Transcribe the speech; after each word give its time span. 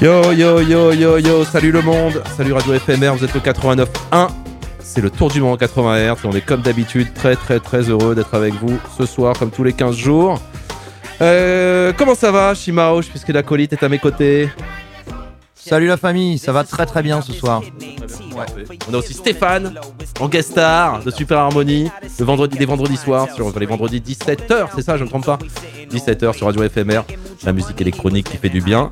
Yo 0.00 0.32
yo 0.32 0.60
yo 0.60 0.92
yo 0.92 1.18
yo, 1.18 1.44
salut 1.44 1.72
le 1.72 1.82
monde, 1.82 2.22
salut 2.36 2.52
Radio 2.52 2.78
FMR, 2.78 3.16
vous 3.16 3.24
êtes 3.24 3.34
au 3.34 3.40
89.1, 3.40 4.28
c'est 4.78 5.00
le 5.00 5.10
tour 5.10 5.28
du 5.28 5.40
monde 5.40 5.54
en 5.54 5.56
80 5.56 6.14
Hz 6.14 6.18
et 6.22 6.26
on 6.28 6.30
est 6.30 6.40
comme 6.40 6.62
d'habitude 6.62 7.12
très 7.14 7.34
très 7.34 7.58
très 7.58 7.90
heureux 7.90 8.14
d'être 8.14 8.32
avec 8.32 8.54
vous 8.54 8.78
ce 8.96 9.06
soir 9.06 9.36
comme 9.36 9.50
tous 9.50 9.64
les 9.64 9.72
15 9.72 9.96
jours. 9.96 10.40
Euh, 11.20 11.92
comment 11.98 12.14
ça 12.14 12.30
va 12.30 12.54
Shimao, 12.54 13.00
puisque 13.00 13.30
l'acolyte 13.30 13.72
est 13.72 13.82
à 13.82 13.88
mes 13.88 13.98
côtés 13.98 14.48
Salut 15.56 15.88
la 15.88 15.96
famille, 15.96 16.38
ça 16.38 16.52
va 16.52 16.62
très 16.62 16.86
très 16.86 17.02
bien 17.02 17.20
ce 17.20 17.32
soir. 17.32 17.62
On 18.88 18.94
a 18.94 18.98
aussi 18.98 19.14
Stéphane 19.14 19.74
en 20.20 20.28
guest 20.28 20.52
star 20.52 21.02
de 21.02 21.10
Super 21.10 21.38
Harmony 21.38 21.90
le 22.20 22.24
vendredi, 22.24 22.56
des 22.56 22.66
vendredis 22.66 22.96
soirs 22.96 23.26
sur 23.34 23.58
les 23.58 23.66
vendredis 23.66 23.98
17h, 23.98 24.68
c'est 24.76 24.82
ça, 24.82 24.96
je 24.96 25.02
ne 25.02 25.06
me 25.06 25.10
trompe 25.10 25.26
pas? 25.26 25.40
17h 25.90 26.34
sur 26.34 26.46
Radio 26.46 26.62
FMR, 26.68 27.02
la 27.44 27.52
musique 27.52 27.80
électronique 27.80 28.30
qui 28.30 28.36
fait 28.36 28.48
du 28.48 28.60
bien. 28.60 28.90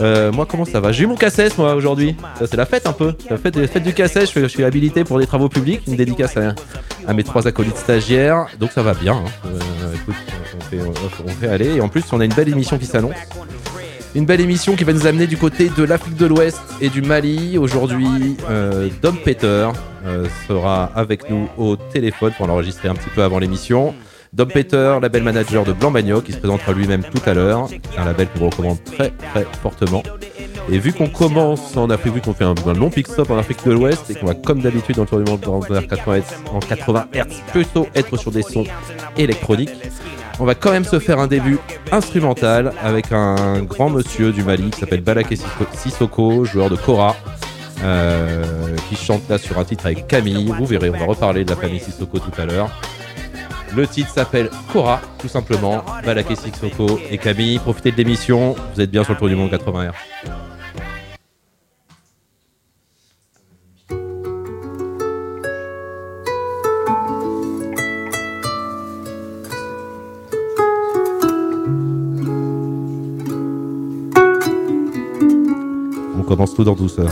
Euh, 0.00 0.32
moi, 0.32 0.46
comment 0.46 0.64
ça 0.64 0.80
va? 0.80 0.92
J'ai 0.92 1.04
eu 1.04 1.06
mon 1.06 1.16
cassette, 1.16 1.58
moi, 1.58 1.74
aujourd'hui. 1.74 2.16
C'est 2.40 2.56
la 2.56 2.66
fête 2.66 2.86
un 2.86 2.92
peu. 2.92 3.14
La 3.30 3.36
fête, 3.36 3.56
la 3.56 3.68
fête 3.68 3.82
du 3.82 3.92
cassette. 3.92 4.30
Je, 4.34 4.46
suis 4.46 4.64
habilité 4.64 5.04
pour 5.04 5.18
des 5.18 5.26
travaux 5.26 5.48
publics. 5.48 5.82
Une 5.86 5.96
dédicace 5.96 6.36
à, 6.36 7.12
mes 7.12 7.24
trois 7.24 7.46
acolytes 7.46 7.76
stagiaires. 7.76 8.46
Donc, 8.58 8.72
ça 8.72 8.82
va 8.82 8.94
bien. 8.94 9.14
Hein. 9.14 9.30
Euh, 9.46 9.94
écoute, 9.94 10.14
on 10.56 10.62
fait, 10.62 10.80
on 11.24 11.28
fait 11.28 11.48
aller. 11.48 11.76
Et 11.76 11.80
en 11.80 11.88
plus, 11.88 12.04
on 12.12 12.20
a 12.20 12.24
une 12.24 12.34
belle 12.34 12.48
émission 12.48 12.78
qui 12.78 12.86
s'annonce. 12.86 13.16
Une 14.14 14.26
belle 14.26 14.42
émission 14.42 14.76
qui 14.76 14.84
va 14.84 14.92
nous 14.92 15.06
amener 15.06 15.26
du 15.26 15.38
côté 15.38 15.70
de 15.74 15.82
l'Afrique 15.84 16.16
de 16.16 16.26
l'Ouest 16.26 16.60
et 16.82 16.90
du 16.90 17.00
Mali. 17.00 17.56
Aujourd'hui, 17.56 18.36
euh, 18.50 18.90
Dom 19.00 19.16
Peter 19.16 19.70
euh, 20.04 20.26
sera 20.46 20.90
avec 20.94 21.30
nous 21.30 21.48
au 21.56 21.76
téléphone 21.76 22.30
pour 22.36 22.46
l'enregistrer 22.46 22.88
un 22.88 22.94
petit 22.94 23.08
peu 23.14 23.22
avant 23.22 23.38
l'émission. 23.38 23.94
Dom 24.32 24.48
Peter, 24.48 24.96
label 25.02 25.22
manager 25.22 25.62
de 25.62 25.74
Blanc 25.74 25.90
Bagnoc, 25.90 26.24
qui 26.24 26.32
se 26.32 26.38
présentera 26.38 26.72
lui-même 26.72 27.02
tout 27.02 27.20
à 27.26 27.34
l'heure. 27.34 27.68
Un 27.98 28.06
label 28.06 28.28
que 28.28 28.38
je 28.38 28.44
recommande 28.44 28.82
très 28.82 29.10
très 29.10 29.46
fortement. 29.60 30.02
Et 30.70 30.78
vu 30.78 30.94
qu'on 30.94 31.08
commence, 31.08 31.76
on 31.76 31.90
a 31.90 31.98
prévu 31.98 32.22
qu'on 32.22 32.32
fait 32.32 32.44
un, 32.44 32.54
long 32.72 32.88
pick 32.88 33.08
stop 33.08 33.30
en 33.30 33.36
Afrique 33.36 33.58
de 33.66 33.72
l'Ouest 33.72 34.08
et 34.08 34.14
qu'on 34.14 34.24
va 34.24 34.34
comme 34.34 34.62
d'habitude 34.62 34.96
dans 34.96 35.02
le 35.02 35.08
tour 35.08 35.20
du 35.20 35.30
monde 35.30 35.46
en 35.46 35.60
80 35.60 36.18
Hz, 36.18 36.22
en 36.50 36.60
80 36.60 37.08
Hz 37.12 37.42
plutôt 37.52 37.86
être 37.94 38.16
sur 38.16 38.30
des 38.30 38.40
sons 38.40 38.64
électroniques. 39.18 39.74
On 40.40 40.46
va 40.46 40.54
quand 40.54 40.70
même 40.70 40.84
se 40.84 40.98
faire 40.98 41.18
un 41.18 41.26
début 41.26 41.58
instrumental 41.90 42.72
avec 42.82 43.12
un 43.12 43.62
grand 43.64 43.90
monsieur 43.90 44.32
du 44.32 44.42
Mali 44.42 44.70
qui 44.70 44.80
s'appelle 44.80 45.02
Balaké 45.02 45.36
Sissoko, 45.74 46.46
joueur 46.46 46.70
de 46.70 46.76
Kora, 46.76 47.16
euh, 47.84 48.44
qui 48.88 48.96
chante 48.96 49.28
là 49.28 49.36
sur 49.36 49.58
un 49.58 49.64
titre 49.64 49.84
avec 49.84 50.06
Camille. 50.06 50.54
Vous 50.58 50.64
verrez, 50.64 50.88
on 50.88 50.98
va 50.98 51.04
reparler 51.04 51.44
de 51.44 51.50
la 51.50 51.56
famille 51.56 51.80
Sissoko 51.80 52.18
tout 52.18 52.40
à 52.40 52.46
l'heure. 52.46 52.70
Le 53.74 53.86
titre 53.86 54.10
s'appelle 54.10 54.50
Cora, 54.70 55.00
tout 55.18 55.28
simplement. 55.28 55.82
Balaké 56.04 56.34
Sissoko 56.36 57.00
et 57.10 57.16
Camille. 57.16 57.58
Profitez 57.58 57.90
de 57.90 57.96
l'émission. 57.96 58.54
Vous 58.74 58.80
êtes 58.80 58.90
bien 58.90 59.02
sur 59.02 59.14
le 59.14 59.18
tour 59.18 59.28
du 59.28 59.34
monde 59.34 59.50
80 59.50 59.90
R. 59.90 59.94
On 76.18 76.22
commence 76.22 76.54
tout 76.54 76.68
en 76.68 76.74
douceur. 76.74 77.10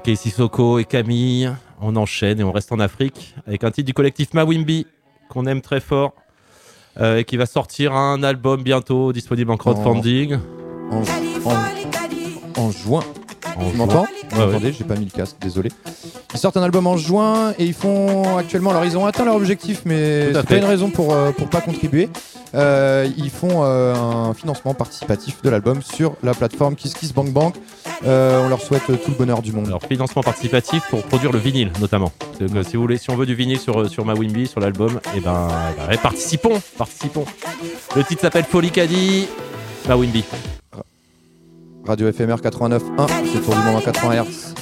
Balaké 0.00 0.16
Sissoko 0.16 0.78
et 0.78 0.84
Camille. 0.86 1.52
On 1.82 1.94
enchaîne 1.96 2.40
et 2.40 2.42
on 2.42 2.52
reste 2.52 2.72
en 2.72 2.80
Afrique 2.80 3.34
avec 3.46 3.64
un 3.64 3.70
titre 3.70 3.86
du 3.86 3.92
collectif 3.92 4.32
Mawimbi 4.32 4.86
qu'on 5.28 5.44
aime 5.44 5.60
très 5.60 5.80
fort 5.80 6.14
euh, 7.00 7.18
et 7.18 7.24
qui 7.24 7.36
va 7.36 7.44
sortir 7.44 7.92
un 7.92 8.22
album 8.22 8.62
bientôt 8.62 9.12
disponible 9.12 9.50
en 9.50 9.58
crowdfunding. 9.58 10.38
En, 10.90 11.02
en- 11.50 12.60
en 12.62 12.70
juin. 12.70 13.02
Tu 13.70 13.76
m'entends 13.76 14.02
Ouais, 14.32 14.38
ouais. 14.38 14.46
m'entendez 14.46 14.72
J'ai 14.72 14.84
pas 14.84 14.94
mis 14.96 15.04
le 15.04 15.10
casque, 15.10 15.36
désolé. 15.40 15.70
Ils 16.32 16.38
sortent 16.38 16.56
un 16.56 16.62
album 16.62 16.86
en 16.86 16.96
juin 16.96 17.52
et 17.58 17.66
ils 17.66 17.74
font 17.74 18.38
actuellement. 18.38 18.70
Alors 18.70 18.86
ils 18.86 18.96
ont 18.96 19.04
atteint 19.04 19.24
leur 19.26 19.34
objectif, 19.36 19.82
mais 19.84 20.32
c'est 20.32 20.46
pas 20.46 20.56
une 20.56 20.64
raison 20.64 20.88
pour 20.88 21.12
euh, 21.12 21.30
pour 21.32 21.48
pas 21.50 21.60
contribuer. 21.60 22.08
Euh, 22.54 23.06
ils 23.18 23.28
font 23.30 23.64
euh, 23.64 23.94
un 23.94 24.32
financement 24.32 24.72
participatif 24.72 25.42
de 25.42 25.50
l'album 25.50 25.82
sur 25.82 26.14
la 26.22 26.32
plateforme 26.32 26.74
KissKissBankBank. 26.74 27.54
Euh, 27.56 27.58
on 28.04 28.48
leur 28.48 28.60
souhaite 28.60 28.86
tout 28.86 29.10
le 29.10 29.16
bonheur 29.16 29.42
du 29.42 29.52
monde. 29.52 29.66
Alors 29.66 29.82
financement 29.84 30.22
participatif 30.22 30.82
pour 30.90 31.02
produire 31.02 31.32
le 31.32 31.38
vinyle 31.38 31.72
notamment. 31.80 32.12
Que 32.38 32.62
si 32.62 32.76
vous 32.76 32.82
voulez, 32.82 32.98
si 32.98 33.10
on 33.10 33.16
veut 33.16 33.26
du 33.26 33.34
vinyle 33.34 33.58
sur 33.58 33.88
sur 33.90 34.04
Mawimbi 34.04 34.46
sur 34.46 34.60
l'album, 34.60 35.00
et 35.16 35.20
ben, 35.20 35.48
eh 35.74 35.80
ben, 35.80 35.88
ouais, 35.88 35.98
participons, 35.98 36.60
participons. 36.78 37.24
Le 37.96 38.04
titre 38.04 38.22
s'appelle 38.22 38.44
Folie 38.44 38.70
Caddy, 38.70 39.26
Mawimbi. 39.88 40.24
Radio 41.86 42.12
FMR 42.12 42.36
89.1, 42.36 42.80
c'est 43.32 43.42
tour 43.42 43.54
du 43.54 43.60
monde 43.62 43.76
en 43.76 43.80
80 43.80 44.24
Hz. 44.24 44.54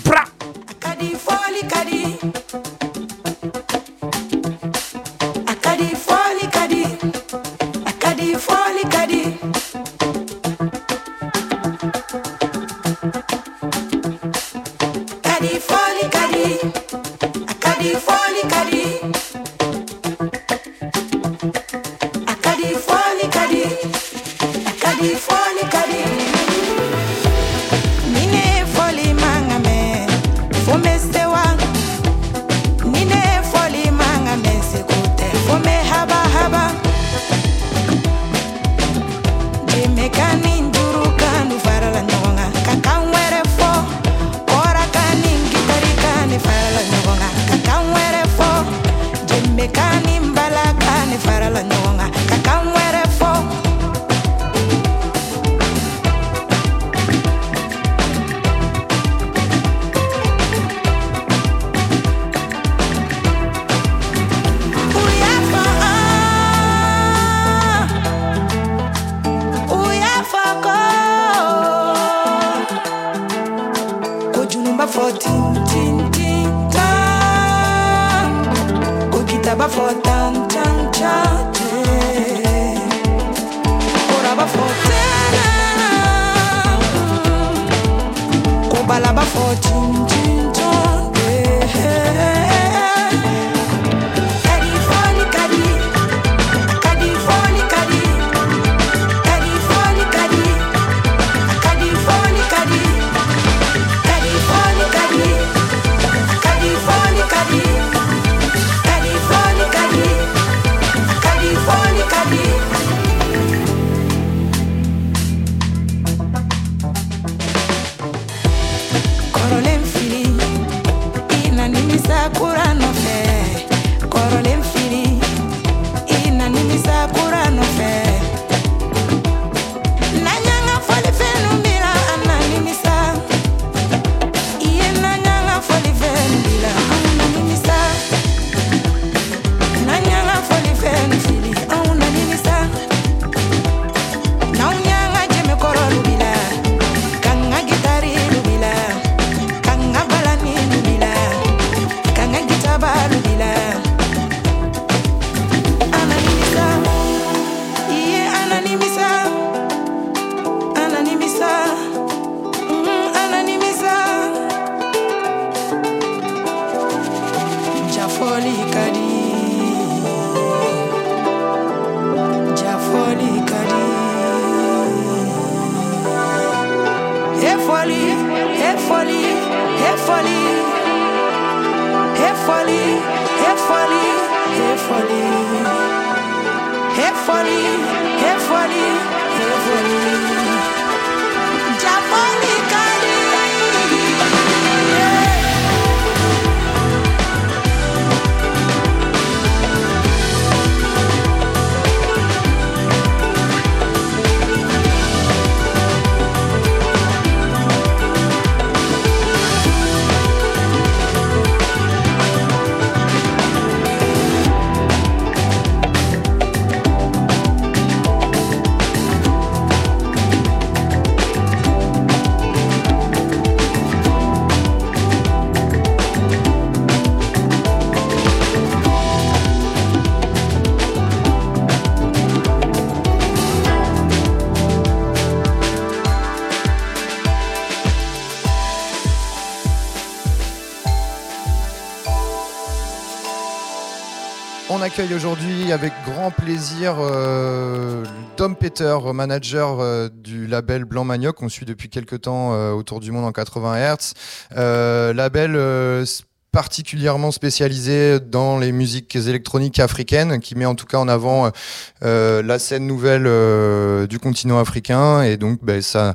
Accueille 244.88 245.12
aujourd'hui 245.12 245.70
avec 245.70 245.92
grand 246.06 246.30
plaisir 246.30 246.96
euh, 246.98 248.02
Dom 248.38 248.56
Peter, 248.56 248.96
manager 249.12 249.80
euh, 249.80 250.08
du 250.08 250.46
label 250.46 250.86
Blanc 250.86 251.04
Manioc, 251.04 251.36
qu'on 251.36 251.50
suit 251.50 251.66
depuis 251.66 251.90
quelques 251.90 252.22
temps 252.22 252.54
euh, 252.54 252.72
autour 252.72 253.00
du 253.00 253.12
monde 253.12 253.26
en 253.26 253.32
80 253.32 253.76
Hz. 253.76 254.14
Euh, 254.56 255.12
label 255.12 256.06
particulièrement 256.52 257.32
spécialisé 257.32 258.18
dans 258.18 258.58
les 258.58 258.72
musiques 258.72 259.14
électroniques 259.14 259.78
africaines, 259.78 260.40
qui 260.40 260.54
met 260.54 260.64
en 260.64 260.74
tout 260.74 260.86
cas 260.86 260.98
en 260.98 261.08
avant 261.08 261.52
la 262.00 262.58
scène 262.58 262.86
nouvelle 262.86 264.08
du 264.08 264.18
continent 264.18 264.58
africain. 264.58 265.20
Et 265.20 265.36
donc, 265.36 265.62
ben, 265.62 265.82
ça, 265.82 266.14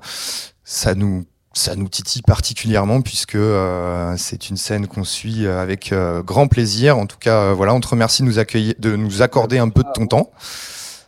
ça 0.64 0.96
nous 0.96 1.26
ça 1.54 1.76
nous 1.76 1.88
titille 1.88 2.24
particulièrement 2.24 3.02
puisque 3.02 3.36
euh, 3.36 4.16
c'est 4.18 4.50
une 4.50 4.58
scène 4.58 4.88
qu'on 4.88 5.04
suit 5.04 5.46
euh, 5.46 5.62
avec 5.62 5.92
euh, 5.92 6.24
grand 6.24 6.48
plaisir. 6.48 6.98
En 6.98 7.06
tout 7.06 7.18
cas, 7.20 7.38
euh, 7.38 7.54
voilà, 7.54 7.74
on 7.76 7.80
te 7.80 7.88
remercie 7.88 8.24
de 8.24 8.28
nous 8.28 8.40
accueillir, 8.40 8.74
de 8.80 8.96
nous 8.96 9.22
accorder 9.22 9.60
un 9.60 9.70
peu 9.70 9.84
de 9.84 9.90
ton 9.94 10.08
temps. 10.08 10.32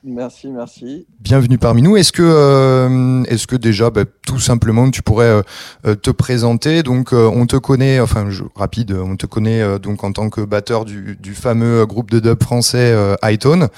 Merci, 0.08 0.50
merci. 0.50 1.08
Bienvenue 1.20 1.58
parmi 1.58 1.82
nous. 1.82 1.98
Est-ce 1.98 2.12
que, 2.12 2.22
euh, 2.22 3.24
est-ce 3.24 3.48
que 3.48 3.56
déjà, 3.56 3.90
bah, 3.90 4.04
tout 4.28 4.40
simplement, 4.40 4.92
tu 4.92 5.02
pourrais 5.02 5.26
euh, 5.26 5.42
euh, 5.88 5.96
te 5.96 6.12
présenter? 6.12 6.84
Donc, 6.84 7.12
euh, 7.12 7.28
on 7.34 7.48
te 7.48 7.56
connaît, 7.56 8.00
enfin, 8.00 8.30
je, 8.30 8.44
rapide, 8.56 8.92
on 8.92 9.16
te 9.16 9.26
connaît 9.26 9.64
euh, 9.64 9.80
donc 9.80 10.04
en 10.04 10.12
tant 10.12 10.30
que 10.30 10.42
batteur 10.42 10.86
du, 10.86 11.18
du 11.20 11.34
fameux 11.34 11.88
groupe 11.88 12.12
de 12.12 12.20
dub 12.20 12.44
français 12.44 12.92
euh, 12.94 13.16
Hightone, 13.24 13.70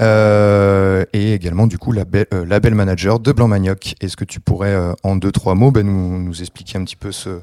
euh, 0.00 1.04
et 1.12 1.34
également 1.34 1.68
du 1.68 1.78
coup 1.78 1.92
label, 1.92 2.26
euh, 2.34 2.44
label 2.44 2.74
manager 2.74 3.20
de 3.20 3.30
Blanc 3.30 3.46
Manioc. 3.46 3.94
Est-ce 4.00 4.16
que 4.16 4.24
tu 4.24 4.40
pourrais, 4.40 4.74
euh, 4.74 4.92
en 5.04 5.14
deux 5.14 5.30
trois 5.30 5.54
mots, 5.54 5.70
bah, 5.70 5.84
nous, 5.84 6.18
nous 6.20 6.40
expliquer 6.40 6.78
un 6.78 6.84
petit 6.84 6.96
peu 6.96 7.12
ce, 7.12 7.40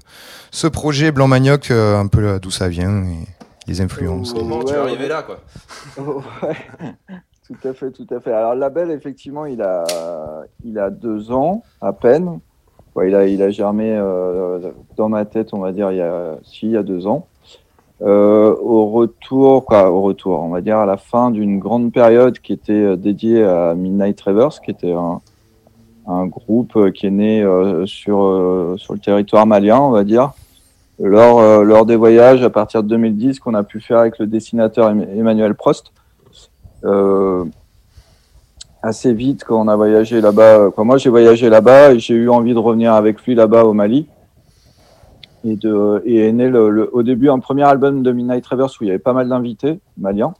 ce 0.51 0.67
projet 0.67 1.13
Blanc 1.13 1.29
Manioc, 1.29 1.71
euh, 1.71 1.97
un 1.97 2.07
peu 2.07 2.41
d'où 2.41 2.51
ça 2.51 2.67
vient 2.67 3.03
et 3.05 3.25
les 3.67 3.79
influences? 3.79 4.33
Comment 4.33 4.65
tu 4.65 4.73
es 4.73 4.77
arrivé 4.77 5.07
là, 5.07 5.23
quoi? 5.23 5.39
Ouais, 6.43 6.55
tout 7.47 7.67
à 7.67 7.73
fait, 7.73 7.91
tout 7.91 8.07
à 8.11 8.19
fait. 8.19 8.31
Alors, 8.33 8.55
label, 8.55 8.91
effectivement, 8.91 9.45
il 9.45 9.61
a, 9.61 9.83
il 10.65 10.77
a 10.79 10.89
deux 10.89 11.31
ans 11.31 11.63
à 11.81 11.93
peine. 11.93 12.39
Il, 13.05 13.13
a, 13.13 13.27
il 13.27 13.43
a 13.43 13.51
germé 13.51 13.95
euh, 13.95 14.71
dans 14.95 15.07
ma 15.07 15.23
tête, 15.25 15.53
on 15.53 15.59
va 15.59 15.71
dire, 15.71 15.91
il 15.91 15.97
y 15.97 16.01
a, 16.01 16.35
il 16.63 16.71
y 16.71 16.77
a 16.77 16.81
deux 16.83 17.05
ans. 17.05 17.27
Euh, 18.01 18.55
au 18.59 18.87
retour, 18.89 19.65
quoi, 19.65 19.91
au 19.91 20.01
retour, 20.01 20.39
on 20.41 20.49
va 20.49 20.61
dire 20.61 20.77
à 20.77 20.85
la 20.85 20.97
fin 20.97 21.29
d'une 21.31 21.59
grande 21.59 21.91
période 21.91 22.39
qui 22.39 22.53
était 22.53 22.73
euh, 22.73 22.95
dédiée 22.95 23.43
à 23.43 23.75
Midnight 23.75 24.19
Reverse, 24.21 24.59
qui 24.59 24.71
était 24.71 24.93
un, 24.93 25.21
un 26.07 26.25
groupe 26.25 26.91
qui 26.91 27.05
est 27.07 27.11
né 27.11 27.41
sur, 27.85 28.75
sur 28.77 28.93
le 28.93 28.99
territoire 28.99 29.45
malien, 29.45 29.79
on 29.79 29.91
va 29.91 30.03
dire, 30.03 30.31
lors, 30.99 31.63
lors 31.63 31.85
des 31.85 31.95
voyages 31.95 32.41
à 32.43 32.49
partir 32.49 32.81
de 32.81 32.87
2010 32.87 33.39
qu'on 33.39 33.53
a 33.53 33.63
pu 33.63 33.79
faire 33.79 33.99
avec 33.99 34.17
le 34.17 34.25
dessinateur 34.25 34.89
Em- 34.89 35.01
Emmanuel 35.15 35.53
Prost. 35.53 35.91
Euh, 36.83 37.45
assez 38.83 39.13
vite 39.13 39.43
quand 39.43 39.59
on 39.59 39.67
a 39.67 39.75
voyagé 39.75 40.21
là-bas, 40.21 40.69
quand 40.75 40.85
moi 40.85 40.97
j'ai 40.97 41.09
voyagé 41.09 41.49
là-bas 41.49 41.93
et 41.93 41.99
j'ai 41.99 42.13
eu 42.13 42.29
envie 42.29 42.53
de 42.53 42.59
revenir 42.59 42.93
avec 42.93 43.21
lui 43.23 43.35
là-bas 43.35 43.63
au 43.65 43.73
Mali. 43.73 44.07
Et, 45.45 45.55
de, 45.55 46.01
et 46.05 46.27
est 46.27 46.31
né 46.33 46.49
le, 46.49 46.69
le- 46.69 46.89
au 46.95 47.03
début 47.03 47.29
un 47.29 47.39
premier 47.39 47.63
album 47.63 48.03
de 48.03 48.11
Midnight 48.11 48.45
Reverse 48.45 48.79
où 48.79 48.83
il 48.83 48.87
y 48.87 48.89
avait 48.89 48.99
pas 48.99 49.13
mal 49.13 49.29
d'invités 49.29 49.79
maliens. 49.97 50.33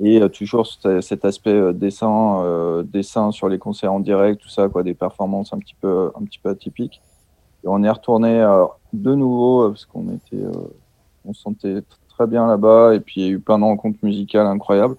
Et 0.00 0.20
euh, 0.20 0.28
toujours 0.28 0.66
cet, 0.66 1.24
aspect 1.24 1.50
euh, 1.52 1.72
dessin, 1.72 2.40
euh, 2.42 2.82
dessin 2.82 3.30
sur 3.30 3.48
les 3.48 3.58
concerts 3.58 3.92
en 3.92 4.00
direct, 4.00 4.40
tout 4.40 4.48
ça, 4.48 4.68
quoi, 4.68 4.82
des 4.82 4.94
performances 4.94 5.52
un 5.52 5.58
petit 5.58 5.76
peu, 5.80 6.10
un 6.20 6.24
petit 6.24 6.40
peu 6.42 6.48
atypiques. 6.48 7.00
Et 7.62 7.68
on 7.68 7.84
est 7.84 7.90
retourné 7.90 8.40
euh, 8.40 8.64
de 8.92 9.14
nouveau 9.14 9.68
parce 9.68 9.84
qu'on 9.84 10.08
était, 10.08 10.44
euh, 10.44 10.50
on 11.24 11.32
se 11.32 11.42
sentait 11.42 11.82
très 12.08 12.26
bien 12.26 12.46
là-bas 12.48 12.94
et 12.94 13.00
puis 13.00 13.20
il 13.20 13.26
y 13.26 13.28
a 13.28 13.32
eu 13.32 13.38
plein 13.38 13.58
de 13.58 13.64
rencontres 13.64 13.98
musicales 14.02 14.46
incroyables. 14.46 14.96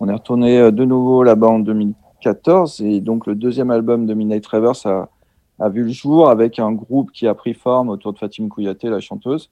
On 0.00 0.08
est 0.08 0.12
retourné 0.12 0.58
euh, 0.58 0.70
de 0.70 0.84
nouveau 0.84 1.22
là-bas 1.24 1.48
en 1.48 1.58
2014 1.58 2.80
et 2.82 3.00
donc 3.00 3.26
le 3.26 3.34
deuxième 3.34 3.70
album 3.70 4.06
de 4.06 4.14
Midnight 4.14 4.46
Reverse 4.46 4.86
a, 4.86 5.08
vu 5.70 5.82
le 5.82 5.90
jour 5.90 6.30
avec 6.30 6.60
un 6.60 6.70
groupe 6.70 7.10
qui 7.10 7.26
a 7.26 7.34
pris 7.34 7.52
forme 7.52 7.88
autour 7.88 8.12
de 8.12 8.18
Fatim 8.18 8.48
Kouyaté, 8.48 8.90
la 8.90 9.00
chanteuse, 9.00 9.50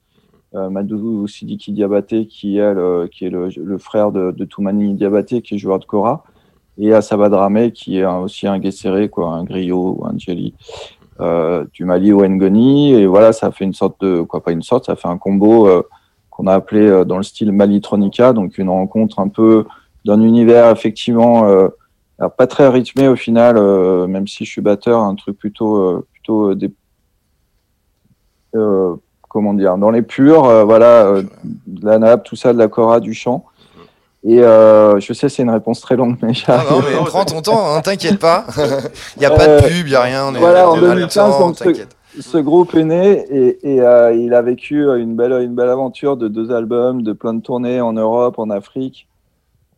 euh, 0.54 0.70
Madou 0.70 1.26
Sidiki 1.26 1.72
Diabaté 1.72 2.26
qui, 2.26 2.58
est 2.58 2.74
le, 2.74 3.78
frère 3.78 4.12
de, 4.12 4.44
Toumani 4.44 4.94
Diabaté 4.94 5.42
qui 5.42 5.56
est 5.56 5.58
joueur 5.58 5.80
de 5.80 5.84
Kora 5.84 6.22
et 6.78 6.92
Asaba 6.92 7.28
Dramé 7.28 7.72
qui 7.72 7.98
est 7.98 8.06
aussi 8.06 8.46
un 8.46 8.60
guesseré, 8.60 9.08
quoi, 9.08 9.30
un 9.30 9.42
griot 9.42 9.96
ou 9.98 10.06
un 10.06 10.16
jelly 10.16 10.54
euh, 11.18 11.64
du 11.72 11.84
Mali 11.84 12.12
au 12.12 12.24
Ngoni. 12.24 12.92
Et 12.92 13.06
voilà 13.06 13.32
ça 13.32 13.50
fait 13.50 13.64
une 13.64 13.74
sorte 13.74 14.00
de 14.00 14.22
quoi 14.22 14.44
pas 14.44 14.52
une 14.52 14.62
sorte 14.62 14.86
ça 14.86 14.94
fait 14.94 15.08
un 15.08 15.18
combo 15.18 15.66
euh, 15.66 15.82
qu'on 16.30 16.46
a 16.46 16.54
appelé 16.54 17.04
dans 17.04 17.16
le 17.16 17.24
style 17.24 17.50
Malitronica 17.50 18.32
donc 18.32 18.58
une 18.58 18.68
rencontre 18.68 19.18
un 19.18 19.28
peu 19.28 19.64
d'un 20.06 20.20
univers 20.22 20.70
effectivement 20.70 21.46
euh, 21.48 21.68
alors 22.18 22.32
pas 22.32 22.46
très 22.46 22.68
rythmé 22.68 23.08
au 23.08 23.16
final 23.16 23.56
euh, 23.58 24.06
même 24.06 24.26
si 24.26 24.44
je 24.44 24.50
suis 24.50 24.62
batteur 24.62 25.00
un 25.02 25.14
truc 25.16 25.36
plutôt 25.38 25.76
euh, 25.76 26.06
plutôt 26.12 26.54
des 26.54 26.70
comment 29.28 29.52
dire 29.54 29.76
dans 29.76 29.90
les 29.90 30.02
purs 30.02 30.64
voilà 30.64 31.20
de 31.66 31.86
la 31.86 31.98
nappe 31.98 32.25
tout 32.25 32.36
ça 32.36 32.52
de 32.54 32.58
la 32.58 32.68
cora 32.68 33.00
du 33.00 33.12
chant 33.12 33.44
et 34.25 34.40
euh, 34.42 34.98
je 34.98 35.12
sais 35.12 35.28
c'est 35.28 35.42
une 35.42 35.50
réponse 35.50 35.80
très 35.80 35.94
longue 35.96 36.16
mais 36.22 36.32
Ah 36.48 36.62
non, 36.70 36.78
mais 36.80 36.96
prends 37.04 37.25
ton 37.25 37.42
temps, 37.42 37.60
hein, 37.75 37.80
t'inquiète 37.80 38.18
pas. 38.18 38.44
Il 39.16 39.20
n'y 39.20 39.26
a 39.26 39.30
pas 39.30 39.46
de 39.46 39.60
pub, 39.68 39.86
il 39.86 39.90
n'y 39.90 39.94
a 39.94 40.00
rien. 40.02 40.26
On 40.26 40.34
est 40.34 40.38
voilà, 40.40 40.68
en 40.68 40.72
on 40.72 40.82
est 40.82 40.86
à 40.86 40.94
2015, 40.94 41.14
temps, 41.38 41.54
ce- 41.54 41.62
t'inquiète. 41.64 41.96
ce 42.18 42.38
groupe 42.38 42.75
est 42.75 42.82
né 42.84 43.25
et, 43.30 43.75
et, 43.75 43.80
euh, 43.82 44.12
il 44.14 44.34
a 44.34 44.42
vécu 44.42 44.82
une 44.98 45.14
belle, 45.14 45.30
une 45.42 45.54
belle 45.54 45.68
aventure 45.68 46.16
de 46.16 46.26
deux 46.26 46.50
albums, 46.50 47.02
de 47.02 47.12
plein 47.12 47.34
de 47.34 47.40
tournées 47.40 47.80
en 47.80 47.92
Europe, 47.92 48.40
en 48.40 48.50
Afrique 48.50 49.06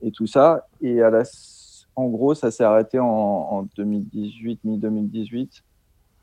et 0.03 0.11
tout 0.11 0.27
ça. 0.27 0.67
Et 0.81 1.03
à 1.03 1.11
la, 1.11 1.23
en 1.97 2.07
gros, 2.07 2.35
ça 2.35 2.51
s'est 2.51 2.65
arrêté 2.65 2.99
en, 2.99 3.07
en 3.07 3.67
2018, 3.77 4.61
mi-2018. 4.65 5.63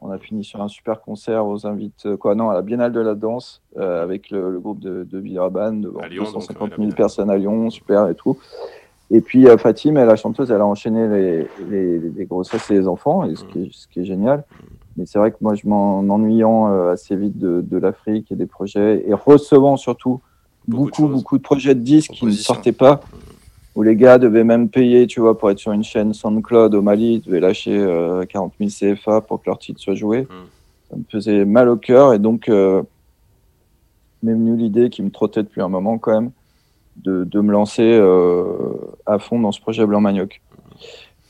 On 0.02 0.12
a 0.12 0.18
fini 0.18 0.44
sur 0.44 0.62
un 0.62 0.68
super 0.68 1.02
concert 1.02 1.46
aux 1.48 1.66
invites, 1.66 2.06
euh, 2.06 2.18
quoi, 2.18 2.36
non, 2.36 2.50
à 2.50 2.54
la 2.54 2.62
Biennale 2.62 2.92
de 2.92 3.00
la 3.00 3.16
danse 3.16 3.62
euh, 3.78 4.04
avec 4.04 4.30
le, 4.30 4.52
le 4.52 4.60
groupe 4.60 4.80
de, 4.80 5.04
de 5.04 5.18
Villeurbanne, 5.18 5.82
devant 5.82 6.00
À 6.02 6.08
Lyon, 6.08 6.24
donc, 6.26 6.34
250 6.34 6.62
ouais, 6.62 6.70
la 6.70 6.76
000 6.76 6.78
Biennale. 6.78 6.96
personnes 6.96 7.30
à 7.30 7.38
Lyon, 7.38 7.70
super 7.70 8.08
et 8.10 8.16
tout. 8.16 8.38
Et 9.12 9.22
puis 9.22 9.48
euh, 9.48 9.58
Fatim, 9.58 9.94
la 9.94 10.16
chanteuse, 10.16 10.52
elle 10.52 10.62
a 10.62 10.66
enchaîné 10.66 11.08
les, 11.08 11.48
les, 11.70 12.00
les 12.00 12.26
grossesses 12.26 12.70
et 12.72 12.74
les 12.76 12.88
enfants, 12.88 13.24
et 13.24 13.36
ce, 13.36 13.46
qui 13.46 13.64
est, 13.64 13.70
ce 13.72 13.88
qui 13.88 14.02
est 14.02 14.06
génial. 14.06 14.44
Mais 14.98 15.06
c'est 15.06 15.18
vrai 15.20 15.32
que 15.32 15.38
moi, 15.42 15.56
je 15.56 15.68
m'en 15.68 16.00
ennuyant 16.00 16.72
euh, 16.72 16.92
assez 16.92 17.16
vite 17.16 17.38
de, 17.38 17.62
de 17.62 17.78
l'Afrique 17.78 18.32
et 18.32 18.36
des 18.36 18.46
projets, 18.48 19.04
et 19.08 19.14
recevant 19.14 19.78
surtout 19.78 20.22
Beaucoup 20.68 21.08
beaucoup, 21.08 21.38
de 21.38 21.44
projets 21.44 21.76
de 21.76 21.82
disques 21.82 22.10
qui 22.10 22.26
ne 22.26 22.32
sortaient 22.32 22.72
pas, 22.72 23.02
où 23.76 23.84
les 23.84 23.96
gars 23.96 24.18
devaient 24.18 24.44
même 24.46 24.70
payer, 24.70 25.06
tu 25.06 25.20
vois, 25.20 25.38
pour 25.38 25.52
être 25.52 25.60
sur 25.60 25.72
une 25.74 25.84
chaîne 25.84 26.14
SoundCloud 26.14 26.74
au 26.76 26.82
Mali, 26.82 27.16
ils 27.16 27.22
devaient 27.22 27.40
lâcher 27.42 27.78
euh, 27.78 28.26
40 28.26 28.54
000 28.60 28.96
CFA 28.96 29.22
pour 29.22 29.42
que 29.42 29.50
leur 29.50 29.60
titre 29.60 29.82
soit 29.82 29.96
joué. 29.96 30.22
Mm. 30.22 30.28
Ça 30.90 30.96
me 30.98 31.04
faisait 31.12 31.46
mal 31.46 31.68
au 31.70 31.76
cœur, 31.78 32.14
et 32.14 32.20
donc 32.20 32.48
euh, 32.48 32.82
m'est 34.24 34.34
venue 34.34 34.56
l'idée 34.56 34.90
qui 34.90 35.02
me 35.04 35.10
trottait 35.12 35.44
depuis 35.44 35.62
un 35.62 35.68
moment 35.68 35.98
quand 35.98 36.14
même, 36.22 36.32
de, 36.98 37.24
de 37.26 37.42
me 37.42 37.52
lancer 37.52 37.84
euh, 37.84 38.46
à 39.06 39.20
fond 39.20 39.40
dans 39.40 39.52
ce 39.52 39.60
projet 39.60 39.86
Blanc 39.86 40.00
Manioc. 40.02 40.42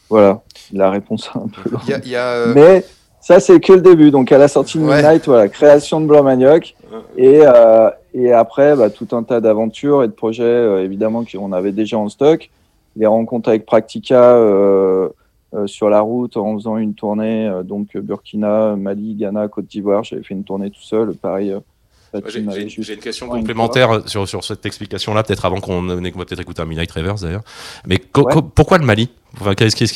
Voilà, 0.09 0.43
la 0.71 0.91
réponse 0.91 1.29
un 1.35 1.47
peu 1.47 1.69
longue. 1.71 1.81
Il 1.85 1.89
y 1.89 1.93
a- 1.93 1.99
il 2.03 2.09
y 2.11 2.15
a, 2.15 2.27
euh, 2.27 2.53
Mais 2.53 2.85
ça, 3.25 3.39
c'est 3.39 3.59
que 3.59 3.73
le 3.73 3.81
début. 3.81 4.11
Donc, 4.11 4.31
à 4.31 4.37
la 4.37 4.47
sortie 4.47 4.77
de 4.77 4.83
Ouais. 4.83 4.97
Midnight, 4.97 5.25
voilà, 5.25 5.47
création 5.47 5.99
de 5.99 6.05
Blanc 6.05 6.21
Manioc. 6.21 6.75
Et, 7.17 7.41
euh, 7.41 7.89
et 8.13 8.31
après, 8.31 8.75
bah, 8.75 8.91
tout 8.91 9.07
un 9.13 9.23
tas 9.23 9.41
d'aventures 9.41 10.03
et 10.03 10.07
de 10.07 10.13
projets, 10.13 10.43
euh, 10.43 10.83
évidemment, 10.83 11.23
qu'on 11.25 11.51
avait 11.51 11.71
déjà 11.71 11.97
en 11.97 12.07
stock. 12.07 12.51
Les 12.95 13.07
rencontres 13.07 13.49
avec 13.49 13.65
Practica 13.65 14.35
euh, 14.35 15.09
euh, 15.55 15.65
sur 15.65 15.89
la 15.89 16.01
route 16.01 16.37
en 16.37 16.53
faisant 16.53 16.77
une 16.77 16.93
tournée, 16.93 17.47
euh, 17.47 17.63
donc 17.63 17.97
Burkina, 17.97 18.75
Mali, 18.75 19.15
Ghana, 19.15 19.47
Côte 19.47 19.65
d'Ivoire. 19.65 20.03
J'avais 20.03 20.21
fait 20.21 20.35
une 20.35 20.43
tournée 20.43 20.69
tout 20.69 20.83
seul. 20.83 21.13
Pareil, 21.15 21.51
euh, 21.51 21.59
J'ai 22.27 22.41
m'avait 22.41 22.69
j'ai- 22.69 22.93
une 22.93 22.99
question 22.99 23.27
complémentaire 23.27 24.01
sur, 24.07 24.27
sur 24.27 24.43
cette 24.43 24.65
explication-là, 24.65 25.23
peut-être 25.23 25.45
avant 25.45 25.59
qu'on 25.59 25.89
on 25.89 25.95
va 26.01 26.25
peut-être 26.25 26.39
écouter 26.39 26.61
un 26.61 26.65
Midnight 26.65 26.91
Reverse 26.91 27.21
d'ailleurs. 27.21 27.43
Mais 27.85 27.95
Ouais. 28.15 28.41
pourquoi 28.55 28.77
le 28.77 28.85
Mali? 28.85 29.09
Enfin, 29.41 29.53
qu'est-ce, 29.53 29.75
qui 29.75 29.87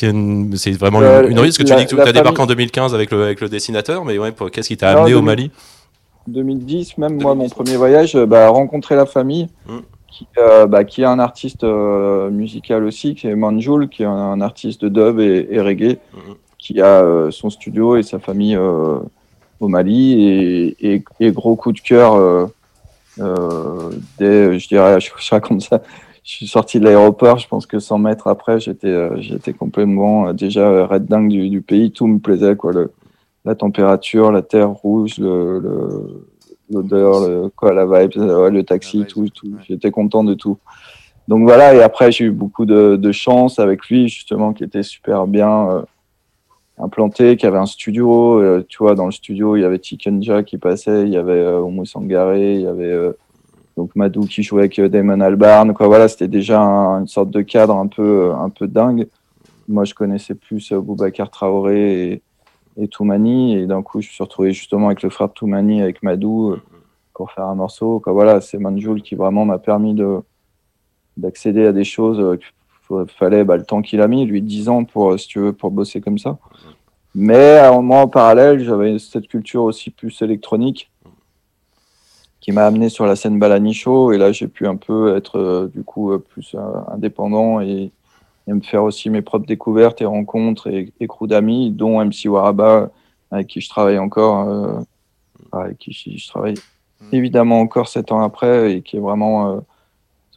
C'est 0.58 0.72
vraiment 0.72 1.00
Euh, 1.00 1.24
une, 1.24 1.32
une 1.32 1.38
risque 1.38 1.62
que 1.62 1.66
tu 1.66 1.74
dis 1.74 1.86
que 1.86 1.94
tu 1.94 2.00
as 2.00 2.04
débarqué 2.12 2.36
famille- 2.36 2.40
en 2.42 2.46
2015 2.46 2.94
avec 2.94 3.10
le, 3.10 3.22
avec 3.24 3.40
le 3.40 3.48
dessinateur, 3.48 4.04
mais 4.04 4.18
ouais, 4.18 4.32
qu'est-ce 4.52 4.68
qui 4.68 4.76
t'a 4.76 4.92
Non, 4.92 5.00
amené 5.00 5.14
au 5.14 5.20
2000. 5.20 5.24
Mali? 5.26 5.50
2010, 6.26 6.98
même 6.98 7.14
moi, 7.20 7.32
2010. 7.34 7.38
mon 7.38 7.48
premier 7.48 7.76
voyage, 7.76 8.14
euh, 8.16 8.26
bah, 8.26 8.48
rencontrer 8.50 8.94
la 8.96 9.06
famille, 9.06 9.48
Mm. 9.66 9.78
qui, 10.08 10.26
euh, 10.38 10.66
bah, 10.66 10.84
qui 10.84 11.00
est 11.02 11.06
un 11.06 11.18
artiste 11.18 11.64
euh, 11.64 12.28
musical 12.30 12.84
aussi, 12.84 13.14
qui 13.14 13.26
est 13.28 13.34
Manjoul, 13.34 13.88
qui 13.88 14.02
est 14.02 14.06
un, 14.06 14.10
un 14.12 14.40
artiste 14.42 14.82
de 14.84 14.88
dub 14.90 15.18
et, 15.20 15.48
et 15.50 15.60
reggae, 15.60 15.98
Mhm. 16.14 16.34
qui 16.58 16.80
a 16.82 17.02
euh, 17.02 17.30
son 17.30 17.48
studio 17.48 17.96
et 17.96 18.02
sa 18.02 18.18
famille 18.18 18.54
euh, 18.56 18.98
au 19.60 19.68
Mali, 19.68 20.22
et, 20.24 20.94
et- 20.94 21.04
et 21.20 21.32
gros 21.32 21.54
coup 21.54 21.72
de 21.72 21.80
cœur 21.80 22.14
euh, 22.14 22.46
euh, 23.20 23.90
dès, 24.18 24.58
je 24.58 24.68
dirais, 24.68 25.00
je, 25.00 25.10
je 25.16 25.30
raconte 25.30 25.62
ça, 25.62 25.82
je 26.24 26.30
suis 26.32 26.46
sorti 26.46 26.80
de 26.80 26.84
l'aéroport, 26.84 27.38
je 27.38 27.46
pense 27.48 27.66
que 27.66 27.78
100 27.78 27.98
mètres 27.98 28.26
après, 28.28 28.58
j'étais 28.60 28.88
euh, 28.88 29.20
j'étais 29.20 29.52
complètement 29.52 30.32
déjà 30.32 30.86
red 30.86 31.06
dingue 31.06 31.28
du, 31.28 31.48
du 31.50 31.60
pays, 31.60 31.90
tout 31.92 32.06
me 32.06 32.18
plaisait, 32.18 32.56
quoi, 32.56 32.72
le, 32.72 32.92
la 33.44 33.54
température, 33.54 34.32
la 34.32 34.42
terre 34.42 34.70
rouge, 34.70 35.18
le, 35.18 36.24
l'odeur, 36.70 37.28
le, 37.28 37.48
quoi, 37.54 37.72
la 37.74 37.84
vibe, 37.84 38.16
ouais, 38.16 38.50
le 38.50 38.62
taxi, 38.62 38.98
vibe, 38.98 39.06
tout, 39.08 39.28
tout. 39.28 39.46
ouais. 39.48 39.62
J'étais 39.68 39.90
content 39.90 40.24
de 40.24 40.34
tout. 40.34 40.56
donc 41.28 41.42
voilà, 41.42 41.74
et 41.74 41.82
après 41.82 42.12
j'ai 42.12 42.24
eu 42.26 42.30
beaucoup 42.30 42.64
de, 42.64 42.96
de, 42.96 43.12
chance 43.12 43.58
avec 43.58 43.86
lui, 43.88 44.08
justement, 44.08 44.52
qui 44.54 44.64
était 44.64 44.82
super 44.82 45.26
bien 45.26 45.84
implanté, 46.82 47.36
qui 47.36 47.46
avait 47.46 47.58
un 47.58 47.66
studio. 47.66 48.40
Euh, 48.40 48.64
tu 48.68 48.78
vois, 48.78 48.94
dans 48.94 49.06
le 49.06 49.12
studio, 49.12 49.56
il 49.56 49.62
y 49.62 49.64
avait 49.64 49.80
Chicken 49.82 50.20
qui 50.44 50.58
passait, 50.58 51.02
il 51.02 51.10
y 51.10 51.16
avait 51.16 51.32
euh, 51.32 51.60
Oumou 51.60 51.84
Sangaré, 51.84 52.54
il 52.54 52.62
y 52.62 52.66
avait 52.66 52.84
euh, 52.84 53.12
donc 53.76 53.94
Madou 53.96 54.22
qui 54.22 54.42
jouait 54.42 54.62
avec 54.62 54.80
Damon 54.80 55.20
Albarn. 55.20 55.72
Quoi, 55.74 55.86
voilà, 55.86 56.08
c'était 56.08 56.28
déjà 56.28 56.60
une 56.60 57.06
sorte 57.06 57.30
de 57.30 57.42
cadre 57.42 57.76
un 57.76 57.86
peu, 57.86 58.32
un 58.32 58.50
peu 58.50 58.66
dingue. 58.66 59.08
Moi, 59.68 59.84
je 59.84 59.94
connaissais 59.94 60.34
plus 60.34 60.72
Boubacar 60.72 61.30
Traoré 61.30 62.12
et, 62.12 62.22
et 62.76 62.88
Toumani, 62.88 63.56
et 63.56 63.66
d'un 63.66 63.82
coup, 63.82 64.00
je 64.00 64.08
me 64.08 64.12
suis 64.12 64.24
retrouvé 64.24 64.52
justement 64.52 64.86
avec 64.86 65.02
le 65.02 65.10
frère 65.10 65.32
Toumani, 65.32 65.82
avec 65.82 66.02
Madou, 66.02 66.56
pour 67.14 67.30
faire 67.30 67.44
un 67.44 67.54
morceau. 67.54 68.00
Quoi, 68.00 68.12
voilà, 68.12 68.40
c'est 68.40 68.58
Manjoul 68.58 69.02
qui 69.02 69.14
vraiment 69.14 69.44
m'a 69.44 69.58
permis 69.58 69.94
de 69.94 70.20
d'accéder 71.16 71.66
à 71.66 71.72
des 71.72 71.84
choses 71.84 72.38
fallait 73.18 73.44
bah, 73.44 73.56
le 73.56 73.64
temps 73.64 73.82
qu'il 73.82 74.00
a 74.00 74.08
mis, 74.08 74.24
lui 74.24 74.42
10 74.42 74.68
ans 74.68 74.84
pour, 74.84 75.18
si 75.18 75.28
tu 75.28 75.38
veux, 75.38 75.52
pour 75.52 75.70
bosser 75.70 76.00
comme 76.00 76.18
ça. 76.18 76.38
Mais 77.14 77.60
moi, 77.80 78.02
en 78.02 78.08
parallèle, 78.08 78.62
j'avais 78.62 78.98
cette 78.98 79.26
culture 79.26 79.64
aussi 79.64 79.90
plus 79.90 80.22
électronique 80.22 80.90
qui 82.40 82.52
m'a 82.52 82.66
amené 82.66 82.88
sur 82.88 83.06
la 83.06 83.16
scène 83.16 83.38
Balanicho. 83.38 84.12
Et 84.12 84.18
là, 84.18 84.32
j'ai 84.32 84.48
pu 84.48 84.66
un 84.66 84.76
peu 84.76 85.16
être 85.16 85.38
euh, 85.38 85.68
du 85.68 85.84
coup 85.84 86.18
plus 86.18 86.54
euh, 86.54 86.58
indépendant 86.88 87.60
et, 87.60 87.92
me 88.46 88.60
faire 88.62 88.82
aussi 88.82 89.10
mes 89.10 89.22
propres 89.22 89.46
découvertes 89.46 90.02
et 90.02 90.04
rencontres 90.04 90.66
et, 90.66 90.92
et 90.98 91.06
d'amis, 91.28 91.70
dont 91.70 92.04
MC 92.04 92.26
Waraba, 92.26 92.90
avec 93.30 93.46
qui 93.46 93.60
je 93.60 93.68
travaille 93.68 94.00
encore, 94.00 94.48
euh, 94.48 94.80
avec 95.52 95.78
qui 95.78 95.92
je, 95.92 96.28
travaille 96.28 96.54
évidemment 97.12 97.60
encore 97.60 97.86
sept 97.86 98.10
ans 98.10 98.22
après 98.24 98.72
et 98.72 98.82
qui 98.82 98.96
est 98.96 99.00
vraiment 99.00 99.64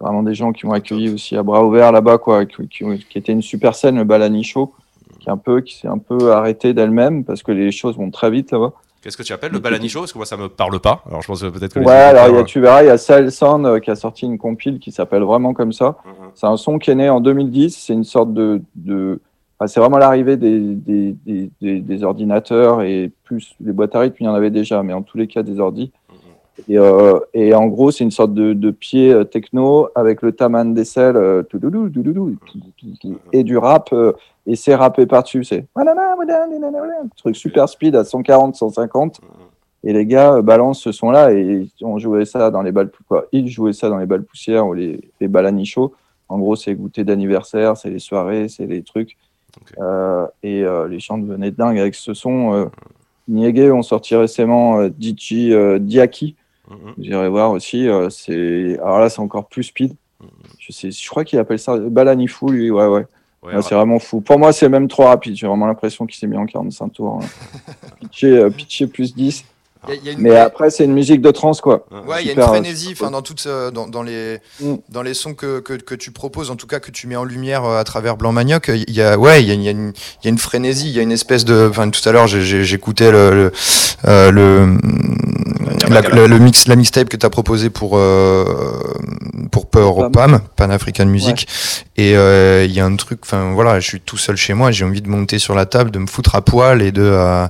vraiment 0.03 0.23
des 0.23 0.33
gens 0.33 0.51
qui 0.51 0.65
m'ont 0.65 0.73
accueilli 0.73 1.09
aussi 1.09 1.35
à 1.35 1.43
bras 1.43 1.63
ouverts 1.65 1.91
là-bas, 1.91 2.17
quoi, 2.17 2.45
qui, 2.45 2.67
qui, 2.67 3.17
était 3.17 3.31
une 3.31 3.41
super 3.41 3.75
scène, 3.75 3.95
le 3.95 4.03
Balani 4.03 4.43
Show, 4.43 4.73
qui, 5.19 5.29
un 5.29 5.37
peu, 5.37 5.61
qui 5.61 5.77
s'est 5.77 5.87
un 5.87 5.97
peu 5.97 6.31
arrêté 6.31 6.73
d'elle-même 6.73 7.23
parce 7.23 7.43
que 7.43 7.51
les 7.51 7.71
choses 7.71 7.97
vont 7.97 8.11
très 8.11 8.29
vite 8.29 8.51
là-bas. 8.51 8.73
Qu'est-ce 9.01 9.17
que 9.17 9.23
tu 9.23 9.33
appelles 9.33 9.51
le 9.51 9.59
Balani 9.59 9.89
Show? 9.89 9.99
Parce 9.99 10.13
que 10.13 10.17
moi, 10.17 10.25
ça 10.25 10.37
me 10.37 10.47
parle 10.47 10.79
pas. 10.79 11.03
Alors, 11.07 11.21
je 11.21 11.27
pense 11.27 11.41
peut-être 11.41 11.73
que. 11.73 11.79
Ouais, 11.79 11.91
alors 11.91 12.33
y 12.33 12.39
a, 12.39 12.43
tu 12.45 12.61
verras, 12.61 12.83
il 12.83 12.87
y 12.87 12.89
a 12.89 12.97
Sal 12.97 13.31
Sound 13.33 13.65
euh, 13.65 13.79
qui 13.79 13.91
a 13.91 13.95
sorti 13.95 14.25
une 14.25 14.37
compile 14.37 14.79
qui 14.79 14.93
s'appelle 14.93 15.23
vraiment 15.23 15.53
comme 15.53 15.73
ça. 15.73 15.97
Mm-hmm. 16.05 16.31
C'est 16.35 16.47
un 16.47 16.55
son 16.55 16.79
qui 16.79 16.91
est 16.91 16.95
né 16.95 17.09
en 17.09 17.19
2010. 17.19 17.77
C'est 17.77 17.93
une 17.93 18.05
sorte 18.05 18.33
de. 18.33 18.61
de... 18.75 19.19
Enfin, 19.59 19.67
c'est 19.67 19.81
vraiment 19.81 19.97
l'arrivée 19.97 20.37
des 20.37 20.57
des, 20.57 21.15
des, 21.25 21.49
des, 21.61 21.81
des, 21.81 22.03
ordinateurs 22.03 22.81
et 22.81 23.11
plus 23.25 23.55
les 23.63 23.73
boîtes 23.73 23.93
à 23.93 23.99
rythme, 23.99 24.17
il 24.21 24.23
y 24.23 24.27
en 24.29 24.33
avait 24.33 24.49
déjà, 24.49 24.81
mais 24.83 24.93
en 24.93 25.01
tous 25.01 25.17
les 25.17 25.27
cas 25.27 25.43
des 25.43 25.59
ordis. 25.59 25.91
Et, 26.69 26.77
euh, 26.77 27.19
et, 27.33 27.53
en 27.55 27.65
gros, 27.65 27.89
c'est 27.89 28.03
une 28.03 28.11
sorte 28.11 28.33
de, 28.33 28.53
de 28.53 28.71
pied 28.71 29.11
euh, 29.11 29.23
techno 29.23 29.89
avec 29.95 30.21
le 30.21 30.33
taman 30.33 30.73
d'Essel 30.73 31.15
euh, 31.15 31.41
et 33.31 33.43
du 33.43 33.57
rap. 33.57 33.89
Euh, 33.91 34.13
et 34.45 34.55
c'est 34.55 34.75
rappé 34.75 35.05
par-dessus. 35.07 35.43
C'est 35.43 35.65
truc 37.17 37.35
super 37.35 37.67
speed 37.67 37.95
à 37.95 38.03
140, 38.03 38.55
150. 38.55 39.21
Et 39.85 39.93
les 39.93 40.05
gars 40.05 40.41
balancent 40.41 40.81
ce 40.81 40.91
son-là 40.91 41.33
et 41.33 41.67
on 41.81 41.97
jouait 41.97 42.25
ça 42.25 42.51
dans 42.51 42.61
les 42.61 42.71
balles, 42.71 42.91
quoi. 43.07 43.25
Ils 43.33 43.49
jouaient 43.49 43.73
ça 43.73 43.89
dans 43.89 43.97
les 43.97 44.05
balles 44.05 44.23
poussières 44.23 44.65
ou 44.65 44.73
les, 44.73 45.01
les 45.19 45.27
balles 45.27 45.47
à 45.47 45.51
nichot. 45.51 45.93
En 46.29 46.39
gros, 46.39 46.55
c'est 46.55 46.73
goûter 46.73 47.03
d'anniversaire, 47.03 47.75
c'est 47.75 47.89
les 47.89 47.99
soirées, 47.99 48.47
c'est 48.47 48.65
les 48.65 48.81
trucs. 48.81 49.17
Okay. 49.61 49.81
Et 50.43 50.63
les 50.89 50.99
chants 50.99 51.17
devenaient 51.17 51.51
dingues 51.51 51.79
avec 51.79 51.95
ce 51.95 52.13
son. 52.13 52.69
Niégué 53.27 53.71
ont 53.71 53.83
sorti 53.83 54.15
récemment 54.15 54.87
DJ 54.87 55.53
Diaki, 55.81 56.35
Mhm. 56.69 56.93
J'irai 56.97 57.29
voir 57.29 57.51
aussi. 57.51 57.87
Euh, 57.87 58.09
c'est 58.09 58.77
alors 58.79 58.99
là, 58.99 59.09
c'est 59.09 59.19
encore 59.19 59.47
plus 59.47 59.63
speed. 59.63 59.95
Mhm. 60.21 60.27
Je 60.59 60.71
sais, 60.71 60.91
je 60.91 61.09
crois 61.09 61.23
qu'il 61.23 61.39
appelle 61.39 61.59
ça 61.59 61.77
Balanifou, 61.77 62.49
lui. 62.49 62.71
Ouais, 62.71 62.87
ouais. 62.87 63.05
ouais 63.43 63.61
c'est 63.61 63.75
vraiment 63.75 63.99
fou. 63.99 64.21
Pour 64.21 64.39
moi, 64.39 64.53
c'est 64.53 64.69
même 64.69 64.87
trop 64.87 65.03
rapide. 65.03 65.35
J'ai 65.35 65.47
vraiment 65.47 65.67
l'impression 65.67 66.05
qu'il 66.05 66.17
s'est 66.17 66.27
mis 66.27 66.37
en 66.37 66.45
45 66.45 66.89
tours. 66.89 67.21
Hein. 67.21 67.71
pitché, 67.99 68.27
euh, 68.27 68.49
pitché 68.49 68.87
plus 68.87 69.13
10. 69.15 69.45
Mais 70.17 70.35
après, 70.37 70.69
c'est 70.69 70.85
une 70.85 70.93
musique 70.93 71.21
de 71.21 71.31
trance, 71.31 71.61
quoi. 71.61 71.85
Ouais, 72.07 72.21
il 72.21 72.27
y 72.27 72.29
a 72.29 72.33
une 72.33 72.41
frénésie 72.41 72.95
dans, 72.99 73.21
toutes, 73.21 73.43
euh, 73.47 73.71
dans, 73.71 73.87
dans, 73.87 74.03
les, 74.03 74.39
mm. 74.61 74.75
dans 74.89 75.01
les 75.01 75.13
sons 75.13 75.33
que, 75.33 75.59
que, 75.59 75.73
que, 75.73 75.95
tu 75.95 76.11
proposes, 76.11 76.51
en 76.51 76.55
tout 76.55 76.67
cas 76.67 76.79
que 76.79 76.91
tu 76.91 77.07
mets 77.07 77.15
en 77.15 77.23
lumière 77.23 77.65
euh, 77.65 77.79
à 77.79 77.83
travers 77.83 78.15
Blanc 78.15 78.31
Manioc. 78.31 78.69
Il 78.69 78.93
y 78.93 79.01
a, 79.01 79.17
ouais, 79.17 79.43
il 79.43 79.49
y 79.49 79.63
y 79.63 79.67
a, 79.67 79.71
une, 79.71 79.93
il 80.21 80.25
y 80.25 80.27
a 80.27 80.29
une 80.29 80.37
frénésie, 80.37 80.89
il 80.89 80.95
y 80.95 80.99
a 80.99 81.01
une 81.01 81.11
espèce 81.11 81.43
de. 81.45 81.67
Enfin, 81.69 81.89
tout 81.89 82.07
à 82.07 82.11
l'heure, 82.11 82.27
j'écoutais 82.27 83.11
le, 83.11 83.31
le, 83.31 83.51
euh, 84.05 84.31
le, 84.31 84.77
la, 85.89 86.01
le, 86.01 86.39
mix, 86.39 86.67
la 86.67 86.75
mixtape 86.75 87.09
que 87.09 87.17
tu 87.17 87.25
as 87.25 87.29
proposé 87.29 87.69
pour, 87.69 87.97
euh, 87.97 88.45
pour 89.51 89.69
Peur 89.69 90.11
PAM, 90.11 90.41
Pan 90.55 90.69
African 90.69 91.05
Music. 91.05 91.47
Ouais. 91.97 92.03
Et 92.03 92.65
il 92.65 92.71
y 92.71 92.79
a 92.79 92.85
un 92.85 92.95
truc, 92.95 93.19
enfin 93.23 93.51
voilà, 93.53 93.79
je 93.79 93.87
suis 93.87 94.01
tout 94.01 94.17
seul 94.17 94.35
chez 94.35 94.53
moi, 94.53 94.71
j'ai 94.71 94.85
envie 94.85 95.01
de 95.01 95.09
monter 95.09 95.39
sur 95.39 95.55
la 95.55 95.65
table, 95.65 95.91
de 95.91 95.99
me 95.99 96.07
foutre 96.07 96.35
à 96.35 96.41
poil 96.41 96.81
et 96.81 96.91
de, 96.91 97.47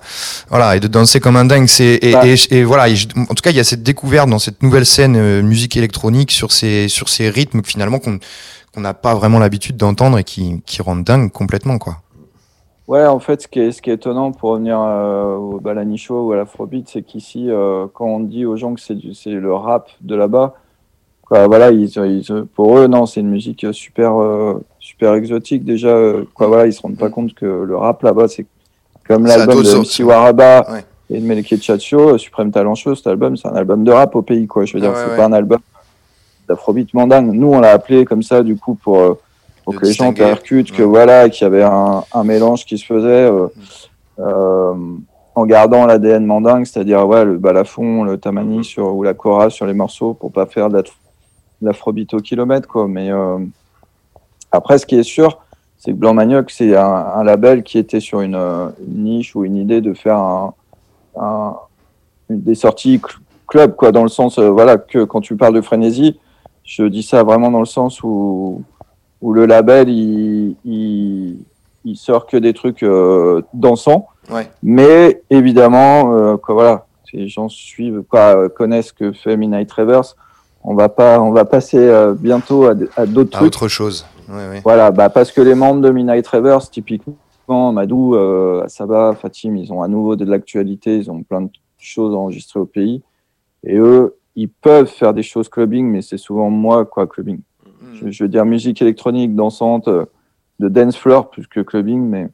voilà, 0.49 0.75
et 0.75 0.79
de 0.79 0.87
danser 0.87 1.19
comme 1.19 1.35
un 1.35 1.45
dingue. 1.45 1.67
C'est, 1.67 1.99
et, 2.01 2.35
et, 2.51 2.63
voilà, 2.63 2.91
en 3.15 3.33
tout 3.33 3.41
cas, 3.41 3.49
il 3.49 3.55
y 3.55 3.59
a 3.59 3.63
cette 3.63 3.83
découverte 3.83 4.29
dans 4.29 4.39
cette 4.39 4.61
nouvelle 4.63 4.85
scène 4.85 5.15
euh, 5.17 5.41
musique 5.41 5.77
électronique 5.77 6.31
sur 6.31 6.51
ces, 6.51 6.87
sur 6.87 7.09
ces 7.09 7.29
rythmes 7.29 7.61
finalement 7.63 7.99
qu'on 7.99 8.19
qu'on 8.73 8.81
n'a 8.81 8.95
pas 8.95 9.13
vraiment 9.13 9.37
l'habitude 9.37 9.77
d'entendre 9.77 10.17
et 10.17 10.23
qui, 10.23 10.63
qui 10.65 10.81
rendent 10.81 11.03
dingue 11.03 11.31
complètement, 11.31 11.77
quoi. 11.77 12.01
Ouais, 12.87 13.05
en 13.05 13.19
fait, 13.19 13.41
ce 13.43 13.47
qui 13.47 13.59
est, 13.59 13.71
ce 13.71 13.81
qui 13.81 13.89
est 13.89 13.93
étonnant 13.93 14.31
pour 14.31 14.51
revenir 14.51 14.79
euh, 14.79 15.35
au 15.35 15.59
Balani 15.59 15.97
Show 15.97 16.27
ou 16.27 16.31
à 16.33 16.35
l'Afrobeat, 16.35 16.89
c'est 16.89 17.01
qu'ici, 17.01 17.49
euh, 17.49 17.87
quand 17.93 18.05
on 18.05 18.19
dit 18.19 18.45
aux 18.45 18.57
gens 18.57 18.73
que 18.73 18.81
c'est 18.81 19.29
le 19.29 19.53
rap 19.53 19.89
de 20.01 20.15
là-bas, 20.15 20.55
voilà, 21.29 21.71
ils, 21.71 21.89
ils, 21.89 22.45
pour 22.53 22.77
eux, 22.77 22.87
non, 22.87 23.05
c'est 23.05 23.21
une 23.21 23.29
musique 23.29 23.65
super, 23.71 24.21
euh, 24.21 24.63
super 24.79 25.13
exotique 25.15 25.63
déjà. 25.63 25.87
Euh, 25.87 26.25
quoi, 26.33 26.47
voilà, 26.47 26.67
ils 26.67 26.73
se 26.73 26.81
rendent 26.81 26.97
pas 26.97 27.09
compte 27.09 27.33
que 27.33 27.45
le 27.45 27.75
rap 27.75 28.03
là-bas, 28.03 28.27
c'est 28.27 28.45
comme 29.07 29.25
l'album 29.25 29.63
de 29.63 29.79
MC 29.79 30.05
Waraba. 30.05 30.71
Ouais 30.71 30.85
et 31.09 31.19
de 31.19 31.25
Meleke 31.25 31.61
Chacho, 31.61 32.17
Suprême 32.17 32.49
Talent 32.49 32.75
Show, 32.75 32.95
cet 32.95 33.07
album, 33.07 33.35
c'est 33.35 33.47
un 33.47 33.55
album 33.55 33.83
de 33.83 33.91
rap 33.91 34.15
au 34.15 34.21
pays, 34.21 34.47
quoi. 34.47 34.65
Je 34.65 34.73
veux 34.73 34.79
dire, 34.79 34.89
ouais, 34.89 34.95
c'est 34.95 35.11
ouais. 35.11 35.17
pas 35.17 35.25
un 35.25 35.33
album 35.33 35.59
d'afrobeat 36.47 36.91
mandingue. 36.93 37.33
Nous, 37.33 37.47
on 37.47 37.59
l'a 37.59 37.71
appelé 37.71 38.05
comme 38.05 38.23
ça, 38.23 38.41
du 38.41 38.55
coup, 38.55 38.75
pour, 38.75 39.17
les 39.81 39.93
gens 39.93 40.13
percutent 40.13 40.71
que 40.71 40.83
voilà, 40.83 41.29
qu'il 41.29 41.43
y 41.43 41.47
avait 41.47 41.63
un, 41.63 42.03
un, 42.13 42.23
mélange 42.23 42.65
qui 42.65 42.77
se 42.77 42.85
faisait 42.85 43.07
euh, 43.07 43.47
euh, 44.19 44.73
en 45.35 45.45
gardant 45.45 45.85
l'ADN 45.85 46.25
mandingue, 46.25 46.65
c'est-à-dire 46.65 47.07
ouais, 47.07 47.25
le 47.25 47.37
balafon, 47.37 48.03
le 48.03 48.17
tamani 48.17 48.59
mm-hmm. 48.59 48.63
sur, 48.63 48.95
ou 48.95 49.03
la 49.03 49.13
kora 49.13 49.49
sur 49.49 49.65
les 49.65 49.73
morceaux 49.73 50.13
pour 50.13 50.31
pas 50.31 50.45
faire 50.45 50.69
de 50.69 50.83
l'afrobeat 51.61 52.13
au 52.13 52.19
kilomètre, 52.19 52.67
quoi. 52.67 52.87
Mais 52.87 53.11
euh, 53.11 53.39
après, 54.51 54.77
ce 54.77 54.85
qui 54.85 54.95
est 54.95 55.03
sûr, 55.03 55.39
c'est 55.77 55.91
que 55.91 55.97
Blanc 55.97 56.13
Manioc, 56.13 56.51
c'est 56.51 56.75
un, 56.75 56.83
un, 56.85 57.23
label 57.23 57.63
qui 57.63 57.77
était 57.77 57.99
sur 57.99 58.21
une, 58.21 58.35
une 58.35 59.03
niche 59.03 59.35
ou 59.35 59.45
une 59.45 59.55
idée 59.55 59.81
de 59.81 59.93
faire 59.93 60.17
un 60.17 60.53
un, 61.19 61.55
des 62.29 62.55
sorties 62.55 63.01
club, 63.47 63.75
quoi, 63.75 63.91
dans 63.91 64.03
le 64.03 64.09
sens, 64.09 64.39
euh, 64.39 64.49
voilà, 64.49 64.77
que 64.77 65.03
quand 65.03 65.21
tu 65.21 65.35
parles 65.35 65.53
de 65.53 65.61
frénésie, 65.61 66.19
je 66.63 66.83
dis 66.83 67.03
ça 67.03 67.23
vraiment 67.23 67.51
dans 67.51 67.59
le 67.59 67.65
sens 67.65 68.01
où, 68.03 68.63
où 69.23 69.31
le 69.31 69.45
label, 69.45 69.87
il, 69.87 70.57
il, 70.65 71.37
il 71.85 71.95
sort 71.95 72.27
que 72.27 72.35
des 72.35 72.53
trucs 72.53 72.83
euh, 72.83 73.41
dansants. 73.53 74.07
Ouais. 74.29 74.51
Mais 74.61 75.21
évidemment, 75.29 76.13
euh, 76.13 76.35
quoi, 76.37 76.53
voilà, 76.55 76.85
si 77.05 77.15
les 77.17 77.29
gens 77.29 77.47
suivent, 77.47 78.03
quoi, 78.09 78.49
connaissent 78.49 78.89
ce 78.89 78.93
que 78.93 79.13
fait 79.13 79.37
Midnight 79.37 79.71
Reverse, 79.71 80.17
on 80.61 80.75
va 80.75 80.89
pas, 80.89 81.21
on 81.21 81.31
va 81.31 81.45
passer 81.45 81.77
euh, 81.77 82.13
bientôt 82.13 82.65
à, 82.65 82.73
à 82.97 83.05
d'autres 83.05 83.31
trucs. 83.31 83.47
autre 83.47 83.67
chose. 83.69 84.05
Ouais, 84.27 84.49
ouais. 84.49 84.61
Voilà, 84.63 84.91
bah, 84.91 85.09
parce 85.09 85.31
que 85.31 85.41
les 85.41 85.55
membres 85.55 85.81
de 85.81 85.89
Midnight 85.89 86.27
Reverse, 86.27 86.69
typiquement, 86.69 87.71
Madou, 87.71 88.15
euh, 88.15 88.63
Saba, 88.67 89.13
Fatim, 89.13 89.55
ils 89.55 89.71
ont 89.71 89.81
à 89.81 89.87
nouveau 89.87 90.15
de 90.17 90.25
l'actualité, 90.25 90.97
ils 90.97 91.09
ont 91.09 91.23
plein 91.23 91.41
de 91.41 91.49
choses 91.77 92.13
enregistrées 92.13 92.59
au 92.59 92.65
pays. 92.65 93.01
Et 93.65 93.77
eux, 93.77 94.15
ils 94.35 94.49
peuvent 94.49 94.87
faire 94.87 95.13
des 95.13 95.23
choses 95.23 95.47
clubbing, 95.47 95.85
mais 95.85 96.01
c'est 96.01 96.17
souvent 96.17 96.49
moi, 96.49 96.85
quoi, 96.85 97.07
clubbing. 97.07 97.39
Mm. 97.93 97.97
Je, 98.07 98.11
je, 98.11 98.23
veux 98.23 98.29
dire 98.29 98.45
musique 98.45 98.81
électronique, 98.81 99.35
dansante, 99.35 99.87
euh, 99.87 100.05
de 100.59 100.69
dance 100.69 100.97
floor 100.97 101.29
plus 101.29 101.47
que 101.47 101.59
clubbing, 101.59 102.01
mais, 102.01 102.27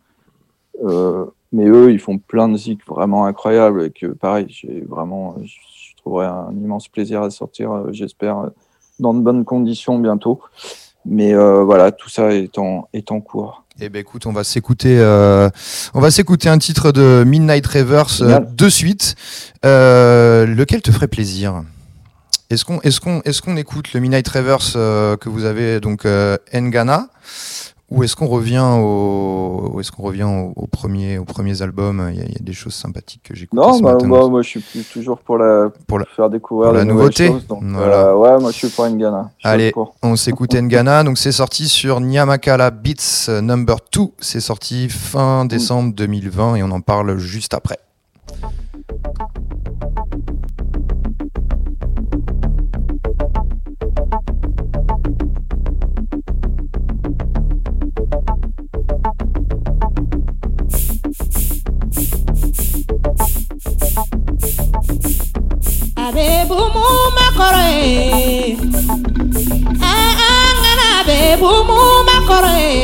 euh, 0.83 1.25
mais 1.51 1.67
eux, 1.67 1.91
ils 1.91 1.99
font 1.99 2.17
plein 2.17 2.47
de 2.47 2.53
musique 2.53 2.85
vraiment 2.87 3.25
incroyables 3.25 3.83
et 3.83 3.89
que 3.91 4.07
pareil, 4.07 4.47
j'ai 4.49 4.81
vraiment, 4.87 5.35
je 5.43 5.95
trouverai 5.97 6.27
un 6.27 6.51
immense 6.51 6.87
plaisir 6.87 7.21
à 7.21 7.29
sortir, 7.29 7.71
euh, 7.71 7.89
j'espère, 7.91 8.49
dans 8.99 9.13
de 9.13 9.21
bonnes 9.21 9.45
conditions 9.45 9.99
bientôt. 9.99 10.41
Mais 11.05 11.33
euh, 11.33 11.63
voilà, 11.63 11.91
tout 11.91 12.09
ça 12.09 12.33
est 12.33 12.57
en, 12.57 12.87
est 12.93 13.11
en 13.11 13.21
cours. 13.21 13.63
Eh 13.81 13.87
ben 13.87 13.99
écoute, 13.99 14.25
on 14.25 14.33
va 14.33 14.43
s'écouter, 14.43 14.99
euh, 14.99 15.49
on 15.93 16.01
va 16.01 16.11
s'écouter 16.11 16.49
un 16.49 16.57
titre 16.57 16.91
de 16.91 17.23
Midnight 17.25 17.65
Reverse 17.65 18.21
euh, 18.21 18.39
de 18.39 18.69
suite. 18.69 19.15
Euh, 19.65 20.45
lequel 20.45 20.81
te 20.81 20.91
ferait 20.91 21.07
plaisir? 21.07 21.63
Est-ce 22.49 22.65
qu'on, 22.65 22.79
est-ce 22.81 22.99
qu'on, 22.99 23.21
qu'on 23.21 23.57
écoute 23.57 23.93
le 23.93 23.99
Midnight 23.99 24.27
Reverse 24.27 24.73
euh, 24.75 25.15
que 25.17 25.29
vous 25.29 25.45
avez 25.45 25.79
donc 25.79 26.05
Ngana 26.53 27.07
Ou 27.91 28.03
est-ce 28.03 28.15
qu'on 28.15 28.25
revient 28.25 28.65
au, 28.79 29.77
est-ce 29.79 29.91
qu'on 29.91 30.01
revient 30.01 30.23
au, 30.23 30.53
au 30.55 30.65
premier, 30.65 31.19
aux 31.19 31.25
premiers 31.25 31.61
albums? 31.61 32.09
Il 32.11 32.17
y, 32.17 32.21
a- 32.21 32.25
il 32.25 32.31
y 32.31 32.35
a 32.35 32.41
des 32.43 32.53
choses 32.53 32.73
sympathiques 32.73 33.21
que 33.23 33.35
j'écoute. 33.35 33.59
Non, 33.59 33.73
ce 33.73 33.83
bah, 33.83 33.93
matin. 33.93 34.07
moi, 34.07 34.27
moi, 34.29 34.41
je 34.41 34.47
suis 34.49 34.59
plus- 34.61 34.83
toujours 34.83 35.19
pour 35.19 35.37
la 35.37 35.69
Pour 35.87 35.99
la- 35.99 36.05
faire 36.15 36.29
découvrir 36.31 36.71
la 36.71 36.85
nouveauté. 36.85 37.27
choses, 37.27 37.45
donc, 37.45 37.61
Voilà. 37.63 38.07
euh, 38.07 38.15
ouais, 38.15 38.39
moi 38.39 38.51
je 38.51 38.57
suis 38.57 38.69
pour 38.69 38.87
Ngana. 38.87 39.29
Allez. 39.43 39.71
On 40.01 40.15
s'écoute 40.15 40.55
Ngana, 40.55 41.03
donc 41.03 41.19
c'est 41.19 41.31
sorti 41.31 41.67
sur 41.69 41.99
Nyamakala 41.99 42.71
Beats 42.71 43.27
euh, 43.29 43.41
Number 43.41 43.77
2. 43.93 44.01
C'est 44.19 44.39
sorti 44.41 44.89
fin 44.89 45.45
décembre 45.45 45.93
2020 45.93 46.55
et 46.55 46.63
on 46.63 46.71
en 46.71 46.81
parle 46.81 47.17
juste 47.19 47.53
après. 47.53 47.77
bebu 66.19 66.59
mu 66.75 66.87
makoro 67.17 67.65
ye 67.79 68.57
angana 69.91 70.89
bebu 71.07 71.51
mu 71.67 71.79
makoro 72.07 72.53
ye 72.63 72.75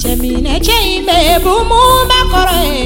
cɛminɛ 0.00 0.54
cɛ 0.66 0.76
in 0.94 1.02
bebu 1.08 1.54
mu 1.70 1.80
makoro 2.10 2.58
ye 2.70 2.82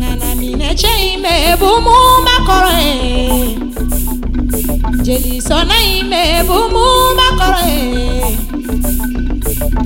ŋanaminɛ 0.00 0.70
cɛ 0.80 0.92
in 1.08 1.16
bebu 1.24 1.70
mu 1.86 1.96
makoro 2.26 2.74
ye 2.84 2.98
jelisɔnna 5.04 5.76
in 5.94 6.12
bebu 6.12 6.58
mu 6.74 6.84
makoro 7.20 7.62
ye 7.72 7.88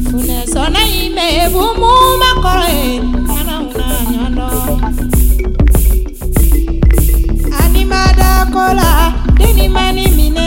funɛsɔnna 0.09 0.83
in 1.01 1.15
bebu 1.19 1.63
mu 1.81 1.93
makoro 2.23 2.67
ye 2.79 2.91
ŋanaw 3.29 3.63
na 3.79 3.87
ɲɔdɔn. 4.11 5.24
Kola 8.55 8.89
deni 9.39 9.69
mani 9.69 10.05
minɛ 10.17 10.47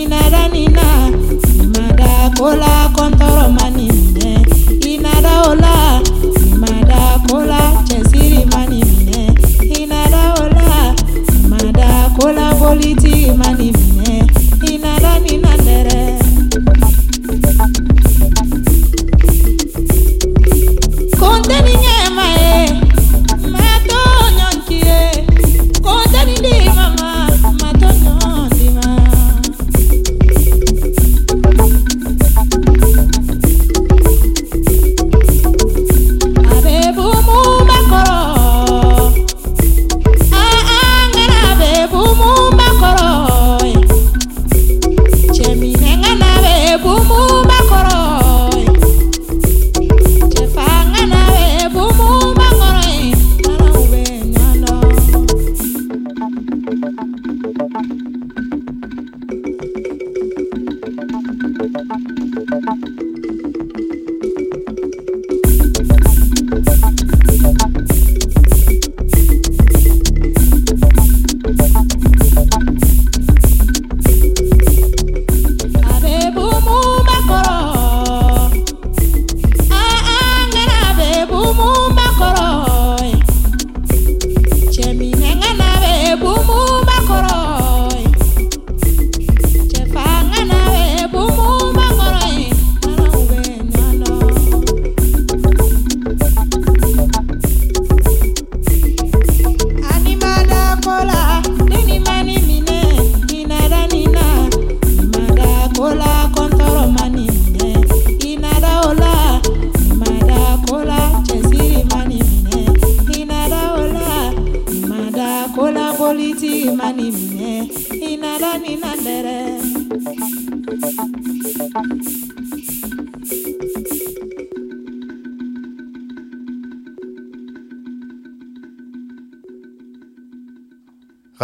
inada 0.00 0.42
nina. 0.54 0.86
Nimada 1.56 2.10
kola 2.38 2.72
kɔntɔrɔ 2.96 3.44
mani 3.58 3.86
minɛ 3.96 4.30
inada 4.92 5.32
ola 5.50 5.74
nimada 6.44 7.00
kola 7.28 7.60
cɛsiri 7.88 8.42
mani 8.52 8.80
minɛ 8.90 9.20
inada 9.80 10.22
ola 10.42 10.94
nimada 11.40 11.88
kola 12.18 12.44
politigi 12.60 13.30
mani 13.40 13.68
minɛ 13.72 14.14
inada 14.72 15.12
nina 15.24 15.52
dɛrɛ. 15.66 16.25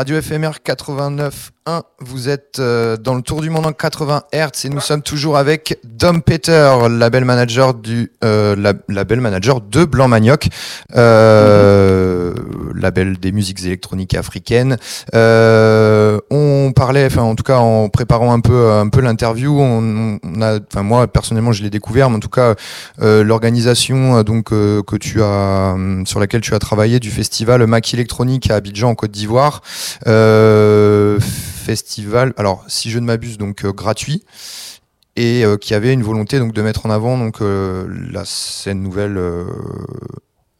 Radio 0.02 0.20
FMR 0.20 0.58
89.1, 0.64 1.81
vous 2.22 2.28
êtes 2.28 2.60
euh, 2.60 2.96
dans 2.96 3.16
le 3.16 3.22
tour 3.22 3.40
du 3.40 3.50
monde 3.50 3.66
en 3.66 3.72
80 3.72 4.22
Hz 4.32 4.66
et 4.66 4.68
nous 4.68 4.78
sommes 4.78 5.02
toujours 5.02 5.36
avec 5.36 5.80
Dom 5.82 6.22
Peter, 6.22 6.72
label 6.88 7.24
manager 7.24 7.74
du 7.74 8.12
euh, 8.22 8.54
lab- 8.54 8.82
label 8.88 9.20
manager 9.20 9.60
de 9.60 9.84
Blanc 9.84 10.06
Manioc, 10.06 10.46
euh, 10.94 12.32
label 12.76 13.18
des 13.18 13.32
musiques 13.32 13.64
électroniques 13.64 14.14
africaines. 14.14 14.76
On 15.12 16.72
parlait, 16.76 17.06
enfin 17.06 17.22
en 17.22 17.34
tout 17.34 17.42
cas 17.42 17.56
en 17.58 17.88
préparant 17.88 18.32
un 18.32 18.38
peu 18.40 18.70
un 18.70 18.88
peu 18.88 19.00
l'interview, 19.00 19.52
moi 19.60 21.06
personnellement 21.08 21.50
je 21.50 21.64
l'ai 21.64 21.70
découvert, 21.70 22.08
mais 22.08 22.16
en 22.18 22.20
tout 22.20 22.28
cas 22.28 22.54
l'organisation 23.00 24.22
donc 24.22 24.50
que 24.50 24.96
tu 25.00 25.20
as 25.24 25.72
hum, 25.74 26.06
sur 26.06 26.20
laquelle 26.20 26.40
tu 26.40 26.54
as 26.54 26.60
travaillé 26.60 27.00
du 27.00 27.10
festival 27.10 27.66
Mac 27.66 27.92
électronique 27.92 28.48
à 28.48 28.54
Abidjan 28.54 28.90
en 28.90 28.94
Côte 28.94 29.10
d'Ivoire. 29.10 29.60
Festival, 31.62 32.32
alors 32.36 32.64
si 32.68 32.90
je 32.90 32.98
ne 32.98 33.06
m'abuse, 33.06 33.38
donc 33.38 33.64
euh, 33.64 33.72
gratuit 33.72 34.24
et 35.16 35.44
euh, 35.44 35.56
qui 35.56 35.74
avait 35.74 35.92
une 35.92 36.02
volonté 36.02 36.38
donc 36.38 36.52
de 36.52 36.62
mettre 36.62 36.86
en 36.86 36.90
avant 36.90 37.18
donc 37.18 37.40
euh, 37.42 37.86
la 38.12 38.24
scène 38.24 38.82
nouvelle. 38.82 39.18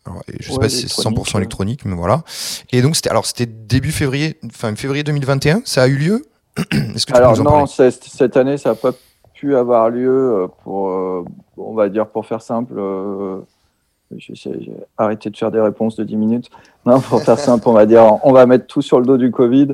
alors, 0.05 0.23
je 0.41 0.53
sais 0.53 0.59
Ouais, 0.59 0.59
pas 0.59 0.69
si 0.69 0.88
c'est 0.88 1.03
100% 1.03 1.37
électronique, 1.37 1.37
électronique, 1.37 1.85
mais 1.85 1.95
voilà. 1.95 2.25
Et 2.73 2.83
donc 2.83 2.97
c'était 2.97 3.11
alors 3.11 3.27
c'était 3.27 3.47
début 3.47 3.93
février, 3.93 4.38
enfin 4.47 4.75
février 4.77 5.05
2021, 5.05 5.62
ça 5.65 5.83
a 5.83 5.87
eu 5.88 5.97
lieu? 5.97 6.27
Est-ce 6.95 7.07
que 7.07 7.12
tu 7.12 7.19
Alors 7.19 7.33
peux 7.35 7.38
nous 7.38 7.47
en 7.47 7.61
non, 7.61 7.67
cette 7.67 8.37
année, 8.37 8.59
ça 8.59 8.71
n'a 8.71 8.75
pas 8.75 8.93
pu 9.35 9.57
avoir 9.57 9.91
lieu 9.91 10.49
pour, 10.62 10.91
euh, 10.91 11.25
on 11.57 11.75
va 11.75 11.88
dire, 11.88 12.07
pour 12.09 12.27
faire 12.27 12.43
simple. 12.43 12.75
euh, 12.79 13.41
j'ai 14.17 14.35
arrêté 14.99 15.31
de 15.31 15.37
faire 15.37 15.51
des 15.51 15.61
réponses 15.61 15.97
de 15.97 16.05
10 16.05 16.17
minutes. 16.17 16.51
Non, 16.85 17.01
pour 17.01 17.23
faire 17.23 17.38
simple, 17.38 17.67
on 17.69 17.73
va 17.73 17.87
dire, 17.87 18.19
on 18.25 18.33
va 18.33 18.45
mettre 18.47 18.67
tout 18.67 18.83
sur 18.83 19.01
le 19.01 19.07
dos 19.07 19.17
du 19.17 19.31
Covid. 19.31 19.69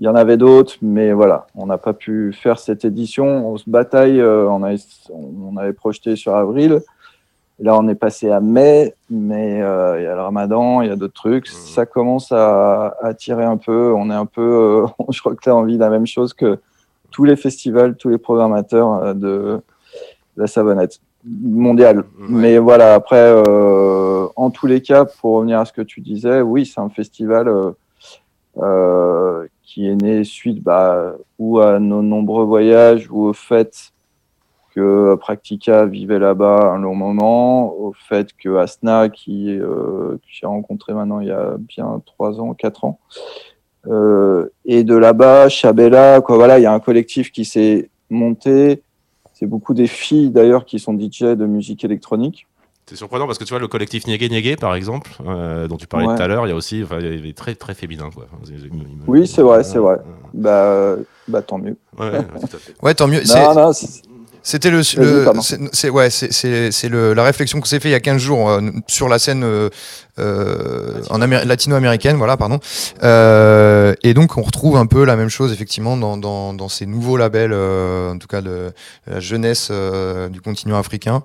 Il 0.00 0.04
y 0.04 0.08
en 0.08 0.14
avait 0.14 0.38
d'autres, 0.38 0.76
mais 0.80 1.12
voilà, 1.12 1.46
on 1.54 1.66
n'a 1.66 1.76
pas 1.76 1.92
pu 1.92 2.32
faire 2.32 2.58
cette 2.58 2.86
édition. 2.86 3.52
On 3.52 3.58
se 3.58 3.68
bataille, 3.68 4.18
euh, 4.18 4.48
on, 4.48 4.62
avait, 4.62 4.78
on 5.10 5.58
avait 5.58 5.74
projeté 5.74 6.16
sur 6.16 6.34
avril. 6.34 6.80
Là, 7.58 7.76
on 7.78 7.86
est 7.88 7.94
passé 7.94 8.30
à 8.30 8.40
mai, 8.40 8.94
mais 9.10 9.60
euh, 9.60 10.00
il 10.00 10.04
y 10.04 10.06
a 10.06 10.14
le 10.14 10.22
ramadan, 10.22 10.80
il 10.80 10.88
y 10.88 10.90
a 10.90 10.96
d'autres 10.96 11.12
trucs. 11.12 11.46
Ça 11.46 11.84
commence 11.84 12.32
à, 12.32 12.96
à 13.02 13.12
tirer 13.12 13.44
un 13.44 13.58
peu. 13.58 13.92
On 13.94 14.10
est 14.10 14.14
un 14.14 14.24
peu, 14.24 14.40
euh, 14.40 14.86
je 15.10 15.20
crois 15.20 15.34
que 15.34 15.42
tu 15.42 15.50
as 15.50 15.54
envie 15.54 15.74
de 15.74 15.80
la 15.80 15.90
même 15.90 16.06
chose 16.06 16.32
que 16.32 16.58
tous 17.10 17.24
les 17.24 17.36
festivals, 17.36 17.96
tous 17.96 18.08
les 18.08 18.16
programmateurs 18.16 19.14
de 19.14 19.60
la 20.38 20.46
savonnette 20.46 21.00
mondiale. 21.24 22.04
Mais 22.18 22.56
voilà, 22.56 22.94
après, 22.94 23.20
euh, 23.20 24.26
en 24.36 24.48
tous 24.48 24.66
les 24.66 24.80
cas, 24.80 25.04
pour 25.04 25.34
revenir 25.34 25.60
à 25.60 25.66
ce 25.66 25.72
que 25.74 25.82
tu 25.82 26.00
disais, 26.00 26.40
oui, 26.40 26.64
c'est 26.64 26.80
un 26.80 26.88
festival 26.88 27.52
qui 29.70 29.86
est 29.86 29.94
né 29.94 30.24
suite 30.24 30.64
bah, 30.64 31.14
ou 31.38 31.60
à 31.60 31.78
nos 31.78 32.02
nombreux 32.02 32.44
voyages 32.44 33.08
ou 33.08 33.26
au 33.26 33.32
fait 33.32 33.92
que 34.74 35.14
Practica 35.14 35.86
vivait 35.86 36.18
là-bas 36.18 36.72
un 36.74 36.80
long 36.80 36.96
moment, 36.96 37.72
au 37.74 37.92
fait 37.92 38.32
que 38.36 38.56
Asna, 38.56 39.08
qui, 39.08 39.48
euh, 39.48 40.16
que 40.16 40.26
j'ai 40.26 40.46
rencontré 40.46 40.92
maintenant 40.92 41.20
il 41.20 41.28
y 41.28 41.32
a 41.32 41.54
bien 41.56 42.02
trois 42.04 42.40
ans, 42.40 42.52
quatre 42.54 42.84
ans, 42.84 42.98
euh, 43.86 44.48
et 44.64 44.82
de 44.82 44.96
là-bas, 44.96 45.48
Chabella, 45.48 46.20
quoi, 46.20 46.36
voilà, 46.36 46.58
il 46.58 46.62
y 46.62 46.66
a 46.66 46.72
un 46.72 46.80
collectif 46.80 47.30
qui 47.30 47.44
s'est 47.44 47.90
monté. 48.10 48.82
C'est 49.34 49.46
beaucoup 49.46 49.72
des 49.72 49.86
filles 49.86 50.30
d'ailleurs 50.30 50.64
qui 50.64 50.80
sont 50.80 50.98
DJ 50.98 51.22
de 51.22 51.46
musique 51.46 51.84
électronique. 51.84 52.48
C'est 52.90 52.96
surprenant 52.96 53.26
parce 53.26 53.38
que 53.38 53.44
tu 53.44 53.50
vois 53.50 53.60
le 53.60 53.68
collectif 53.68 54.04
Niégué 54.08 54.28
Niégué 54.28 54.56
par 54.56 54.74
exemple, 54.74 55.12
euh, 55.24 55.68
dont 55.68 55.76
tu 55.76 55.86
parlais 55.86 56.08
Ouais. 56.08 56.16
tout 56.16 56.22
à 56.22 56.26
l'heure, 56.26 56.44
il 56.48 56.50
y 56.50 56.52
a 56.52 56.56
aussi, 56.56 56.82
enfin, 56.82 56.98
il 56.98 57.24
est 57.24 57.38
très 57.38 57.54
très 57.54 57.72
féminin 57.72 58.10
quoi. 58.12 58.26
Oui, 59.06 59.28
c'est 59.28 59.42
vrai, 59.42 59.62
c'est 59.62 59.78
vrai. 59.78 59.98
Bah, 60.34 60.96
bah 61.28 61.40
tant 61.40 61.58
mieux. 61.58 61.76
Ouais, 61.96 62.10
tout 62.10 62.56
à 62.56 62.58
fait. 62.58 62.74
Ouais, 62.82 62.92
tant 62.94 63.06
mieux. 63.06 63.22
Non, 63.28 63.54
non, 63.54 63.72
C'était 64.42 64.70
le, 64.70 64.78
le- 64.78 65.24
c'est 65.72 65.90
ouais, 65.90 66.08
c'est- 66.10 66.32
c'est 66.32 66.70
c'est 66.72 66.88
le 66.88 67.12
la 67.14 67.22
réflexion 67.24 67.60
qu'on 67.60 67.66
s'est 67.66 67.80
fait 67.80 67.88
il 67.88 67.92
y 67.92 67.94
a 67.94 68.00
15 68.00 68.20
jours 68.20 68.48
euh, 68.48 68.60
sur 68.86 69.08
la 69.08 69.18
scène 69.18 69.42
euh, 69.44 69.68
euh, 70.18 71.00
en 71.10 71.20
Amé- 71.20 71.44
latino-américaine, 71.44 72.16
voilà, 72.16 72.36
pardon. 72.36 72.58
Euh, 73.02 73.94
et 74.02 74.14
donc 74.14 74.36
on 74.36 74.42
retrouve 74.42 74.76
un 74.76 74.86
peu 74.86 75.04
la 75.04 75.16
même 75.16 75.28
chose 75.28 75.52
effectivement 75.52 75.96
dans, 75.96 76.16
dans, 76.16 76.52
dans 76.54 76.68
ces 76.68 76.86
nouveaux 76.86 77.16
labels, 77.16 77.52
euh, 77.52 78.12
en 78.12 78.18
tout 78.18 78.26
cas 78.28 78.40
de 78.40 78.70
la 79.06 79.20
jeunesse 79.20 79.68
euh, 79.70 80.28
du 80.28 80.40
continent 80.40 80.78
africain. 80.78 81.22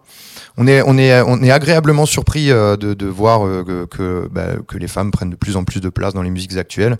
On 0.57 0.67
est 0.67 0.81
on 0.85 0.97
est 0.97 1.21
on 1.21 1.41
est 1.43 1.51
agréablement 1.51 2.05
surpris 2.05 2.51
euh, 2.51 2.75
de, 2.77 2.93
de 2.93 3.05
voir 3.07 3.45
euh, 3.45 3.63
que 3.65 3.85
que, 3.85 4.27
bah, 4.31 4.47
que 4.67 4.77
les 4.77 4.87
femmes 4.87 5.11
prennent 5.11 5.29
de 5.29 5.35
plus 5.35 5.55
en 5.57 5.63
plus 5.63 5.81
de 5.81 5.89
place 5.89 6.13
dans 6.13 6.21
les 6.21 6.29
musiques 6.29 6.55
actuelles. 6.57 6.97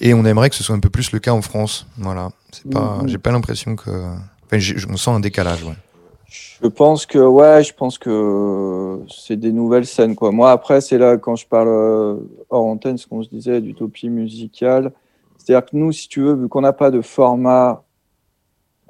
Et 0.00 0.14
on 0.14 0.24
aimerait 0.24 0.48
que 0.48 0.54
ce 0.56 0.62
soit 0.62 0.76
un 0.76 0.80
peu 0.80 0.90
plus 0.90 1.10
le 1.10 1.18
cas 1.18 1.32
en 1.32 1.42
France. 1.42 1.86
Voilà. 1.96 2.28
C'est 2.52 2.70
pas, 2.70 2.98
Mhm. 3.02 3.08
j'ai 3.08 3.18
pas 3.18 3.32
l'impression 3.32 3.74
que. 3.74 3.90
Enfin, 4.48 4.58
j'ai- 4.58 4.76
on 4.90 4.96
sent 4.96 5.10
un 5.10 5.20
décalage, 5.20 5.62
ouais. 5.62 5.74
Je 6.62 6.66
pense 6.68 7.06
que 7.06 7.18
ouais, 7.18 7.62
je 7.62 7.72
pense 7.72 7.98
que 7.98 8.98
c'est 9.08 9.36
des 9.36 9.52
nouvelles 9.52 9.86
scènes 9.86 10.14
quoi. 10.16 10.30
Moi 10.32 10.50
après 10.50 10.80
c'est 10.80 10.98
là 10.98 11.16
quand 11.16 11.36
je 11.36 11.46
parle 11.46 11.68
euh, 11.68 12.16
hors 12.50 12.64
antenne 12.66 12.98
ce 12.98 13.06
qu'on 13.06 13.22
se 13.22 13.28
disait 13.30 13.60
d'utopie 13.60 14.10
musicale. 14.10 14.92
C'est-à-dire 15.38 15.64
que 15.64 15.76
nous 15.76 15.92
si 15.92 16.08
tu 16.08 16.20
veux 16.20 16.34
vu 16.34 16.48
qu'on 16.48 16.60
n'a 16.60 16.72
pas 16.74 16.90
de 16.90 17.00
format 17.00 17.82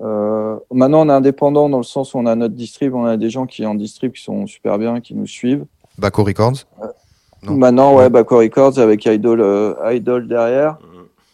euh, 0.00 0.56
maintenant 0.72 1.02
on 1.06 1.08
est 1.10 1.12
indépendant 1.12 1.68
dans 1.68 1.76
le 1.78 1.82
sens 1.84 2.14
où 2.14 2.18
on 2.18 2.26
a 2.26 2.34
notre 2.34 2.54
distrib, 2.54 2.94
on 2.94 3.04
a 3.04 3.16
des 3.16 3.30
gens 3.30 3.46
qui 3.46 3.64
en 3.66 3.74
distrib 3.74 4.12
qui 4.12 4.22
sont 4.22 4.46
super 4.46 4.78
bien, 4.78 5.00
qui 5.00 5.14
nous 5.14 5.26
suivent. 5.26 5.64
Baco 5.98 6.24
Records? 6.24 6.64
Non. 7.42 7.54
Maintenant 7.56 7.92
ouais, 7.94 8.04
Ouais. 8.04 8.10
Baco 8.10 8.38
Records 8.38 8.78
avec 8.80 9.04
Idol 9.06 9.40
euh, 9.40 9.74
Idol 9.92 10.26
derrière. 10.26 10.78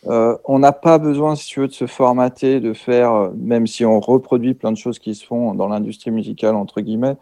Euh, 0.06 0.36
on 0.44 0.58
n'a 0.58 0.72
pas 0.72 0.98
besoin, 0.98 1.34
si 1.34 1.46
tu 1.46 1.60
veux, 1.60 1.68
de 1.68 1.72
se 1.72 1.86
formater, 1.86 2.60
de 2.60 2.72
faire, 2.74 3.12
euh, 3.14 3.30
même 3.36 3.66
si 3.66 3.84
on 3.84 4.00
reproduit 4.00 4.54
plein 4.54 4.70
de 4.72 4.76
choses 4.76 4.98
qui 4.98 5.14
se 5.14 5.24
font 5.24 5.54
dans 5.54 5.68
l'industrie 5.68 6.10
musicale, 6.10 6.54
entre 6.56 6.80
guillemets, 6.82 7.16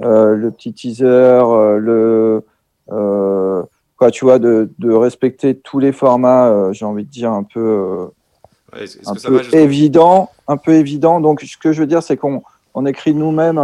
euh, 0.00 0.34
le 0.34 0.50
petit 0.50 0.72
teaser, 0.72 1.04
euh, 1.06 1.76
le, 1.78 2.44
quoi, 3.96 4.10
tu 4.10 4.24
vois, 4.24 4.38
de, 4.38 4.70
de 4.78 4.92
respecter 4.92 5.54
tous 5.56 5.78
les 5.78 5.92
formats, 5.92 6.72
j'ai 6.72 6.84
envie 6.84 7.04
de 7.04 7.10
dire, 7.10 7.30
un 7.32 7.42
peu, 7.44 8.08
Ouais, 8.72 8.84
est-ce- 8.84 8.98
est-ce 8.98 9.10
un 9.10 9.14
que 9.14 9.20
ça 9.20 9.28
peu 9.28 9.34
va 9.36 9.42
justement 9.42 9.62
évident, 9.62 10.30
un 10.48 10.56
peu 10.56 10.72
évident. 10.72 11.20
Donc, 11.20 11.42
ce 11.42 11.56
que 11.58 11.72
je 11.72 11.80
veux 11.80 11.86
dire, 11.86 12.02
c'est 12.02 12.16
qu'on 12.16 12.42
on 12.74 12.86
écrit 12.86 13.14
nous-mêmes. 13.14 13.60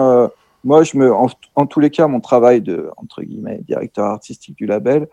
moi, 0.64 0.82
je 0.82 0.98
me, 0.98 1.12
en, 1.14 1.28
en 1.54 1.66
tous 1.66 1.80
les 1.80 1.88
cas, 1.90 2.06
mon 2.08 2.20
travail 2.20 2.60
de 2.60 2.90
entre 2.98 3.22
guillemets 3.22 3.60
directeur 3.66 4.04
artistique 4.04 4.56
du 4.56 4.66
label, 4.66 5.08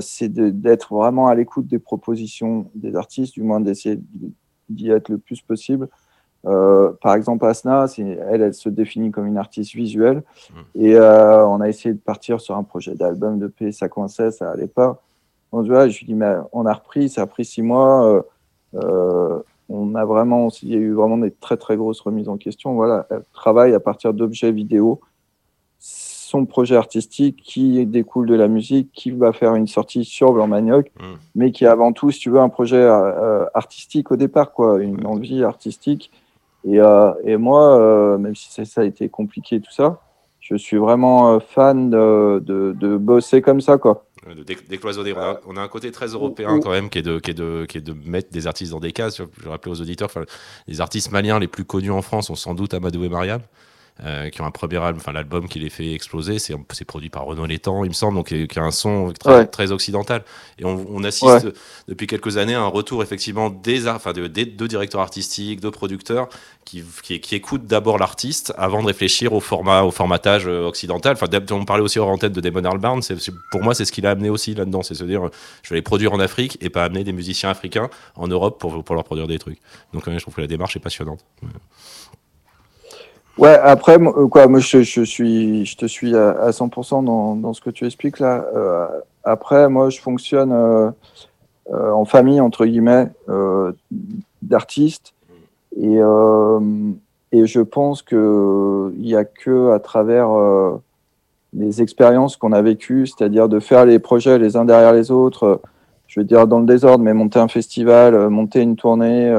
c'est 0.00 0.28
de- 0.28 0.50
d'être 0.50 0.94
vraiment 0.94 1.26
à 1.28 1.34
l'écoute 1.34 1.66
des 1.66 1.78
propositions 1.78 2.70
des 2.74 2.94
artistes, 2.96 3.34
du 3.34 3.42
moins 3.42 3.60
d'essayer 3.60 3.98
d'y 4.68 4.90
être 4.90 5.08
le 5.08 5.18
plus 5.18 5.40
possible. 5.40 5.88
Euh, 6.44 6.92
par 7.00 7.14
exemple, 7.14 7.44
Asna, 7.46 7.86
c'est- 7.86 8.02
elle, 8.02 8.42
elle 8.42 8.54
se 8.54 8.68
définit 8.68 9.10
comme 9.10 9.26
une 9.26 9.38
artiste 9.38 9.74
visuelle, 9.74 10.22
et 10.74 10.96
euh, 10.96 11.46
on 11.46 11.60
a 11.60 11.68
essayé 11.68 11.94
de 11.94 12.00
partir 12.00 12.40
sur 12.40 12.56
un 12.56 12.64
projet 12.64 12.94
d'album 12.94 13.38
de 13.38 13.46
P, 13.46 13.70
ça 13.72 13.88
coinçait, 13.88 14.30
ça 14.32 14.50
allait 14.50 14.66
pas. 14.66 15.02
Donc, 15.52 15.66
je 15.66 15.98
lui 15.98 16.06
dis, 16.06 16.14
mais 16.14 16.34
on 16.52 16.64
a 16.66 16.72
repris, 16.72 17.08
ça 17.08 17.22
a 17.22 17.26
pris 17.26 17.44
six 17.44 17.62
mois. 17.62 18.06
euh, 18.06 18.22
euh, 18.74 19.38
on 19.68 19.94
a 19.94 20.04
vraiment, 20.04 20.48
il 20.62 20.68
y 20.70 20.74
a 20.74 20.78
eu 20.78 20.92
vraiment 20.92 21.18
des 21.18 21.30
très 21.30 21.56
très 21.56 21.76
grosses 21.76 22.00
remises 22.00 22.28
en 22.28 22.36
question. 22.36 22.74
Voilà, 22.74 23.06
elle 23.10 23.22
travaille 23.32 23.74
à 23.74 23.80
partir 23.80 24.12
d'objets 24.12 24.52
vidéo, 24.52 25.00
son 26.32 26.46
projet 26.46 26.76
artistique 26.76 27.36
qui 27.50 27.84
découle 27.86 28.26
de 28.26 28.34
la 28.34 28.48
musique, 28.48 28.88
qui 28.92 29.10
va 29.10 29.32
faire 29.32 29.54
une 29.54 29.66
sortie 29.66 30.04
sur 30.04 30.32
Blanc 30.32 30.48
Manioc, 30.48 30.86
Mm. 30.98 31.04
mais 31.38 31.52
qui 31.52 31.64
est 31.64 31.68
avant 31.78 31.92
tout, 31.92 32.10
si 32.10 32.18
tu 32.20 32.30
veux, 32.30 32.40
un 32.40 32.48
projet 32.58 32.82
euh, 32.82 33.44
artistique 33.54 34.10
au 34.10 34.16
départ, 34.16 34.52
quoi, 34.52 34.80
une 34.82 35.06
envie 35.06 35.42
artistique. 35.44 36.10
Et, 36.64 36.80
euh, 36.80 37.12
et 37.24 37.36
moi, 37.36 37.62
euh, 37.80 38.18
même 38.18 38.34
si 38.34 38.50
ça, 38.52 38.64
ça 38.64 38.80
a 38.80 38.84
été 38.84 39.08
compliqué 39.08 39.60
tout 39.60 39.72
ça, 39.72 40.00
je 40.40 40.56
suis 40.56 40.76
vraiment 40.86 41.34
euh, 41.34 41.38
fan 41.54 41.90
de, 41.90 42.42
de, 42.50 42.74
de 42.84 42.96
bosser 42.96 43.42
comme 43.42 43.60
ça, 43.60 43.78
quoi. 43.78 43.94
De 44.38 44.42
dé- 44.44 44.56
décloisonner. 44.68 45.12
On 45.16 45.20
a, 45.20 45.40
on 45.48 45.56
a 45.56 45.60
un 45.60 45.68
côté 45.68 45.90
très 45.90 46.06
européen 46.18 46.60
quand 46.62 46.70
même 46.70 46.88
qui 46.88 46.98
est 46.98 47.02
de, 47.10 47.18
qui 47.18 47.30
est 47.32 47.34
de, 47.44 47.64
qui 47.68 47.78
est 47.78 47.86
de 47.90 47.94
mettre 48.08 48.30
des 48.32 48.46
artistes 48.46 48.70
dans 48.72 48.80
des 48.80 48.92
cases. 48.92 49.16
Je 49.42 49.48
rappelle 49.48 49.72
aux 49.72 49.80
auditeurs, 49.80 50.10
les 50.68 50.80
artistes 50.80 51.10
maliens 51.10 51.38
les 51.40 51.48
plus 51.48 51.64
connus 51.64 51.90
en 51.90 52.02
France 52.02 52.26
sont 52.28 52.36
sans 52.36 52.54
doute 52.54 52.72
Amadou 52.74 53.02
et 53.04 53.08
Mariam. 53.08 53.40
Euh, 54.04 54.30
qui 54.30 54.40
ont 54.40 54.46
un 54.46 54.50
premier 54.50 54.78
album, 54.78 54.96
enfin 55.00 55.12
l'album 55.12 55.48
qui 55.48 55.58
les 55.58 55.70
fait 55.70 55.92
exploser, 55.92 56.38
c'est 56.38 56.54
c'est 56.72 56.84
produit 56.84 57.10
par 57.10 57.24
Renaud 57.24 57.46
Létang, 57.46 57.84
il 57.84 57.88
me 57.88 57.94
semble, 57.94 58.16
donc 58.16 58.28
qui 58.28 58.48
qui 58.48 58.58
a 58.58 58.62
un 58.62 58.70
son 58.70 59.12
très, 59.12 59.32
Ouais. 59.34 59.46
très 59.46 59.70
occidental. 59.70 60.24
Et 60.58 60.64
on, 60.64 60.84
on 60.88 61.04
assiste 61.04 61.48
depuis 61.88 62.06
quelques 62.06 62.36
années 62.38 62.54
à 62.54 62.62
un 62.62 62.66
retour 62.66 63.02
effectivement 63.02 63.50
des, 63.50 63.88
enfin, 63.88 64.12
de, 64.12 64.26
des 64.26 64.46
directeurs 64.46 65.00
artistiques, 65.02 65.60
deux 65.60 65.70
producteurs 65.70 66.28
qui, 66.64 66.82
qui, 67.02 67.20
qui 67.20 67.34
écoutent 67.34 67.66
d'abord 67.66 67.98
l'artiste 67.98 68.52
avant 68.56 68.80
de 68.82 68.86
réfléchir 68.86 69.32
au 69.32 69.40
format, 69.40 69.82
au 69.82 69.90
formatage 69.90 70.46
euh, 70.46 70.64
occidental. 70.66 71.16
Enfin, 71.20 71.26
on 71.50 71.64
parlait 71.64 71.82
aussi 71.82 71.98
hors 71.98 72.08
antenne 72.08 72.32
de 72.32 72.40
Damon 72.40 72.64
Albarn. 72.64 73.02
C'est, 73.02 73.20
c'est- 73.20 73.32
pour 73.50 73.62
moi, 73.62 73.74
c'est 73.74 73.84
ce 73.84 73.92
qu'il 73.92 74.06
a 74.06 74.10
amené 74.10 74.30
aussi 74.30 74.54
là-dedans. 74.54 74.82
C'est 74.82 74.94
se 74.94 75.04
dire, 75.04 75.26
euh, 75.26 75.30
je 75.62 75.70
vais 75.70 75.76
les 75.76 75.82
produire 75.82 76.12
en 76.12 76.20
Afrique 76.20 76.56
et 76.60 76.70
pas 76.70 76.84
amener 76.84 77.04
des 77.04 77.12
musiciens 77.12 77.50
africains 77.50 77.90
en 78.16 78.28
Europe 78.28 78.58
pour, 78.60 78.82
pour 78.84 78.94
leur 78.94 79.04
produire 79.04 79.26
des 79.26 79.38
trucs. 79.38 79.58
Donc, 79.92 80.04
je 80.08 80.18
trouve 80.18 80.34
que 80.34 80.40
la 80.40 80.46
démarche 80.46 80.76
est 80.76 80.80
passionnante. 80.80 81.24
Ouais, 81.42 81.48
après, 83.40 83.98
moi, 83.98 84.14
euh, 84.18 84.28
quoi, 84.28 84.46
moi, 84.46 84.60
je, 84.60 84.82
je 84.82 85.02
suis, 85.02 85.64
je 85.64 85.76
te 85.76 85.86
suis 85.86 86.16
à, 86.16 86.30
à 86.30 86.50
100% 86.50 87.04
dans, 87.04 87.36
dans 87.36 87.52
ce 87.52 87.60
que 87.60 87.70
tu 87.70 87.86
expliques 87.86 88.18
là. 88.18 88.44
Euh, 88.54 88.86
après, 89.24 89.68
moi, 89.68 89.90
je 89.90 90.00
fonctionne 90.00 90.52
euh, 90.52 90.90
euh, 91.72 91.92
en 91.92 92.04
famille, 92.04 92.40
entre 92.40 92.66
guillemets, 92.66 93.08
euh, 93.28 93.72
d'artistes. 94.42 95.14
Et, 95.76 95.98
euh, 95.98 96.60
et 97.30 97.46
je 97.46 97.60
pense 97.60 98.02
que 98.02 98.92
il 98.98 99.06
y 99.06 99.16
a 99.16 99.24
que 99.24 99.70
à 99.70 99.78
travers 99.78 100.28
les 101.54 101.80
expériences 101.80 102.36
qu'on 102.36 102.52
a 102.52 102.60
vécues, 102.60 103.06
c'est-à-dire 103.06 103.48
de 103.48 103.58
faire 103.58 103.86
les 103.86 103.98
projets 103.98 104.38
les 104.38 104.56
uns 104.56 104.66
derrière 104.66 104.92
les 104.92 105.10
autres, 105.10 105.62
je 106.08 106.20
veux 106.20 106.26
dire 106.26 106.46
dans 106.46 106.58
le 106.60 106.66
désordre, 106.66 107.02
mais 107.02 107.14
monter 107.14 107.38
un 107.38 107.48
festival, 107.48 108.28
monter 108.28 108.60
une 108.60 108.76
tournée, 108.76 109.34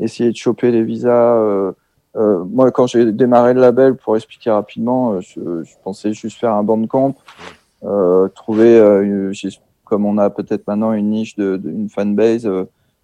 essayer 0.00 0.32
de 0.32 0.36
choper 0.36 0.72
les 0.72 0.82
visas. 0.82 1.72
Euh, 2.16 2.44
moi, 2.44 2.70
quand 2.72 2.86
j'ai 2.86 3.12
démarré 3.12 3.54
le 3.54 3.60
label, 3.60 3.96
pour 3.96 4.16
expliquer 4.16 4.50
rapidement, 4.50 5.12
euh, 5.12 5.20
je, 5.20 5.62
je 5.62 5.74
pensais 5.84 6.12
juste 6.12 6.38
faire 6.38 6.54
un 6.54 6.62
bandcamp, 6.62 7.14
euh, 7.84 8.28
trouver, 8.28 8.78
euh, 8.78 9.32
comme 9.84 10.04
on 10.06 10.18
a 10.18 10.28
peut-être 10.30 10.66
maintenant 10.66 10.92
une 10.92 11.10
niche 11.10 11.36
de, 11.36 11.56
de- 11.56 11.70
une 11.70 11.88
fanbase 11.88 12.48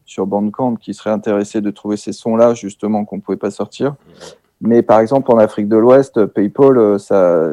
sur 0.05 0.27
Bandcamp 0.27 0.77
qui 0.77 0.95
serait 0.95 1.11
intéressée 1.11 1.61
de 1.61 1.71
trouver 1.71 1.97
ces 1.97 2.13
sons-là 2.13 2.55
justement 2.55 3.05
qu'on 3.05 3.19
pouvait 3.21 3.37
pas 3.39 3.51
sortir. 3.51 3.97
Mais 4.61 4.83
par 4.83 5.01
exemple 5.01 5.31
en 5.33 5.39
Afrique 5.39 5.69
de 5.69 5.77
l'Ouest, 5.77 6.25
PayPal, 6.27 6.99
ça, 7.01 7.49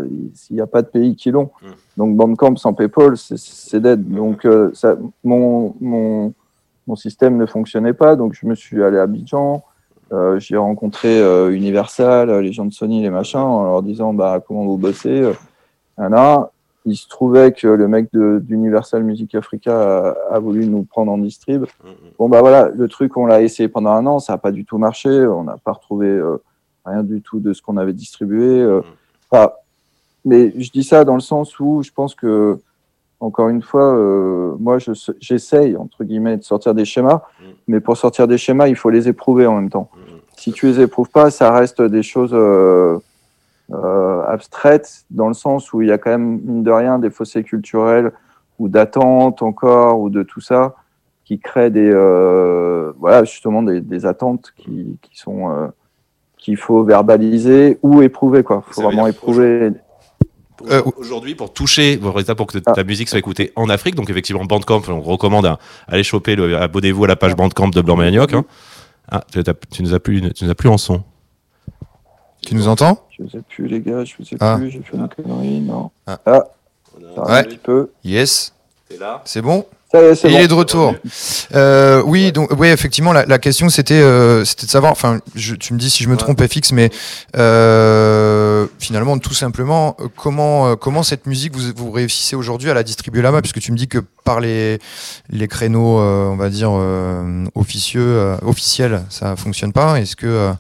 il 0.49 0.53
n'y 0.55 0.61
a 0.61 0.67
pas 0.67 0.81
de 0.83 0.87
pays 0.87 1.15
qui 1.15 1.31
l'ont. 1.31 1.49
Donc 1.97 2.15
Bandcamp 2.15 2.55
sans 2.57 2.73
PayPal, 2.73 3.17
c'est- 3.17 3.79
dead. 3.79 4.07
Donc 4.07 4.47
ça, 4.73 4.95
mon, 5.23 5.75
mon, 5.81 6.33
mon 6.87 6.95
système 6.95 7.37
ne 7.37 7.45
fonctionnait 7.47 7.93
pas, 7.93 8.15
donc 8.15 8.33
je 8.33 8.45
me 8.45 8.53
suis 8.55 8.83
allé 8.83 8.97
à 8.99 9.03
Abidjan. 9.03 9.63
Euh, 10.13 10.39
j'ai 10.39 10.58
rencontré 10.58 11.19
euh, 11.19 11.49
Universal, 11.52 12.30
euh, 12.30 12.41
les 12.41 12.54
gens 12.54 12.65
de 12.65 12.71
Sony, 12.73 13.02
les 13.02 13.10
machins, 13.10 13.39
en 13.39 13.63
leur 13.63 13.82
disant 13.82 14.13
bah, 14.13 14.41
comment 14.45 14.63
vous 14.63 14.78
bossez. 14.78 15.23
Voilà. 15.97 16.52
Il 16.86 16.95
se 16.97 17.08
trouvait 17.08 17.54
que 17.54 17.67
le 17.67 17.88
mec 17.88 18.10
d'Universal 18.13 19.04
Music 19.04 19.34
Africa 19.36 20.10
a, 20.10 20.15
a 20.36 20.39
voulu 20.39 20.65
nous 20.67 20.84
prendre 20.84 21.12
en 21.13 21.17
distrib. 21.17 21.63
Bon, 22.19 22.28
bah 22.28 22.41
voilà, 22.41 22.67
le 22.67 22.88
truc, 22.89 23.15
on 23.15 23.26
l'a 23.26 23.41
essayé 23.41 23.69
pendant 23.69 23.91
un 23.91 24.06
an, 24.06 24.19
ça 24.19 24.34
n'a 24.34 24.38
pas 24.38 24.52
du 24.52 24.65
tout 24.65 24.78
marché. 24.78 25.10
On 25.26 25.45
n'a 25.45 25.56
pas 25.63 25.71
retrouvé 25.71 26.08
euh, 26.08 26.41
rien 26.86 27.02
du 27.04 27.21
tout 27.21 27.39
de 27.39 27.54
ce 27.54 27.62
qu'on 27.62 27.78
avait 27.78 27.93
distribué. 27.93 28.82
Enfin, 29.32 29.52
mais 30.26 30.54
je 30.60 30.69
dis 30.71 30.84
ça 30.84 31.06
dans 31.06 31.15
le 31.15 31.21
sens 31.21 31.58
où 31.60 31.82
je 31.84 31.91
pense 31.91 32.15
que, 32.15 32.60
encore 33.21 33.47
une 33.47 33.62
fois, 33.62 33.95
euh, 33.95 34.54
moi, 34.60 34.78
je- 34.78 34.91
j'essaye, 35.21 35.78
entre 35.78 36.04
guillemets, 36.04 36.36
de 36.36 36.43
sortir 36.43 36.73
des 36.73 36.84
schémas. 36.86 37.21
Mais 37.69 37.80
pour 37.80 37.95
sortir 37.95 38.28
des 38.28 38.38
schémas, 38.38 38.67
il 38.67 38.76
faut 38.76 38.89
les 38.89 39.08
éprouver 39.08 39.47
en 39.47 39.56
même 39.56 39.69
temps. 39.69 39.89
Si 40.43 40.51
tu 40.51 40.67
les 40.67 40.82
éprouves 40.82 41.08
pas, 41.10 41.32
ça 41.32 41.53
reste 41.53 41.82
des 41.82 42.03
choses 42.03 42.34
euh, 42.34 42.97
euh, 43.71 44.21
abstraites, 44.27 45.06
dans 45.10 45.29
le 45.29 45.34
sens 45.34 45.71
où 45.71 45.82
il 45.82 45.88
y 45.88 45.91
a 45.93 45.97
quand 45.97 46.10
même, 46.10 46.41
mine 46.43 46.63
de 46.63 46.71
rien, 46.71 46.99
des 46.99 47.10
fossés 47.10 47.43
culturels 47.45 48.12
ou 48.60 48.67
d'attentes 48.67 49.41
encore, 49.41 50.01
ou 50.01 50.10
de 50.10 50.21
tout 50.21 50.41
ça, 50.41 50.75
qui 51.23 51.39
créent 51.39 51.69
des, 51.71 51.89
euh, 51.93 52.91
voilà, 52.99 53.23
justement 53.23 53.63
des, 53.63 53.79
des 53.79 54.06
attentes 54.06 54.51
qui, 54.58 54.97
qui 55.01 55.17
sont, 55.17 55.49
euh, 55.49 55.67
qu'il 56.38 56.58
faut 56.58 56.84
verbaliser 56.84 57.79
ou 57.82 58.01
éprouver 58.01 58.43
quoi. 58.43 58.63
Faut 58.67 58.82
Ça 58.82 58.88
vraiment 58.88 59.08
éprouver. 59.08 59.71
Euh, 60.69 60.82
Aujourd'hui, 60.97 61.36
pour 61.36 61.53
toucher, 61.53 61.95
pour, 61.95 62.21
pour 62.36 62.47
que 62.47 62.58
Ah. 62.65 62.73
ta 62.73 62.84
musique 62.84 63.08
soit 63.08 63.19
écoutée 63.19 63.53
en 63.56 63.69
Afrique, 63.69 63.95
donc 63.95 64.10
effectivement 64.10 64.43
Bandcamp, 64.43 64.82
on 64.89 64.99
recommande 64.99 65.45
à 65.45 65.58
aller 65.88 66.03
choper, 66.03 66.36
le, 66.36 66.58
abonnez-vous 66.58 67.06
à 67.06 67.08
la 67.08 67.15
page 67.15 67.34
Bandcamp 67.38 67.69
de 67.69 67.79
Blanc 67.79 67.95
Manioc. 67.95 68.34
hein. 68.34 68.43
Ah, 69.15 69.23
tu, 69.32 69.84
nous 69.84 69.93
as 69.93 69.99
plus, 69.99 70.34
tu 70.34 70.43
nous 70.43 70.49
as 70.49 70.56
plus 70.56 70.69
en 70.69 70.78
son. 70.80 71.04
Tu 72.41 72.56
nous 72.56 72.67
entends? 72.67 73.06
Je 73.17 73.28
sais 73.30 73.41
plus 73.47 73.67
les 73.67 73.80
gars, 73.80 74.04
je 74.04 74.23
sais 74.23 74.36
Ah. 74.39 74.56
plus, 74.58 74.71
j'ai 74.71 74.82
fait 74.82 74.97
une 74.97 75.08
connerie, 75.08 75.62
non. 75.62 75.91
Ah. 76.08 76.19
Ah, 76.26 76.32
ça 77.15 77.21
arrive 77.21 77.32
Ouais. 77.32 77.38
un 77.38 77.43
petit 77.43 77.58
peu. 77.58 77.91
Yes. 78.04 78.54
T'es 78.89 78.97
là? 78.97 79.21
C'est 79.23 79.43
bon? 79.43 79.65
Est, 79.93 80.23
Il 80.23 80.32
bon. 80.32 80.39
est 80.39 80.47
de 80.47 80.53
retour. 80.56 80.95
Euh, 81.53 82.01
oui, 82.08 82.32
donc 82.32 82.49
oui, 82.58 82.69
effectivement, 82.69 83.13
la, 83.13 83.27
la 83.27 83.38
question 83.38 83.69
c'était 83.69 84.01
euh, 84.01 84.43
c'était 84.43 84.65
de 84.65 84.71
savoir. 84.71 84.91
Enfin, 84.91 85.19
tu 85.36 85.73
me 85.73 85.77
dis 85.77 85.89
si 85.91 86.01
je 86.03 86.10
me 86.10 86.13
Ouais. 86.13 86.17
trompe, 86.17 86.41
FX, 86.43 86.71
mais 86.71 86.89
euh, 87.38 88.65
finalement, 88.79 89.19
tout 89.19 89.36
simplement, 89.36 89.95
comment 90.17 90.75
comment 90.77 91.03
cette 91.03 91.27
musique 91.27 91.56
vous, 91.56 91.71
vous 91.75 91.91
réussissez 91.91 92.36
aujourd'hui 92.36 92.71
à 92.71 92.73
la 92.73 92.82
distribuer 92.82 93.21
là-bas, 93.21 93.41
puisque 93.41 93.60
tu 93.60 93.71
me 93.71 93.77
dis 93.77 93.88
que 93.88 93.99
par 94.23 94.39
les 94.39 94.79
les 95.29 95.47
créneaux, 95.47 95.99
on 95.99 96.38
va 96.38 96.49
dire 96.49 96.71
officieux, 97.53 98.36
officiels, 98.43 99.03
ça 99.10 99.36
fonctionne 99.36 99.73
pas. 99.73 99.99
Est-ce 99.99 100.15
que 100.15 100.53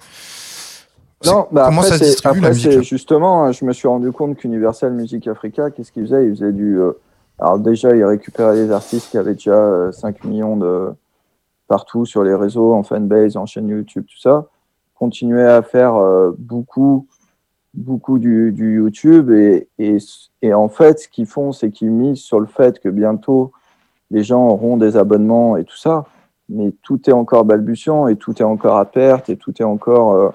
Non, 1.25 1.47
bah 1.51 1.63
comment 1.65 1.81
après, 1.81 1.97
ça 1.97 2.03
distribue 2.05 2.39
la 2.39 2.47
après, 2.49 2.55
musique 2.55 2.71
c'est 2.71 2.77
là? 2.77 2.81
justement, 2.83 3.51
je 3.51 3.65
me 3.65 3.73
suis 3.73 3.87
rendu 3.87 4.11
compte 4.11 4.37
qu'Universal 4.37 4.91
Music 4.93 5.27
Africa, 5.27 5.71
qu'est-ce 5.71 5.91
qu'il 5.91 6.03
faisait 6.03 6.25
Il 6.25 6.31
faisait 6.35 6.51
du. 6.51 6.77
Euh, 7.39 7.43
alors, 7.43 7.59
déjà, 7.59 7.95
il 7.95 8.03
récupérait 8.03 8.55
les 8.55 8.71
artistes 8.71 9.11
qui 9.11 9.17
avaient 9.17 9.33
déjà 9.33 9.53
euh, 9.53 9.91
5 9.91 10.23
millions 10.23 10.57
de 10.57 10.89
partout 11.67 12.05
sur 12.05 12.23
les 12.23 12.35
réseaux, 12.35 12.73
en 12.73 12.83
fanbase, 12.83 13.37
en 13.37 13.45
chaîne 13.45 13.69
YouTube, 13.69 14.05
tout 14.07 14.19
ça. 14.19 14.47
Continuait 14.95 15.47
à 15.47 15.61
faire 15.61 15.95
euh, 15.95 16.31
beaucoup, 16.37 17.07
beaucoup 17.73 18.19
du, 18.19 18.53
YouTube. 18.55 19.31
Et, 19.31 19.67
et, 19.77 20.53
en 20.53 20.69
fait, 20.69 20.99
ce 20.99 21.07
qu'ils 21.07 21.25
font, 21.25 21.51
c'est 21.51 21.71
qu'ils 21.71 21.91
misent 21.91 22.21
sur 22.21 22.39
le 22.39 22.47
fait 22.47 22.79
que 22.79 22.89
bientôt, 22.89 23.51
les 24.11 24.23
gens 24.23 24.47
auront 24.47 24.77
des 24.77 24.97
abonnements 24.97 25.57
et 25.57 25.63
tout 25.63 25.77
ça. 25.77 26.05
Mais 26.49 26.71
tout 26.83 27.09
est 27.09 27.13
encore 27.13 27.45
balbutiant 27.45 28.07
et 28.07 28.15
tout 28.17 28.39
est 28.41 28.45
encore 28.45 28.77
à 28.77 28.85
perte 28.85 29.29
et 29.29 29.37
tout 29.37 29.53
est 29.59 29.65
encore. 29.65 30.13
euh, 30.13 30.29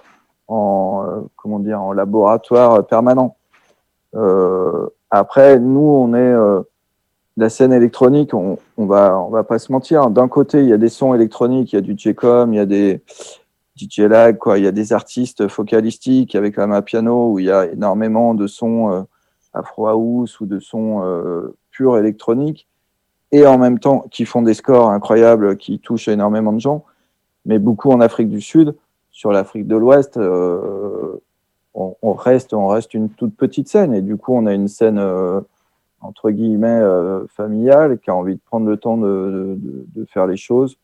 en 0.48 1.04
euh, 1.06 1.20
comment 1.37 1.61
dire 1.61 1.80
en 1.80 1.92
laboratoire 1.92 2.87
permanent. 2.87 3.37
Euh, 4.14 4.88
après, 5.11 5.58
nous, 5.58 5.80
on 5.80 6.14
est 6.14 6.18
euh, 6.18 6.62
la 7.38 7.48
scène 7.48 7.72
électronique. 7.72 8.35
On, 8.35 8.59
on 8.77 8.87
va 8.87 9.18
on 9.18 9.31
va 9.31 9.44
pas 9.44 9.59
se 9.59 9.72
mentir. 9.72 10.11
D'un 10.11 10.29
côté, 10.29 10.61
il 10.61 10.68
y 10.68 10.72
a 10.72 10.79
des 10.79 10.88
sons 10.88 11.14
électroniques, 11.14 11.72
il 11.72 11.77
y 11.77 11.79
a 11.79 11.83
du 11.83 11.94
J-Com, 11.96 12.53
il 12.53 12.57
y 12.57 12.61
a 12.61 12.66
des 12.66 13.01
DJ 13.79 14.01
lag, 14.01 14.38
quoi. 14.38 14.59
Il 14.59 14.64
y 14.64 14.66
a 14.66 14.72
des 14.72 14.92
artistes 14.92 15.48
focalistiques 15.48 16.35
avec 16.35 16.57
la 16.57 16.66
main 16.66 16.83
piano 16.83 17.33
où 17.33 17.38
il 17.38 17.46
y 17.46 17.51
a 17.51 17.66
énormément 17.66 18.35
de 18.35 18.46
sons 18.46 18.92
euh, 18.92 19.03
afro 19.55 19.87
house 19.87 20.40
ou 20.40 20.46
de 20.46 20.59
sons 20.59 21.03
euh, 21.05 21.55
purs 21.70 21.96
électroniques 21.96 22.66
et 23.31 23.46
en 23.46 23.59
même 23.59 23.79
temps 23.79 24.07
qui 24.11 24.24
font 24.24 24.42
des 24.42 24.55
scores 24.55 24.90
incroyables, 24.90 25.57
qui 25.57 25.79
touchent 25.79 26.09
énormément 26.09 26.53
de 26.53 26.61
gens. 26.61 26.85
Mais 27.46 27.59
beaucoup 27.59 27.90
en 27.90 28.01
Afrique 28.01 28.29
du 28.29 28.40
Sud 28.40 28.74
sur 29.11 29.33
l'Afrique 29.33 29.66
de 29.66 29.77
l'Ouest, 29.77 30.16
euh, 30.16 31.22
on, 31.74 32.12
reste, 32.12 32.55
on 32.55 32.66
reste 32.66 32.94
une 32.94 33.09
toute 33.11 33.37
petite 33.37 33.68
scène. 33.68 33.94
Et 33.94 34.03
du 34.03 34.16
coup, 34.16 34.35
on 34.35 34.46
a 34.46 34.55
une 34.55 34.66
scène, 34.66 35.01
entre 36.00 36.30
guillemets, 36.30 36.68
euh, 36.68 37.26
familiale, 37.28 37.98
qui 37.98 38.11
a 38.11 38.14
envie 38.14 38.34
de 38.37 38.40
prendre 38.44 38.66
le 38.66 38.76
temps 38.76 38.96
de, 38.96 39.56
de, 39.58 39.84
de 39.94 40.04
faire 40.06 40.26
les 40.26 40.37
choses. 40.37 40.76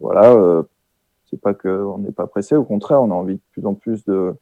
Voilà, 0.00 0.32
euh, 0.32 0.62
c'est 1.30 1.40
pas 1.40 1.54
qu'on 1.54 1.98
n'est 1.98 2.12
pas 2.12 2.26
pressé, 2.26 2.56
au 2.56 2.64
contraire, 2.64 3.02
on 3.02 3.10
a 3.10 3.14
envie 3.14 3.34
de 3.34 3.40
plus 3.52 3.66
en 3.66 3.74
plus 3.74 4.04
de, 4.04 4.34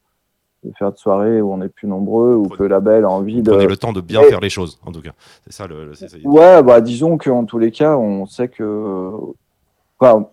de 0.65 0.73
faire 0.79 0.93
de 0.93 0.97
soirées 0.99 1.41
où 1.43 1.53
on 1.53 1.61
est 1.63 1.69
plus 1.69 1.89
nombreux, 1.89 2.35
où 2.35 2.49
que 2.49 2.63
le 2.63 2.69
label 2.69 3.05
a 3.05 3.11
envie 3.11 3.43
de. 3.43 3.51
Prenez 3.51 3.67
le 3.67 3.77
temps 3.77 3.93
de 3.93 4.01
bien 4.01 4.23
Et- 4.23 4.31
faire 4.31 4.41
les 4.41 4.49
choses, 4.51 4.79
en 4.87 4.93
tout 4.93 5.01
cas. 5.03 5.13
C'est 5.45 5.53
ça 5.53 5.67
le. 5.67 5.93
c'est 5.95 6.09
ça. 6.09 6.17
Ouais, 6.25 6.63
bah 6.63 6.81
disons 6.81 7.19
qu'en 7.19 7.45
tous 7.45 7.59
les 7.59 7.71
cas, 7.71 7.97
on 7.97 8.27
sait 8.27 8.49
que 8.49 9.11
quoi, 9.99 10.31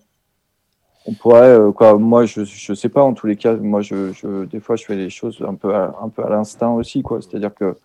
on 1.06 1.14
pourrait 1.14 1.58
euh, 1.58 1.72
quoi. 1.72 1.98
Moi, 1.98 2.26
je 2.26 2.44
je 2.46 2.74
sais 2.74 2.90
pas. 2.90 3.04
En 3.04 3.14
tous 3.14 3.28
les 3.28 3.36
cas, 3.36 3.56
moi, 3.56 3.82
je, 3.82 4.14
je 4.14 4.46
des 4.46 4.60
fois, 4.60 4.76
je 4.76 4.86
fais 4.86 4.96
les 4.96 5.10
choses 5.10 5.44
un 5.48 5.56
peu 5.56 5.74
à, 5.76 5.96
un 6.02 6.10
peu 6.10 6.24
à 6.24 6.30
l'instinct 6.30 6.72
aussi, 6.72 7.02
quoi. 7.02 7.20
C'est-à-dire 7.22 7.54
que 7.54 7.76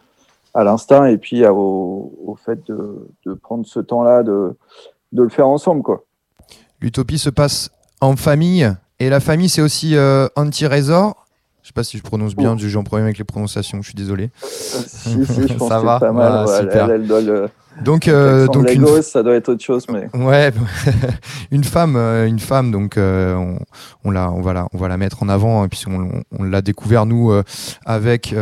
à 0.59 0.65
l'instinct 0.65 1.07
et 1.07 1.19
puis 1.19 1.45
à- 1.45 1.53
au, 1.55 2.13
au 2.27 2.35
fait 2.37 2.59
de, 2.67 3.09
de 3.27 3.35
prendre 3.35 3.65
ce 3.67 3.81
temps-là, 3.81 4.23
de 4.23 4.57
de 5.13 5.23
le 5.23 5.29
faire 5.31 5.49
ensemble, 5.49 5.83
quoi. 5.83 6.05
l'utopie 6.81 7.19
se 7.19 7.31
passe 7.31 7.71
en 8.01 8.15
famille 8.17 8.71
et 9.01 9.09
la 9.09 9.21
famille 9.21 9.49
c'est 9.49 9.63
aussi 9.63 9.97
euh, 9.97 10.29
anti-résort. 10.37 11.25
Je 11.63 11.69
sais 11.69 11.73
pas 11.75 11.85
si 11.85 11.99
je 11.99 12.03
prononce 12.03 12.35
bien, 12.35 12.57
j'ai 12.57 12.79
un 12.79 12.83
problème 12.83 13.07
avec 13.07 13.19
les 13.19 13.25
prononciations, 13.25 13.81
je 13.83 13.89
suis 13.89 13.95
désolé. 13.95 14.31
si, 14.43 15.25
si, 15.27 15.49
je 15.49 15.55
pense 15.55 15.69
Ça 15.69 15.81
que 15.81 15.85
va 15.85 15.99
pas 16.01 16.13
mal. 16.13 16.33
Ah, 16.33 16.45
ouais, 16.47 16.53
elle, 16.59 16.65
super. 16.65 16.85
elle, 16.85 16.91
elle 17.03 17.07
doit 17.07 17.21
le. 17.21 17.49
Donc, 17.85 18.09
euh, 18.09 18.47
donc 18.49 18.71
une, 18.73 19.03
ça 19.03 19.23
doit 19.23 19.35
être 19.35 19.51
autre 19.51 19.63
chose, 19.63 19.87
mais. 19.93 20.09
Ouais, 20.19 20.53
une 21.51 21.65
femme, 21.65 21.97
euh, 21.97 22.27
une 22.27 22.39
femme. 22.39 22.71
Donc, 22.71 22.97
euh, 22.97 23.35
on, 23.35 23.59
on 24.05 24.11
la, 24.11 24.31
on 24.31 24.41
va 24.41 24.53
la, 24.53 24.67
on 24.73 24.79
va 24.79 24.89
la 24.89 24.97
mettre 24.97 25.23
en 25.23 25.29
avant, 25.29 25.63
hein, 25.63 25.69
puisqu'on 25.69 26.01
on, 26.01 26.23
on 26.39 26.43
l'a 26.45 26.63
découvert 26.63 27.07
nous 27.07 27.31
euh, 27.31 27.43
avec 27.87 28.35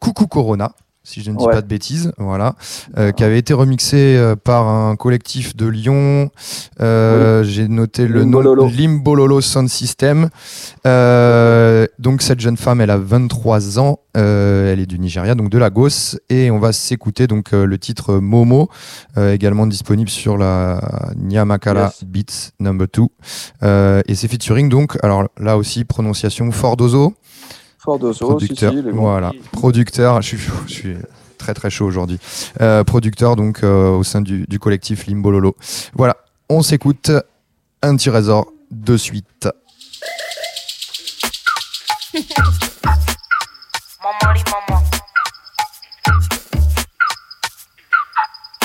Coucou 0.00 0.26
Corona, 0.26 0.72
si 1.08 1.22
je 1.22 1.30
ne 1.30 1.36
dis 1.36 1.44
Ouais. 1.46 1.52
pas 1.54 1.62
de 1.62 1.66
bêtises, 1.66 2.12
voilà, 2.18 2.54
euh, 2.98 3.12
qui 3.12 3.24
avait 3.24 3.38
été 3.38 3.54
remixé 3.54 3.96
euh, 4.16 4.36
par 4.36 4.68
un 4.68 4.94
collectif 4.96 5.56
de 5.56 5.66
Lyon. 5.66 6.30
Euh, 6.80 7.42
J'ai 7.44 7.66
noté 7.68 8.06
le 8.06 8.24
nom 8.24 8.40
Limbololo. 8.66 9.40
Sound 9.40 9.68
System. 9.68 10.28
Euh, 10.86 11.86
donc, 11.98 12.20
cette 12.22 12.40
jeune 12.40 12.56
femme, 12.56 12.80
elle 12.80 12.90
a 12.90 12.98
23 12.98 13.78
ans. 13.78 14.00
Elle 14.14 14.80
est 14.80 14.86
du 14.86 14.98
Nigeria, 14.98 15.34
donc 15.36 15.48
de 15.48 15.58
Lagos, 15.58 16.16
et 16.28 16.50
on 16.50 16.58
va 16.58 16.72
s'écouter 16.72 17.28
donc 17.28 17.52
le 17.52 17.78
titre 17.78 18.14
Momo, 18.18 18.68
également 19.16 19.66
disponible 19.68 20.10
sur 20.10 20.36
la 20.36 20.80
Nyamakala 21.16 21.92
Yes. 22.00 22.04
Beats 22.04 22.50
Number 22.58 22.88
2. 22.92 23.02
Euh, 23.62 24.02
et 24.08 24.16
c'est 24.16 24.26
featuring 24.26 24.68
donc, 24.68 24.98
alors 25.04 25.28
là 25.38 25.56
aussi, 25.56 25.84
prononciation 25.84 26.50
Fordozo, 26.50 27.14
Fort 27.78 27.98
d'Oso, 27.98 28.38
si, 28.40 28.46
producteur. 28.46 28.72
si, 28.72 28.82
les 28.82 28.92
bons. 28.92 29.00
voilà, 29.02 29.32
producteur, 29.52 30.20
je 30.22 30.28
suis, 30.36 30.38
je 30.66 30.72
suis 30.72 30.96
très 31.38 31.54
très 31.54 31.70
chaud 31.70 31.86
aujourd'hui. 31.86 32.18
Euh, 32.60 32.82
producteur 32.84 33.36
donc 33.36 33.62
euh, 33.62 33.90
au 33.90 34.02
sein 34.02 34.20
du, 34.20 34.44
du 34.48 34.58
collectif 34.58 35.06
Limbololo. 35.06 35.56
Voilà, 35.94 36.16
on 36.48 36.62
s'écoute 36.62 37.10
un 37.82 37.96
petit 37.96 38.10
résort 38.10 38.48
de 38.70 38.96
suite. 38.96 39.48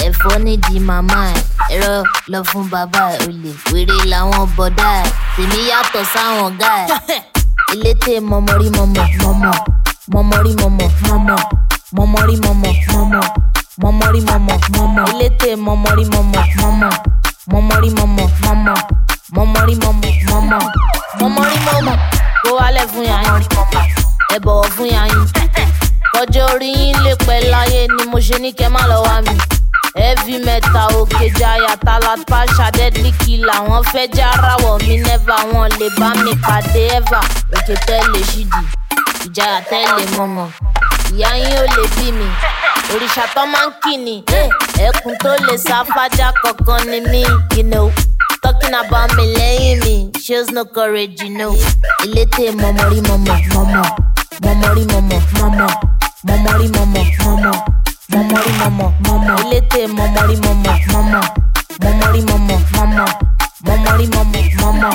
Ẹ̀fọ́ 0.06 0.36
nídìí 0.46 0.80
màmá 0.90 1.20
ẹ̀ 1.34 1.42
ẹ̀rọ 1.76 1.94
lọ 2.32 2.40
fún 2.50 2.64
bàbá 2.74 3.04
ẹ̀ 3.14 3.20
olè 3.28 3.52
wèrè 3.72 3.98
làwọn 4.12 4.44
bọ̀dá 4.58 4.88
ẹ̀ 5.04 5.10
tèmi 5.36 5.60
yàtọ̀ 5.72 6.04
sáwọn 6.14 6.42
ọ̀gá 6.50 6.72
ẹ̀ 7.16 7.22
Ilete 7.74 8.20
momori 8.20 8.70
momo 8.70 9.04
momo. 9.22 9.52
Momori 10.08 10.54
momo 10.56 10.90
momo. 11.08 11.36
Momori 11.92 12.38
momo 12.38 12.74
momo. 12.92 13.22
Momori 13.78 14.22
momo 14.22 14.60
momo. 14.76 15.06
Ilete 15.12 15.56
momori 15.56 16.06
momo 16.06 16.44
momo. 16.60 16.90
Momori 17.48 17.90
momo 17.90 18.30
momo. 18.44 18.74
Momori 19.32 19.76
momo 19.76 20.08
momo. 20.30 20.60
Momori 21.20 21.58
momo. 21.66 21.98
Alẹ́ 22.64 22.88
fún 22.92 23.04
fún 24.76 24.86
yín. 24.88 25.28
Orí 26.54 26.70
yín 26.80 26.96
lè 27.04 27.14
pẹ́ 27.26 27.50
láyé 27.52 27.88
ni 27.98 28.04
mo 28.12 28.18
ṣe 28.20 28.38
ní 28.40 28.52
kẹ́ 28.54 28.70
lọ 28.88 28.98
wá 29.06 29.22
mi. 29.26 29.34
Heavy 29.96 30.38
metal 30.46 30.90
òkè 31.00 31.30
jaya 31.40 31.76
talat 31.86 32.20
pasha 32.30 32.72
deadly 32.78 33.12
killer. 33.26 33.60
Wọ́n 33.70 33.84
fẹ́ 33.92 34.08
járawọ̀ 34.16 34.78
mi 34.88 34.98
never. 34.98 35.42
Wọn 35.54 35.70
lè 35.80 35.88
bá 36.00 36.10
mi 36.24 36.32
pàdé 36.46 36.84
ever. 36.98 37.24
Òkè 37.56 37.76
tẹ́lẹ̀ 37.88 38.24
ṣídì 38.32 38.62
ìjayà 39.26 39.60
tẹ́lẹ̀ 39.70 40.08
mọ̀mọ́. 40.18 40.48
Ìyá 41.14 41.30
yín 41.42 41.56
ò 41.64 41.66
lè 41.76 41.84
bí 41.96 42.12
mi. 42.20 42.28
Òrìṣà 42.94 43.26
tó 43.36 43.46
máa 43.46 43.66
ń 43.68 43.72
kì 43.84 43.94
ní 44.06 44.16
eh, 44.40 44.50
ẹkùn 44.88 45.14
tó 45.24 45.32
lè 45.48 45.56
sá 45.58 45.84
fájà 45.94 46.28
kankan 46.44 46.82
ni 46.92 47.00
mí. 47.12 47.24
You 47.58 47.64
know. 47.72 47.88
Talking 48.44 48.74
about 48.76 49.10
me 49.18 49.26
lẹ́yìn 49.38 49.80
mi. 49.86 49.96
Shows 50.24 50.48
no 50.52 50.66
courage 50.66 51.22
you 51.24 51.30
know. 51.38 51.54
elétè 52.04 52.52
mọ̀mọ́rí 52.62 53.00
mọ̀mọ́ 53.10 53.38
mọ̀mọ́. 53.54 53.86
Mọ̀mọ́rí 54.44 54.84
mọ̀mọ́ 54.94 55.20
mọ̀mọ́. 55.40 55.72
Mọ̀mọ́rí 56.28 56.68
mọ̀mọ́ 56.76 57.04
mọ̀mọ́ 57.24 57.73
mọ̀mọ́rí 58.14 58.52
mọ̀mọ́ 58.62 58.90
mọ̀mọ́ 59.06 59.36
elétè 59.44 59.82
mọ̀mọ́rí 59.98 60.36
mọ̀mọ́ 60.46 60.76
mọ̀mọ́ 60.92 61.24
mọ̀mọ́rí 61.84 62.22
mọ̀mọ́ 62.30 62.58
mọ̀mọ́ 62.76 63.08
mọ̀mọ́rí 63.68 64.06
mọ̀mọ́ 64.16 64.44
mọ̀mọ́ 64.62 64.94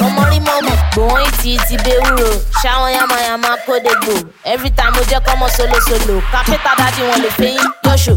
mọ̀mọ́rí 0.00 0.38
mọ̀mọ́ 0.48 0.74
gbòòrò 0.92 1.18
ìtì 1.28 1.50
ti 1.68 1.76
bẹ́wúrò 1.84 2.28
ṣáwọn 2.62 2.90
yamayama 2.96 3.50
kódégbò 3.66 4.14
every 4.52 4.70
time 4.76 4.92
mo 4.96 5.02
jẹ́ 5.10 5.20
kọ́mọ 5.26 5.46
solosolo 5.56 6.14
kápẹ́tà 6.32 6.70
dájú 6.78 7.02
wọn 7.10 7.18
lè 7.24 7.30
fẹ́yìn 7.38 7.68
yọ̀ṣù 7.86 8.14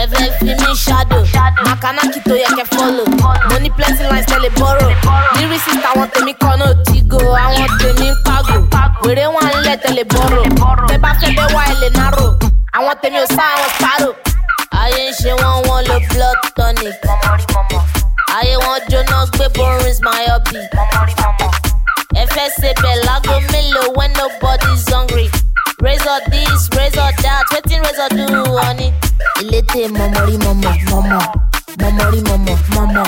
ẹ 0.00 0.04
fẹ́ 0.12 0.28
fi 0.38 0.50
mí 0.60 0.70
shadow 0.84 1.22
makanaki 1.66 2.20
tó 2.28 2.34
yẹ 2.42 2.48
kẹ́ 2.56 2.66
follow. 2.74 3.06
Mo 3.50 3.56
ní 3.62 3.70
plenty 3.76 4.02
lines 4.10 4.26
tẹ́lẹ̀ 4.30 4.50
borrow. 4.60 4.90
Lyricist 5.36 5.84
àwọn 5.90 6.06
tèmi 6.14 6.32
kan 6.40 6.54
náà 6.60 6.74
ti 6.86 7.00
go. 7.10 7.18
Àwọn 7.44 7.68
tèmi 7.80 8.06
ń 8.10 8.14
pàgò 8.26 8.56
wèrè 9.04 9.24
wọn 9.34 9.44
ń 9.50 9.56
lẹ̀ 9.66 9.76
tẹ́lẹ̀ 9.82 10.04
borrow. 10.12 10.44
Tẹ́ 10.88 10.98
bá 11.02 11.10
fẹ́ 11.20 11.30
bẹ́ 11.36 11.46
wá 11.54 11.62
ẹ 11.72 11.74
lè 11.82 11.88
narrow 11.98 12.30
àwọn 12.78 12.94
tèmi 13.02 13.18
ò 13.24 13.26
sá 13.36 13.44
àwọn 13.54 13.70
sparrow 13.76 14.12
ayé 14.82 15.02
ń 15.10 15.12
ṣe 15.20 15.30
wọ́n 15.40 15.58
wọ́n 15.68 15.82
lo 15.88 15.96
blood 16.10 16.38
tonic. 16.56 16.94
Ayé 18.38 18.54
wọn 18.64 18.78
jóná 18.90 19.18
gbé 19.32 19.46
boris 19.56 19.98
my 20.06 20.22
hobby. 20.30 20.60
Ẹ 22.20 22.24
fẹ́ 22.34 22.48
ṣe 22.60 22.70
bẹ̀ 22.82 22.96
lágbo 23.06 23.34
mélòó 23.52 23.86
when 23.96 24.12
nobody's 24.18 24.84
hungry? 24.92 25.26
Razor 25.84 26.20
this 26.30 26.62
razor 26.76 27.10
that 27.22 27.44
wetin 27.52 27.80
razor 27.86 28.08
do 28.16 28.26
honey. 28.58 28.90
ìlétè 29.40 29.82
mọ̀mọ́rí 29.96 30.36
mọ̀mọ́ 30.44 30.72
mọ̀mọ́. 30.90 31.22
Mọ̀mọ́rí 31.80 32.20
mọ̀mọ́ 32.28 32.56
mọ̀mọ́. 32.74 33.06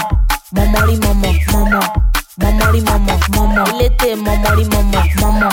Mọ̀mọ́rí 0.57 0.95
mọ̀mọ́ 1.05 1.33
mọ̀mọ́. 1.53 1.85
Mọ̀mọ́rí 2.41 2.81
mọ̀mọ́ 2.89 3.17
mọ̀mọ́. 3.35 3.65
Ìlétè 3.73 4.11
mọ̀mọ́rí 4.27 4.65
mọ̀mọ́ 4.73 5.03
mọ̀mọ́. 5.21 5.53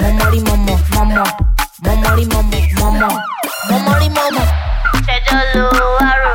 Mọ̀mọ́rí 0.00 0.40
mọ̀mọ́ 0.48 0.76
mọ̀mọ́. 0.94 1.26
Mọ̀mọ́rí 1.84 2.24
mọ̀mọ́ 2.32 2.56
mọ̀mọ́ 2.80 3.12
mọ̀mọ́rí 3.68 4.08
mọ̀mọ́. 4.16 4.46
ṣẹjọ́ 5.06 5.40
ló 5.54 5.66
wá 5.96 6.10
rò 6.22 6.32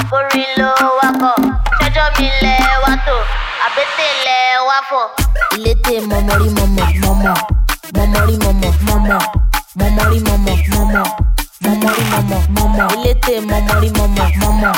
àbórí 0.00 0.42
ló 0.58 0.70
wá 0.98 1.08
kọ̀. 1.22 1.34
Ṣẹjọ́ 1.78 2.06
mi 2.18 2.26
lẹ̀ 2.42 2.60
wá 2.84 2.92
tò 3.06 3.16
àbẹ́tẹ̀ 3.66 4.10
lẹ̀ 4.26 4.44
wá 4.68 4.76
fọ̀. 4.88 5.04
ìlétè 5.56 5.94
mọ̀mọ́rí 6.10 6.48
mọ̀mọ́ 6.56 6.86
mọ̀mọ́ 7.02 7.34
mọ̀mọ́rí 7.96 8.34
mọ̀mọ́ 8.44 8.70
mọ̀mọ́ 8.86 9.20
mọ̀mọ́rí 9.78 10.18
mọ̀mọ́ 10.28 10.56
mọ̀mọ́ 10.72 11.04
mọ̀mọ́rí 11.64 12.02
mọ̀mọ́ 12.12 12.40
mọ̀mọ́ 12.56 12.86
ìlétè 12.96 13.34
mọ̀mọ́rí 13.50 13.88
mọ̀mọ́ 13.98 14.26
mọ̀mọ́ 14.40 14.72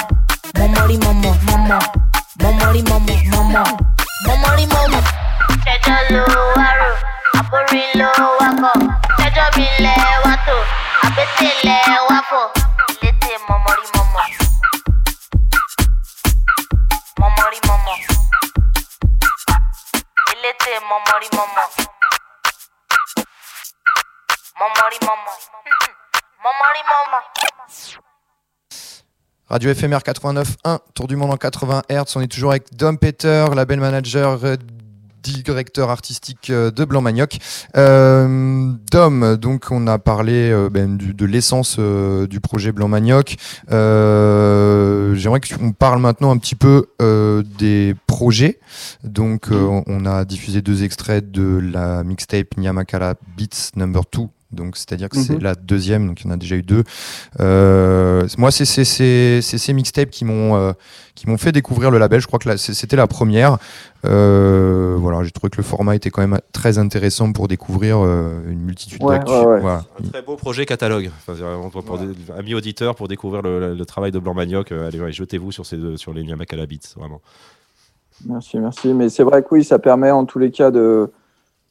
mọ̀mọ́rí 0.58 0.96
mọ̀mọ́ 1.04 1.32
mọ̀mọ́ 1.46 1.80
mọ̀mọ́rí 2.42 2.80
mọ̀mọ́ 2.90 3.16
mọ̀mọ́ 3.32 3.64
mọ̀mọ́rí 4.26 4.64
mọ̀mọ́. 4.74 5.02
ṣẹjọ́ 5.64 5.98
ló 6.12 6.24
wá 6.56 6.68
rò 6.80 6.90
àbórí 7.38 7.82
ló 8.00 8.10
wá 8.40 8.48
kọ̀. 8.62 8.74
Ṣẹjọ́ 9.18 9.46
mi 9.56 9.66
lẹ̀ 9.84 9.98
wá 10.24 10.34
tò 10.46 10.56
Radio 29.48 29.74
FMR 29.74 29.98
89.1, 29.98 30.78
Tour 30.94 31.08
du 31.08 31.16
monde 31.16 31.30
en 31.30 31.36
80 31.36 31.82
Hz. 31.90 32.16
On 32.16 32.22
est 32.22 32.32
toujours 32.32 32.52
avec 32.52 32.74
Dom 32.74 32.96
Peter, 32.96 33.44
label 33.54 33.80
manager, 33.80 34.42
euh, 34.44 34.56
directeur 35.22 35.90
artistique 35.90 36.50
euh, 36.50 36.70
de 36.70 36.84
Blanc 36.84 37.00
Manioc. 37.00 37.38
Euh, 37.76 38.72
Dom, 38.90 39.36
donc 39.36 39.66
on 39.70 39.86
a 39.86 39.98
parlé 39.98 40.50
euh, 40.50 40.68
ben, 40.70 40.96
de 40.96 41.24
l'essence 41.26 41.76
euh, 41.78 42.26
du 42.26 42.40
projet 42.40 42.72
Blanc 42.72 42.88
Manioc. 42.88 43.36
Euh, 43.70 45.14
J'aimerais 45.14 45.40
qu'on 45.40 45.72
parle 45.72 46.00
maintenant 46.00 46.30
un 46.30 46.38
petit 46.38 46.54
peu 46.54 46.86
des 47.58 47.94
projets. 48.06 48.58
Donc 49.04 49.48
on- 49.50 49.82
on 49.86 50.06
a 50.06 50.24
diffusé 50.24 50.62
deux 50.62 50.82
extraits 50.84 51.30
de 51.30 51.60
la 51.72 52.02
mixtape 52.04 52.56
Nyamakala 52.56 53.14
Beats 53.36 53.70
Number 53.76 54.02
2. 54.12 54.22
Donc 54.52 54.76
c'est-à-dire 54.76 55.08
que 55.08 55.16
c'est 55.16 55.34
Mhm. 55.34 55.40
la 55.42 55.54
deuxième, 55.54 56.06
donc 56.06 56.20
il 56.20 56.26
y 56.26 56.30
en 56.30 56.32
a 56.32 56.36
déjà 56.36 56.56
eu 56.56 56.62
deux. 56.62 56.84
Euh, 57.40 58.26
moi, 58.38 58.50
c'est 58.50 58.64
ces 58.64 59.72
mixtapes 59.72 60.10
qui 60.10 60.24
m'ont 60.24 60.56
euh, 60.56 60.72
qui 61.14 61.28
m'ont 61.28 61.38
fait 61.38 61.52
découvrir 61.52 61.90
le 61.90 61.98
label. 61.98 62.20
Je 62.20 62.26
crois 62.26 62.38
que 62.38 62.56
c'était 62.56 62.96
la 62.96 63.06
première. 63.06 63.58
Euh, 64.04 64.96
voilà, 64.98 65.22
j'ai 65.22 65.30
trouvé 65.30 65.50
que 65.50 65.56
le 65.58 65.62
format 65.62 65.94
était 65.94 66.10
quand 66.10 66.22
même 66.26 66.38
très 66.52 66.78
intéressant 66.78 67.32
pour 67.32 67.48
découvrir 67.48 67.98
euh, 67.98 68.40
une 68.48 68.60
multitude 68.62 69.02
Ouais, 69.02 69.18
d'actu. 69.18 69.32
ouais, 69.32 69.44
ouais. 69.44 69.60
Voilà. 69.60 69.84
Un 70.04 70.08
très 70.08 70.22
beau 70.22 70.36
projet 70.36 70.66
catalogue. 70.66 71.10
Enfin, 71.28 71.34
pour, 71.84 71.98
des 71.98 72.08
amis 72.36 72.54
auditeurs, 72.54 72.94
pour 72.94 73.08
découvrir 73.08 73.42
le, 73.42 73.60
le- 73.60 73.74
le 73.74 73.86
travail 73.86 74.10
de 74.10 74.18
Blanc 74.18 74.34
Manioc, 74.34 74.72
euh, 74.72 74.88
allez, 74.88 75.00
ouais, 75.00 75.12
jetez-vous 75.12 75.52
sur, 75.52 75.66
ces 75.66 75.76
deux- 75.76 75.96
sur 75.96 76.12
les 76.12 76.24
Nyamakala 76.24 76.66
Beats, 76.66 76.94
vraiment. 76.96 77.20
Merci, 78.26 78.58
merci. 78.58 78.88
Mais 78.94 79.08
c'est 79.08 79.22
vrai 79.24 79.42
que 79.42 79.48
oui, 79.52 79.64
ça 79.64 79.78
permet 79.78 80.10
en 80.10 80.24
tous 80.24 80.38
les 80.38 80.50
cas 80.50 80.70
de, 80.70 81.10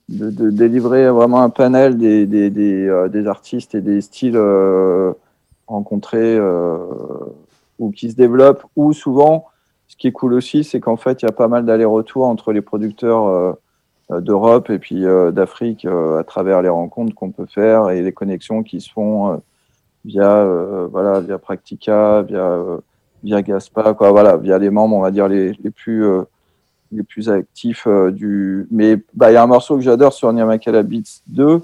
de, 0.09 0.49
délivrer 0.49 1.09
vraiment 1.09 1.41
un 1.41 1.49
panel 1.49 1.97
des, 1.97 2.87
euh, 2.87 3.25
artistes 3.27 3.75
et 3.75 3.81
des 3.81 4.01
styles 4.01 4.35
euh, 4.35 5.13
rencontrés 5.67 6.37
euh, 6.37 6.77
ou 7.79 7.91
qui 7.91 8.11
se 8.11 8.15
développent. 8.15 8.65
Ou 8.75 8.93
souvent, 8.93 9.47
ce 9.87 9.95
qui 9.95 10.07
est 10.07 10.11
cool 10.11 10.33
aussi, 10.33 10.63
c'est 10.63 10.79
qu'en 10.79 10.97
fait, 10.97 11.21
il 11.21 11.25
y 11.25 11.29
a 11.29 11.33
pas 11.33 11.47
mal 11.47 11.65
d'allers-retours 11.65 12.25
entre 12.25 12.51
les 12.51 12.61
producteurs 12.61 13.57
d'Europe 14.09 14.69
et 14.69 14.79
puis 14.79 15.03
d'Afrique 15.31 15.85
à 15.85 16.23
travers 16.23 16.61
les 16.61 16.69
rencontres 16.69 17.13
qu'on 17.15 17.31
peut 17.31 17.45
faire 17.45 17.89
et 17.89 18.01
les 18.01 18.11
connexions 18.11 18.63
qui 18.63 18.81
se 18.81 18.91
font 18.91 19.41
via, 20.05 20.45
voilà, 20.91 21.19
via 21.19 21.37
Practica, 21.37 22.21
via, 22.21 22.59
via 23.23 23.41
Gaspa, 23.41 23.91
voilà, 23.99 24.37
via 24.37 24.57
les 24.59 24.69
membres, 24.69 24.95
on 24.95 25.01
va 25.01 25.11
dire, 25.11 25.27
les, 25.27 25.53
les 25.53 25.71
plus. 25.71 26.05
Les 26.91 27.03
plus 27.03 27.29
actifs 27.29 27.87
euh, 27.87 28.11
du. 28.11 28.67
Mais 28.71 28.97
bah, 29.13 29.31
il 29.31 29.35
y 29.35 29.37
a 29.37 29.43
un 29.43 29.47
morceau 29.47 29.75
que 29.75 29.81
j'adore 29.81 30.13
sur 30.13 30.31
Nyamakala 30.31 30.83
Beats 30.83 31.21
2. 31.27 31.61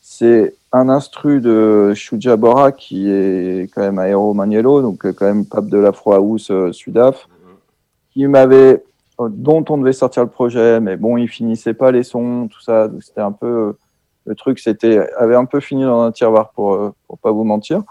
C'est 0.00 0.54
un 0.72 0.88
instru 0.88 1.40
de 1.40 1.92
Shuja 1.94 2.36
Bora 2.36 2.72
qui 2.72 3.08
est 3.08 3.70
quand 3.74 3.80
même 3.80 3.98
Aero 3.98 4.34
Maniello, 4.34 4.82
donc 4.82 5.06
euh, 5.06 5.12
quand 5.12 5.26
même 5.26 5.46
pape 5.46 5.66
de 5.66 5.78
l'Afro 5.78 6.12
House 6.12 6.50
euh, 6.50 6.72
Sudaf, 6.72 7.28
qui 8.12 8.26
m'avait. 8.26 8.82
dont 9.18 9.64
on 9.68 9.78
devait 9.78 9.92
sortir 9.92 10.24
le 10.24 10.30
projet, 10.30 10.80
mais 10.80 10.96
bon, 10.96 11.16
il 11.16 11.28
finissait 11.28 11.74
pas 11.74 11.90
les 11.90 12.02
sons, 12.02 12.48
tout 12.50 12.60
ça. 12.60 12.88
donc 12.88 13.02
C'était 13.02 13.20
un 13.20 13.32
peu. 13.32 13.74
Le 14.26 14.34
truc 14.34 14.58
c'était 14.58 15.06
avait 15.18 15.36
un 15.36 15.44
peu 15.44 15.60
fini 15.60 15.84
dans 15.84 16.00
un 16.00 16.10
tiroir 16.10 16.50
pour, 16.52 16.94
pour 17.06 17.18
pas 17.18 17.30
vous 17.30 17.44
mentir. 17.44 17.82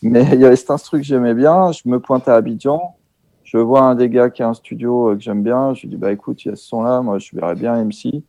Mais 0.00 0.24
il 0.32 0.40
y 0.40 0.44
avait 0.44 0.56
cet 0.56 0.70
instru 0.70 0.98
que 0.98 1.04
j'aimais 1.04 1.34
bien. 1.34 1.72
Je 1.72 1.82
me 1.86 1.98
pointe 1.98 2.28
à 2.28 2.34
Abidjan 2.36 2.94
je 3.52 3.58
vois 3.58 3.82
un 3.82 3.94
des 3.94 4.08
gars 4.08 4.30
qui 4.30 4.42
a 4.42 4.48
un 4.48 4.54
studio 4.54 5.10
euh, 5.10 5.14
que 5.14 5.20
j'aime 5.20 5.42
bien, 5.42 5.74
je 5.74 5.82
lui 5.82 5.88
dis 5.88 5.96
bah 5.96 6.10
écoute, 6.10 6.42
il 6.44 6.48
y 6.48 6.50
a 6.50 6.56
ce 6.56 6.64
son 6.64 6.82
là, 6.82 7.02
moi 7.02 7.18
je 7.18 7.36
verrais 7.36 7.54
bien 7.54 7.76
MC. 7.84 8.22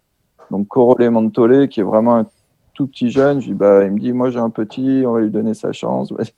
Donc 0.52 0.68
Corolé 0.68 1.10
Montolé, 1.10 1.70
qui 1.70 1.80
est 1.80 1.84
vraiment 1.84 2.18
un 2.18 2.26
tout 2.74 2.88
petit 2.88 3.10
jeune, 3.10 3.40
je 3.40 3.46
lui 3.46 3.54
dis 3.54 3.58
bah 3.58 3.86
il 3.86 3.92
me 3.92 4.00
dit 4.00 4.12
moi 4.12 4.32
j'ai 4.32 4.40
un 4.40 4.50
petit, 4.50 5.04
on 5.08 5.14
va 5.14 5.22
lui 5.22 5.30
donner 5.30 5.54
sa 5.54 5.72
chance. 5.72 6.12
vas-y. 6.18 6.34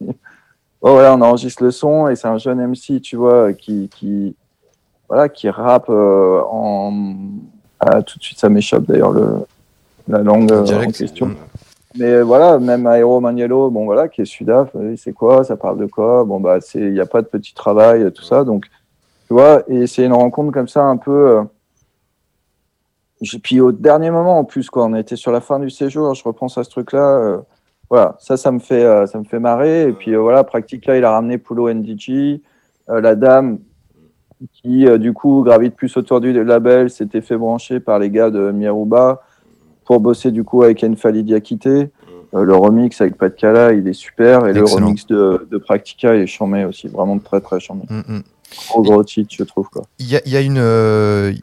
Oh 0.82 0.92
voilà, 0.92 1.16
on 1.16 1.22
enregistre 1.22 1.64
le 1.64 1.72
son 1.72 2.08
et 2.10 2.16
c'est 2.16 2.28
un 2.28 2.38
jeune 2.38 2.64
MC, 2.64 3.02
tu 3.02 3.16
vois, 3.16 3.54
qui 3.54 3.90
qui 3.90 4.36
voilà, 5.10 5.30
qui 5.30 5.50
rappe 5.50 5.90
euh, 5.90 6.42
en 6.48 6.94
ah, 7.80 8.04
tout 8.04 8.20
de 8.20 8.24
suite 8.24 8.38
ça 8.38 8.50
m'échappe 8.50 8.84
d'ailleurs 8.84 9.12
le 9.12 9.48
la 10.08 10.20
langue 10.20 10.52
euh, 10.52 10.84
en 10.84 10.92
question. 10.92 11.32
Mais 11.98 12.22
voilà, 12.22 12.60
même 12.60 12.86
Aero 12.88 13.20
Maniello, 13.22 13.70
bon 13.70 13.86
voilà, 13.86 14.08
qui 14.10 14.22
est 14.22 14.26
Sudaf, 14.26 14.70
euh, 14.76 14.96
c'est 14.98 15.14
quoi, 15.14 15.44
ça 15.44 15.56
parle 15.56 15.78
de 15.78 15.86
quoi 15.86 16.26
Bon 16.26 16.40
bah 16.42 16.60
c'est, 16.60 16.80
il 16.80 16.94
n'y 16.94 17.00
a 17.00 17.06
pas 17.06 17.22
de 17.22 17.28
petit 17.28 17.54
travail, 17.54 18.12
tout 18.12 18.24
ça, 18.24 18.44
donc 18.44 18.66
tu 19.28 19.34
vois, 19.34 19.64
et 19.70 19.88
c'est 19.88 20.04
une 20.06 20.14
rencontre 20.14 20.52
comme 20.52 20.68
ça 20.68 20.84
un 20.84 20.98
peu. 20.98 21.12
euh, 21.40 21.44
j'ai- 23.22 23.40
Puis 23.40 23.62
au 23.62 23.72
dernier 23.72 24.12
moment 24.12 24.38
en 24.40 24.44
plus, 24.44 24.70
quoi, 24.70 24.86
on 24.86 24.96
était 24.96 25.16
sur 25.16 25.32
la 25.32 25.42
fin 25.42 25.60
du 25.60 25.70
séjour, 25.70 26.14
je 26.14 26.24
repense 26.24 26.58
à 26.58 26.64
ce 26.64 26.70
truc-là. 26.70 27.18
euh, 27.18 27.38
voilà, 27.90 28.16
ça, 28.20 28.36
ça 28.36 28.52
me 28.52 28.60
fait, 28.60 28.84
euh, 28.84 29.06
ça 29.06 29.20
me 29.20 29.24
fait 29.26 29.40
marrer. 29.40 29.84
Et 29.90 29.94
puis 29.94 30.14
euh, 30.16 30.20
voilà, 30.20 30.44
Practica, 30.44 30.98
il 30.98 31.06
a 31.06 31.12
ramené 31.12 31.38
Pulo 31.38 31.70
NDG, 31.70 32.42
euh, 32.90 33.00
la 33.02 33.16
dame 33.16 33.60
qui 34.54 34.86
euh, 34.88 34.98
du 34.98 35.14
coup 35.14 35.44
gravite 35.44 35.76
plus 35.76 35.96
autour 35.98 36.20
du 36.20 36.34
label, 36.44 36.90
s'était 36.90 37.22
fait 37.22 37.38
brancher 37.38 37.80
par 37.80 38.00
les 38.00 38.10
gars 38.10 38.30
de 38.32 38.52
Miruba 38.52 39.22
pour 39.86 40.00
bosser 40.00 40.32
du 40.32 40.44
coup 40.44 40.64
avec 40.64 40.84
Enfali 40.84 41.24
Diakité. 41.24 41.90
Euh, 42.34 42.44
le 42.44 42.56
remix 42.56 43.00
avec 43.00 43.18
Pat 43.18 43.34
Kala, 43.34 43.72
il 43.74 43.88
est 43.88 43.94
super. 43.94 44.46
Et 44.48 44.50
Excellent. 44.50 44.66
le 44.80 44.86
remix 44.86 45.08
de, 45.08 45.48
de 45.50 45.58
Practica, 45.58 46.16
il 46.16 46.22
est 46.24 46.28
charmé 46.28 46.66
aussi. 46.66 46.88
Vraiment 46.88 47.18
très, 47.20 47.40
très 47.40 47.60
charmé. 47.60 47.84
Mm, 47.90 48.00
mm. 48.16 48.24
Gros, 48.70 48.82
gros 48.82 49.04
titre, 49.04 49.34
je 49.38 49.44
trouve. 49.44 49.68
Quoi. 49.70 49.84
Il 50.00 50.08
y 50.10 50.16
a, 50.18 50.22
il 50.26 50.32
y 50.32 50.38
a 50.38 50.42
une. 50.42 50.58
euh, 50.58 51.34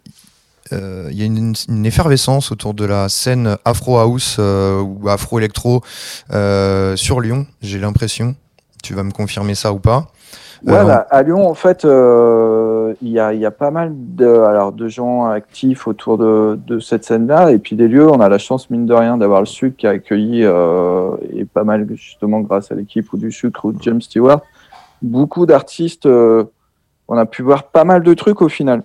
euh, 0.73 1.09
y 1.13 1.23
a 1.23 1.25
une, 1.25 1.55
une 1.69 1.87
effervescence 1.87 2.51
autour 2.53 2.73
de 2.75 2.85
la 2.85 3.09
scène 3.09 3.57
Afro 3.65 3.99
House 3.99 4.37
euh, 4.39 4.81
ou 4.81 5.09
Afro 5.09 5.39
Electro 5.39 5.83
sur 6.31 7.21
Lyon, 7.21 7.47
j'ai 7.61 7.79
l'impression. 7.79 8.35
Tu 8.83 8.95
vas 8.95 9.03
me 9.05 9.13
confirmer 9.13 9.55
ça 9.55 9.73
ou 9.73 9.79
pas 9.79 10.09
Ouais, 10.65 10.75
Euh, 10.75 10.99
à 11.11 11.23
Lyon, 11.23 11.49
en 11.49 11.55
fait, 11.55 11.85
euh, 11.85 12.95
il 13.03 13.09
y, 13.09 13.13
y 13.15 13.47
a 13.47 13.51
pas 13.51 13.71
mal 13.71 13.93
de, 13.95 14.27
alors, 14.27 14.73
de 14.73 14.87
gens 14.89 15.27
actifs 15.27 15.89
autour 15.89 16.19
de, 16.19 16.59
de 16.67 16.79
cette 16.79 17.05
scène-là. 17.05 17.51
Et 17.53 17.59
puis 17.59 17.75
des 17.77 17.89
lieux, 17.89 18.09
on 18.09 18.21
a 18.21 18.29
la 18.29 18.39
chance, 18.39 18.71
mine 18.71 18.87
de 18.87 18.95
rien, 18.95 19.17
d'avoir 19.17 19.41
le 19.41 19.47
Sucre 19.47 19.77
qui 19.77 19.87
a 19.87 19.91
accueilli, 19.91 20.43
euh, 20.45 21.17
et 21.33 21.45
pas 21.45 21.65
mal 21.65 21.87
justement 21.95 22.41
grâce 22.41 22.71
à 22.71 22.75
l'équipe 22.77 23.13
ou 23.13 23.17
du 23.19 23.33
Sucre 23.33 23.65
ou 23.65 23.73
de 23.73 23.83
James 23.83 24.01
Stewart, 24.01 24.41
beaucoup 25.03 25.47
d'artistes. 25.47 26.07
euh, 26.07 26.45
on 27.09 27.17
a 27.19 27.27
pu 27.27 27.43
voir 27.43 27.65
pas 27.65 27.85
mal 27.85 28.03
de 28.03 28.15
trucs 28.15 28.41
au 28.41 28.49
final. 28.49 28.85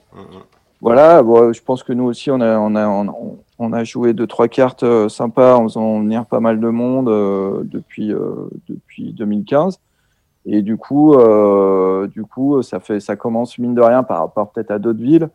Voilà, 0.82 1.22
bon, 1.24 1.54
je 1.54 1.62
pense 1.64 1.84
que 1.84 1.94
nous 1.94 2.04
aussi, 2.06 2.30
on 2.30 2.42
a, 2.42 2.58
on 2.58 2.76
a, 2.76 2.88
on, 2.88 3.38
on 3.60 3.74
a 3.74 3.84
joué 3.84 4.14
deux, 4.14 4.28
trois 4.28 4.48
cartes 4.48 4.84
euh, 4.84 5.10
sympas 5.10 5.56
en 5.56 5.64
faisant 5.64 6.00
venir 6.00 6.26
pas 6.26 6.40
mal 6.40 6.60
de 6.60 6.70
monde 6.70 7.10
euh, 7.10 7.62
depuis, 7.64 8.12
euh, 8.12 8.50
depuis 8.68 9.14
2015. 9.14 9.80
Et 10.48 10.62
du 10.62 10.78
coup, 10.78 11.14
euh, 11.14 12.08
du 12.08 12.24
coup, 12.24 12.62
ça 12.62 12.80
fait, 12.80 13.02
ça 13.02 13.18
commence 13.18 13.60
mine 13.60 13.76
de 13.76 13.82
rien 13.82 14.02
par 14.04 14.20
rapport 14.20 14.52
peut-être 14.52 14.72
à 14.72 14.80
d'autres 14.80 15.02
villes 15.02 15.30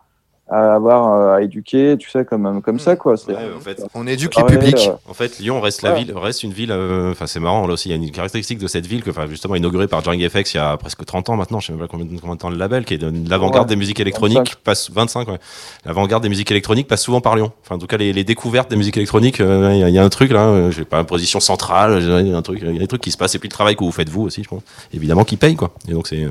à 0.52 0.74
avoir 0.74 1.12
euh, 1.14 1.34
à 1.36 1.42
éduquer, 1.42 1.96
tu 1.98 2.10
sais, 2.10 2.24
comme 2.24 2.60
comme 2.62 2.78
ça 2.78 2.94
quoi. 2.96 3.14
Ouais, 3.14 3.34
en 3.56 3.60
fait, 3.60 3.82
On 3.94 4.06
éduque 4.06 4.36
les 4.36 4.44
publics. 4.44 4.88
euh, 4.88 5.10
En 5.10 5.14
fait, 5.14 5.38
Lyon 5.38 5.60
reste 5.60 5.82
la 5.82 5.92
ville, 5.94 6.12
reste 6.16 6.42
une 6.42 6.52
ville. 6.52 6.70
euh, 6.72 7.10
Enfin, 7.12 7.26
c'est 7.26 7.40
marrant 7.40 7.66
là 7.66 7.72
aussi. 7.74 7.88
Il 7.88 7.92
y 7.92 7.94
a 7.94 7.96
une 7.96 8.10
caractéristique 8.10 8.58
de 8.58 8.66
cette 8.66 8.86
ville 8.86 9.02
que, 9.02 9.10
enfin, 9.10 9.26
justement, 9.28 9.54
inaugurée 9.54 9.88
par 9.88 10.02
Django 10.04 10.28
FX 10.28 10.54
il 10.54 10.56
y 10.58 10.60
a 10.60 10.76
presque 10.76 11.04
30 11.04 11.30
ans 11.30 11.36
maintenant. 11.36 11.58
Je 11.60 11.66
sais 11.68 11.72
même 11.72 11.80
pas 11.80 11.88
combien, 11.88 12.06
combien 12.20 12.34
de 12.34 12.40
temps 12.40 12.50
le 12.50 12.56
label, 12.56 12.84
qui 12.84 12.94
est 12.94 12.98
de 12.98 13.12
l'avant-garde 13.30 13.66
Ouais. 13.68 13.74
des 13.74 13.76
musiques 13.76 14.00
électroniques, 14.00 14.56
passe 14.62 14.90
25. 14.90 15.28
Ouais. 15.28 15.38
L'avant-garde 15.86 16.22
des 16.22 16.28
musiques 16.28 16.50
électroniques 16.50 16.86
passe 16.88 17.02
souvent 17.02 17.20
par 17.20 17.34
Lyon. 17.36 17.52
Enfin, 17.64 17.76
en 17.76 17.78
tout 17.78 17.86
cas, 17.86 17.96
les, 17.96 18.12
les 18.12 18.24
découvertes 18.24 18.70
des 18.70 18.76
musiques 18.76 18.96
électroniques, 18.96 19.40
euh, 19.40 19.70
il 19.72 19.78
y, 19.78 19.84
a- 19.84 19.88
il 19.88 19.94
y 19.94 19.98
a 19.98 20.04
un 20.04 20.08
truc 20.08 20.30
là. 20.32 20.46
euh, 20.46 20.70
J'ai 20.70 20.84
pas 20.84 21.00
une 21.00 21.06
position 21.06 21.40
centrale. 21.40 21.98
Il 22.02 22.28
y 22.28 22.32
a 22.34 22.36
un 22.36 22.42
truc, 22.42 22.58
il 22.62 22.72
y 22.72 22.76
a 22.76 22.78
des 22.78 22.86
trucs 22.86 23.00
qui 23.02 23.10
se 23.10 23.16
passent. 23.16 23.34
Et 23.34 23.38
puis 23.38 23.48
le 23.48 23.52
travail 23.54 23.74
que 23.76 23.84
vous 23.84 23.92
faites 23.92 24.08
vous 24.08 24.22
aussi, 24.22 24.42
je 24.42 24.48
pense. 24.48 24.62
Évidemment, 24.92 25.24
qui 25.24 25.36
paye 25.36 25.56
quoi. 25.56 25.70
Et 25.88 25.92
donc 25.92 26.06
c'est 26.08 26.26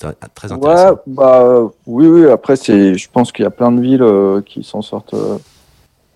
c'est 0.00 0.30
très- 0.34 0.52
intéressant. 0.52 0.90
Ouais, 0.92 0.96
bah 1.06 1.42
euh, 1.42 1.68
oui, 1.86 2.06
oui. 2.06 2.30
Après, 2.30 2.56
c'est, 2.56 2.94
je 2.94 3.10
pense 3.10 3.32
qu'il 3.32 3.44
y 3.44 3.46
a 3.46 3.50
plein 3.50 3.72
de 3.72 3.80
villes 3.80 4.02
euh, 4.02 4.40
qui 4.40 4.62
s'en 4.64 4.82
sortent. 4.82 5.14
euh. 5.14 5.36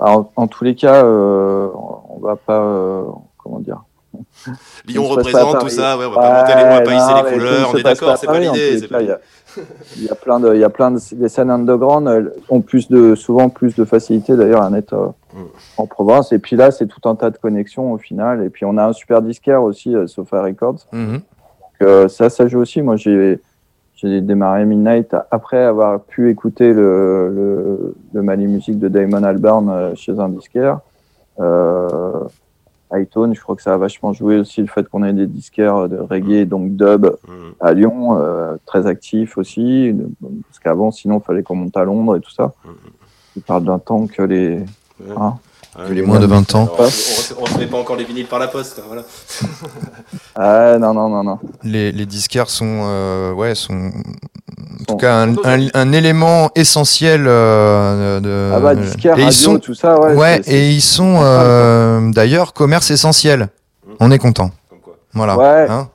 Alors, 0.01 0.31
en, 0.37 0.47
tous 0.47 0.64
les 0.64 0.74
cas, 0.74 1.05
euh, 1.05 1.68
on 2.11 2.18
va 2.20 2.37
pas, 2.37 2.61
euh, 2.61 3.05
comment 3.39 3.61
dire. 3.61 3.83
Lyon 4.87 5.05
représente 5.05 5.61
tout 5.61 5.68
ça. 5.68 5.99
Ouais, 5.99 6.07
on 6.07 6.11
va 6.11 6.16
pas 6.16 6.41
monter 6.41 6.55
les 6.57 6.64
mots, 6.64 6.85
pas 6.85 6.95
hisser 6.95 7.35
couleurs. 7.35 7.70
On 7.72 7.77
est 7.77 7.83
d'accord, 7.83 8.16
c'est 8.18 8.27
pas 8.27 8.39
l'idée. 8.39 8.79
Il 9.97 10.05
y 10.05 10.11
a, 10.11 10.14
plein 10.14 10.39
de, 10.39 10.55
il 10.55 10.61
y 10.61 10.64
a 10.64 10.68
plein 10.68 10.91
de, 10.91 10.99
les 11.18 11.31
scènes 11.31 11.51
underground 11.51 12.07
elles 12.09 12.31
ont 12.51 12.61
plus 12.61 12.89
de, 12.91 13.14
souvent 13.14 13.49
plus 13.49 13.74
de 13.74 13.87
facilité 13.87 14.37
d'ailleurs 14.37 14.61
à 14.61 14.70
euh, 14.70 15.09
Mm. 15.37 15.45
en 15.77 15.87
province. 15.87 16.33
Et 16.33 16.39
puis 16.39 16.57
là, 16.57 16.70
c'est 16.70 16.87
tout 16.87 17.07
un 17.09 17.14
tas 17.14 17.31
de 17.31 17.37
connexions 17.37 17.93
au 17.93 17.99
final. 17.99 18.43
Et 18.43 18.51
puis 18.51 18.64
on 18.64 18.77
a 18.79 18.87
un 18.87 18.93
super 18.93 19.20
disquaire 19.22 19.62
aussi, 19.62 19.95
euh, 19.95 20.07
Sofa 20.07 20.43
Records. 20.43 20.87
Mhm. 20.93 21.12
Donc, 21.12 21.22
euh, 21.83 22.09
ça, 22.09 22.31
ça 22.31 22.47
joue 22.49 22.61
aussi. 22.61 22.81
Moi, 22.81 22.97
j'ai 22.97 23.41
j'ai 23.97 24.20
démarré 24.20 24.64
Midnight 24.64 25.16
après 25.30 25.62
avoir 25.64 26.01
pu 26.01 26.30
écouter 26.30 26.72
le, 26.72 27.30
le, 27.34 27.94
le 28.12 28.22
Mali 28.22 28.47
Music 28.47 28.78
de 28.78 28.88
Damon 28.88 29.22
Albarn 29.22 29.68
euh, 29.68 29.94
chez 29.94 30.18
un 30.18 30.28
disquaire. 30.28 30.80
Euh, 31.40 32.24
je 32.92 33.40
crois 33.40 33.57
que 33.57 33.62
ça 33.62 33.74
a 33.74 33.76
vachement 33.76 34.12
joué 34.12 34.38
aussi 34.38 34.61
le 34.61 34.68
fait 34.68 34.88
qu'on 34.88 35.03
ait 35.03 35.12
des 35.12 35.26
disquaires 35.26 35.88
de 35.88 35.99
reggae, 35.99 36.47
donc 36.47 36.76
dub 36.76 37.07
Mm. 37.07 37.32
à 37.61 37.72
Lyon, 37.72 38.18
euh, 38.18 38.57
très 38.64 38.86
actifs 38.86 39.36
aussi. 39.38 39.94
Parce 40.49 40.59
qu'avant, 40.61 40.90
sinon, 40.90 41.18
il 41.18 41.24
fallait 41.24 41.42
qu'on 41.42 41.57
monte 41.57 41.76
à 41.76 41.84
Londres 41.84 42.16
et 42.16 42.20
tout 42.20 42.30
ça. 42.30 42.53
Mhm. 42.64 42.72
Je 43.36 43.40
parle 43.40 43.64
d'un 43.64 43.78
temps 43.78 44.07
que 44.07 44.22
les. 44.22 44.64
Hein 45.16 45.34
Ouais, 45.79 45.95
les 45.95 46.03
moins 46.03 46.18
de 46.20 46.27
20 46.27 46.55
ans. 46.55 46.70
Alors, 46.79 46.91
on, 47.41 47.47
se 47.47 47.59
met 47.59 47.66
pas 47.66 47.77
encore 47.79 47.97
les 47.97 48.05
vinyles 48.05 48.27
par 48.27 48.39
la 48.39 48.49
poste. 48.49 48.83
Voilà. 48.87 49.03
Ah, 50.39 50.77
non, 50.79 50.93
non, 50.93 51.09
non, 51.09 51.24
non. 51.24 51.39
Les, 51.62 51.93
les 51.93 52.05
disquaires 52.05 52.51
sont, 52.51 52.83
euh, 52.85 53.33
ouais, 53.33 53.55
sont 53.55 53.91
en 54.81 54.85
tout 54.87 54.97
cas 54.97 55.22
un, 55.22 55.35
un- 55.45 55.68
un 55.72 55.93
élément 55.93 56.51
essentiel 56.55 57.24
euh, 57.27 58.20
de. 58.20 58.53
Ah 58.55 58.61
bah, 58.61 58.74
disquaire, 58.74 59.12
et 59.18 59.22
radio, 59.24 59.29
ils 59.31 59.33
sont, 59.33 59.59
tout 59.59 59.72
ça, 59.74 59.99
ouais. 59.99 60.14
ouais, 60.14 60.41
et 60.47 60.70
ils 60.72 60.83
sont 60.83 61.20
euh, 61.22 62.11
d'ailleurs 62.12 62.53
commerce 62.53 62.91
essentiel. 62.91 63.49
On 63.99 64.11
est 64.11 64.18
content. 64.18 64.51
Comme 64.68 64.81
quoi. 64.81 64.97
Voilà. 65.14 65.39
Ouais. 65.39 65.66
Hein 65.70 65.89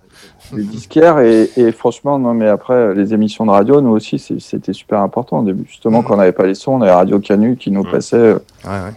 les 0.53 0.63
disquaires 0.63 1.19
et, 1.19 1.49
et 1.55 1.71
franchement 1.71 2.19
non 2.19 2.33
mais 2.33 2.49
après 2.49 2.93
les 2.93 3.13
émissions 3.13 3.45
de 3.45 3.51
radio 3.51 3.79
nous 3.79 3.91
aussi 3.91 4.19
c'était 4.19 4.73
super 4.73 4.99
important 4.99 5.39
au 5.39 5.43
début 5.45 5.63
justement 5.65 5.99
Mhm. 5.99 6.03
quand 6.05 6.13
on 6.15 6.17
n'avait 6.17 6.33
pas 6.33 6.45
les 6.45 6.55
sons 6.55 6.73
on 6.73 6.81
avait 6.81 6.91
Radio 6.91 7.19
Canu 7.19 7.55
qui 7.55 7.71
nous 7.71 7.83
Mhm. 7.85 7.91
passait 7.91 8.17
euh, 8.17 8.33
ouais, 8.65 8.69
ouais. 8.69 8.93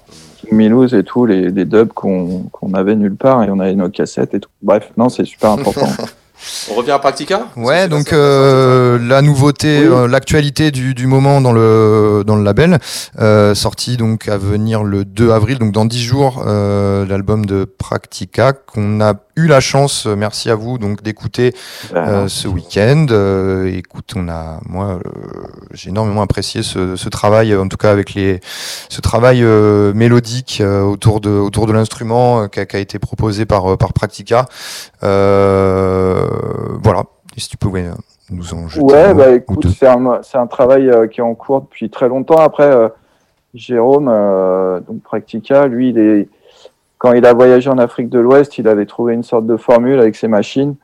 Milouz 0.55 0.95
et 0.95 1.05
tout 1.05 1.27
les, 1.27 1.51
dubs 1.51 1.93
qu'on 1.93 2.45
qu'on 2.53 2.75
avait 2.75 2.97
nulle 2.97 3.17
part 3.17 3.43
et 3.43 3.51
on 3.51 3.61
avait 3.61 3.75
nos 3.75 3.91
cassettes 3.91 4.35
et 4.35 4.41
tout. 4.41 4.51
Bref 4.63 4.91
non 4.97 5.09
c'est 5.09 5.25
super 5.25 5.51
important 5.51 5.89
On 6.71 6.75
revient 6.75 6.91
à 6.91 6.99
Practica? 6.99 7.49
Ouais, 7.57 7.89
donc 7.89 8.13
euh, 8.13 8.99
la 9.01 9.23
nouveauté, 9.23 9.81
Oui. 9.81 9.87
euh, 9.95 10.09
l'actualité 10.09 10.71
du, 10.71 10.93
du 10.95 11.07
moment 11.07 11.41
dans 11.41 11.53
le 11.53 12.23
dans 12.27 12.37
le 12.37 12.43
label, 12.43 12.79
euh, 13.21 13.55
sorti 13.55 13.97
donc 13.97 14.29
à 14.29 14.37
venir 14.37 14.83
le 14.83 15.05
2 15.05 15.31
avril, 15.31 15.59
donc 15.59 15.73
dans 15.73 15.85
10 15.85 16.03
jours, 16.03 16.43
euh, 16.47 17.07
l'album 17.07 17.47
de 17.47 17.65
Practica 17.65 18.53
qu'on 18.53 19.01
a 19.01 19.15
eu 19.37 19.47
la 19.49 19.59
chance, 19.61 20.07
merci 20.07 20.49
à 20.49 20.55
vous, 20.55 20.79
donc 20.79 21.03
d'écouter 21.03 21.55
euh, 21.95 22.29
ce 22.29 22.47
week-end. 22.47 23.07
Euh, 23.11 23.67
écoute, 23.77 24.13
on 24.15 24.29
a, 24.29 24.61
moi, 24.69 25.01
euh, 25.05 25.11
j'ai 25.73 25.91
énormément 25.91 26.23
apprécié 26.23 26.63
ce, 26.63 26.95
ce 26.95 27.09
travail, 27.09 27.55
en 27.57 27.67
tout 27.69 27.77
cas 27.77 27.91
avec 27.91 28.15
les, 28.15 28.41
ce 28.89 29.01
travail 29.01 29.43
euh, 29.43 29.93
mélodique 29.93 30.59
euh, 30.61 30.83
autour 30.83 31.21
de 31.21 31.31
autour 31.31 31.67
de 31.67 31.73
l'instrument 31.73 32.43
euh, 32.43 32.47
qui, 32.49 32.61
a, 32.61 32.67
qui 32.67 32.77
a 32.77 32.79
été 32.81 32.99
proposé 32.99 33.45
par 33.45 33.73
euh, 33.73 33.77
par 33.77 33.93
Practica. 33.93 34.47
Euh, 35.03 36.24
voilà. 36.83 37.05
Et 37.37 37.41
si 37.41 37.49
tu 37.49 37.57
pouvais 37.57 37.87
euh, 37.87 37.95
nous 38.31 38.55
en 38.55 38.69
jeter 38.69 38.85
ouais 38.85 39.15
bah 39.15 39.31
ou 39.31 39.35
écoute 39.35 39.67
c'est 39.77 39.87
un 39.87 40.21
un 40.35 40.47
travail 40.47 40.89
euh, 40.89 41.07
qui 41.07 41.21
est 41.21 41.25
en 41.25 41.35
cours 41.35 41.63
depuis 41.63 41.91
très 41.91 42.09
longtemps. 42.09 42.39
Après 42.39 42.71
euh, 42.71 42.89
Jérôme 43.55 44.09
euh, 44.09 44.81
donc 44.81 45.03
Practica 45.03 45.67
lui 45.67 45.91
il 45.91 45.99
est 45.99 46.29
quand 46.99 47.13
il 47.13 47.27
a 47.27 47.33
voyagé 47.33 47.69
en 47.71 47.79
Afrique 47.79 48.09
de 48.09 48.19
l'Ouest 48.19 48.59
il 48.59 48.69
avait 48.69 48.87
trouvé 48.87 49.15
une 49.15 49.23
sorte 49.23 49.47
de 49.47 49.57
formule 49.57 49.99
avec 49.99 50.17
ses 50.17 50.29
machines. 50.29 50.77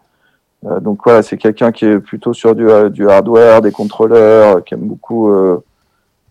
Euh, 0.67 0.81
donc 0.81 1.01
voilà, 1.05 1.23
c'est 1.23 1.37
quelqu'un 1.37 1.73
qui 1.73 1.87
est 1.87 1.99
plutôt 1.99 2.33
sur 2.33 2.55
du, 2.55 2.69
euh, 2.69 2.89
du 2.89 3.09
hardware, 3.09 3.63
des 3.63 3.73
contrôleurs, 3.73 4.59
euh, 4.59 4.61
qui 4.61 4.75
aime 4.75 4.81
beaucoup, 4.81 5.31
euh, 5.31 5.63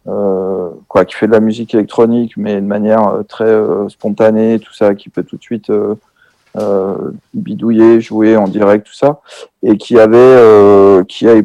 euh, 0.08 0.70
quoi, 0.88 1.06
qui 1.06 1.16
fait 1.16 1.28
de 1.28 1.32
la 1.32 1.40
musique 1.40 1.74
électronique, 1.74 2.34
mais 2.38 2.56
de 2.56 2.66
manière 2.66 3.08
euh, 3.08 3.24
très 3.24 3.46
euh, 3.46 3.90
spontanée, 3.90 4.60
tout 4.60 4.74
ça, 4.74 4.94
qui 4.96 5.10
peut 5.10 5.24
tout 5.24 5.38
de 5.38 5.42
suite 5.42 5.70
euh, 5.70 5.96
euh, 5.96 5.96
bidouiller, 7.34 8.02
jouer 8.02 8.38
en 8.38 8.48
direct, 8.48 8.88
tout 8.88 8.94
ça, 8.94 9.22
et 9.64 9.78
qui 9.78 10.00
avait, 10.00 10.18
euh, 10.18 11.04
qui 11.04 11.28
a 11.28 11.42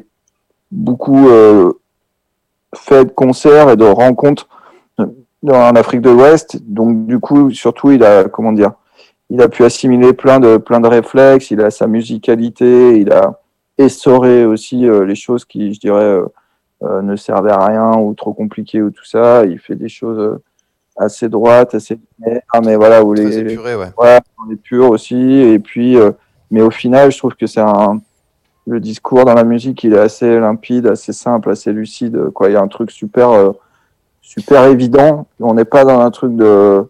beaucoup 0.71 1.29
euh, 1.29 1.73
fait 2.75 3.05
de 3.05 3.11
concerts 3.11 3.71
et 3.71 3.77
de 3.77 3.85
rencontres 3.85 4.49
en 4.99 5.77
Afrique 5.77 6.01
de 6.01 6.11
l'Ouest. 6.11 6.59
Donc 6.63 7.07
du 7.07 7.19
coup, 7.19 7.51
surtout, 7.51 7.91
il 7.91 8.03
a, 8.05 8.25
comment 8.25 8.53
dire, 8.53 8.73
il 9.31 9.41
a 9.43 9.49
pu 9.49 9.65
assimiler 9.65 10.13
plein 10.13 10.41
de 10.41 10.57
plein 10.57 10.81
de 10.81 10.89
réflexes. 10.89 11.51
Il 11.51 11.61
a 11.61 11.71
sa 11.71 11.87
musicalité. 11.87 12.99
Il 12.99 13.13
a 13.13 13.41
essoré 13.79 14.45
aussi 14.45 14.87
euh, 14.87 15.05
les 15.05 15.15
choses 15.15 15.45
qui, 15.45 15.75
je 15.75 15.81
dirais, 15.81 16.03
euh, 16.03 16.27
euh, 16.83 17.03
ne 17.03 17.17
servaient 17.17 17.53
à 17.53 17.67
rien 17.67 17.99
ou 17.99 18.15
trop 18.15 18.33
compliquées 18.33 18.83
ou 18.83 18.91
tout 18.91 19.05
ça. 19.05 19.45
Il 19.45 19.59
fait 19.59 19.77
des 19.77 19.89
choses 19.89 20.19
euh, 20.19 20.43
assez 20.97 21.29
droites, 21.29 21.75
assez 21.75 21.99
linéaires, 22.19 22.43
mais 22.65 22.77
voilà 22.77 23.03
où 23.03 23.13
les 23.15 23.39
épuré, 23.53 23.75
ouais. 23.77 23.93
Ouais, 23.99 24.19
on 24.47 24.51
est 24.53 24.57
pur 24.57 24.91
aussi. 24.91 25.17
Et 25.17 25.59
puis, 25.59 25.97
euh, 25.97 26.13
mais 26.51 26.63
au 26.63 26.71
final, 26.71 27.11
je 27.11 27.19
trouve 27.19 27.35
que 27.35 27.47
c'est 27.47 27.61
un. 27.61 28.01
Le 28.67 28.81
discours 28.81 29.25
dans 29.27 29.35
la 29.35 29.45
musique, 29.45 29.85
il 29.85 29.93
est 29.93 29.99
assez 29.99 30.39
limpide, 30.41 30.87
assez 30.87 31.13
simple, 31.13 31.51
assez 31.51 31.71
lucide. 31.73 32.31
Quoi, 32.31 32.49
il 32.49 32.53
y 32.55 32.57
a 32.57 32.63
un 32.63 32.69
truc 32.69 32.91
super, 32.91 33.31
euh, 33.31 33.53
super 34.23 34.65
évident. 34.65 35.27
On 35.39 35.53
n'est 35.55 35.67
pas 35.67 35.85
dans 35.85 36.01
un 36.01 36.11
truc 36.11 36.35
de, 36.35 36.83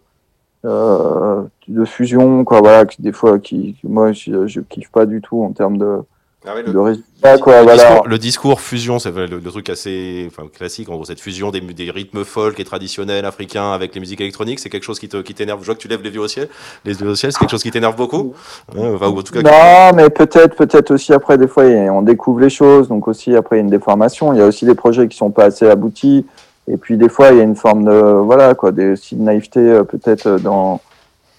euh, 0.64 1.42
de 1.66 1.84
fusion, 1.84 2.44
quoi. 2.44 2.60
Voilà, 2.60 2.84
qui, 2.84 3.02
des 3.02 3.10
fois, 3.12 3.38
qui, 3.40 3.74
qui- 3.80 3.88
moi, 3.88 4.12
je, 4.12 4.46
je 4.46 4.60
kiffe 4.60 4.90
pas 4.90 5.04
du 5.04 5.20
tout 5.20 5.42
en 5.42 5.50
termes 5.52 5.78
de, 5.78 5.98
Ah 6.46 6.54
ouais, 6.54 6.62
le- 6.62 6.72
de 6.72 6.78
résultats, 6.78 7.38
quoi. 7.38 7.58
le, 7.58 7.62
Voilà. 7.64 7.82
discours, 7.84 8.06
le 8.06 8.18
discours 8.18 8.60
fusion, 8.60 8.98
c'est 8.98 9.10
le, 9.10 9.26
le 9.26 9.50
truc 9.50 9.70
assez 9.70 10.28
enfin, 10.30 10.46
classique, 10.54 10.90
en 10.90 10.94
gros, 10.96 11.04
cette 11.06 11.20
fusion 11.20 11.50
des, 11.50 11.60
des 11.62 11.90
rythmes 11.90 12.22
folk 12.24 12.60
et 12.60 12.64
traditionnels 12.64 13.24
africains 13.24 13.72
avec 13.72 13.94
les 13.94 14.00
musiques 14.00 14.20
électroniques, 14.20 14.60
c'est 14.60 14.68
quelque 14.68 14.82
chose 14.84 14.98
qui 14.98 15.08
te- 15.08 15.22
qui 15.22 15.32
t'énerve. 15.32 15.60
Je 15.60 15.66
vois 15.66 15.74
que 15.74 15.80
tu 15.80 15.88
lèves 15.88 16.02
les 16.02 16.10
yeux 16.10 16.20
au 16.20 16.28
ciel. 16.28 16.48
Les 16.84 17.00
yeux 17.00 17.08
au 17.08 17.14
ciel, 17.14 17.32
c'est 17.32 17.38
quelque 17.38 17.50
chose 17.50 17.62
qui 17.62 17.70
t'énerve 17.70 17.96
beaucoup. 17.96 18.34
Ouais, 18.76 18.88
enfin, 18.94 19.08
ou 19.08 19.18
en 19.18 19.22
tout 19.22 19.32
cas, 19.32 19.40
Non, 19.40 19.96
mais 19.96 20.10
peut-être, 20.10 20.54
peut-être 20.54 20.90
aussi 20.90 21.14
après, 21.14 21.38
des 21.38 21.48
fois, 21.48 21.64
on 21.64 22.02
découvre 22.02 22.40
les 22.40 22.50
choses, 22.50 22.88
donc 22.88 23.08
aussi 23.08 23.34
après, 23.34 23.56
il 23.56 23.60
y 23.60 23.62
a 23.62 23.64
une 23.64 23.70
déformation. 23.70 24.34
Il 24.34 24.38
y 24.38 24.42
a 24.42 24.46
aussi 24.46 24.66
des 24.66 24.74
projets 24.74 25.08
qui 25.08 25.16
sont 25.16 25.30
pas 25.30 25.44
assez 25.44 25.66
aboutis, 25.70 26.26
et 26.68 26.76
puis 26.76 26.98
des 26.98 27.08
fois, 27.08 27.30
il 27.30 27.38
y 27.38 27.40
a 27.40 27.44
une 27.44 27.56
forme 27.56 27.84
de, 27.86 27.92
voilà, 28.20 28.54
quoi, 28.54 28.70
des, 28.70 28.92
aussi 28.92 29.16
de 29.16 29.22
naïveté, 29.22 29.60
euh, 29.60 29.82
peut-être 29.84 30.26
euh, 30.26 30.38
dans, 30.38 30.80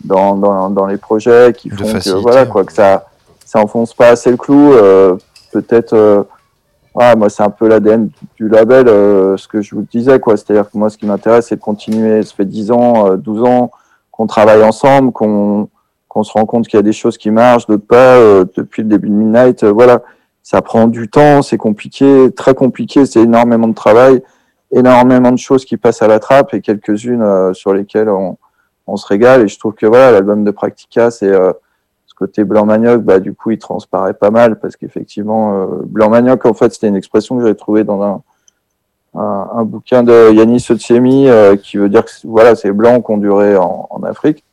dans, 0.04 0.36
dans, 0.36 0.70
dans 0.72 0.86
les 0.88 0.98
projets 0.98 1.54
qui 1.56 1.70
font 1.70 1.94
que, 1.94 2.10
voilà, 2.18 2.48
quoi, 2.48 2.64
que 2.64 2.74
ça, 2.74 3.06
ça 3.56 3.62
enfonce 3.62 3.94
pas 3.94 4.10
assez 4.10 4.30
le 4.32 4.38
clou. 4.38 4.74
euh, 4.74 5.16
peut-être, 5.54 5.94
euh, 5.94 6.24
ouais, 6.94 7.16
moi, 7.16 7.30
c'est 7.30 7.44
un 7.44 7.50
peu 7.50 7.70
l'ADN 7.70 8.10
du 8.36 8.50
label, 8.50 8.90
euh, 8.90 9.38
ce 9.38 9.48
que 9.48 9.62
je 9.62 9.76
vous 9.76 9.84
disais, 9.84 10.20
quoi. 10.20 10.36
C'est-à-dire 10.36 10.70
que 10.70 10.78
moi, 10.78 10.90
ce 10.90 10.98
qui 10.98 11.06
m'intéresse, 11.06 11.48
c'est 11.48 11.56
de 11.56 11.62
continuer. 11.62 12.22
Ça 12.24 12.36
fait 12.36 12.44
10 12.46 12.72
ans, 12.72 13.12
euh, 13.12 13.16
12 13.16 13.44
ans 13.44 13.72
qu'on 14.12 14.28
travaille 14.28 14.62
ensemble, 14.62 15.14
qu'on, 15.14 15.70
qu'on 16.10 16.24
se 16.24 16.34
rend 16.34 16.46
compte 16.46 16.68
qu'il 16.68 16.78
y 16.78 16.80
a 16.80 16.84
des 16.84 16.92
choses 16.92 17.18
qui 17.18 17.32
marchent, 17.32 17.66
d'autres 17.66 17.88
pas, 17.88 18.18
depuis 18.56 18.82
le 18.82 18.90
début 18.90 19.08
de 19.10 19.14
Midnight. 19.14 19.64
voilà, 19.64 20.02
ça 20.44 20.62
prend 20.62 20.88
du 20.88 21.10
temps, 21.10 21.42
c'est 21.42 21.58
compliqué, 21.58 22.32
très 22.36 22.54
compliqué, 22.54 23.06
c'est 23.06 23.22
énormément 23.22 23.68
de 23.68 23.74
travail, 23.74 24.22
énormément 24.72 25.32
de 25.32 25.38
choses 25.38 25.66
qui 25.66 25.76
passent 25.76 26.02
à 26.02 26.08
la 26.08 26.20
trappe 26.20 26.54
et 26.54 26.62
quelques-unes 26.62 27.54
sur 27.54 27.74
lesquelles 27.74 28.10
on, 28.10 28.38
on 28.88 28.96
se 28.96 29.06
régale. 29.06 29.42
Et 29.42 29.48
je 29.50 29.60
trouve 29.60 29.74
que 29.74 29.86
voilà, 29.86 30.12
l'album 30.12 30.46
de 30.46 30.52
Practica, 30.52 31.12
c'est 31.12 31.34
ce 31.34 31.65
côté 32.16 32.44
blanc 32.44 32.66
manioc, 32.66 33.02
bah, 33.02 33.20
du 33.20 33.34
coup, 33.34 33.52
il 33.52 33.60
transparaît 33.60 34.14
pas 34.14 34.32
mal 34.32 34.60
parce 34.60 34.76
qu'effectivement, 34.76 35.62
euh, 35.62 35.66
blanc 35.86 36.10
manioc, 36.10 36.46
en 36.46 36.54
fait, 36.54 36.74
c'était 36.74 36.88
une 36.88 36.96
expression 36.96 37.36
que 37.36 37.42
j'avais 37.42 37.56
trouvée 37.56 37.84
dans 37.84 38.02
un, 38.02 38.22
bouquin 39.64 40.04
de 40.04 40.34
Yannis 40.34 40.66
Otsiemi 40.70 41.30
euh, 41.30 41.56
qui 41.56 41.78
veut 41.78 41.88
dire 41.88 42.04
que 42.04 42.12
voilà, 42.26 42.56
c'est 42.56 42.72
blanc 42.72 43.02
qu'on 43.02 43.18
durait 43.18 43.56
en, 43.56 44.02
Afrique. 44.04 44.44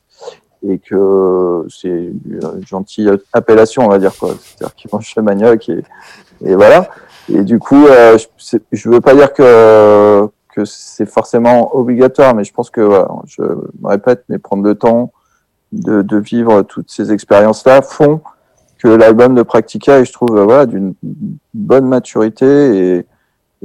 et 0.67 0.79
que 0.79 1.67
c'est 1.69 1.89
une 1.89 2.65
gentille 2.65 3.11
appellation, 3.33 3.85
on 3.85 3.89
va 3.89 3.99
dire 3.99 4.17
quoi. 4.17 4.31
C'est-à-dire 4.41 4.75
qu'ils 4.77 4.91
mangent 4.93 5.15
le 5.17 5.23
manioc 5.23 5.69
et, 5.69 6.55
voilà. 6.55 6.89
Et 7.29 7.43
du 7.43 7.59
coup, 7.59 7.87
euh, 7.87 8.19
je, 8.19 8.59
je 8.71 8.89
veux 8.89 9.01
pas 9.01 9.15
dire 9.15 9.33
que 9.33 10.31
c'est 10.65 11.07
forcément 11.07 11.75
obligatoire, 11.77 12.35
mais 12.35 12.45
je 12.45 12.53
pense 12.53 12.71
que 12.71 13.05
je 13.27 13.43
me 13.43 13.89
répète, 13.89 14.25
mais 14.29 14.39
prendre 14.39 14.63
le 14.63 14.75
temps 14.77 15.13
de, 15.73 16.03
de 16.03 16.17
vivre 16.19 16.63
toutes 16.63 16.91
ces 16.91 17.13
expériences-là 17.13 17.83
font 17.83 18.21
que 18.79 18.89
l'album 18.89 19.35
de 19.35 19.43
Practica 19.43 20.01
est, 20.01 20.05
je 20.05 20.13
trouve, 20.13 20.37
euh, 20.37 20.45
voilà, 20.45 20.67
d'une 20.67 20.95
bonne 21.55 21.87
maturité 21.87 22.97
et, 22.99 23.07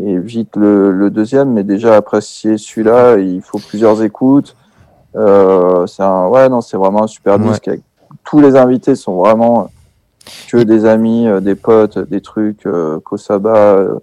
et 0.01 0.17
vite 0.19 0.55
le, 0.55 0.91
le, 0.91 1.09
deuxième, 1.09 1.53
mais 1.53 1.63
déjà 1.63 1.95
apprécier 1.95 2.57
celui-là, 2.57 3.17
il 3.17 3.41
faut 3.41 3.57
plusieurs 3.59 4.03
écoutes. 4.03 4.55
Euh, 5.15 5.87
c'est 5.87 6.03
un, 6.03 6.27
ouais, 6.27 6.47
non, 6.49 6.61
c'est 6.61 6.77
vraiment 6.77 7.03
un 7.03 7.07
super 7.07 7.39
Ouais. 7.39 7.49
disque. 7.49 7.67
Avec, 7.67 7.81
tous 8.23 8.39
les 8.39 8.55
invités 8.55 8.95
sont 8.95 9.15
vraiment 9.15 9.69
que 10.49 10.57
des 10.57 10.85
amis, 10.85 11.27
euh, 11.27 11.39
des 11.39 11.55
potes, 11.55 11.97
des 11.97 12.21
trucs, 12.21 12.65
euh, 12.67 12.99
Kosaba, 12.99 13.55
euh, 13.55 13.99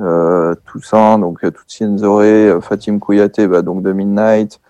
euh, 0.00 0.54
Toussaint, 0.66 1.18
donc 1.18 1.40
Tutsi 1.40 1.84
Nzoré, 1.84 2.48
euh, 2.48 2.60
Fatim 2.60 2.98
Kouyaté, 2.98 3.46
bah, 3.46 3.62
donc 3.62 3.82
de 3.82 3.92
Midnight, 3.92 4.60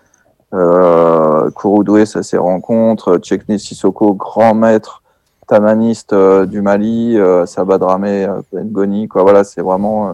euh, 0.53 1.49
Kouroudoué, 1.51 2.05
ça 2.05 2.23
ses 2.23 2.37
rencontres, 2.37 3.17
Tchekne 3.17 3.57
Sissoko, 3.57 4.13
grand 4.13 4.53
maître 4.53 5.01
tamaniste 5.47 6.13
euh, 6.13 6.45
du 6.45 6.61
Mali, 6.61 7.17
euh, 7.17 7.45
Sabah 7.45 7.77
Dramé, 7.77 8.25
euh, 8.25 8.41
Ngoni, 8.53 9.07
quoi, 9.07 9.23
voilà, 9.23 9.43
c'est 9.43 9.61
vraiment 9.61 10.09
euh, 10.09 10.13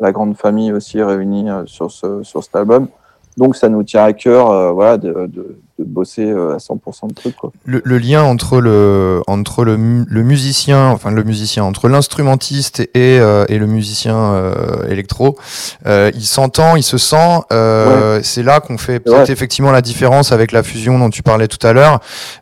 la 0.00 0.10
grande 0.10 0.36
famille 0.36 0.72
aussi 0.72 1.02
réunie 1.02 1.48
sur, 1.66 1.90
ce, 1.90 2.22
sur 2.22 2.42
cet 2.42 2.56
album. 2.56 2.88
Donc 3.36 3.56
ça 3.56 3.68
nous 3.68 3.82
tient 3.82 4.04
à 4.04 4.12
cœur 4.12 4.50
euh, 4.50 4.72
voilà, 4.72 4.96
de, 4.98 5.08
de, 5.12 5.56
de 5.78 5.84
bosser 5.84 6.26
euh, 6.30 6.54
à 6.54 6.56
100% 6.58 7.08
de 7.08 7.14
trucs. 7.14 7.36
Quoi. 7.36 7.52
Le, 7.64 7.80
le 7.84 7.96
lien 7.98 8.22
entre 8.22 8.60
le 8.60 9.22
entre 9.28 9.64
le, 9.64 9.76
le 10.06 10.22
musicien, 10.22 10.88
enfin 10.88 11.10
le 11.10 11.22
musicien, 11.22 11.64
entre 11.64 11.88
l'instrumentiste 11.88 12.80
et, 12.80 13.18
euh, 13.20 13.44
et 13.48 13.58
le 13.58 13.66
musicien 13.66 14.16
euh, 14.16 14.86
électro, 14.88 15.38
euh, 15.86 16.10
il 16.14 16.24
s'entend, 16.26 16.76
il 16.76 16.82
se 16.82 16.98
sent. 16.98 17.40
euh, 17.52 18.20
C'est 18.22 18.42
là 18.42 18.60
qu'on 18.60 18.76
fait 18.78 19.00
peut-être 19.00 19.28
Ouais. 19.28 19.32
effectivement 19.32 19.70
la 19.72 19.80
différence 19.82 20.32
avec 20.32 20.52
la 20.52 20.62
fusion 20.62 20.98
dont 20.98 21.08
tu 21.10 21.22
parlais 21.22 21.48
tout 21.48 21.64
à 21.66 21.72
l'heure. 21.72 22.00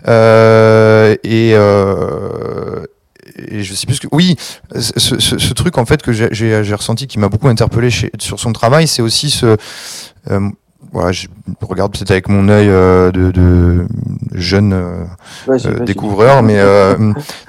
Euh, 0.08 1.14
et 1.22 1.52
euh, 1.54 2.84
et 3.36 3.62
je 3.62 3.74
sais 3.74 3.86
plus 3.86 3.96
ce 3.96 4.00
que 4.00 4.08
oui 4.10 4.36
ce, 4.74 5.18
ce, 5.20 5.38
ce 5.38 5.52
truc 5.54 5.78
en 5.78 5.84
fait 5.86 6.02
que 6.02 6.12
j'ai 6.12 6.74
ressenti 6.74 7.06
qui 7.06 7.18
m'a 7.20 7.28
beaucoup 7.28 7.46
interpellé 7.48 7.90
chez, 7.90 8.10
sur 8.18 8.40
son 8.40 8.52
travail 8.52 8.88
c'est 8.88 9.02
aussi 9.02 9.30
ce 9.30 9.56
euh, 10.30 10.50
je 11.10 11.26
regarde 11.62 11.92
peut-être 11.92 12.10
avec 12.10 12.28
mon 12.28 12.48
œil 12.48 12.68
euh, 12.68 13.10
de, 13.10 13.30
de 13.30 13.86
jeune 14.34 14.72
euh, 14.72 15.04
euh, 15.48 15.84
découvreur, 15.84 16.42
mais 16.42 16.58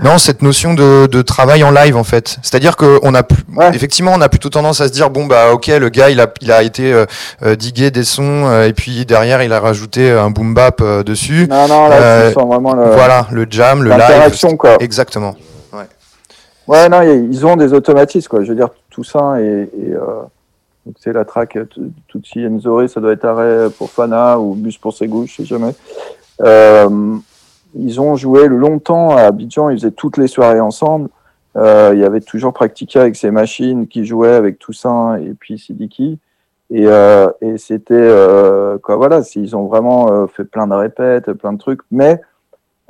non, 0.04 0.18
cette 0.18 0.42
notion 0.42 0.74
de, 0.74 1.08
de 1.08 1.22
travail 1.22 1.64
en 1.64 1.72
live 1.72 1.96
en 1.98 2.04
fait. 2.04 2.38
C'est-à-dire 2.42 2.76
que 2.76 3.00
on 3.04 3.16
a 3.16 3.24
Ouais. 3.56 3.72
effectivement, 3.74 4.12
on 4.16 4.22
a 4.22 4.30
plutôt 4.30 4.50
tendance 4.50 4.80
à 4.80 4.88
se 4.88 4.94
dire 4.94 5.10
bon 5.10 5.26
bah 5.26 5.52
ok, 5.54 5.68
le 5.68 5.90
gars 5.90 6.10
il 6.10 6.22
a 6.22 6.28
il 6.42 6.52
a 6.52 6.64
été 6.64 7.04
digué 7.58 7.92
des 7.92 8.04
sons 8.04 8.64
et 8.64 8.74
puis 8.74 9.06
derrière 9.06 9.44
il 9.44 9.52
a 9.54 9.60
rajouté 9.60 10.12
un 10.12 10.30
boom 10.30 10.54
bap 10.54 10.82
dessus. 11.04 11.48
Non, 11.50 11.68
non, 11.68 11.90
là, 11.90 12.30
vraiment 12.32 12.74
le, 12.76 12.86
voilà, 12.92 13.28
le 13.32 13.46
jam, 13.50 13.84
le 13.84 13.92
live. 13.92 14.58
quoi. 14.58 14.78
Exactement. 14.80 15.36
Ouais, 16.70 16.88
non, 16.88 17.02
ils 17.02 17.46
ont 17.48 17.56
des 17.56 17.74
automatismes, 17.74 18.28
quoi. 18.30 18.44
Je 18.44 18.50
veux 18.50 18.56
dire, 18.56 18.70
Toussaint 18.92 19.40
et, 19.40 19.44
et 19.44 19.92
euh, 19.92 20.22
donc 20.86 20.96
c'est 21.00 21.14
la 21.14 21.26
track 21.26 21.56
euh, 21.56 21.66
Tutsi 22.08 22.46
Enzore, 22.48 22.90
ça 22.90 23.02
doit 23.02 23.14
être 23.14 23.26
arrêt 23.26 23.70
pour 23.78 23.90
Fana 23.90 24.40
ou 24.40 24.56
bus 24.56 24.78
pour 24.78 24.94
Ségou, 24.94 25.26
je 25.28 25.36
sais 25.36 25.46
jamais. 25.46 25.74
Euh, 26.42 27.18
ils 27.76 28.02
ont 28.02 28.16
joué 28.16 28.48
longtemps 28.48 29.16
à 29.16 29.24
Abidjan, 29.24 29.70
ils 29.70 29.78
faisaient 29.78 29.92
toutes 29.92 30.18
les 30.18 30.28
soirées 30.28 30.60
ensemble. 30.60 31.10
Euh, 31.56 31.92
il 31.94 32.00
y 32.00 32.06
avait 32.06 32.22
toujours 32.22 32.54
Practica 32.54 33.02
avec 33.02 33.16
ses 33.16 33.32
machines 33.32 33.88
qui 33.88 34.06
jouaient 34.06 34.36
avec 34.36 34.60
Toussaint 34.60 35.18
et 35.18 35.34
puis 35.34 35.60
Sidiki. 35.60 36.20
Et, 36.72 36.86
euh, 36.86 37.30
et 37.42 37.58
c'était 37.58 37.96
euh, 37.96 38.78
quoi 38.78 38.96
voilà, 38.96 39.22
ils 39.36 39.56
ont 39.56 39.66
vraiment 39.66 40.12
euh, 40.12 40.28
fait 40.28 40.44
plein 40.44 40.68
de 40.68 40.76
répètes, 40.76 41.34
plein 41.34 41.54
de 41.54 41.58
trucs, 41.58 41.82
mais 41.90 42.22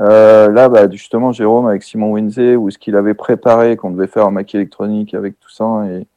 euh, 0.01 0.49
là, 0.49 0.69
bah, 0.69 0.89
justement, 0.89 1.31
Jérôme 1.31 1.67
avec 1.67 1.83
Simon 1.83 2.11
Winze, 2.11 2.39
ou 2.57 2.69
ce 2.69 2.77
qu'il 2.77 2.95
avait 2.95 3.13
préparé, 3.13 3.77
qu'on 3.77 3.91
devait 3.91 4.07
faire 4.07 4.27
en 4.27 4.31
Mac 4.31 4.53
électronique 4.53 5.13
avec 5.13 5.39
Toussaint 5.39 5.85
et, 5.87 6.07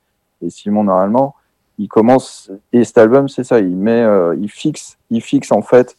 et 0.44 0.50
Simon 0.50 0.84
normalement, 0.84 1.34
il 1.78 1.88
commence, 1.88 2.50
et 2.72 2.84
cet 2.84 2.98
album, 2.98 3.28
c'est 3.28 3.44
ça, 3.44 3.60
il 3.60 3.76
met, 3.76 4.02
euh, 4.02 4.36
il 4.40 4.50
fixe, 4.50 4.98
il 5.10 5.20
fixe 5.20 5.52
en 5.52 5.62
fait 5.62 5.96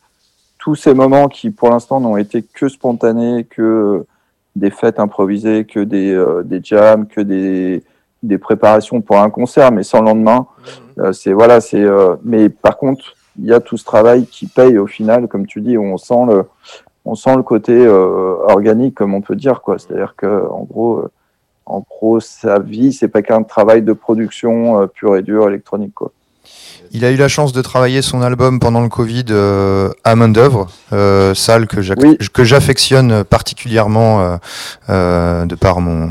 tous 0.60 0.76
ces 0.76 0.94
moments 0.94 1.28
qui, 1.28 1.50
pour 1.50 1.70
l'instant, 1.70 2.00
n'ont 2.00 2.18
été 2.18 2.42
que 2.42 2.70
spontanés, 2.70 3.46
que 3.50 4.06
des 4.56 4.70
fêtes 4.70 5.00
improvisées, 5.00 5.66
que 5.66 5.82
des, 5.82 6.14
euh, 6.14 6.44
des 6.44 6.62
jams, 6.64 7.08
que 7.08 7.20
des, 7.20 7.84
des 8.22 8.38
préparations 8.38 9.02
pour 9.02 9.18
un 9.18 9.30
concert, 9.30 9.72
mais 9.72 9.84
sans 9.84 10.02
lendemain. 10.02 10.48
Euh, 11.00 11.12
c'est 11.12 11.34
voilà, 11.34 11.60
c'est. 11.60 11.84
mais 12.24 12.50
par 12.50 12.78
contre, 12.78 13.16
il 13.40 13.46
y 13.46 13.54
a 13.54 13.60
tout 13.60 13.78
ce 13.78 13.84
travail 13.84 14.26
qui 14.26 14.46
paye 14.46 14.78
au 14.78 14.88
final, 14.88 15.28
comme 15.28 15.48
tu 15.48 15.60
dis, 15.60 15.76
où 15.76 15.84
on 15.84 15.98
sent 15.98 16.26
le, 16.28 16.46
on 17.04 17.16
sent 17.16 17.36
le 17.36 17.44
côté 17.44 17.86
organique, 17.88 18.96
comme 18.96 19.14
on 19.16 19.22
peut 19.22 19.36
dire, 19.36 19.62
quoi. 19.62 19.80
C'est-à-dire 19.80 20.16
que, 20.16 20.48
en 20.50 20.64
gros, 20.64 21.10
en 21.66 21.82
pro, 21.82 22.20
sa 22.20 22.60
vie, 22.60 22.92
c'est 22.94 23.08
pas 23.08 23.22
qu'un 23.22 23.44
travail 23.44 23.82
de 23.82 23.94
production 23.94 24.82
euh, 24.82 24.88
pur 24.88 25.16
et 25.16 25.22
dur 25.22 25.48
électronique, 25.48 25.94
quoi. 25.94 26.12
Il 26.96 27.06
a 27.06 27.10
eu 27.12 27.16
la 27.16 27.28
chance 27.28 27.54
de 27.54 27.62
travailler 27.64 28.04
son 28.04 28.22
album 28.22 28.60
pendant 28.60 28.82
le 28.82 28.90
Covid 28.90 29.26
euh, 29.32 29.90
à 30.04 30.16
main 30.16 30.28
d'œuvre, 30.30 30.68
euh, 30.92 31.34
salle 31.34 31.66
que 31.66 31.82
j'ac- 31.82 31.98
Oui. 32.04 32.18
que 32.32 32.44
j'affectionne 32.44 33.24
particulièrement 33.24 34.22
euh, 34.22 34.36
euh, 34.90 35.46
de 35.46 35.56
par 35.56 35.82
mon 35.82 36.10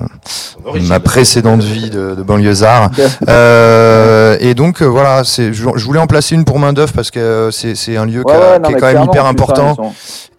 ma 0.89 0.99
précédente 0.99 1.63
vie 1.63 1.89
de, 1.91 2.17
de 2.17 2.23
banlieusard. 2.23 2.91
Euh, 3.29 4.37
et 4.41 4.55
donc 4.55 4.83
euh, 4.83 4.87
voilà, 4.87 5.23
c'est 5.25 5.53
je, 5.53 5.69
je 5.77 5.85
voulais 5.85 6.01
en 6.01 6.07
placer 6.09 6.35
une 6.35 6.45
pour 6.45 6.59
main 6.59 6.73
d'œuvre 6.73 6.93
parce 6.93 7.11
que 7.11 7.21
euh, 7.21 7.51
c'est 7.51 7.75
c'est 7.77 7.97
un 7.97 8.07
lieu 8.07 8.25
qui, 8.25 8.33
a- 8.33 8.37
Ouais, 8.39 8.47
ouais, 8.53 8.59
non, 8.59 8.69
qui 8.69 8.75
est 8.75 8.79
quand 8.79 8.87
même 8.93 9.03
hyper 9.05 9.23
putain, 9.25 9.29
important 9.29 9.75
sont- 9.75 9.93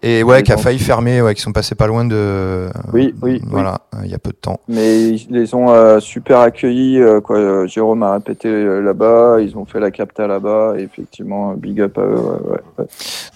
et 0.04 0.22
ouais 0.22 0.42
qui 0.42 0.52
a 0.52 0.56
failli 0.56 0.78
fermer, 0.78 1.22
ouais, 1.22 1.34
qui 1.34 1.42
sont 1.42 1.52
passés 1.52 1.74
pas 1.74 1.86
loin 1.86 2.04
de 2.04 2.68
Oui, 2.92 3.14
oui, 3.22 3.40
oui. 3.40 3.42
voilà 3.50 3.78
il 4.04 4.10
y 4.10 4.14
a 4.14 4.18
peu 4.18 4.30
de 4.30 4.36
temps. 4.36 4.60
Mais 4.68 5.08
ils 5.08 5.26
les 5.30 5.54
ont 5.54 5.70
euh, 5.72 5.98
super 6.00 6.40
accueillis. 6.40 7.00
euh, 7.00 7.20
quoi. 7.20 7.36
Euh, 7.38 7.66
Jérôme 7.66 8.02
a 8.02 8.12
répété 8.14 8.48
euh, 8.48 8.80
là-bas, 8.80 9.36
ils 9.40 9.56
ont 9.56 9.64
fait 9.64 9.80
la 9.80 9.90
capta 9.90 10.26
là-bas. 10.26 10.74
Et 10.78 10.82
effectivement, 10.82 11.54
big 11.54 11.80
up 11.80 11.96
à 11.96 12.02
eux. 12.02 12.14
ouais, 12.16 12.50
ouais, 12.50 12.60
ouais. 12.78 12.84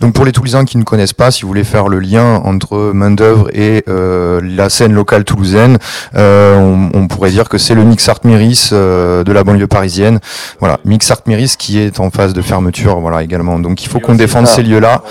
Donc 0.01 0.13
pour 0.15 0.25
les 0.25 0.33
Toulousains 0.33 0.65
qui 0.65 0.77
ne 0.79 0.83
connaissent 0.85 1.13
pas, 1.15 1.31
si 1.31 1.43
vous 1.43 1.49
voulez 1.49 1.65
faire 1.65 1.89
le 1.89 1.99
lien 2.01 2.37
entre 2.45 2.93
main 2.93 3.11
d'œuvre 3.11 3.49
et 3.55 3.83
euh, 3.89 4.41
la 4.45 4.69
scène 4.69 4.93
locale 4.93 5.25
toulousaine, 5.25 5.79
euh, 6.17 6.59
on, 6.59 6.91
on 6.99 7.07
pourrait 7.09 7.31
dire 7.31 7.49
que 7.49 7.57
c'est 7.59 7.75
le 7.75 7.85
Mix 7.85 8.09
Art 8.09 8.21
Miris 8.25 8.71
euh, 8.73 9.25
de 9.25 9.33
la 9.33 9.45
banlieue 9.45 9.67
parisienne. 9.67 10.19
Voilà, 10.61 10.79
Mix 10.85 11.11
Art 11.11 11.23
Miris 11.27 11.57
qui 11.57 11.79
est 11.79 12.01
en 12.01 12.11
phase 12.11 12.33
de 12.35 12.43
fermeture, 12.43 13.01
voilà 13.01 13.23
également. 13.23 13.59
Donc 13.59 13.83
il 13.85 13.89
faut 13.89 14.01
qu'on 14.01 14.15
défende 14.17 14.47
ces 14.47 14.63
lieux-là. 14.63 15.03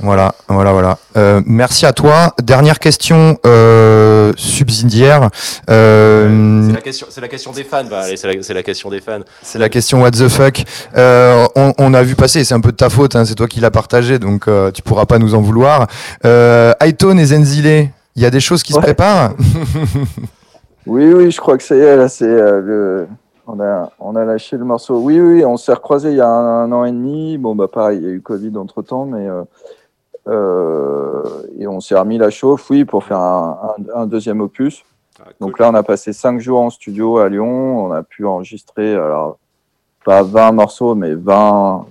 Voilà, 0.00 0.34
voilà, 0.48 0.72
voilà. 0.72 0.98
Euh, 1.16 1.40
merci 1.46 1.86
à 1.86 1.92
toi. 1.92 2.34
Dernière 2.42 2.78
question 2.78 3.38
euh, 3.46 4.32
subsidiaire. 4.36 5.30
Euh, 5.70 6.66
C'est 6.68 6.74
la, 6.74 6.80
question, 6.80 7.06
c'est 7.10 7.20
la 7.20 7.28
question 7.28 7.52
des 7.52 7.64
fans. 7.64 7.84
Bah, 7.88 8.00
allez, 8.00 8.16
c'est, 8.16 8.32
la, 8.32 8.42
c'est 8.42 8.54
la 8.54 8.62
question 8.62 8.90
des 8.90 9.00
fans. 9.00 9.20
c'est 9.42 9.58
la 9.58 9.68
question 9.68 10.02
what 10.02 10.10
the 10.12 10.28
fuck. 10.28 10.64
Euh, 10.96 11.46
on, 11.54 11.72
on 11.78 11.94
a 11.94 12.02
vu 12.02 12.14
passer, 12.14 12.44
c'est 12.44 12.54
un 12.54 12.60
peu 12.60 12.72
de 12.72 12.76
ta 12.76 12.90
faute, 12.90 13.14
hein, 13.16 13.24
c'est 13.24 13.34
toi 13.34 13.46
qui 13.46 13.60
l'as 13.60 13.70
partagé, 13.70 14.18
donc 14.18 14.48
euh, 14.48 14.70
tu 14.70 14.82
pourras 14.82 15.06
pas 15.06 15.18
nous 15.18 15.34
en 15.34 15.40
vouloir. 15.40 15.86
Euh, 16.24 16.72
et 16.80 17.24
Zenzile, 17.24 17.88
il 18.16 18.22
y 18.22 18.26
a 18.26 18.30
des 18.30 18.40
choses 18.40 18.62
qui 18.62 18.72
se 18.72 18.78
préparent? 18.78 19.32
Oui, 20.86 21.12
oui, 21.12 21.30
je 21.30 21.40
crois 21.40 21.56
que 21.56 21.62
ça 21.62 21.76
y 21.76 21.78
est. 21.80 21.96
Là, 21.96 22.08
c'est 22.08 22.24
euh, 22.24 22.60
le. 22.60 23.06
On 23.46 23.60
a, 23.60 23.90
on 23.98 24.14
a 24.14 24.24
lâché 24.24 24.56
le 24.56 24.64
morceau. 24.64 24.98
Oui, 25.00 25.20
oui, 25.20 25.44
on 25.44 25.56
s'est 25.56 25.72
recroisé 25.72 26.10
il 26.10 26.16
y 26.16 26.20
a 26.20 26.28
un, 26.28 26.64
un 26.64 26.72
an 26.72 26.84
et 26.84 26.92
demi. 26.92 27.38
Bon, 27.38 27.54
bah 27.56 27.66
pareil, 27.72 27.98
il 27.98 28.04
y 28.04 28.06
a 28.06 28.10
eu 28.10 28.20
Covid 28.20 28.56
entre 28.56 28.82
temps, 28.82 29.04
mais 29.04 29.28
euh, 29.28 29.42
et 30.28 31.66
on 31.66 31.80
s'est 31.80 31.98
remis 31.98 32.18
la 32.18 32.30
chauffe, 32.30 32.70
oui, 32.70 32.84
pour 32.84 33.04
faire 33.04 33.18
un, 33.18 33.58
un- 33.94 34.00
un 34.02 34.06
deuxième 34.06 34.40
opus. 34.40 34.84
Donc 35.40 35.58
là, 35.58 35.70
on 35.70 35.74
a 35.74 35.82
passé 35.82 36.12
cinq 36.12 36.40
jours 36.40 36.60
en 36.60 36.70
studio 36.70 37.18
à 37.18 37.28
Lyon. 37.28 37.84
On 37.86 37.92
a 37.92 38.02
pu 38.02 38.24
enregistrer, 38.26 38.94
alors 38.94 39.38
pas 40.04 40.22
20 40.22 40.52
morceaux, 40.52 40.94
mais 40.96 41.14
20, 41.14 41.86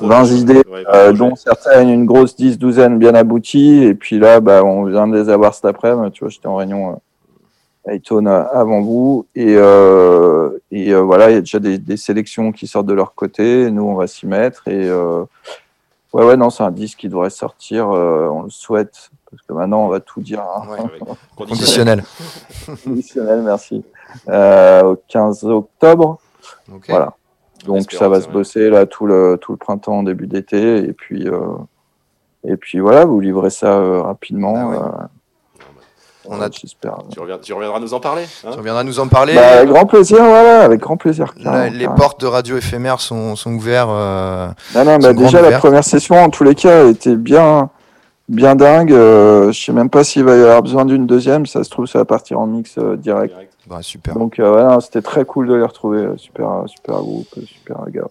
20 0.00 0.24
idées, 0.26 0.62
euh, 0.94 1.12
dont 1.12 1.34
certaines, 1.34 1.88
une 1.90 2.06
grosse 2.06 2.36
dix, 2.36 2.58
douzaine 2.58 2.98
bien 2.98 3.14
abouties. 3.14 3.82
Et 3.84 3.94
puis 3.94 4.18
là, 4.18 4.40
bah, 4.40 4.62
on 4.64 4.84
vient 4.84 5.08
de 5.08 5.16
les 5.16 5.28
avoir 5.30 5.54
cet 5.54 5.64
après-midi. 5.64 6.12
Tu 6.12 6.20
vois, 6.24 6.28
j'étais 6.30 6.46
en 6.46 6.56
réunion 6.56 6.92
euh, 6.92 7.90
à 7.90 7.94
Eton 7.94 8.26
euh, 8.26 8.44
avant 8.52 8.80
vous. 8.82 9.26
Et, 9.34 9.56
euh, 9.56 10.50
et 10.70 10.92
euh, 10.94 11.00
voilà, 11.00 11.30
il 11.30 11.34
y 11.34 11.38
a 11.38 11.40
déjà 11.40 11.58
des, 11.58 11.78
des 11.78 11.96
sélections 11.96 12.52
qui 12.52 12.68
sortent 12.68 12.86
de 12.86 12.94
leur 12.94 13.14
côté. 13.14 13.68
Nous, 13.72 13.82
on 13.82 13.94
va 13.94 14.06
s'y 14.06 14.26
mettre. 14.28 14.68
Et 14.68 14.88
euh, 14.88 15.24
ouais, 16.12 16.24
ouais, 16.24 16.36
non, 16.36 16.50
c'est 16.50 16.62
un 16.62 16.70
disque 16.70 16.98
qui 16.98 17.08
devrait 17.08 17.30
sortir. 17.30 17.90
euh, 17.90 18.28
on 18.28 18.42
le 18.42 18.50
souhaite. 18.50 19.10
Parce 19.30 19.42
que 19.42 19.52
maintenant, 19.54 19.84
on 19.84 19.88
va 19.88 20.00
tout 20.00 20.20
dire. 20.20 20.40
hein. 20.42 20.62
Conditionnel. 21.36 22.04
Conditionnel, 22.84 23.42
merci. 23.42 23.82
Euh, 24.28 24.82
au 24.92 24.96
15 25.08 25.44
octobre. 25.44 26.18
Voilà. 26.92 27.12
Donc 27.64 27.90
ça 27.98 28.08
va 28.08 28.20
se 28.20 28.26
bosser 28.32 28.68
là 28.70 28.86
tout 28.86 29.06
le 29.06 29.38
tout 29.40 29.52
le 29.52 29.58
printemps, 29.58 30.02
début 30.02 30.26
d'été, 30.26 30.78
et 30.78 30.92
puis 30.92 31.28
euh, 31.28 31.40
Et 32.44 32.56
puis 32.56 32.80
voilà, 32.80 33.04
vous 33.04 33.20
livrez 33.20 33.50
ça 33.50 33.78
euh, 33.78 34.02
rapidement. 34.02 34.54
Ah 34.56 34.68
ouais. 34.68 34.76
Euh, 36.24 36.28
On 36.30 36.40
a- 36.40 36.50
j'espère. 36.50 36.98
Tu, 37.10 37.18
reviens- 37.20 37.38
tu 37.38 37.52
reviendras 37.52 37.80
nous 37.80 37.94
en 37.94 38.00
parler. 38.00 38.22
hein 38.44 38.48
Tu 38.52 38.58
reviendras 38.58 38.84
nous 38.84 39.00
en 39.00 39.08
parler. 39.08 39.34
Bah, 39.34 39.58
avec 39.58 39.68
grand 39.68 39.86
plaisir, 39.86 40.18
voilà, 40.18 40.62
avec 40.62 40.80
grand 40.80 40.96
plaisir. 40.96 41.34
La- 41.38 41.68
les 41.68 41.86
portes 41.88 42.20
de 42.20 42.26
radio 42.26 42.56
éphémère 42.56 43.00
sont, 43.00 43.36
sont 43.36 43.52
ouvertes. 43.52 43.88
euh, 43.90 44.48
Non, 44.74 44.84
non, 44.84 44.92
sont 44.94 44.98
bah, 45.00 45.12
déjà, 45.12 45.42
la 45.42 45.58
première 45.58 45.84
session, 45.84 46.16
en 46.16 46.30
tous 46.30 46.44
les 46.44 46.54
cas, 46.54 46.86
était 46.86 47.16
bien, 47.16 47.70
bien 48.28 48.54
dingue. 48.54 48.92
Euh, 48.92 49.52
je 49.52 49.64
sais 49.64 49.72
même 49.72 49.90
pas 49.90 50.04
s'il 50.04 50.24
va 50.24 50.36
y 50.36 50.40
avoir 50.40 50.62
besoin 50.62 50.84
d'une 50.84 51.06
deuxième. 51.06 51.46
Ça 51.46 51.64
se 51.64 51.70
trouve, 51.70 51.86
ça 51.86 51.98
va 51.98 52.04
partir 52.04 52.38
en 52.40 52.46
mix 52.46 52.76
euh, 52.78 52.96
direct. 52.96 53.34
bah, 53.66 53.78
super. 53.82 54.14
Donc, 54.14 54.38
euh, 54.38 54.54
ouais, 54.54 54.62
non, 54.64 54.80
c'était 54.80 55.02
très 55.02 55.24
cool 55.24 55.48
de 55.48 55.54
les 55.54 55.64
retrouver. 55.64 56.00
euh, 56.00 56.16
Super, 56.16 56.48
super 56.66 56.96
groupe, 56.98 57.26
euh, 57.38 57.42
super 57.46 57.76
gars. 57.90 58.02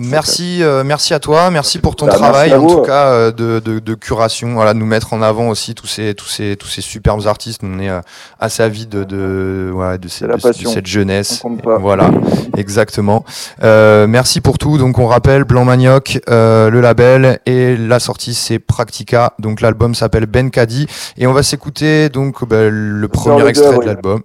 Merci, 0.00 0.60
euh, 0.64 0.82
merci 0.82 1.14
à 1.14 1.20
toi, 1.20 1.52
merci 1.52 1.78
pour 1.78 1.94
ton 1.94 2.06
Bah, 2.06 2.14
travail 2.14 2.52
en 2.52 2.66
tout 2.66 2.82
cas 2.82 3.06
euh, 3.12 3.30
de, 3.30 3.60
de, 3.60 3.78
de 3.78 3.94
curation, 3.94 4.54
voilà, 4.54 4.74
de 4.74 4.78
nous 4.80 4.86
mettre 4.86 5.12
en 5.12 5.22
avant 5.22 5.48
aussi 5.50 5.76
tous 5.76 5.86
ces 5.86 6.14
tous 6.14 6.26
ces 6.26 6.56
tous 6.56 6.66
ces 6.66 6.80
superbes 6.80 7.24
artistes. 7.28 7.60
On 7.62 7.78
est 7.78 7.88
euh, 7.90 8.00
assez 8.40 8.64
avis 8.64 8.86
de 8.86 9.04
de 9.04 9.70
ouais, 9.72 9.98
de, 9.98 10.08
ces- 10.08 10.26
la 10.26 10.32
de- 10.34 10.38
de 10.38 10.42
passion. 10.42 10.70
cette 10.72 10.86
jeunesse. 10.86 11.42
Voilà, 11.78 12.10
exactement. 12.56 13.24
Euh, 13.62 14.08
merci 14.08 14.40
pour 14.40 14.58
tout. 14.58 14.78
Donc 14.78 14.98
on 14.98 15.06
rappelle 15.06 15.44
Blanc 15.44 15.64
Manioc, 15.64 16.18
euh, 16.28 16.70
le 16.70 16.80
label 16.80 17.38
et 17.46 17.76
la 17.76 18.00
sortie 18.00 18.34
c'est 18.34 18.58
Practica. 18.58 19.34
Donc 19.38 19.60
l'album 19.60 19.94
s'appelle 19.94 20.26
Ben 20.26 20.50
Kadi 20.50 20.88
et 21.18 21.28
on 21.28 21.32
va 21.32 21.44
s'écouter 21.44 22.08
donc 22.08 22.44
bah, 22.44 22.68
le 22.68 23.06
premier 23.06 23.36
le 23.38 23.42
2 23.44 23.48
extrait 23.48 23.78
de 23.78 23.84
l'album 23.84 24.22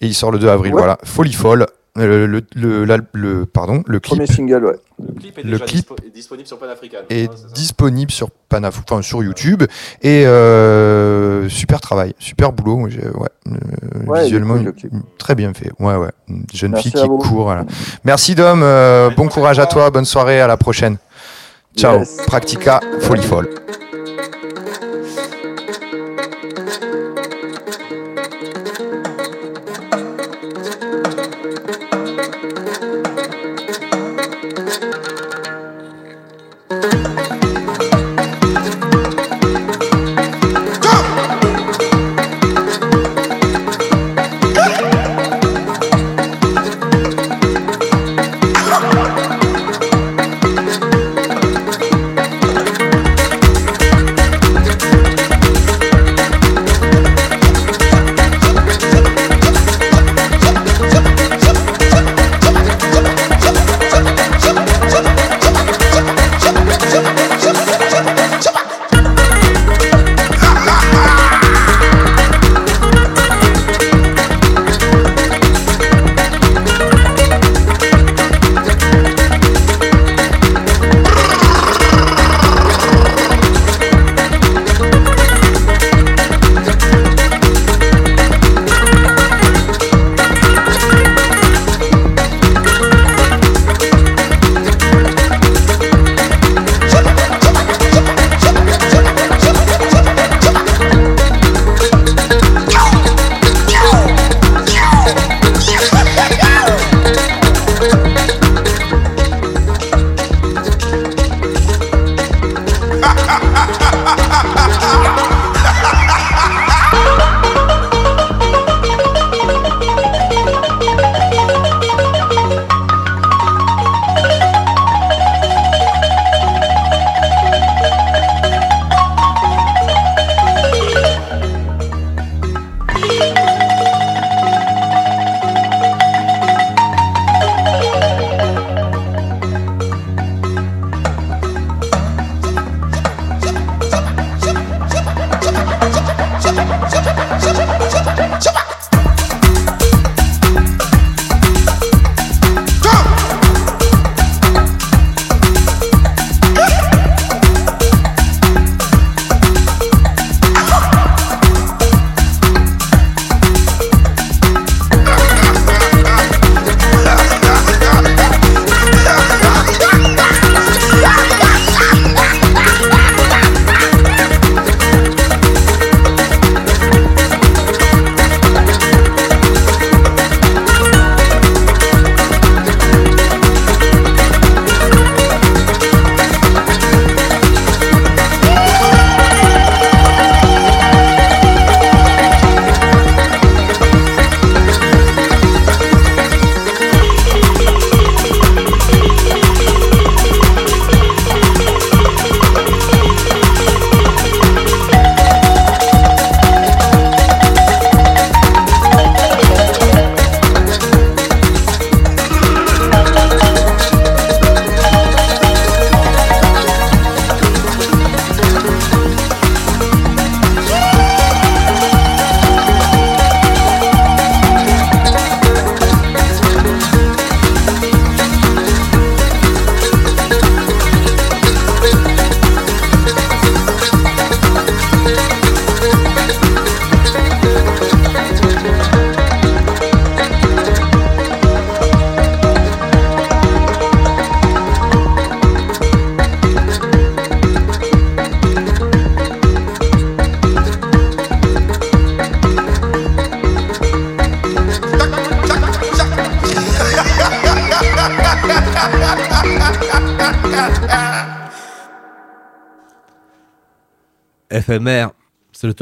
et 0.00 0.06
il 0.06 0.14
sort 0.14 0.32
le 0.32 0.40
2 0.40 0.48
avril. 0.48 0.74
Ouais. 0.74 0.80
Voilà, 0.80 0.98
Folie 1.04 1.32
folle. 1.32 1.66
Euh, 1.98 2.26
Le, 2.26 2.42
le, 2.54 2.84
l'al- 2.84 3.06
le- 3.12 3.44
pardon, 3.46 3.82
le 3.86 3.98
clip 4.00 4.16
Premier 4.18 4.26
single, 4.26 4.64
ouais. 4.64 4.76
Le 5.04 5.20
clip 5.20 5.38
est 5.38 5.42
Le 5.42 5.52
déjà 5.52 5.64
clip 5.64 5.84
dispo- 5.90 6.06
est 6.06 6.10
disponible 6.10 6.46
sur 6.46 6.58
Panafrican. 6.58 6.98
est 7.10 7.24
hein, 7.28 7.30
c'est 7.34 7.42
ça 7.42 7.48
disponible 7.54 8.10
sur 8.10 8.30
Panaf 8.48 8.80
enfin, 8.88 9.02
sur 9.02 9.22
YouTube 9.22 9.62
et 10.02 10.26
euh, 10.26 11.48
super 11.48 11.80
travail, 11.80 12.14
super 12.18 12.52
boulot. 12.52 12.82
Ouais, 12.86 12.90
euh, 13.02 13.10
Ouais, 14.06 14.20
est 14.20 14.24
visuellement 14.24 14.54
le 14.54 14.72
très 15.18 15.34
bien 15.34 15.52
fait. 15.54 15.70
Ouais 15.80 15.96
ouais, 15.96 16.10
une 16.28 16.44
jeune 16.52 16.72
Merci 16.72 16.90
fille 16.90 17.00
qui 17.02 17.08
vous. 17.08 17.18
court. 17.18 17.42
voilà. 17.44 17.64
Merci 18.04 18.34
Dom, 18.34 18.60
euh, 18.62 19.10
bon 19.16 19.28
courage 19.28 19.58
à 19.58 19.66
toi, 19.66 19.90
bonne 19.90 20.04
soirée, 20.04 20.40
à 20.40 20.46
la 20.46 20.56
prochaine. 20.56 20.96
Ciao, 21.76 21.98
Yes. 22.00 22.16
Practica, 22.26 22.80
folie 23.00 23.22
folle. 23.22 23.48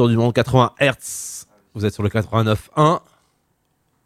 Tour 0.06 0.10
du 0.10 0.16
monde 0.16 0.32
80 0.34 0.72
Hz. 0.80 1.46
Vous 1.74 1.84
êtes 1.84 1.92
sur 1.92 2.04
le 2.04 2.08
89.1. 2.08 3.00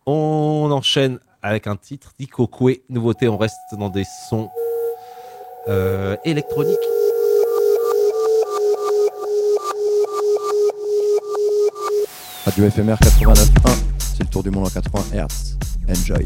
On 0.07 0.68
enchaîne 0.72 1.18
avec 1.42 1.66
un 1.66 1.76
titre, 1.76 2.12
Dikokwe. 2.18 2.80
Nouveauté, 2.88 3.28
on 3.28 3.36
reste 3.36 3.55
dans 3.78 3.90
des 3.90 4.05
sons 4.30 4.48
euh, 5.68 6.16
électroniques. 6.24 6.78
Radio 12.46 12.70
FMR 12.70 12.94
89.1, 12.94 13.44
c'est 13.98 14.22
le 14.22 14.28
tour 14.30 14.42
du 14.42 14.51
monde 14.51 14.68
en 14.68 14.70
80 14.70 15.26
Hz. 15.26 15.59
Enjoy. 15.90 16.24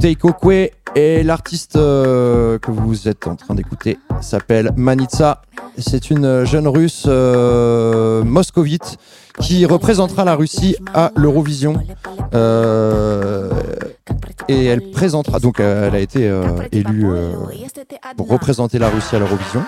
S'écoutait 0.00 0.12
Ikokwe 0.12 0.70
et 0.96 1.22
l'artiste 1.22 1.76
euh, 1.76 2.58
que 2.58 2.70
vous 2.70 3.06
êtes 3.06 3.26
en 3.26 3.36
train 3.36 3.54
d'écouter 3.54 3.98
s'appelle 4.22 4.70
Manitsa. 4.76 5.42
C'est 5.76 6.10
une 6.10 6.44
jeune 6.46 6.66
russe 6.66 7.04
euh, 7.06 8.24
moscovite 8.24 8.96
qui 9.40 9.66
représentera 9.66 10.24
la 10.24 10.36
Russie 10.36 10.76
à 10.94 11.12
l'Eurovision. 11.16 11.74
Euh, 12.32 13.50
et 14.48 14.64
elle 14.66 14.90
présentera, 14.90 15.38
donc 15.38 15.60
elle 15.60 15.94
a 15.94 16.00
été 16.00 16.32
élue 16.72 17.06
pour 18.16 18.28
représenter 18.28 18.78
la 18.78 18.88
Russie 18.88 19.16
à 19.16 19.18
l'Eurovision. 19.18 19.62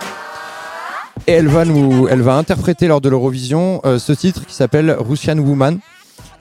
Et 1.27 1.33
elle 1.33 1.49
va 1.49 1.67
nous, 1.67 2.09
elle 2.09 2.23
va 2.23 2.37
interpréter 2.37 2.89
lors 2.89 3.03
de 3.03 3.11
l'Eurovision 3.11 3.83
ce 3.85 4.13
titre 4.13 4.47
qui 4.47 4.55
s'appelle 4.55 4.97
Russian 4.99 5.39
Woman. 5.39 5.79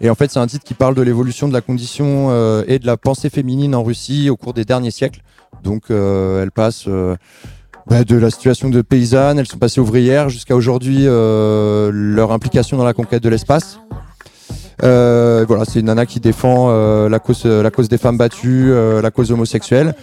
Et 0.01 0.09
en 0.09 0.15
fait, 0.15 0.31
c'est 0.31 0.39
un 0.39 0.47
titre 0.47 0.65
qui 0.65 0.73
parle 0.73 0.95
de 0.95 1.01
l'évolution 1.03 1.47
de 1.47 1.53
la 1.53 1.61
condition 1.61 2.29
euh, 2.31 2.63
et 2.67 2.79
de 2.79 2.87
la 2.87 2.97
pensée 2.97 3.29
féminine 3.29 3.75
en 3.75 3.83
Russie 3.83 4.31
au 4.31 4.35
cours 4.35 4.53
des 4.53 4.65
derniers 4.65 4.89
siècles. 4.89 5.21
Donc, 5.63 5.83
euh, 5.91 6.41
elle 6.41 6.49
passe 6.49 6.85
euh, 6.87 7.15
bah, 7.85 8.03
de 8.03 8.17
la 8.17 8.31
situation 8.31 8.69
de 8.69 8.81
paysanne, 8.81 9.37
elles 9.37 9.47
sont 9.47 9.59
passées 9.59 9.79
ouvrières, 9.79 10.29
jusqu'à 10.29 10.55
aujourd'hui 10.55 11.03
euh, 11.05 11.91
leur 11.93 12.31
implication 12.31 12.77
dans 12.77 12.83
la 12.83 12.93
conquête 12.93 13.21
de 13.21 13.29
l'espace. 13.29 13.79
Euh, 14.83 15.45
voilà, 15.47 15.65
c'est 15.65 15.81
une 15.81 15.85
nana 15.85 16.07
qui 16.07 16.19
défend 16.19 16.69
euh, 16.69 17.07
la 17.07 17.19
cause, 17.19 17.45
la 17.45 17.69
cause 17.69 17.87
des 17.87 17.99
femmes 17.99 18.17
battues, 18.17 18.71
la 18.73 19.11
cause 19.11 19.31
homosexuelle, 19.31 19.93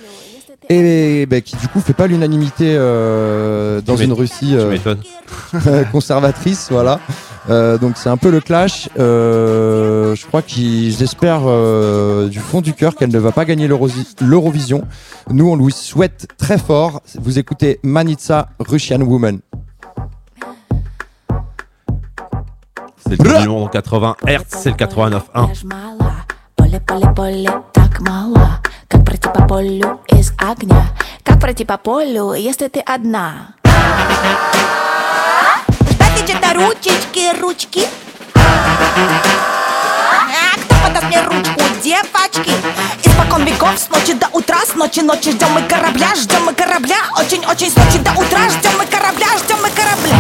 et 0.69 1.27
bah, 1.27 1.41
qui 1.41 1.57
du 1.57 1.69
coup 1.69 1.81
fait 1.81 1.95
pas 1.95 2.07
l'unanimité 2.07 2.75
euh, 2.77 3.81
dans 3.81 3.97
une 3.97 4.13
Russie 4.13 4.55
euh, 4.55 4.77
conservatrice, 5.93 6.69
voilà. 6.71 7.01
Euh, 7.51 7.79
donc 7.79 7.97
c'est 7.97 8.11
un 8.11 8.17
peu 8.17 8.31
le 8.31 8.41
clash. 8.41 8.89
Euh, 8.99 10.15
je 10.15 10.27
crois 10.27 10.43
qu'ils 10.43 10.93
j'espère 10.97 11.43
euh, 11.47 12.29
du 12.29 12.41
fond 12.41 12.61
du 12.61 12.75
cœur 12.75 12.95
qu'elle 12.95 13.11
ne 13.11 13.19
va 13.19 13.33
pas 13.33 13.45
gagner 13.45 13.69
l'Eurovision. 13.69 14.85
Nous 15.31 15.49
on 15.49 15.57
lui 15.57 15.73
souhaite 15.73 16.29
très 16.37 16.59
fort. 16.59 17.01
Vous 17.19 17.39
écoutez 17.39 17.81
Manitsa 17.83 18.49
Russian 18.59 19.01
Woman. 19.01 19.41
C'est 22.99 23.23
le 23.23 23.51
en 23.51 23.69
80 23.69 24.17
Hz, 24.27 24.43
c'est 24.49 24.71
le 24.71 24.77
89.1. 24.77 25.49
пройти 29.29 29.39
по 29.41 29.49
полю 29.49 30.01
из 30.09 30.33
огня 30.39 30.87
Как 31.23 31.41
пройти 31.41 31.65
по 31.65 31.77
полю, 31.77 32.33
если 32.33 32.69
ты 32.69 32.81
одна 32.81 33.49
Ждать 35.91 36.23
где-то 36.23 36.55
ручечки, 36.55 37.39
ручки. 37.41 37.87
А 38.35 38.39
кто 40.61 40.75
подаст 40.85 41.07
мне 41.07 41.21
ручку, 41.23 41.61
девочки? 41.83 42.53
Испокон 43.05 43.45
веков, 43.45 43.79
с 43.79 43.89
ночи 43.91 44.15
до 44.15 44.29
утра, 44.33 44.59
с 44.65 44.75
ночи 44.75 45.01
ночи 45.01 45.33
ждем 45.33 45.51
мы 45.53 45.63
корабля, 45.63 46.15
ждем 46.17 46.45
мы 46.45 46.55
корабля, 46.55 46.97
очень-очень 47.17 47.71
с 47.71 47.77
ночи 47.77 47.99
до 47.99 48.13
утра, 48.13 48.49
ждем 48.51 48.73
мы 48.79 48.87
корабля, 48.87 49.27
ждем 49.39 49.59
мы 49.63 49.71
корабля. 49.71 50.17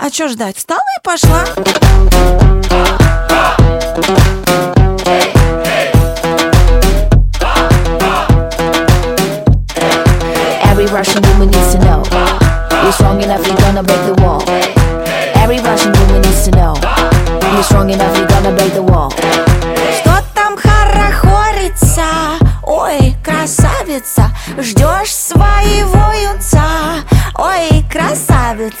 А 0.00 0.10
чё 0.10 0.28
ждать? 0.28 0.56
Встала 0.56 0.80
и 0.98 1.02
пошла. 1.02 1.44
gonna 13.74 13.86
break 13.88 14.16
the 14.16 14.23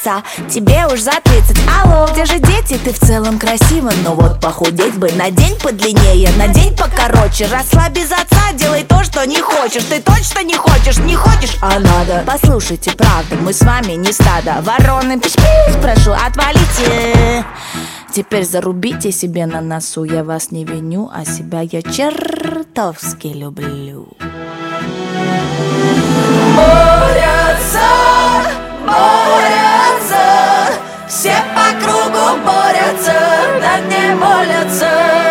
красавица, 0.04 0.22
тебе 0.48 0.86
уж 0.86 1.00
за 1.00 1.12
30 1.22 1.56
Алло, 1.82 2.06
где 2.12 2.24
же 2.24 2.38
дети? 2.38 2.78
Ты 2.82 2.92
в 2.92 2.98
целом 2.98 3.38
красива 3.38 3.90
Но 4.02 4.14
вот 4.14 4.40
похудеть 4.40 4.94
бы 4.94 5.10
на 5.12 5.30
день 5.30 5.56
подлиннее. 5.60 6.30
На 6.36 6.48
день 6.48 6.76
покороче. 6.76 7.46
Росла 7.46 7.88
без 7.90 8.10
отца, 8.12 8.52
делай 8.54 8.84
то, 8.84 9.02
что 9.04 9.26
не 9.26 9.40
хочешь. 9.40 9.84
Ты 9.84 10.00
точно 10.00 10.42
не 10.42 10.54
хочешь, 10.54 10.98
не 10.98 11.16
хочешь, 11.16 11.56
а 11.60 11.78
надо. 11.78 12.24
Послушайте, 12.26 12.92
правда, 12.92 13.36
мы 13.40 13.52
с 13.52 13.62
вами 13.62 13.92
не 13.92 14.12
стадо. 14.12 14.62
Вороны, 14.62 15.18
пиш-пиш, 15.18 15.80
прошу, 15.80 16.12
отвалите. 16.12 17.44
Теперь 18.12 18.44
зарубите 18.44 19.10
себе 19.10 19.46
на 19.46 19.60
носу. 19.60 20.04
Я 20.04 20.22
вас 20.22 20.50
не 20.50 20.64
виню, 20.64 21.10
а 21.12 21.24
себя 21.24 21.60
я 21.62 21.82
чертовски 21.82 23.28
люблю. 23.28 24.08
Борются, 26.56 27.80
борются 28.86 29.63
Все 31.24 31.32
по 31.54 31.82
кругу 31.82 32.36
борются, 32.44 33.14
да 33.62 33.78
не 33.78 34.14
молятся 34.14 35.23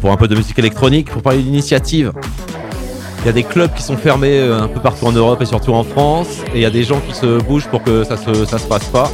Pour 0.00 0.10
un 0.10 0.16
peu 0.16 0.26
de 0.28 0.34
musique 0.34 0.58
électronique, 0.58 1.10
pour 1.10 1.22
parler 1.22 1.42
d'initiative. 1.42 2.12
Il 3.20 3.26
y 3.26 3.28
a 3.28 3.32
des 3.32 3.44
clubs 3.44 3.72
qui 3.72 3.82
sont 3.82 3.96
fermés 3.96 4.38
euh, 4.38 4.62
un 4.62 4.66
peu 4.68 4.80
partout 4.80 5.06
en 5.06 5.12
Europe 5.12 5.40
et 5.42 5.46
surtout 5.46 5.72
en 5.74 5.84
France, 5.84 6.26
et 6.52 6.56
il 6.56 6.60
y 6.62 6.64
a 6.64 6.70
des 6.70 6.82
gens 6.82 6.98
qui 7.06 7.14
se 7.14 7.40
bougent 7.42 7.68
pour 7.68 7.82
que 7.84 8.02
ça 8.02 8.16
se, 8.16 8.44
ça 8.44 8.58
se 8.58 8.66
passe 8.66 8.84
pas. 8.86 9.10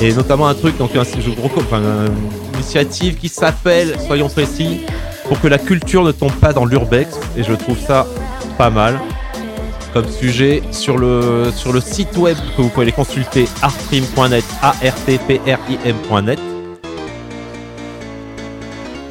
Et 0.00 0.14
notamment 0.14 0.48
un 0.48 0.54
truc, 0.54 0.78
donc 0.78 0.96
un, 0.96 1.02
je 1.04 1.28
vous 1.30 1.42
recommande- 1.42 1.82
une 2.08 2.54
initiative 2.54 3.16
qui 3.16 3.28
s'appelle, 3.28 3.96
soyons 4.06 4.28
précis, 4.30 4.80
pour 5.28 5.38
que 5.40 5.48
la 5.48 5.58
culture 5.58 6.02
ne 6.02 6.12
tombe 6.12 6.32
pas 6.32 6.52
dans 6.54 6.64
l'urbex, 6.64 7.18
et 7.36 7.42
je 7.42 7.52
trouve 7.52 7.76
ça 7.78 8.06
pas 8.56 8.70
mal 8.70 8.98
comme 9.92 10.08
sujet 10.08 10.62
sur 10.70 10.96
le, 10.96 11.50
sur 11.54 11.72
le 11.72 11.80
site 11.80 12.16
web 12.16 12.36
que 12.56 12.62
vous 12.62 12.68
pouvez 12.68 12.84
aller 12.84 12.92
consulter 12.92 13.48
artprim.net, 13.60 14.44
A-R-T-P-R-I-M.net. 14.62 16.38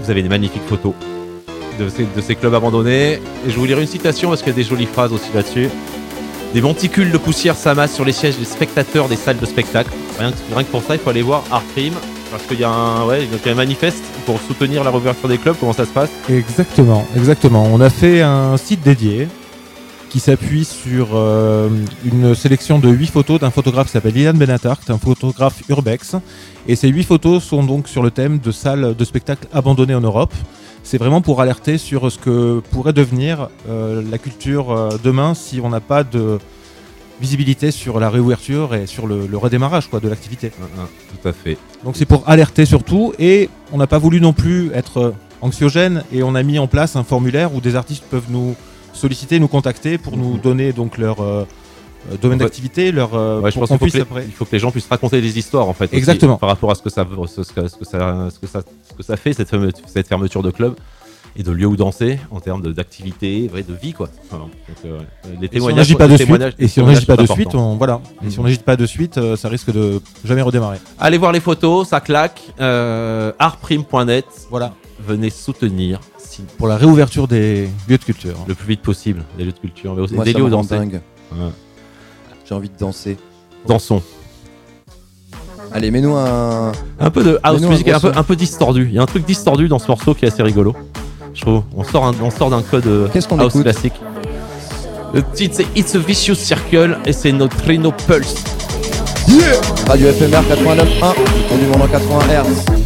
Vous 0.09 0.13
avez 0.13 0.23
des 0.23 0.29
magnifiques 0.29 0.67
photos 0.67 0.93
de 1.77 1.87
ces, 2.19 2.33
clubs 2.33 2.55
abandonnés. 2.55 3.19
Et 3.45 3.49
je 3.49 3.55
vous 3.59 3.65
lire 3.65 3.79
une 3.79 3.85
citation 3.85 4.29
parce 4.29 4.41
qu'il 4.41 4.49
y 4.49 4.55
a 4.55 4.55
des 4.55 4.63
jolies 4.63 4.87
phrases 4.87 5.13
aussi 5.13 5.29
là-dessus. 5.35 5.69
Des 6.51 6.61
monticules 6.61 7.11
de 7.11 7.17
poussière 7.19 7.55
s'amassent 7.55 7.93
sur 7.93 8.05
les 8.05 8.11
sièges 8.11 8.35
des 8.37 8.45
spectateurs 8.45 9.07
des 9.07 9.15
salles 9.15 9.37
de 9.37 9.45
spectacle. 9.45 9.91
Rien 10.17 10.31
que, 10.31 10.71
pour 10.71 10.81
ça, 10.81 10.95
il 10.95 10.99
faut 10.99 11.11
aller 11.11 11.21
voir 11.21 11.43
Artrim. 11.51 11.93
Parce 12.31 12.41
qu'il 12.47 12.57
y, 12.57 12.61
y 12.61 12.63
a 12.63 12.71
un 12.71 13.53
manifeste 13.53 14.03
pour 14.25 14.39
soutenir 14.41 14.83
la 14.83 14.89
réouverture 14.89 15.29
des 15.29 15.37
clubs. 15.37 15.55
Comment 15.59 15.73
ça 15.73 15.85
se 15.85 15.91
passe? 15.91 16.09
Exactement, 16.27 17.05
exactement. 17.15 17.69
On 17.71 17.79
a 17.79 17.91
fait 17.91 18.21
un 18.21 18.57
site 18.57 18.81
dédié 18.81 19.27
qui 20.09 20.19
s'appuie 20.19 20.65
sur 20.65 21.09
euh, 21.13 21.69
une 22.03 22.33
sélection 22.33 22.79
de 22.79 22.89
8 22.89 23.07
photos 23.07 23.39
d'un 23.39 23.51
photographe 23.51 23.87
qui 23.87 23.93
s'appelle 23.93 24.17
Ilan 24.17 24.33
Benatar, 24.33 24.79
qui 24.79 24.91
est 24.91 24.93
un 24.93 24.97
photographe 24.97 25.61
urbex. 25.69 26.15
Et 26.67 26.75
ces 26.75 26.89
8 26.89 27.03
photos 27.03 27.43
sont 27.43 27.63
donc 27.63 27.87
sur 27.87 28.01
le 28.01 28.09
thème 28.09 28.39
de 28.39 28.51
salles 28.51 28.95
de 28.95 29.05
spectacle 29.05 29.47
abandonnées 29.53 29.93
en 29.93 30.01
Europe. 30.01 30.33
C'est 30.83 30.97
vraiment 30.97 31.21
pour 31.21 31.41
alerter 31.41 31.77
sur 31.77 32.11
ce 32.11 32.17
que 32.17 32.61
pourrait 32.71 32.93
devenir 32.93 33.49
euh, 33.69 34.01
la 34.09 34.17
culture 34.17 34.71
euh, 34.71 34.89
demain 35.03 35.35
si 35.35 35.61
on 35.63 35.69
n'a 35.69 35.81
pas 35.81 36.03
de 36.03 36.39
visibilité 37.21 37.69
sur 37.69 37.99
la 37.99 38.09
réouverture 38.09 38.73
et 38.73 38.87
sur 38.87 39.05
le, 39.05 39.27
le 39.27 39.37
redémarrage 39.37 39.89
quoi, 39.89 39.99
de 39.99 40.07
l'activité. 40.07 40.51
Tout 40.51 41.27
à 41.27 41.33
fait. 41.33 41.57
Donc 41.83 41.97
c'est 41.97 42.05
pour 42.05 42.27
alerter 42.27 42.65
surtout 42.65 43.13
et 43.19 43.49
on 43.71 43.77
n'a 43.77 43.87
pas 43.87 43.99
voulu 43.99 44.21
non 44.21 44.33
plus 44.33 44.71
être 44.73 45.13
anxiogène 45.41 46.03
et 46.11 46.23
on 46.23 46.33
a 46.33 46.43
mis 46.43 46.57
en 46.57 46.67
place 46.67 46.95
un 46.95 47.03
formulaire 47.03 47.53
où 47.53 47.61
des 47.61 47.75
artistes 47.75 48.05
peuvent 48.09 48.29
nous 48.29 48.55
solliciter, 48.99 49.39
nous 49.39 49.47
contacter 49.47 49.97
pour 49.97 50.17
nous 50.17 50.37
donner 50.37 50.71
donc 50.73 50.97
leur 50.97 51.21
euh, 51.21 51.45
euh, 52.11 52.17
domaine 52.21 52.37
fait- 52.39 52.45
d'activité, 52.45 52.91
leur 52.91 53.13
euh, 53.15 53.39
Ouais, 53.41 53.51
je 53.51 53.59
pense 53.59 53.69
qu'on 53.69 53.77
qu'il 53.77 53.79
faut, 53.79 53.85
puisse 53.85 53.93
que 53.93 53.97
les- 53.97 54.01
après. 54.03 54.25
il 54.25 54.31
faut 54.33 54.45
que 54.45 54.51
les 54.51 54.59
gens 54.59 54.71
puissent 54.71 54.87
raconter 54.89 55.21
des 55.21 55.37
histoires 55.37 55.67
en 55.67 55.73
fait. 55.73 55.89
aussi, 55.93 56.17
par 56.39 56.49
rapport 56.49 56.71
à 56.71 56.75
ce 56.75 56.81
que 56.81 56.89
ça, 56.89 57.05
ce, 57.27 57.43
ce 57.43 57.51
que, 57.53 57.67
ce 57.67 57.75
que 57.75 57.85
ça, 57.85 58.27
ce 58.33 58.39
que 58.39 58.47
ça, 58.47 58.61
ce 58.89 58.93
que 58.93 59.03
ça 59.03 59.17
fait 59.17 59.33
cette 59.33 59.49
fermeture, 59.49 59.83
cette 59.87 60.07
fermeture 60.07 60.43
de 60.43 60.51
club 60.51 60.75
et 61.35 61.43
de 61.43 61.51
lieux 61.51 61.67
où 61.67 61.75
danser 61.75 62.19
en 62.31 62.39
termes 62.39 62.61
de- 62.61 62.71
d'activité, 62.71 63.47
vrai, 63.47 63.61
de 63.63 63.73
vie 63.73 63.93
quoi. 63.93 64.09
Donc, 64.31 64.49
euh, 64.85 64.97
ouais. 64.97 65.05
les 65.25 65.33
Et 65.33 65.35
si 65.39 65.45
on 65.45 65.49
témoignages, 65.49 65.77
n'agit 65.77 65.95
pas 65.95 66.07
de 66.07 66.17
suite, 66.17 66.43
et 66.57 66.67
si 66.67 66.79
on 66.81 66.87
n'agit 66.87 67.05
pas 67.05 67.17
de 67.17 67.25
suite, 67.27 67.53
on, 67.53 67.75
voilà. 67.75 68.01
Et 68.25 68.29
si 68.31 68.39
on 68.39 68.43
n'agit 68.43 68.57
pas 68.57 68.75
de 68.75 68.85
suite, 68.85 69.17
euh, 69.17 69.35
ça 69.35 69.47
risque 69.47 69.71
de 69.71 70.01
jamais 70.25 70.41
redémarrer. 70.41 70.77
Allez 70.99 71.17
voir 71.19 71.31
les 71.31 71.39
photos, 71.39 71.87
ça 71.89 71.99
claque. 72.01 72.41
Euh, 72.59 73.31
artprime.net. 73.37 74.25
Voilà. 74.49 74.73
Venez 75.07 75.29
soutenir 75.29 75.99
Pour 76.57 76.67
la 76.67 76.77
réouverture 76.77 77.27
des 77.27 77.69
lieux 77.87 77.97
de 77.97 78.03
culture. 78.03 78.35
le 78.47 78.55
plus 78.55 78.67
vite 78.67 78.81
possible, 78.81 79.23
des 79.37 79.43
lieux 79.45 79.51
de 79.51 79.59
culture, 79.59 79.93
mais 79.95 80.01
aussi 80.01 80.13
Moi, 80.13 80.25
des 80.25 80.33
lieux 80.33 80.49
danser. 80.49 80.77
dingue. 80.77 81.01
Ouais. 81.31 81.37
J'ai 82.47 82.55
envie 82.55 82.69
de 82.69 82.77
danser. 82.77 83.17
Dansons. 83.67 84.01
Allez, 85.71 85.91
mets-nous 85.91 86.15
un. 86.15 86.71
Un 86.99 87.09
peu 87.11 87.23
de 87.23 87.39
house 87.43 87.61
music, 87.61 87.87
un 87.89 87.99
peu, 87.99 88.11
son. 88.11 88.17
un 88.17 88.23
peu 88.23 88.35
distordu. 88.35 88.85
Il 88.89 88.93
y 88.95 88.99
a 88.99 89.03
un 89.03 89.05
truc 89.05 89.25
distordu 89.25 89.67
dans 89.67 89.77
ce 89.79 89.87
morceau 89.87 90.15
qui 90.15 90.25
est 90.25 90.29
assez 90.29 90.41
rigolo. 90.41 90.75
Je 91.35 91.41
trouve. 91.41 91.63
On 91.75 91.83
sort, 91.83 92.05
un- 92.07 92.15
on 92.23 92.31
sort 92.31 92.49
d'un 92.49 92.63
code 92.63 92.87
euh, 92.87 93.07
Qu'est-ce 93.13 93.27
qu'on 93.27 93.37
house 93.39 93.53
écoute 93.53 93.63
classique. 93.63 93.93
Le 95.13 95.21
titre 95.33 95.55
c'est 95.57 95.67
It's 95.79 95.95
a 95.95 95.99
Vicious 95.99 96.35
Circle 96.35 96.97
et 97.05 97.13
c'est 97.13 97.31
notre 97.31 97.55
Trino 97.57 97.91
Pulse. 98.07 98.35
Radio 99.87 100.07
FMR 100.11 100.41
89.1, 100.49 101.13
tour 101.47 101.57
du 101.57 101.65
monde 101.67 101.81
en 101.83 101.87
80 101.87 102.19
Hz. 102.29 102.78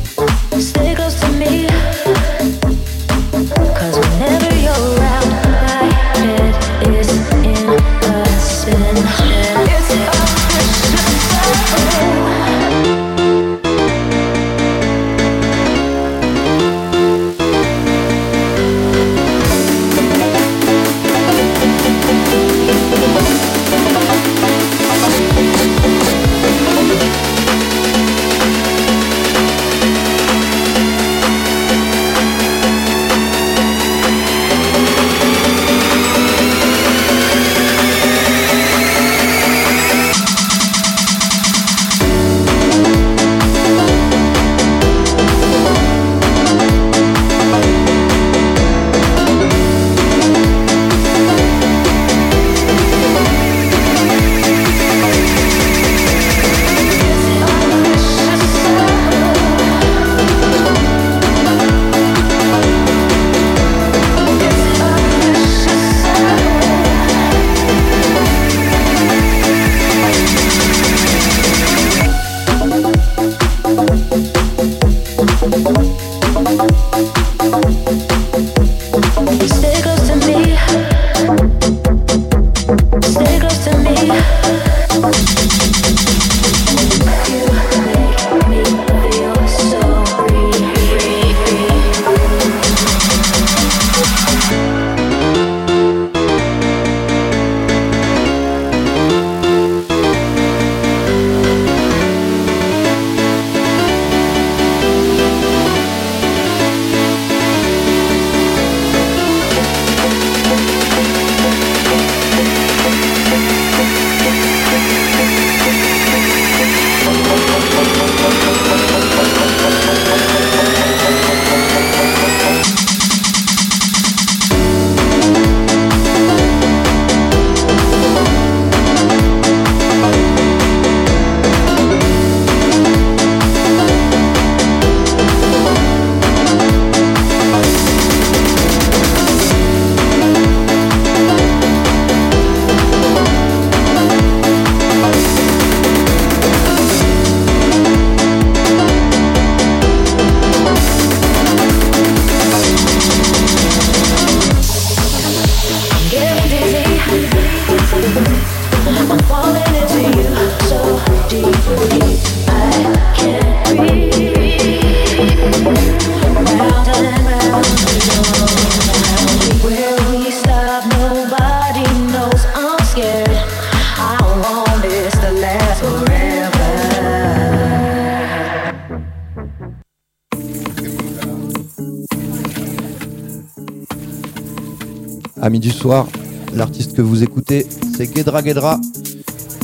Amis 185.43 185.59
du 185.59 185.71
soir, 185.71 186.07
l'artiste 186.55 186.93
que 186.93 187.01
vous 187.01 187.21
écoutez, 187.21 187.67
c'est 187.97 188.07
Guedra 188.07 188.41
Guedra, 188.41 188.79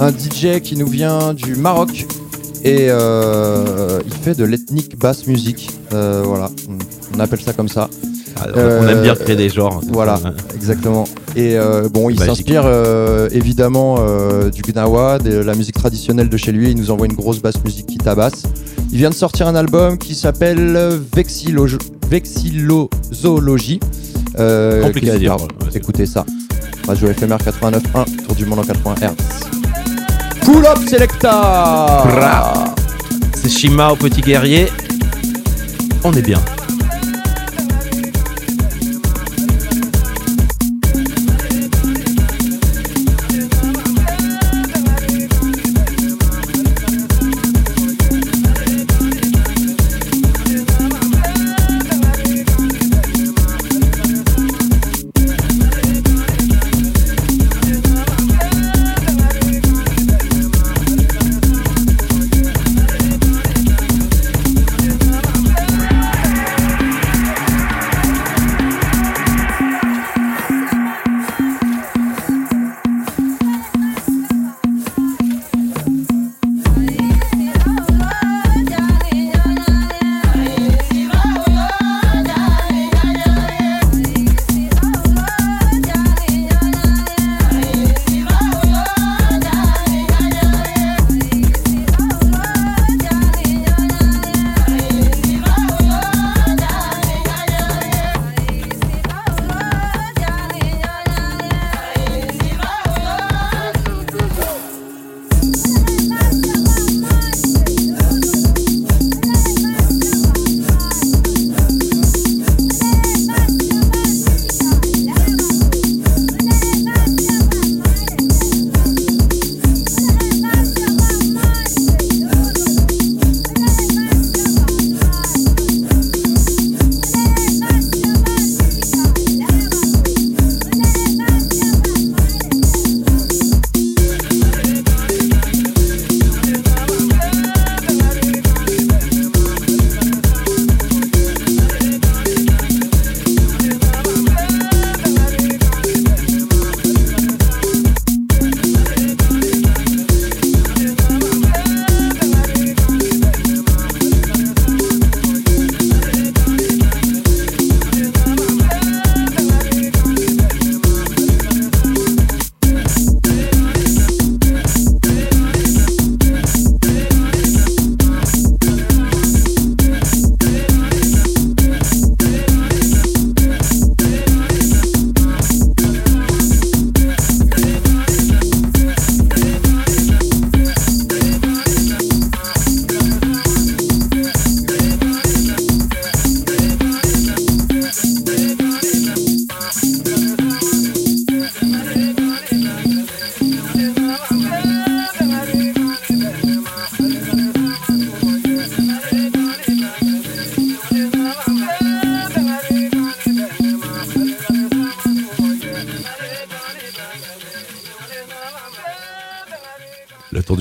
un 0.01 0.09
DJ 0.11 0.59
qui 0.61 0.75
nous 0.75 0.87
vient 0.87 1.33
du 1.33 1.55
Maroc 1.55 2.05
et 2.65 2.87
euh, 2.89 4.01
il 4.05 4.11
fait 4.11 4.35
de 4.35 4.43
l'ethnic 4.43 4.99
bass 4.99 5.25
music. 5.25 5.69
Euh, 5.93 6.21
voilà, 6.25 6.51
on- 7.15 7.19
appelle 7.21 7.39
ça 7.39 7.53
comme 7.53 7.69
ça. 7.69 7.89
Ah, 8.35 8.47
on 8.55 8.87
aime 8.89 9.03
bien 9.03 9.15
créer 9.15 9.37
des 9.37 9.47
genres. 9.49 9.79
Voilà, 9.89 10.17
ça. 10.17 10.33
exactement. 10.53 11.05
Et 11.37 11.57
euh, 11.57 11.87
bon, 11.87 12.09
il 12.09 12.19
s'inspire 12.19 12.63
euh, 12.65 13.29
évidemment 13.31 13.99
euh, 13.99 14.49
du 14.49 14.61
Gnawa, 14.61 15.17
de 15.19 15.37
la 15.37 15.55
musique 15.55 15.75
traditionnelle 15.75 16.27
de 16.27 16.35
chez 16.35 16.51
lui. 16.51 16.71
Il 16.71 16.77
nous 16.77 16.91
envoie 16.91 17.05
une 17.05 17.13
grosse 17.13 17.41
basse 17.41 17.63
musique 17.63 17.85
qui 17.85 17.99
tabasse. 17.99 18.43
Il 18.91 18.97
vient 18.97 19.11
de 19.11 19.15
sortir 19.15 19.47
un 19.47 19.55
album 19.55 19.97
qui 19.97 20.13
s'appelle 20.13 20.99
Vexilo-. 21.15 21.79
Euh, 24.37 24.83
Compliqué 24.83 25.07
qui 25.07 25.11
est 25.11 25.15
à 25.15 25.17
dire, 25.17 25.37
Écoutez 25.73 26.05
ça. 26.05 26.25
Radio 26.87 27.07
FMR 27.13 27.37
89.1, 27.37 28.25
Tour 28.25 28.35
du 28.35 28.45
monde 28.45 28.59
en 28.59 28.63
80 28.63 28.95
Hz. 29.01 29.09
Pull 30.41 30.65
up 30.65 30.77
Selecta. 30.87 32.03
C'est 33.35 33.49
Shima 33.49 33.91
au 33.91 33.95
petit 33.95 34.21
guerrier. 34.21 34.67
On 36.03 36.13
est 36.13 36.21
bien. 36.21 36.39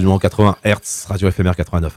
Du 0.01 0.07
monde 0.07 0.16
en 0.16 0.19
80 0.20 0.57
Hz, 0.65 1.07
Radio 1.09 1.31
FMR 1.31 1.51
89.1. 1.53 1.89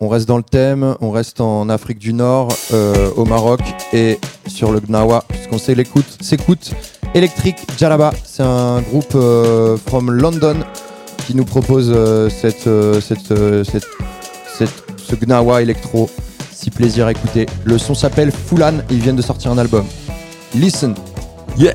On 0.00 0.08
reste 0.08 0.28
dans 0.28 0.36
le 0.36 0.42
thème, 0.44 0.94
on 1.00 1.10
reste 1.10 1.40
en 1.40 1.68
Afrique 1.68 1.98
du 1.98 2.12
Nord, 2.12 2.48
euh, 2.72 3.10
au 3.16 3.24
Maroc 3.24 3.60
et 3.92 4.18
sur 4.46 4.70
le 4.70 4.78
Gnawa, 4.80 5.24
puisqu'on 5.28 5.58
sait 5.58 5.74
l'écoute, 5.74 6.06
s'écoute 6.20 6.72
Electric 7.14 7.56
Jalaba. 7.78 8.12
C'est 8.24 8.44
un 8.44 8.80
groupe 8.80 9.12
euh, 9.16 9.76
from 9.88 10.10
London 10.12 10.58
qui 11.26 11.34
nous 11.34 11.44
propose 11.44 11.90
euh, 11.94 12.28
cette, 12.30 12.68
cette, 13.02 13.64
cette- 13.64 13.86
cette- 14.56 14.84
ce 14.98 15.14
Gnawa 15.16 15.62
électro. 15.62 16.08
Si 16.52 16.70
plaisir 16.70 17.06
à 17.06 17.12
écouter. 17.12 17.46
Le 17.64 17.78
son 17.78 17.94
s'appelle 17.94 18.32
Fulan, 18.32 18.74
ils 18.90 19.00
viennent 19.00 19.16
de 19.16 19.22
sortir 19.22 19.50
un 19.52 19.58
album. 19.58 19.84
Listen. 20.54 20.94
Yeah. 21.56 21.74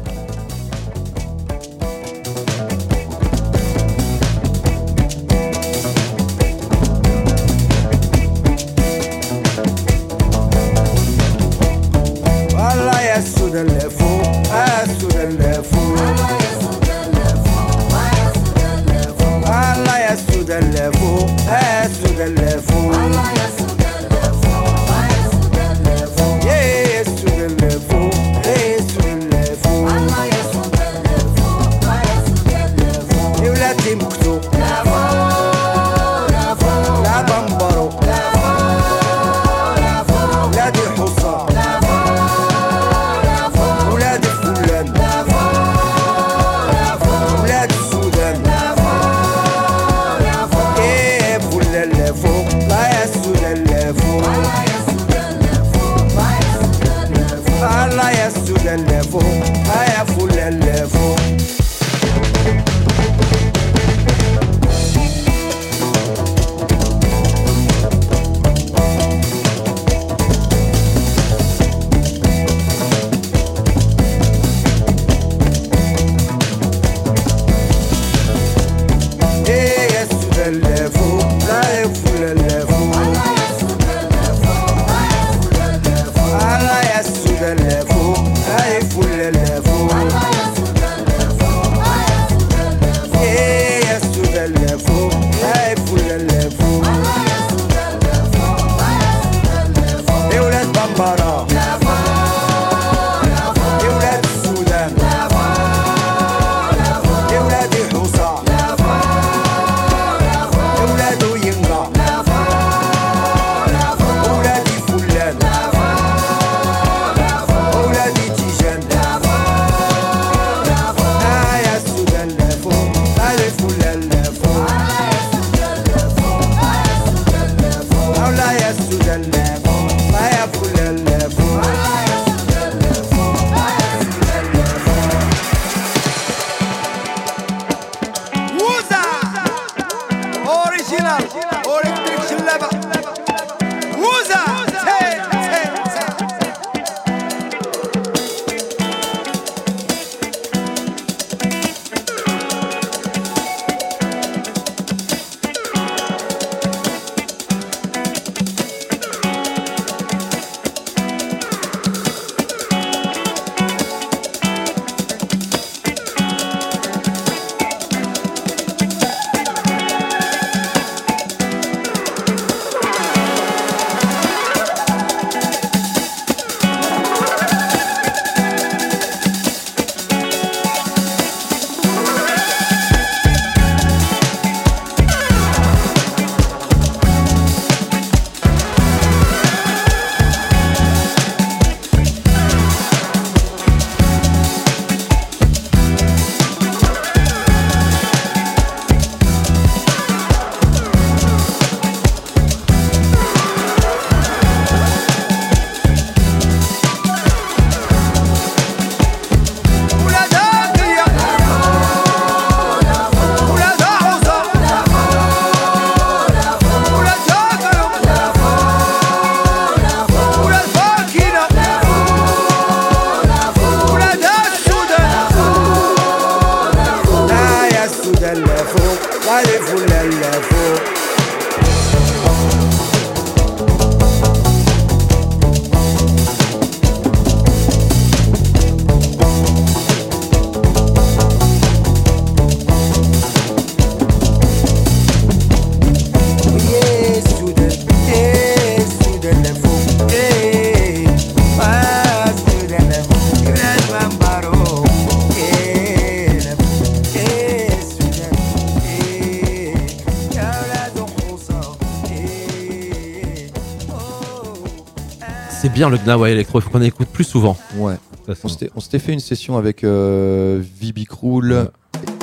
Bien 265.84 265.89
le 265.89 265.97
Gnawa 265.97 266.30
Electro, 266.30 266.60
il 266.60 266.61
faut 266.61 266.69
qu'on 266.69 266.81
écoute 266.81 267.10
plus 267.10 267.26
souvent. 267.26 267.57
Ouais. 267.76 267.95
On 268.43 268.47
s'était 268.47 268.69
on 268.73 268.80
s'était 268.80 268.99
fait 268.99 269.11
une 269.11 269.19
session 269.19 269.57
avec 269.57 269.84
euh, 269.84 270.61
Vibi 270.80 271.03
Krul 271.03 271.69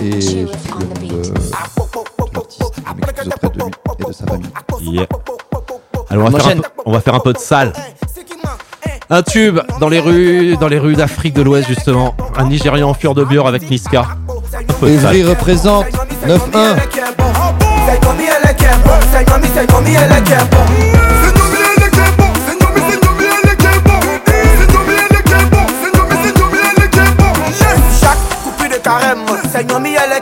et 0.03 0.11
le 0.11 0.16
nom 0.16 1.11
de 1.11 2.35
l'artiste, 2.35 2.73
mais 2.97 3.03
qui 3.03 3.12
plus 3.12 3.28
auprès 3.28 3.49
de 3.51 3.55
lui 3.59 3.70
et 3.99 4.05
de 4.05 4.12
sa 4.12 4.27
famille. 4.27 4.49
Yeah. 4.81 5.07
Alors 6.09 6.27
on 6.27 6.31
va, 6.31 6.39
On 6.39 6.41
faire 6.41 6.57
un 6.57 6.61
on 6.87 6.93
va 6.93 7.01
faire 7.01 7.15
un 7.15 7.20
peu 7.20 7.35
de 7.35 7.39
salle. 7.39 7.74
Un 9.11 9.23
tube 9.23 9.61
dans 9.78 9.91
les 9.91 10.01
rues, 10.01 10.57
dans 10.57 10.69
les 10.69 10.78
rues 10.78 10.95
d'Afrique 10.95 11.35
de 11.35 11.43
l'Ouest 11.43 11.69
justement. 11.69 12.15
Un 12.39 12.47
Nigérian 12.49 12.89
en 12.89 12.95
fur 12.95 13.15
de 13.15 13.24
bière 13.24 13.47
avec 13.47 13.69
Niska. 13.70 14.07
Evry 14.82 15.23
représente 15.23 15.87
9-1. 16.27 16.77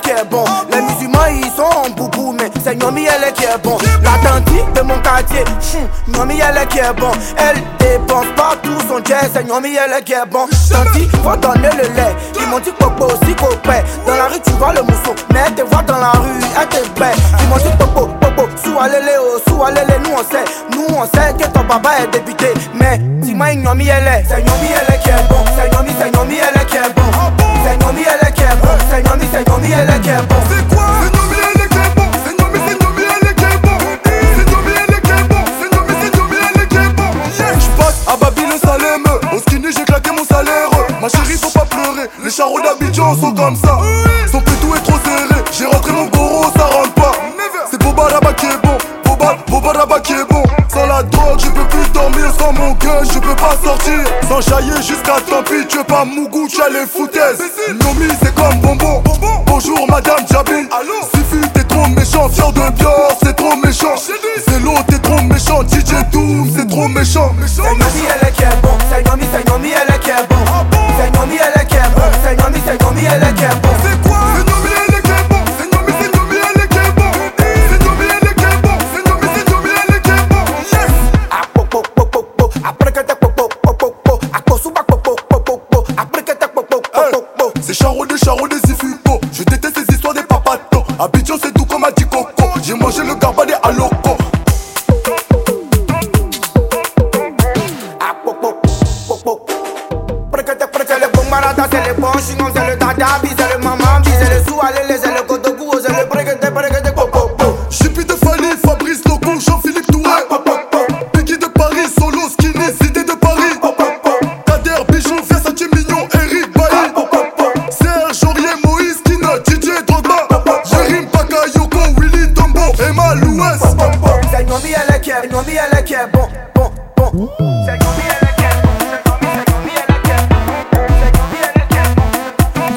Est. 0.07 0.25
Les 0.71 0.81
musulmans 0.83 1.27
ils 1.31 1.51
sont 1.57 1.63
en 1.63 1.91
boubou, 1.91 2.33
mais 2.33 2.51
c'est 2.65 2.75
Nomi 2.75 3.05
elle 3.07 3.33
qui 3.33 3.45
est 3.45 3.59
bon. 3.63 3.79
La 4.03 4.13
tante 4.29 4.75
de 4.75 4.81
mon 4.83 4.99
quartier, 5.01 5.45
Nomi 6.09 6.41
elle 6.41 6.67
qui 6.69 6.79
est 6.79 6.93
bon. 6.97 7.11
Elle 7.37 7.63
dépense 7.79 8.27
partout 8.37 8.79
son 8.89 8.99
jet, 9.05 9.31
c'est 9.33 9.47
Nomi 9.47 9.77
elle 9.77 10.03
qui 10.05 10.13
est 10.13 10.27
bon. 10.31 10.47
Tanti, 10.71 11.09
faut 11.23 11.37
donner 11.37 11.71
le 11.77 11.95
lait. 11.95 12.17
Ils 12.41 12.47
m'ont 12.49 12.61
dit 12.61 12.73
popo 12.79 13.07
aussi 13.07 13.35
copain. 13.35 13.83
Dans 14.07 14.15
la 14.15 14.27
rue 14.27 14.41
tu 14.45 14.53
vois 14.53 14.73
le 14.73 14.83
mousseau, 14.83 15.15
mais 15.33 15.41
elle 15.47 15.55
te 15.55 15.63
voit 15.63 15.83
dans 15.83 15.99
la 15.99 16.11
rue, 16.13 16.41
elle 16.61 16.69
te 16.69 17.01
bête. 17.01 17.17
Ils 17.41 17.49
m'ont 17.49 17.57
dit 17.57 17.77
popo, 17.79 18.07
popo, 18.21 18.49
sous 18.63 18.79
allez 18.79 18.99
oh, 19.21 19.39
sous 19.49 19.63
allez 19.65 19.81
nous 20.05 20.15
on 20.15 20.19
sait. 20.19 20.45
Nous 20.73 20.87
on 20.97 21.05
sait 21.05 21.35
que 21.39 21.49
ton 21.51 21.65
papa 21.65 21.91
est 22.03 22.13
député, 22.13 22.47
mais 22.75 22.99
dis-moi 22.99 23.55
Nomi 23.55 23.89
elle 23.89 24.07
est, 24.07 24.25
c'est 24.29 24.39
Nomi 24.39 24.69
elle 24.71 25.01
qui 25.01 25.09
est 25.09 25.29
bon. 25.29 25.45
C'est 25.57 25.73
Nomi, 25.73 25.91
c'est 25.99 26.11
Nomi 26.15 26.37
elle 26.37 26.67
qui 26.67 26.77
est 26.77 26.95
bon. 26.95 27.03
C'est 27.65 27.77
Nomi 27.85 28.03
elle 28.03 28.28
C'est 29.31 29.47
Nomi, 29.49 29.69
qui 29.69 29.73
est 29.75 30.23
bon. 30.29 30.37
C'est 30.49 30.75
quoi 30.75 30.87
C'est 31.03 31.13
Nomi 31.17 31.37
qui 31.71 31.77
est 31.77 31.95
bon. 31.95 32.09
C'est 32.25 32.37
Nomi, 32.41 32.59
c'est 32.67 32.79
Nomi 32.83 33.03
qui 33.37 33.45
est 33.45 33.59
bon. 33.59 33.79
C'est 34.37 34.51
Nomi 34.51 34.73
qui 35.05 35.11
est 35.11 35.29
bon. 35.29 35.45
C'est 35.61 35.71
Nomi, 35.77 35.95
c'est 36.03 36.17
Nomi 36.17 36.67
qui 36.69 36.77
est 36.77 36.93
bon. 36.97 37.11
J'passe 37.61 38.01
à 38.07 38.17
Babylone 38.17 38.59
Salem 38.63 39.05
Au 39.33 39.39
skinny 39.39 39.69
j'ai 39.77 39.85
claqué 39.85 40.11
mon 40.11 40.25
salaire 40.25 40.71
Ma 41.01 41.09
chérie 41.09 41.39
faut 41.39 41.51
pas 41.51 41.67
pleurer 41.67 42.09
Les 42.25 42.31
charros 42.31 42.61
d'Abidjan 42.61 43.15
sont 43.17 43.33
comme 43.35 43.57
ça 43.57 43.79
sortir 53.69 54.01
Sans 54.29 54.41
chailler 54.41 54.77
jusqu'à 54.77 55.17
tant 55.29 55.43
pis 55.43 55.67
Tu 55.69 55.79
veux 55.79 55.85
pas 55.85 56.05
Mougou 56.05 56.49
tu 56.49 56.61
as 56.63 56.69
les 56.69 56.87
foutaises 56.87 57.43
Nomi 57.69 58.09
c'est 58.23 58.35
comme 58.35 58.59
bonbon 58.61 59.03
Bonjour 59.47 59.87
madame 59.91 60.25
Jabin 60.31 60.65
Sifu 61.15 61.41
t'es 61.53 61.65
trop 61.65 61.87
méchant 61.89 62.29
Fier 62.29 62.53
de 62.53 62.71
Bior 62.77 63.13
c'est 63.23 63.37
trop 63.37 63.57
méchant 63.57 63.95
Zélo 64.49 64.73
t'es 64.89 64.99
trop 64.99 65.21
méchant 65.23 65.63
DJ 65.63 65.93
Doom 66.13 66.51
c'est 66.57 66.69
trop 66.69 66.89
méchant 66.89 67.33
C'est 67.47 67.63
Nomi 67.63 68.03
elle 68.09 68.33
qui 68.33 68.43
est 68.43 68.63
bon. 68.63 68.79
C'est 68.91 69.07
Nomi, 69.07 69.25
c'est 69.33 69.49
Nomi 69.49 69.69
elle 69.71 69.99
qui 70.01 70.11
est 70.11 70.29
bon. 70.29 70.37
C'est 70.99 71.19
Nomi 71.19 71.37
elle 71.37 71.67
qui 71.67 71.75
est 71.75 71.95
bon. 71.95 72.03
C'est 72.23 72.37
Nomi, 72.37 72.63
c'est 72.65 72.81
Nomi 72.83 73.03
elle 73.05 73.35
qui 73.35 73.45
est 73.45 73.63
bon. 73.63 73.68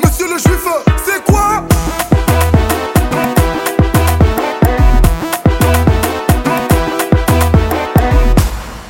Monsieur 0.03 0.27
le 0.27 0.37
juif, 0.37 0.67
c'est 1.05 1.23
quoi? 1.23 1.63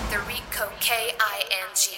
The 0.09 0.17
Rico 0.27 0.65
K-I-N-G 0.79 1.91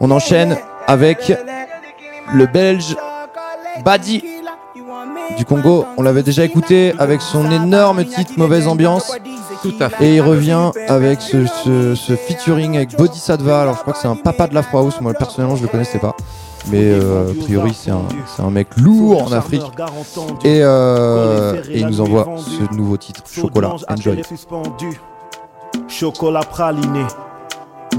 On 0.00 0.10
enchaîne 0.10 0.56
avec 0.86 1.32
le 2.32 2.46
belge 2.46 2.96
Badi 3.84 4.33
du 5.36 5.44
Congo. 5.44 5.86
On 5.96 6.02
l'avait 6.02 6.22
déjà 6.22 6.44
écouté 6.44 6.94
avec 6.98 7.20
son 7.22 7.50
énorme 7.50 8.04
titre 8.04 8.32
Mauvaise 8.36 8.66
Ambiance. 8.68 9.12
Tout 9.62 9.74
à 9.80 9.88
fait. 9.88 10.04
Et 10.06 10.14
il 10.16 10.20
revient 10.20 10.70
avec 10.88 11.20
ce, 11.22 11.46
ce- 11.46 11.94
ce 11.94 12.14
featuring 12.16 12.76
avec 12.76 12.96
Bodhisattva. 12.96 13.62
Alors 13.62 13.76
je 13.76 13.80
crois 13.80 13.94
que 13.94 13.98
c'est 13.98 14.08
un 14.08 14.16
papa 14.16 14.46
de 14.46 14.54
l'Afro 14.54 14.78
House. 14.78 15.00
Moi 15.00 15.14
personnellement 15.14 15.56
je 15.56 15.62
le 15.62 15.68
connaissais 15.68 15.98
pas. 15.98 16.14
Mais 16.70 16.78
euh, 16.82 17.30
a 17.30 17.44
priori 17.44 17.74
c'est 17.78 17.90
un, 17.90 18.02
c'est 18.34 18.42
un 18.42 18.50
mec 18.50 18.68
lourd 18.76 19.24
en 19.24 19.32
Afrique. 19.32 19.62
Et, 20.44 20.60
euh, 20.62 21.60
et 21.70 21.80
il 21.80 21.86
nous 21.86 22.00
envoie 22.00 22.26
ce 22.38 22.74
nouveau 22.74 22.96
titre, 22.96 23.22
Chocolat. 23.30 23.72
Enjoy. 23.88 24.22
Chocolat 25.88 26.40
praliné. 26.40 27.04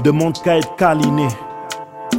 Demande 0.02 0.40
qu'à 0.42 0.58
être 0.58 0.74
câliné. 0.76 1.28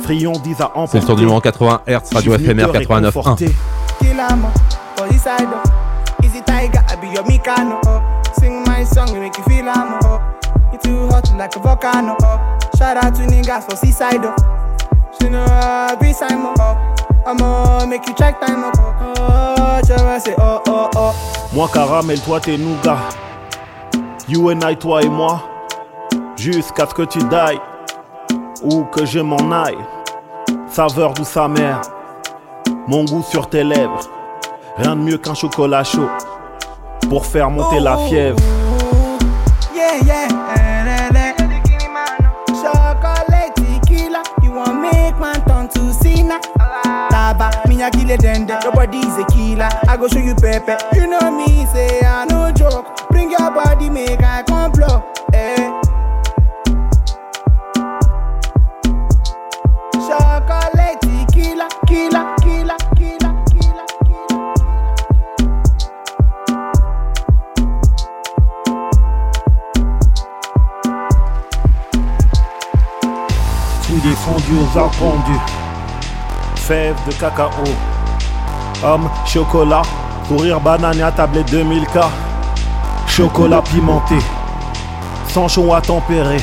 Friandise 0.03 0.61
à 0.61 0.65
emporter. 0.75 0.89
C'est 0.91 0.99
le 0.99 1.05
tour 1.05 1.15
du 1.15 1.25
monde 1.25 1.41
80 1.41 1.81
Hz, 1.87 1.99
radio 2.13 2.33
FMR 2.33 2.71
te 2.71 2.77
89.1. 2.77 4.76
for 4.97 5.07
this 5.07 5.23
side 5.23 5.43
up. 5.43 5.67
Easy 6.23 6.41
tiger, 6.41 6.83
I 6.87 6.95
be 6.95 7.07
your 7.07 7.23
Mikano 7.23 7.85
up. 7.85 8.27
Sing 8.35 8.63
my 8.63 8.83
song, 8.83 9.13
we 9.13 9.19
make 9.19 9.37
you 9.37 9.43
feel 9.43 9.69
I'm 9.69 9.93
up. 9.93 10.45
You 10.73 10.79
too 10.79 11.07
hot 11.07 11.31
like 11.37 11.55
a 11.55 11.59
volcano. 11.59 12.17
Shout 12.77 12.97
out 12.97 13.15
to 13.15 13.21
niggas 13.21 13.69
for 13.69 13.75
seaside 13.77 14.25
up. 14.25 14.39
You 15.21 15.29
know, 15.29 15.45
I 15.45 15.95
be 16.01 16.13
Simon 16.13 16.55
up. 16.59 16.77
I'ma 17.25 17.85
make 17.85 18.07
you 18.07 18.15
check 18.15 18.39
time 18.39 18.63
up. 18.63 18.73
Oh, 18.79 19.81
say 20.19 20.35
oh 20.37 20.61
oh 20.67 20.89
oh. 20.95 21.49
Moi 21.53 21.67
caramel, 21.73 22.19
toi 22.21 22.39
t'es 22.39 22.57
nougat. 22.57 22.97
You 24.27 24.49
and 24.49 24.63
I, 24.63 24.75
toi 24.75 25.01
et 25.01 25.09
moi. 25.09 25.41
Jusqu'à 26.35 26.85
ce 26.87 26.93
que 26.93 27.03
tu 27.03 27.19
die. 27.19 27.59
Ou 28.63 28.83
que 28.85 29.05
je 29.05 29.19
m'en 29.19 29.51
aille. 29.51 29.77
Saveur 30.67 31.13
douce 31.13 31.37
amère. 31.37 31.81
Mon 32.87 33.05
goût 33.05 33.23
sur 33.23 33.49
tes 33.49 33.63
lèvres. 33.63 34.16
Rien 34.77 34.95
de 34.95 35.01
mieux 35.01 35.17
qu'un 35.17 35.33
chocolat 35.33 35.83
chaud. 35.83 36.07
Pour 37.09 37.25
faire 37.25 37.49
monter 37.49 37.79
la 37.79 37.97
fièvre. 37.97 38.37
Yeah, 39.73 40.03
yeah. 40.05 40.27
Chocolate 42.47 43.55
tequila, 43.55 44.21
you 44.43 44.51
want 44.51 44.81
make 44.81 45.17
man 45.19 45.41
turn 45.47 45.67
to 45.69 45.93
sinner. 45.93 46.39
Taba, 47.09 47.49
me 47.67 47.81
a 47.81 47.89
kill 47.89 48.15
killer. 49.57 49.69
I 49.87 49.97
go 49.97 50.07
show 50.07 50.19
you 50.19 50.35
pepper. 50.35 50.77
You 50.95 51.07
know 51.07 51.31
me, 51.31 51.65
say 51.73 52.01
I 52.05 52.25
no 52.25 52.51
joke. 52.51 53.09
Bring 53.09 53.31
your 53.31 53.51
body, 53.51 53.89
make 53.89 54.21
I 54.21 54.43
complot. 54.43 55.03
Eh. 55.33 55.71
Chocolate 60.07 61.01
tequila, 61.01 61.67
killer, 61.87 62.11
killer, 62.11 62.26
Défendu 74.07 74.53
aux 74.53 74.77
arbres. 74.77 75.21
Fèves 76.55 76.95
de 77.05 77.11
cacao. 77.11 77.49
Homme, 78.81 79.09
chocolat. 79.25 79.81
Courir 80.29 80.61
banane 80.61 81.01
à 81.01 81.11
tablette 81.11 81.51
2000K. 81.51 82.05
Chocolat 83.05 83.61
pimenté. 83.61 84.15
Sans 85.27 85.49
chaud 85.49 85.73
à 85.73 85.81
tempérer. 85.81 86.39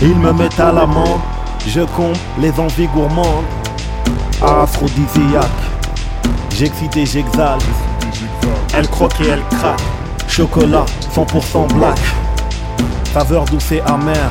Ils 0.00 0.16
me 0.16 0.32
mettent 0.32 0.58
à 0.58 0.72
l'amende. 0.72 1.20
Je 1.66 1.82
comble 1.82 2.16
les 2.38 2.58
envies 2.58 2.88
gourmandes. 2.88 3.44
Aphrodisiaque. 4.40 5.44
J'excite 6.56 6.96
et 6.96 7.04
j'exalte. 7.04 7.66
Elle 8.72 8.88
croque 8.88 9.20
et 9.20 9.28
elle 9.28 9.44
craque. 9.58 9.82
Chocolat 10.26 10.86
100% 11.14 11.70
black. 11.74 12.00
Saveur 13.12 13.44
douce 13.44 13.72
et 13.72 13.82
amère. 13.82 14.30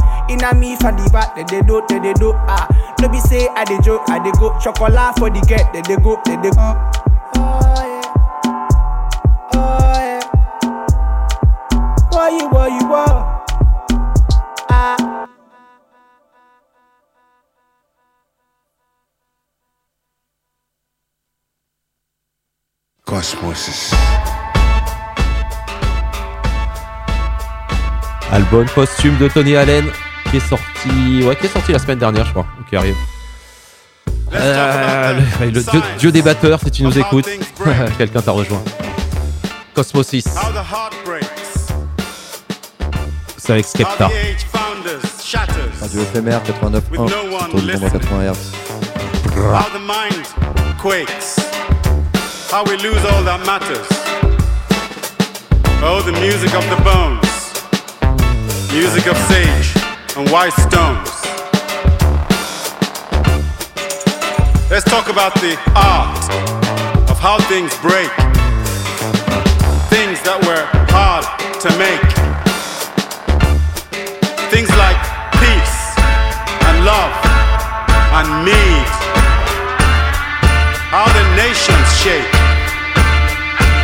Inna 0.29 0.53
me 0.53 0.75
for 0.77 0.91
the 0.91 1.09
back, 1.11 1.35
they 1.35 1.43
they 1.43 1.61
do, 1.61 1.83
they 1.89 1.99
they 1.99 2.13
do 2.13 2.33
ah 2.35 2.67
No 3.01 3.09
be 3.09 3.19
say 3.19 3.47
I 3.55 3.65
dey 3.65 3.79
joke, 3.81 4.09
I 4.09 4.19
dey 4.23 4.31
go 4.39 4.57
Chocolate 4.59 5.17
for 5.17 5.29
the 5.29 5.41
get, 5.47 5.71
they 5.73 5.81
they 5.81 6.01
go, 6.01 6.21
they 6.25 6.35
they 6.37 6.51
go 6.51 6.91
you, 12.31 12.39
you? 12.39 12.95
Ah. 14.69 15.27
Cosmosis. 23.05 23.91
Album 28.31 28.65
posthume 28.73 29.17
de 29.19 29.27
Tony 29.29 29.55
Allen 29.57 29.91
qui 30.31 30.37
est 30.37 30.47
sorti, 30.47 31.23
ouais, 31.23 31.35
qui 31.35 31.45
est 31.45 31.49
sorti 31.49 31.73
la 31.73 31.79
semaine 31.79 31.99
dernière, 31.99 32.25
je 32.25 32.31
crois, 32.31 32.45
ou 32.59 32.63
qui 32.63 32.77
arrive. 32.77 32.95
Euh, 34.33 35.19
le, 35.41 35.45
le 35.47 35.61
dieu, 35.61 35.81
dieu 35.99 36.11
des 36.11 36.21
batteurs, 36.21 36.57
si 36.63 36.71
tu 36.71 36.83
nous 36.83 36.97
écoutes, 36.97 37.27
quelqu'un 37.97 38.21
t'a 38.21 38.31
rejoint. 38.31 38.63
Cosmosis, 39.73 40.23
c'est 43.37 43.51
avec 43.51 43.65
Skepta. 43.65 44.09
Radio 45.81 46.01
FMR 46.13 46.39
89.1. 46.39 46.41
C'est 46.49 47.49
tour 47.49 47.61
du 47.61 47.73
monde 47.73 47.83
à 47.83 47.89
80 47.89 48.31
Hz. 48.31 48.37
How 49.35 49.69
the 49.73 49.81
mind 49.81 50.25
quakes. 50.81 51.35
How 52.51 52.63
we 52.65 52.77
lose 52.81 53.03
all 53.05 53.23
that 53.25 53.39
matters. 53.45 53.87
Oh, 55.83 56.01
the 56.01 56.13
music 56.21 56.53
of 56.53 56.63
the 56.69 56.81
bones. 56.83 57.21
Music 58.73 59.07
of 59.07 59.17
sage 59.27 59.70
and 60.21 60.31
white 60.31 60.53
stones. 60.53 61.09
Let's 64.69 64.85
talk 64.85 65.09
about 65.09 65.33
the 65.35 65.57
art 65.75 67.09
of 67.09 67.17
how 67.19 67.39
things 67.49 67.73
break. 67.81 68.11
Things 69.89 70.21
that 70.27 70.39
were 70.45 70.65
hard 70.93 71.25
to 71.63 71.69
make. 71.77 72.05
Things 74.51 74.69
like 74.77 74.99
peace 75.41 75.77
and 76.67 76.85
love 76.85 77.13
and 78.17 78.27
mead. 78.45 78.89
How 80.91 81.07
the 81.17 81.25
nations 81.35 81.87
shake. 81.97 82.31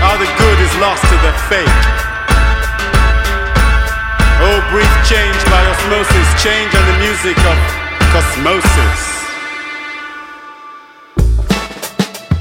How 0.04 0.16
the 0.18 0.30
good 0.38 0.60
is 0.60 0.74
lost 0.78 1.02
to 1.04 1.18
the 1.26 1.34
fake. 1.50 2.07
Oh, 4.50 4.62
brief 4.72 4.88
change 5.04 5.36
by 5.52 5.60
osmosis, 5.68 6.30
change 6.42 6.72
and 6.74 6.88
the 6.88 6.98
music 7.04 7.38
of 7.44 7.58
cosmosis. 8.16 9.02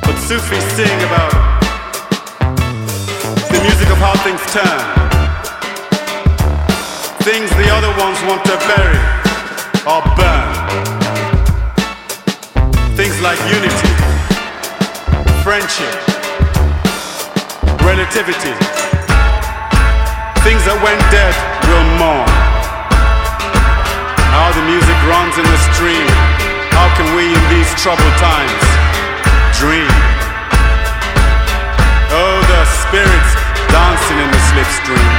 But 0.03 0.15
Sufis 0.15 0.63
sing 0.79 0.99
about 1.03 1.35
the 3.51 3.59
music 3.61 3.91
of 3.91 3.99
how 3.99 4.15
things 4.23 4.39
turn. 4.55 4.87
Things 7.27 7.51
the 7.59 7.75
other 7.75 7.91
ones 7.99 8.23
want 8.23 8.45
to 8.45 8.57
bury 8.71 9.03
or 9.83 9.99
burn. 10.15 10.55
Things 12.95 13.21
like 13.21 13.41
unity, 13.51 13.93
friendship, 15.43 15.99
relativity. 17.83 18.55
Things 20.47 20.63
that 20.67 20.79
went 20.85 21.03
dead 21.11 21.56
will 21.69 21.87
mourn. 21.99 22.31
How 24.33 24.49
the 24.55 24.65
music 24.65 24.99
runs 25.11 25.35
in 25.39 25.47
the 25.47 25.61
stream. 25.75 26.09
How 26.73 26.89
can 26.97 27.09
we 27.17 27.25
in 27.35 27.45
these 27.51 27.71
troubled 27.81 28.17
times 28.21 28.63
dream? 29.59 29.91
Oh, 32.13 32.39
the 32.53 32.63
spirits 32.83 33.33
dancing 33.73 34.19
in 34.19 34.29
the 34.31 34.43
slipstream. 34.51 35.13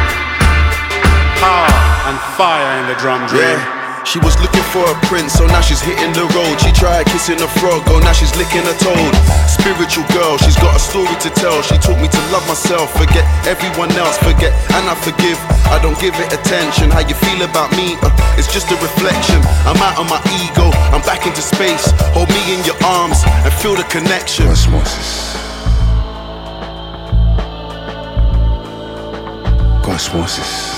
Power 1.42 1.74
and 2.10 2.18
fire 2.38 2.80
in 2.82 2.88
the 2.88 2.96
drum 2.96 3.22
Yeah. 3.34 3.77
She 4.08 4.20
was 4.24 4.40
looking 4.40 4.64
for 4.72 4.88
a 4.88 4.96
prince, 5.12 5.34
so 5.36 5.46
now 5.48 5.60
she's 5.60 5.84
hitting 5.84 6.16
the 6.16 6.24
road. 6.32 6.56
She 6.64 6.72
tried 6.72 7.12
kissing 7.12 7.44
a 7.44 7.50
frog, 7.60 7.84
oh 7.92 8.00
now 8.00 8.16
she's 8.16 8.32
licking 8.40 8.64
a 8.64 8.72
toad. 8.80 9.14
Spiritual 9.52 10.08
girl, 10.16 10.40
she's 10.40 10.56
got 10.56 10.72
a 10.72 10.80
story 10.80 11.12
to 11.28 11.30
tell. 11.36 11.60
She 11.62 11.76
taught 11.76 12.00
me 12.00 12.08
to 12.08 12.22
love 12.32 12.48
myself, 12.48 12.96
forget 12.96 13.28
everyone 13.44 13.92
else, 14.00 14.16
forget 14.24 14.56
and 14.80 14.88
I 14.88 14.96
forgive. 14.96 15.36
I 15.68 15.84
don't 15.84 16.00
give 16.00 16.16
it 16.24 16.32
attention. 16.32 16.90
How 16.90 17.04
you 17.04 17.16
feel 17.20 17.44
about 17.44 17.76
me? 17.76 18.00
Uh, 18.00 18.08
it's 18.40 18.48
just 18.48 18.72
a 18.72 18.80
reflection. 18.80 19.44
I'm 19.68 19.76
out 19.84 20.00
of 20.00 20.08
my 20.08 20.24
ego, 20.40 20.72
I'm 20.96 21.04
back 21.04 21.28
into 21.28 21.44
space. 21.44 21.92
Hold 22.16 22.30
me 22.32 22.40
in 22.56 22.64
your 22.64 22.80
arms 22.88 23.20
and 23.28 23.52
feel 23.60 23.76
the 23.76 23.84
connection. 23.92 24.48
Osmosis. 24.48 25.36
Cosmosis. 29.84 30.77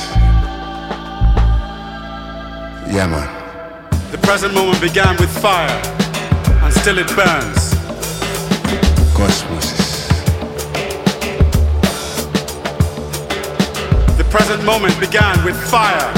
Yeah, 2.90 3.06
man. 3.06 3.30
The 4.12 4.18
present 4.18 4.52
moment 4.56 4.82
began 4.82 5.16
with 5.18 5.30
fire, 5.30 5.70
and 6.64 6.74
still 6.74 6.98
it 6.98 7.08
burns. 7.16 7.74
Cosmosis. 9.14 10.10
The 14.18 14.24
present 14.32 14.64
moment 14.66 15.00
began 15.00 15.38
with 15.46 15.56
fire, 15.70 16.12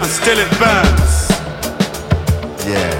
and 0.00 0.10
still 0.10 0.38
it 0.38 0.50
burns. 0.58 1.30
Yeah. 2.66 2.90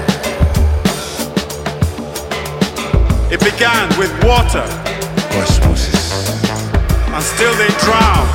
It 3.29 3.41
began 3.43 3.89
with 3.99 4.13
water, 4.23 4.65
Cosmosis. 5.35 6.23
and 7.13 7.21
still 7.21 7.53
they 7.55 7.67
drown. 7.83 8.34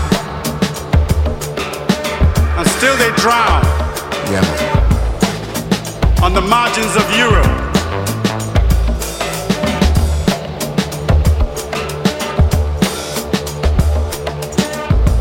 Still 2.81 2.97
they 2.97 3.13
drown 3.17 3.63
Yeah, 4.33 4.41
on 6.23 6.33
the 6.33 6.41
margins 6.41 6.97
of 6.97 7.05
Europe. 7.15 7.45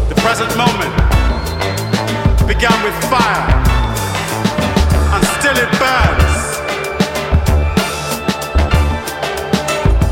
The 0.07 0.15
present 0.23 0.55
moment 0.55 0.95
began 2.47 2.81
with 2.81 2.95
fire, 3.11 3.43
and 5.13 5.21
still 5.35 5.57
it 5.65 5.71
burns. 5.83 6.35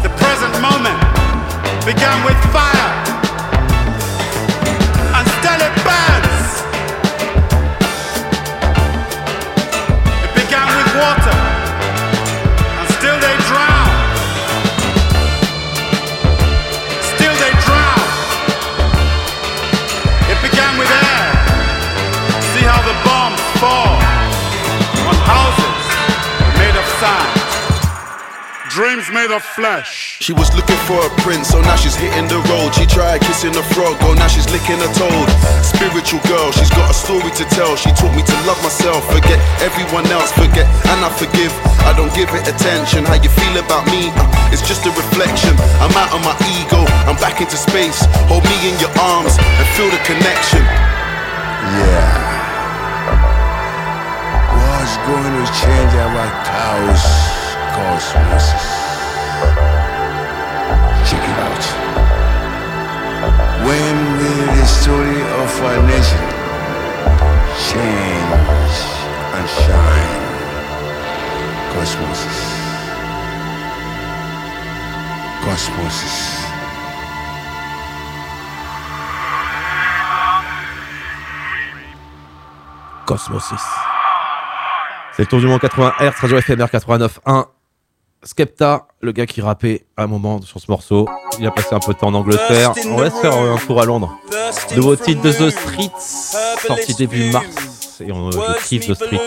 The 0.03 0.11
present 0.19 0.53
moment 0.59 0.99
began 1.85 2.25
with 2.25 2.39
fire, 2.51 2.76
fall 23.57 23.97
on 25.09 25.17
houses 25.25 25.85
made 26.61 26.77
of 26.77 26.87
sand. 27.01 27.33
Dreams 28.69 29.09
made 29.09 29.31
of 29.33 29.41
flesh. 29.41 30.21
She 30.21 30.33
was 30.33 30.53
looking 30.53 30.77
for 30.85 31.01
a 31.01 31.09
prince, 31.25 31.49
so 31.49 31.61
now 31.61 31.75
she's 31.75 31.95
hitting 31.95 32.27
the 32.29 32.37
road. 32.53 32.75
She 32.77 32.85
tried 32.85 33.21
kissing 33.21 33.55
a 33.57 33.65
frog, 33.73 33.97
oh 34.05 34.13
now 34.13 34.27
she's 34.27 34.45
licking 34.53 34.77
a 34.77 34.89
toad. 34.93 35.27
Spiritual 35.65 36.21
girl, 36.29 36.51
she's 36.51 36.69
got 36.69 36.91
a 36.91 36.93
story 36.93 37.31
to 37.33 37.45
tell. 37.57 37.73
She 37.75 37.89
taught 37.97 38.13
me 38.13 38.21
to 38.21 38.37
love 38.45 38.61
myself, 38.61 39.01
forget 39.09 39.41
everyone 39.65 40.05
else, 40.13 40.29
forget 40.37 40.69
and 40.93 40.99
I 41.01 41.09
forgive. 41.17 41.53
I 41.89 41.97
don't 41.97 42.13
give 42.13 42.29
it 42.37 42.45
attention. 42.45 43.05
How 43.09 43.17
you 43.17 43.31
feel 43.33 43.57
about 43.57 43.89
me? 43.89 44.13
Uh, 44.13 44.53
it's 44.53 44.61
just 44.61 44.85
a 44.85 44.93
reflection. 44.93 45.57
I'm 45.81 45.95
out 45.97 46.13
of 46.13 46.21
my 46.21 46.37
ego, 46.61 46.85
I'm 47.09 47.17
back 47.17 47.41
into 47.41 47.57
space. 47.57 48.05
Hold 48.29 48.45
me 48.45 48.57
in 48.69 48.77
your 48.77 48.93
arms 49.01 49.33
and 49.41 49.65
feel 49.73 49.89
the 49.89 50.01
connection. 50.05 50.61
Yeah. 51.73 52.36
Going 55.07 55.23
to 55.23 55.45
change 55.61 55.93
our 56.03 56.27
chaos 56.43 57.03
cosmosis? 57.71 58.67
Check 61.07 61.23
it 61.31 61.39
out. 61.47 61.63
When 63.63 63.95
will 64.19 64.47
the 64.57 64.65
story 64.65 65.21
of 65.41 65.49
our 65.63 65.79
nation 65.87 66.23
change 67.71 68.75
and 69.37 69.47
shine? 69.63 70.13
Cosmosis. 71.71 72.39
Cosmosis. 75.45 76.17
Cosmosis. 83.05 83.86
C'est 85.17 85.23
le 85.23 85.29
tour 85.29 85.39
du 85.39 85.47
monde 85.47 85.59
80 85.59 85.93
Hz, 85.99 86.11
Radio 86.21 86.39
FMR 86.39 86.65
89.1. 86.65 87.45
Skepta, 88.21 88.85
le 89.01 89.11
gars 89.11 89.25
qui 89.25 89.41
rappait 89.41 89.87
à 89.97 90.03
un 90.03 90.07
moment 90.07 90.39
sur 90.43 90.59
ce 90.59 90.69
morceau, 90.69 91.09
il 91.39 91.47
a 91.47 91.49
passé 91.49 91.69
un 91.71 91.79
peu 91.79 91.93
de 91.93 91.97
temps 91.97 92.09
en 92.09 92.13
Angleterre. 92.13 92.73
On 92.85 92.97
va 92.97 93.09
se 93.09 93.15
faire 93.15 93.35
un 93.35 93.57
tour 93.57 93.81
à 93.81 93.85
Londres. 93.85 94.15
Nouveau 94.75 94.95
titre 94.95 95.23
de 95.23 95.31
The 95.31 95.49
Streets, 95.49 95.89
sorti 96.67 96.93
début 96.93 97.31
mars. 97.31 97.47
Et 97.99 98.11
on 98.11 98.29
kiffe 98.67 98.85
The 98.85 98.93
Streets. 98.93 99.17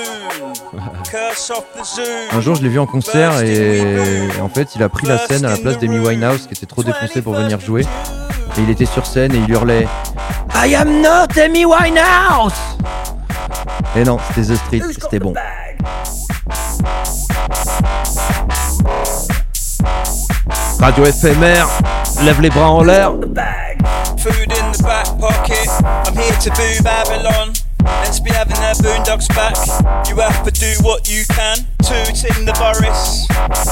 Un 2.30 2.40
jour, 2.40 2.54
je 2.54 2.62
l'ai 2.62 2.68
vu 2.68 2.78
en 2.78 2.86
concert 2.86 3.42
et 3.42 4.28
en 4.40 4.48
fait, 4.48 4.76
il 4.76 4.84
a 4.84 4.88
pris 4.88 5.08
la 5.08 5.18
scène 5.18 5.44
à 5.44 5.50
la 5.50 5.56
place 5.56 5.80
d'Amy 5.80 5.98
Winehouse 5.98 6.46
qui 6.46 6.54
était 6.54 6.66
trop 6.66 6.84
défoncé 6.84 7.20
pour 7.20 7.34
venir 7.34 7.58
jouer. 7.58 7.82
Et 7.82 8.60
il 8.60 8.70
était 8.70 8.86
sur 8.86 9.06
scène 9.06 9.34
et 9.34 9.38
il 9.38 9.50
hurlait 9.50 9.88
I 10.54 10.72
am 10.76 11.02
not 11.02 11.36
Amy 11.36 11.64
Winehouse 11.64 12.54
Et 13.96 14.04
non, 14.04 14.18
c'était 14.28 14.52
The 14.52 14.56
Street, 14.56 14.82
c'était 15.00 15.18
bon. 15.18 15.34
Radio 20.80 21.04
FMR, 21.04 21.66
lève 22.22 22.40
les 22.40 22.50
bras 22.50 22.70
en 22.70 22.82
l'air. 22.82 23.12
Food 24.18 24.52
in 24.52 24.72
the 24.72 24.82
back 24.82 25.06
pocket. 25.18 25.68
I'm 26.06 26.14
here 26.14 26.36
to 26.40 26.50
boo 26.50 26.82
Babylon. 26.82 27.52
Let's 28.02 28.20
be 28.20 28.30
having 28.30 28.56
their 28.56 28.74
boondocks 28.74 29.28
back. 29.34 29.56
You 30.08 30.16
have 30.16 30.42
to 30.44 30.50
do 30.50 30.72
what 30.82 31.08
you 31.08 31.24
can. 31.28 31.66
Tooting 31.82 32.44
the 32.44 32.52
Boris. 32.58 33.26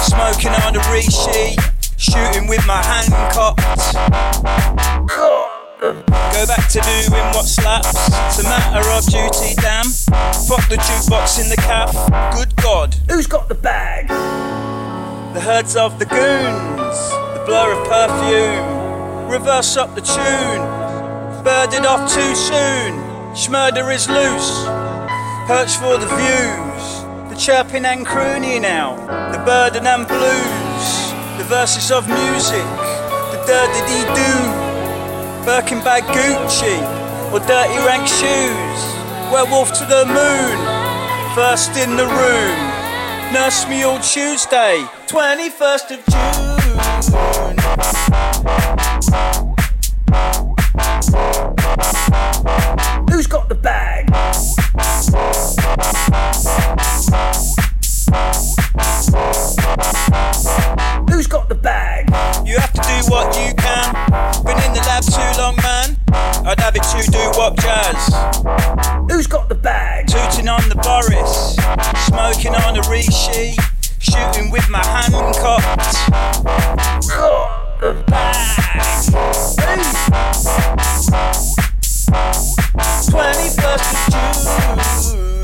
Smoking 0.06 0.52
on 0.64 0.72
the 0.72 0.80
Rishi. 0.92 1.56
Shooting 1.96 2.46
with 2.48 2.66
my 2.66 2.82
hand 2.82 3.12
cocked. 3.34 3.62
Go 5.80 5.94
back 6.46 6.68
to 6.70 6.80
doing 6.80 7.12
what 7.34 7.46
slaps. 7.46 7.86
It's 7.86 8.40
a 8.40 8.42
matter 8.42 8.88
of 8.90 9.04
duty, 9.06 9.54
damn. 9.54 9.84
Fuck 10.48 10.68
the 10.68 10.76
jukebox 10.76 11.40
in 11.40 11.48
the 11.48 11.56
calf. 11.56 11.94
Good 12.34 12.56
God. 12.56 12.96
Who's 13.08 13.28
got 13.28 13.48
the 13.48 13.54
bag? 13.54 14.08
The 15.34 15.40
herds 15.40 15.76
of 15.76 16.00
the 16.00 16.06
goons. 16.06 16.18
The 16.18 17.42
blur 17.46 17.80
of 17.80 17.88
perfume. 17.88 19.30
Reverse 19.30 19.76
up 19.76 19.94
the 19.94 20.00
tune. 20.00 21.44
Birded 21.44 21.86
off 21.86 22.12
too 22.12 22.34
soon. 22.34 22.98
Schmurder 23.34 23.94
is 23.94 24.08
loose. 24.08 24.64
Perch 25.46 25.76
for 25.76 25.96
the 25.96 26.08
views. 26.18 27.30
The 27.30 27.36
chirping 27.38 27.84
and 27.84 28.04
crooning 28.04 28.62
now. 28.62 28.96
The 29.30 29.38
burden 29.44 29.86
and 29.86 30.08
blues. 30.08 31.12
The 31.38 31.44
verses 31.44 31.92
of 31.92 32.08
music. 32.08 32.66
The 33.30 33.44
dirty 33.46 34.14
doo. 34.14 34.67
Birkin 35.48 35.80
bag 35.82 36.02
Gucci. 36.02 36.76
Or 37.32 37.40
dirty 37.40 37.78
rank 37.86 38.06
shoes. 38.06 38.80
Werewolf 39.32 39.72
to 39.78 39.86
the 39.86 40.04
moon. 40.04 40.58
First 41.34 41.74
in 41.78 41.96
the 41.96 42.04
room. 42.04 42.58
Nurse 43.32 43.66
me 43.66 43.82
all 43.82 43.98
Tuesday. 44.00 44.84
21st 45.06 45.90
of 45.94 46.04
June. 46.12 46.58
Who's 53.10 53.26
got 53.26 53.48
the 53.48 53.54
bag? 53.54 54.10
Who's 61.08 61.26
got 61.26 61.48
the 61.48 61.54
bag? 61.54 62.07
You 62.98 63.04
have 63.04 63.06
to 63.06 63.10
do 63.10 63.14
what 63.14 63.36
you 63.36 63.54
can. 63.54 63.94
Been 64.44 64.58
in 64.64 64.72
the 64.72 64.80
lab 64.80 65.04
too 65.04 65.40
long, 65.40 65.56
man. 65.62 65.96
I'd 66.44 66.58
have 66.58 66.74
it 66.74 66.82
to 66.82 67.10
do 67.10 67.18
what 67.38 67.56
jazz. 67.56 68.10
Who's 69.08 69.28
got 69.28 69.48
the 69.48 69.54
bag? 69.54 70.08
Tooting 70.08 70.48
on 70.48 70.68
the 70.68 70.74
Boris. 70.74 71.54
Smoking 72.06 72.56
on 72.56 72.74
the 72.74 72.82
Rishi. 72.90 73.56
Shooting 74.00 74.50
with 74.50 74.68
my 74.68 74.84
hand 74.84 75.14
cocked. 75.36 75.94
Got 77.06 77.80
the 77.80 77.94
bag. 78.08 78.58
21st 83.08 83.92
of 84.64 85.12
June. 85.12 85.37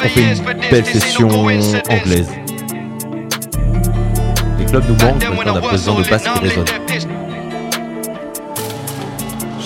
On 0.00 0.08
fait 0.08 0.36
une 0.36 0.70
belle 0.70 0.84
session 0.86 1.28
anglaise. 1.28 1.76
Les 4.58 4.64
clubs 4.64 4.84
nous 4.88 4.94
manquent, 4.94 5.28
maintenant 5.28 5.54
on 5.54 5.66
a 5.66 5.70
besoin 5.70 6.00
de 6.00 6.08
basses 6.08 6.22
qui 6.22 6.38
résonnent. 6.38 7.17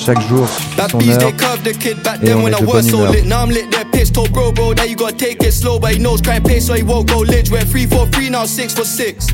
Chaque 0.05 0.20
jour 0.29 0.47
son 0.91 1.01
heure 1.01 1.19
they 1.19 1.33
curved 1.33 1.65
the 1.65 1.73
kid 1.73 2.03
back 2.03 2.19
et 2.23 2.27
then 2.27 2.39
on 2.39 2.43
when 2.45 2.53
est 2.55 2.57
I 2.57 2.61
de 2.61 2.66
was 2.66 2.73
bonne 2.73 2.91
so 2.91 2.97
humeur. 2.99 3.12
lit. 3.12 3.27
Now 3.27 3.43
I'm 3.43 3.51
lit, 3.51 3.70
they're 3.70 3.85
pissed. 3.85 4.15
Told 4.15 4.33
bro, 4.33 4.51
bro, 4.53 4.74
that 4.74 4.91
you 4.91 4.97
gotta 4.97 5.16
take 5.16 5.43
it 5.43 5.53
slow, 5.53 5.79
but 5.79 5.93
he 5.95 5.99
knows 5.99 6.20
crime 6.20 6.43
pay, 6.43 6.61
so 6.61 6.74
he 6.74 6.83
won't 6.83 7.09
go 7.09 7.20
lidge. 7.23 7.51
We're 7.51 7.65
three 7.65 7.87
for 7.87 8.07
three, 8.09 8.29
now 8.29 8.45
six 8.45 8.74
for 8.74 8.85
six. 8.85 9.31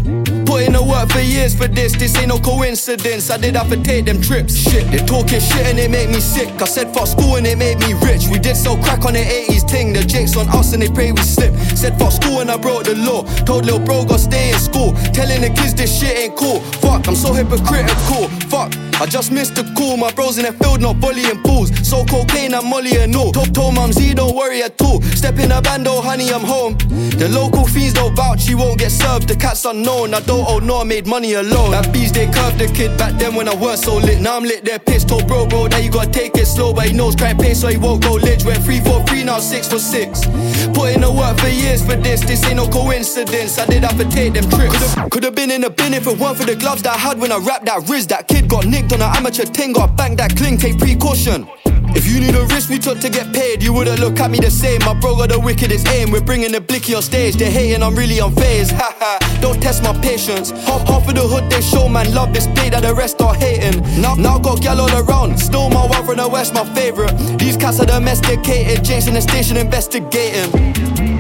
Put 0.47 0.63
in 0.63 0.73
the 0.73 0.85
work 0.85 1.11
for 1.11 1.21
years 1.21 1.55
for 1.55 1.69
this, 1.69 1.93
this 1.97 2.17
ain't 2.17 2.29
no 2.29 2.39
coincidence. 2.39 3.31
I 3.31 3.39
did 3.39 3.57
have 3.57 3.71
to 3.71 3.83
take 3.83 4.05
them 4.05 4.21
trips. 4.21 4.55
Shit, 4.55 4.91
they 4.91 4.99
talking 4.99 5.41
shit 5.41 5.67
and 5.67 5.79
it 5.79 5.91
made 5.91 6.11
me 6.11 6.21
sick. 6.21 6.49
I 6.61 6.67
said 6.67 6.93
fuck 6.95 7.07
school 7.09 7.37
and 7.37 7.47
it 7.47 7.57
made 7.59 7.79
me 7.81 7.95
rich. 8.05 8.29
We 8.29 8.39
did 8.39 8.57
so 8.57 8.77
crack 8.77 9.05
on 9.05 9.15
the 9.15 9.25
80s 9.25 9.67
ting. 9.67 9.93
The 9.93 10.05
jakes 10.05 10.37
on 10.37 10.49
us 10.51 10.73
and 10.75 10.83
they 10.83 10.89
pray 10.89 11.13
we 11.13 11.23
slip. 11.23 11.55
Said 11.77 11.99
fuck 11.99 12.13
school 12.13 12.41
and 12.41 12.51
I 12.51 12.57
broke 12.57 12.85
the 12.85 12.95
law. 12.95 13.25
Told 13.45 13.65
little 13.65 13.81
bro, 13.81 14.05
go 14.05 14.17
stay 14.17 14.51
in 14.53 14.59
school. 14.59 14.93
Telling 15.13 15.41
the 15.41 15.51
kids 15.51 15.75
this 15.75 15.99
shit 15.99 16.17
ain't 16.17 16.37
cool. 16.37 16.61
Fuck, 16.85 17.09
I'm 17.09 17.17
so 17.17 17.33
hypocritical. 17.33 18.29
Fuck. 18.49 18.73
I 19.01 19.07
just 19.07 19.31
missed 19.31 19.55
the 19.55 19.63
call, 19.77 19.97
my 19.97 20.11
bros 20.13 20.39
in 20.39 20.45
the 20.45 20.53
field 20.59 20.81
not 20.81 20.97
volleying 20.97 21.43
pools. 21.43 21.71
So 21.87 22.05
cocaine 22.05 22.55
and 22.55 22.67
molly 22.69 22.97
and 22.97 23.15
all. 23.17 23.33
Told, 23.33 23.55
told 23.55 23.75
mum 23.75 23.93
Z 23.93 24.15
don't 24.15 24.37
worry 24.37 24.63
at 24.63 24.81
all. 24.83 25.01
Step 25.03 25.39
in 25.39 25.53
a 25.53 25.61
bando, 25.63 25.93
oh, 25.93 26.01
honey, 26.01 26.31
I'm 26.31 26.43
home. 26.43 26.77
The 27.19 27.29
local 27.29 27.67
fiends 27.67 27.95
don't 27.95 28.15
vouch, 28.15 28.47
he 28.47 28.55
won't 28.55 28.79
get 28.79 28.91
served. 28.91 29.29
The 29.29 29.37
cat's 29.37 29.65
unknown, 29.65 30.15
I 30.15 30.21
don't 30.21 30.47
owe 30.49 30.59
no, 30.59 30.81
I 30.81 30.85
made 30.85 31.07
money 31.07 31.35
alone. 31.35 31.73
That 31.73 31.93
bees 31.93 32.13
they 32.13 32.27
curved 32.27 32.59
the 32.59 32.67
kid 32.67 32.97
back 32.99 33.19
then 33.19 33.35
when 33.35 33.49
I 33.49 33.55
was 33.55 33.83
so 33.83 33.97
lit. 33.97 34.21
Now 34.21 34.37
I'm 34.37 34.45
lit, 34.45 34.65
they're 34.65 34.79
pissed. 34.79 35.09
Told 35.09 35.27
bro, 35.27 35.47
bro, 35.47 35.69
that 35.69 35.83
you 35.83 35.91
gotta 35.91 36.11
take 36.11 36.37
it 36.37 36.47
slow, 36.47 36.73
but 36.73 36.87
he 36.87 36.93
knows 36.93 37.17
crime 37.17 37.39
pay, 37.39 37.55
so 37.55 37.69
he 37.69 37.77
won't 37.77 38.03
go 38.03 38.17
lidge. 38.17 38.45
We're 38.45 38.55
three 38.57 38.81
for 38.81 39.03
three, 39.05 39.25
now 39.25 39.39
six 39.39 39.69
for 39.69 39.79
six. 39.79 40.27
Put 40.75 40.95
in 40.95 41.01
the 41.01 41.13
work 41.13 41.39
for 41.39 41.49
years 41.49 41.85
for 41.85 41.97
this, 41.97 42.21
this 42.21 42.45
ain't 42.45 42.57
no 42.57 42.69
coincidence. 42.69 43.59
I 43.59 43.67
did 43.67 43.85
have 43.85 43.99
to 43.99 44.05
take 44.09 44.35
them 44.35 44.49
trips. 44.51 44.95
Could've, 45.11 45.35
been 45.35 45.51
in 45.51 45.61
the 45.61 45.71
bin 45.71 45.95
if 45.95 46.07
it 46.07 46.19
weren't 46.19 46.37
for 46.37 46.45
the 46.45 46.57
gloves 46.57 46.83
that 46.83 46.95
I 46.95 46.99
had 46.99 47.21
when 47.21 47.33
I 47.33 47.39
wrapped 47.39 47.67
that 47.67 47.89
Riz. 47.89 48.07
That 48.09 48.29
kid 48.29 48.49
got 48.49 48.67
nicked 48.67 48.93
on 48.93 49.01
an 49.01 49.15
amateur 49.17 49.45
ting, 49.45 49.73
got 49.73 49.97
banged 49.97 50.19
that 50.19 50.37
take 50.57 50.79
precaution. 50.79 51.47
If 51.95 52.07
you 52.07 52.21
knew 52.21 52.33
the 52.33 52.47
risk 52.55 52.71
we 52.71 52.79
took 52.79 53.01
to 53.01 53.11
get 53.11 53.35
paid, 53.35 53.63
you 53.63 53.73
wouldn't 53.73 53.99
look 53.99 54.21
at 54.21 54.31
me 54.31 54.39
the 54.39 54.51
same. 54.51 54.81
My 54.85 54.95
bro 54.95 55.17
got 55.17 55.31
the 55.31 55.41
wickedest 55.41 55.89
aim. 55.89 56.11
We're 56.11 56.21
bringing 56.21 56.53
the 56.53 56.61
blicky 56.61 56.95
on 56.95 57.03
stage. 57.03 57.35
They're 57.37 57.51
hating, 57.51 57.83
I'm 57.83 57.95
really 57.95 58.17
unfazed. 58.17 58.73
Haha, 58.73 59.19
don't 59.41 59.61
test 59.61 59.83
my 59.83 59.93
patience. 60.01 60.51
Half, 60.51 60.87
half 60.87 61.09
of 61.09 61.15
the 61.15 61.23
hood 61.23 61.51
they 61.51 61.61
show, 61.61 61.89
man, 61.89 62.15
love 62.15 62.33
this 62.33 62.47
play 62.47 62.71
that 62.71 62.83
the 62.83 62.95
rest 62.95 63.21
are 63.21 63.35
hating. 63.35 63.83
Now, 64.01 64.15
now 64.15 64.39
got 64.39 64.63
gal 64.63 64.81
all 64.81 64.95
around. 64.97 65.39
Still 65.39 65.71
my 65.71 65.87
one 65.87 66.07
from 66.07 66.17
the 66.17 66.29
west, 66.29 66.55
my 66.55 66.65
favorite. 66.75 67.13
These 67.39 67.57
cats 67.57 67.81
are 67.81 67.87
domesticated. 67.87 68.85
Jason 68.85 69.15
the 69.15 69.21
station 69.21 69.57
investigating. 69.57 71.18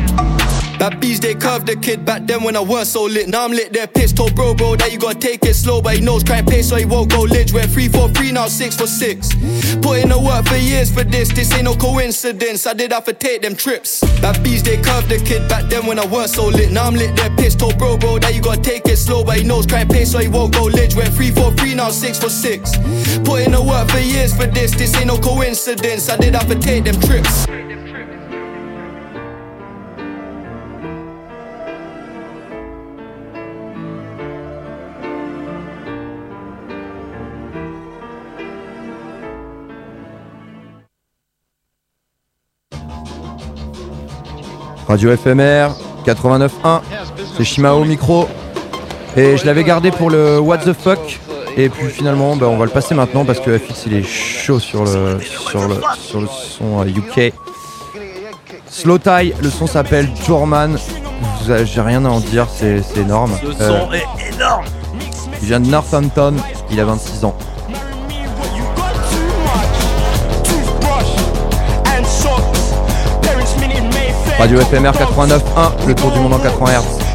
That 0.78 1.00
bees 1.00 1.18
they 1.18 1.34
curved 1.34 1.66
the 1.66 1.74
kid 1.74 2.04
back 2.04 2.26
then 2.26 2.44
when 2.44 2.54
I 2.54 2.60
weren't 2.60 2.86
so 2.86 3.04
lit. 3.04 3.28
Now 3.28 3.44
I'm 3.44 3.50
lit, 3.50 3.72
they're 3.72 3.88
pissed. 3.88 4.16
Told 4.16 4.34
bro, 4.36 4.54
bro, 4.54 4.76
that 4.76 4.92
you 4.92 4.98
gotta 4.98 5.18
take 5.18 5.44
it 5.44 5.54
slow, 5.54 5.82
but 5.82 5.96
he 5.96 6.00
knows 6.00 6.22
crime 6.22 6.46
pay, 6.46 6.62
so 6.62 6.76
he 6.76 6.84
won't 6.84 7.10
go 7.10 7.24
lidge. 7.24 7.52
We're 7.52 7.66
three 7.66 7.88
for 7.88 8.08
three, 8.08 8.30
now 8.30 8.46
six 8.46 8.76
for 8.76 8.86
six. 8.86 9.34
Put 9.82 9.98
in 9.98 10.08
the 10.08 10.18
work 10.18 10.46
for 10.46 10.56
years 10.56 10.90
for 10.92 11.02
this, 11.02 11.30
this 11.30 11.52
ain't 11.52 11.64
no 11.64 11.74
coincidence. 11.74 12.66
I 12.66 12.74
did 12.74 12.92
have 12.92 13.04
to 13.06 13.12
take 13.12 13.42
them 13.42 13.56
trips. 13.56 14.00
That 14.20 14.42
bees 14.44 14.62
they 14.62 14.76
curved 14.80 15.08
the 15.08 15.18
kid 15.18 15.48
back 15.48 15.64
then 15.68 15.84
when 15.86 15.98
I 15.98 16.06
weren't 16.06 16.30
so 16.30 16.46
lit. 16.46 16.70
Now 16.70 16.86
I'm 16.86 16.94
lit, 16.94 17.16
they're 17.16 17.34
pissed. 17.36 17.58
Told 17.58 17.76
bro, 17.76 17.96
bro, 17.98 18.20
that 18.20 18.34
you 18.34 18.40
gotta 18.40 18.60
take 18.60 18.86
it 18.86 18.98
slow, 18.98 19.24
but 19.24 19.38
he 19.38 19.44
knows 19.44 19.66
crime 19.66 19.88
pay, 19.88 20.04
so 20.04 20.18
he 20.18 20.28
won't 20.28 20.52
go 20.52 20.66
lidge. 20.68 20.94
We're 20.94 21.06
three 21.06 21.32
for 21.32 21.50
three, 21.52 21.74
now 21.74 21.90
six 21.90 22.18
for 22.20 22.30
six. 22.30 22.76
Put 23.24 23.42
in 23.42 23.52
the 23.52 23.62
work 23.66 23.90
for 23.90 23.98
years 23.98 24.32
for 24.34 24.46
this, 24.46 24.72
this 24.72 24.94
ain't 24.96 25.08
no 25.08 25.18
coincidence. 25.18 26.08
I 26.08 26.16
did 26.16 26.34
have 26.34 26.48
to 26.48 26.58
take 26.58 26.84
them 26.84 27.00
trips. 27.00 27.46
Radio 44.88 45.14
FMR 45.14 45.68
89.1, 46.06 46.80
c'est 47.36 47.44
Shimao 47.44 47.82
au 47.82 47.84
micro. 47.84 48.26
Et 49.18 49.36
je 49.36 49.44
l'avais 49.44 49.62
gardé 49.62 49.90
pour 49.90 50.08
le 50.08 50.38
What 50.40 50.58
the 50.58 50.72
fuck. 50.72 51.20
Et 51.58 51.68
puis 51.68 51.88
finalement, 51.88 52.36
bah, 52.36 52.46
on 52.48 52.56
va 52.56 52.64
le 52.64 52.70
passer 52.70 52.94
maintenant 52.94 53.26
parce 53.26 53.40
que 53.40 53.58
FX 53.58 53.84
il 53.86 53.94
est 53.94 54.02
chaud 54.02 54.58
sur 54.58 54.84
le, 54.84 55.20
sur 55.20 55.68
le, 55.68 55.80
sur 56.00 56.20
le 56.22 56.26
son 56.26 56.80
euh, 56.80 56.86
UK. 56.86 57.34
Slow 58.70 58.98
Tie, 58.98 59.34
le 59.42 59.50
son 59.50 59.66
s'appelle 59.66 60.08
Jorman. 60.26 60.78
J'ai 61.46 61.80
rien 61.80 62.04
à 62.06 62.08
en 62.08 62.20
dire, 62.20 62.46
c'est 62.50 62.82
énorme. 62.96 63.32
Le 63.42 63.50
Euh, 63.60 63.80
son 63.80 63.92
est 63.92 64.34
énorme. 64.34 64.64
il 65.42 65.48
vient 65.48 65.60
de 65.60 65.68
Northampton, 65.68 66.34
il 66.70 66.80
a 66.80 66.84
26 66.86 67.24
ans. 67.26 67.36
Radio 74.38 74.60
FMR 74.60 74.92
89.1, 74.92 75.86
le 75.88 75.94
tour 75.96 76.12
du 76.12 76.20
monde 76.20 76.34
en 76.34 76.38
80 76.38 76.70
Hz. 76.70 77.07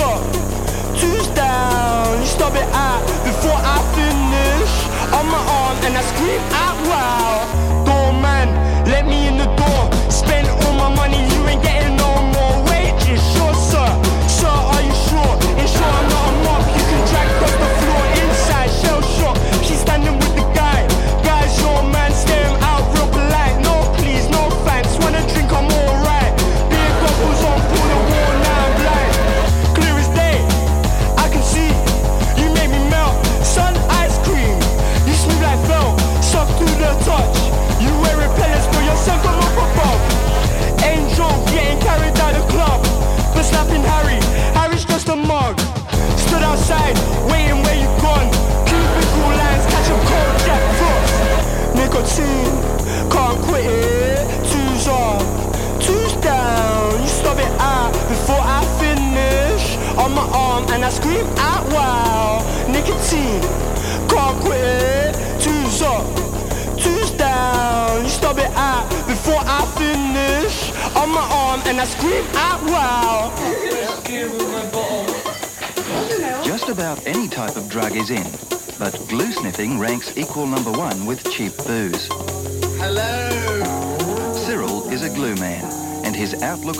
Up, 0.00 0.22
two's 0.98 1.28
down. 1.28 2.24
Stop 2.24 2.54
it 2.54 2.68
out 2.72 3.02
before 3.24 3.58
I 3.74 3.78
finish. 3.96 4.72
On 5.16 5.26
my 5.26 5.42
arm, 5.58 5.76
and 5.84 5.96
I 5.96 6.02
scream 6.12 6.40
out 6.64 6.78
wow. 6.90 7.84
Doorman, 7.84 8.48
let 8.86 9.06
me 9.06 9.28
in 9.28 9.36
the 9.36 9.59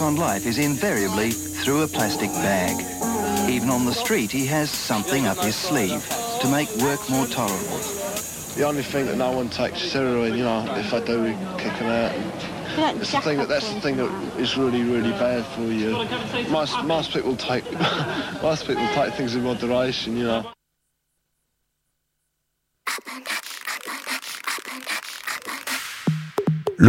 outlook 0.01 0.21
on 0.21 0.27
life 0.27 0.47
is 0.47 0.59
invariably 0.59 1.31
through 1.31 1.83
a 1.83 1.89
plastic 1.89 2.31
bag. 2.31 2.81
Even 3.51 3.71
on 3.71 3.85
the 3.85 3.93
street, 3.93 4.31
he 4.31 4.47
has 4.47 4.71
something 4.71 5.27
up 5.27 5.39
his 5.39 5.57
sleeve 5.57 6.07
to 6.41 6.49
make 6.49 6.69
work 6.77 7.01
more 7.11 7.27
tolerable. 7.27 7.79
The 8.57 8.65
only 8.65 8.83
thing 8.83 9.07
that 9.07 9.17
no 9.17 9.33
one 9.33 9.49
takes 9.49 9.85
is 9.85 9.93
heroin, 9.93 10.37
you 10.37 10.45
know, 10.45 10.65
if 10.77 10.93
I 10.93 11.01
do, 11.01 11.23
we 11.23 11.31
kick 11.59 11.79
them 11.79 11.89
out. 11.89 12.15
It's 13.01 13.13
the 13.13 13.21
thing 13.21 13.39
that, 13.39 13.49
that's 13.49 13.73
the 13.73 13.81
thing 13.81 13.97
that 13.97 14.11
is 14.39 14.57
really, 14.57 14.83
really 14.83 15.13
bad 15.13 15.45
for 15.55 15.63
you. 15.63 15.93
Most, 16.51 16.83
most 16.85 17.13
people 17.13 17.37
take, 17.37 17.65
most 18.43 18.67
people 18.67 18.87
take 18.95 19.15
things 19.15 19.35
in 19.35 19.43
moderation, 19.43 20.17
you 20.17 20.25
know. 20.25 20.53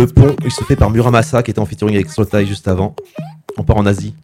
Le 0.02 0.08
pont, 0.08 0.36
il 0.44 0.50
se 0.50 0.64
fait 0.64 0.76
par 0.76 0.90
Muramasa 0.90 1.44
qui 1.44 1.52
était 1.52 1.60
en 1.60 1.68
featuring 1.68 1.94
avec 1.94 2.10
Slotai 2.10 2.48
juste 2.48 2.68
avant. 2.68 2.96
On 3.56 3.62
part 3.62 3.78
en 3.78 3.86
Asie. 3.86 4.16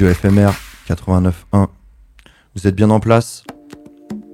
Radio 0.00 0.14
FMR 0.14 0.50
89.1. 0.88 1.66
Vous 2.56 2.66
êtes 2.66 2.74
bien 2.74 2.88
en 2.88 3.00
place 3.00 3.44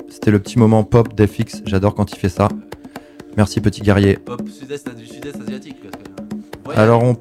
C'était 0.09 0.31
le 0.31 0.39
petit 0.39 0.61
moment 0.61 0.85
pop 0.85 1.13
d'FX. 1.17 1.63
J'adore 1.67 1.97
quand 1.97 2.13
il 2.13 2.17
fait 2.21 2.29
ça. 2.29 2.47
Merci 3.37 3.61
petit 3.61 3.81
guerrier. 3.81 4.15
Pop 4.17 4.43
sud-est 4.49 4.95
du 4.95 5.05
sud-est 5.07 5.41
asiatique. 5.41 5.79
parce 5.83 6.01
que- 6.05 6.69
Ouais. 6.71 6.77
Alors 6.77 7.03
on, 7.03 7.17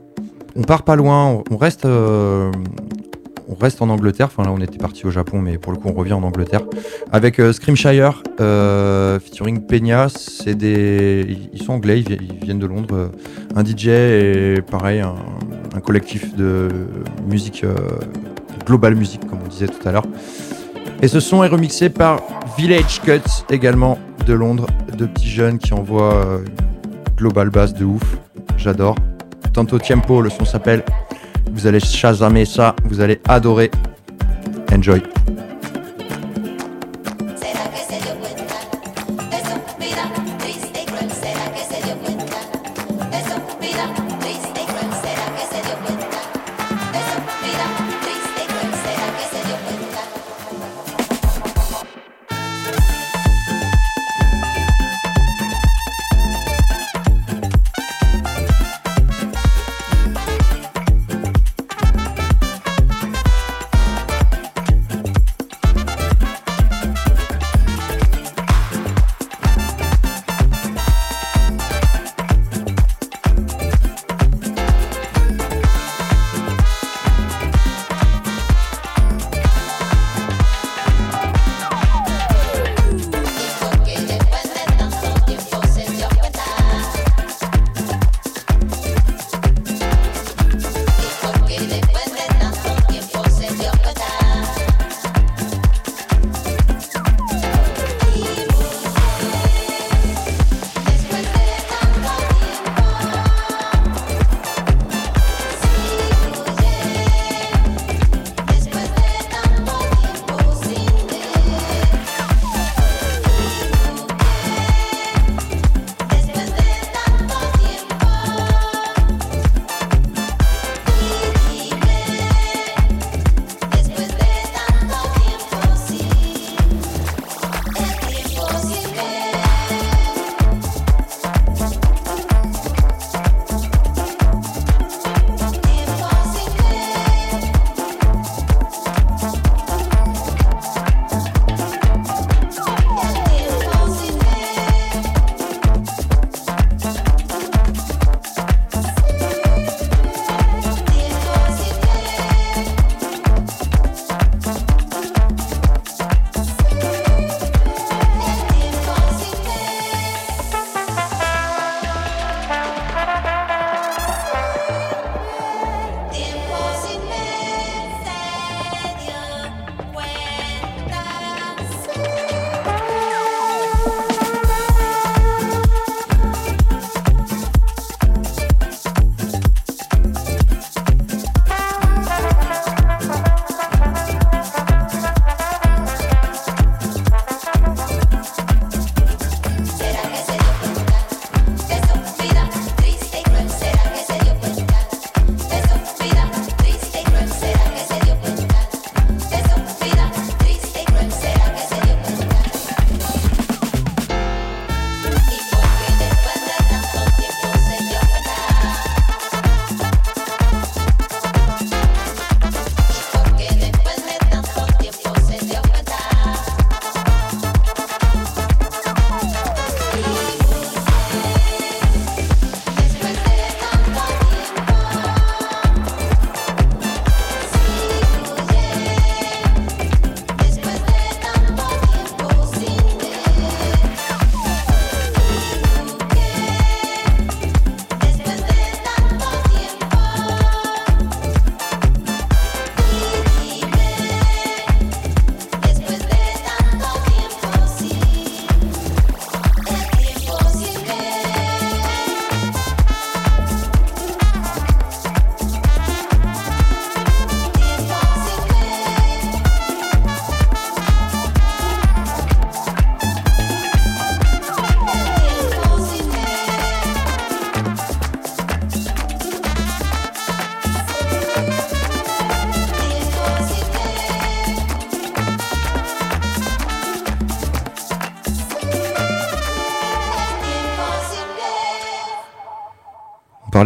on 0.55 0.61
part 0.61 0.83
pas 0.83 0.95
loin, 0.95 1.41
on, 1.49 1.57
reste, 1.57 1.85
euh, 1.85 2.51
on 3.47 3.55
reste 3.55 3.81
en 3.81 3.89
Angleterre. 3.89 4.27
Enfin 4.27 4.43
là 4.43 4.51
on 4.51 4.59
était 4.61 4.77
parti 4.77 5.07
au 5.07 5.09
Japon, 5.11 5.39
mais 5.41 5.57
pour 5.57 5.71
le 5.71 5.79
coup 5.79 5.87
on 5.89 5.93
revient 5.93 6.13
en 6.13 6.21
Angleterre 6.21 6.61
avec 7.11 7.39
euh, 7.39 7.51
Screamshire 7.51 8.21
euh, 8.41 9.19
featuring 9.19 9.65
Peña. 9.65 10.07
C'est 10.09 10.53
des, 10.53 11.49
ils- 11.51 11.63
sont 11.63 11.73
anglais, 11.73 11.99
ils, 12.01 12.07
vi- 12.07 12.19
ils 12.39 12.45
viennent 12.45 12.59
de 12.59 12.67
Londres. 12.67 13.09
un 13.55 13.65
DJ 13.65 13.87
et 13.87 14.61
pareil 14.69 14.99
un, 14.99 15.15
un 15.75 15.79
collectif 15.79 16.35
de 16.35 16.69
musique 17.27 17.63
euh, 17.63 17.75
global 18.65 18.95
music 18.95 19.21
comme 19.27 19.39
on 19.43 19.47
disait 19.47 19.67
tout 19.67 19.87
à 19.87 19.91
l'heure. 19.91 20.05
Et 21.01 21.07
ce 21.07 21.19
son 21.19 21.43
est 21.43 21.47
remixé 21.47 21.89
par 21.89 22.21
Village 22.57 23.01
Cuts 23.01 23.43
également 23.49 23.99
de 24.25 24.33
Londres, 24.33 24.67
deux 24.97 25.07
petits 25.07 25.29
jeunes 25.29 25.59
qui 25.59 25.73
envoient 25.73 26.15
euh, 26.25 26.39
global 27.17 27.49
bass 27.49 27.73
de 27.73 27.85
ouf. 27.85 28.17
J'adore. 28.57 28.95
Tanto 29.53 29.77
Tiempo, 29.79 30.21
le 30.21 30.29
son 30.29 30.45
s'appelle. 30.45 30.83
Vous 31.51 31.67
allez 31.67 31.79
chasamer 31.79 32.45
ça, 32.45 32.75
vous 32.85 33.01
allez 33.01 33.21
adorer. 33.27 33.71
Enjoy. 34.73 35.01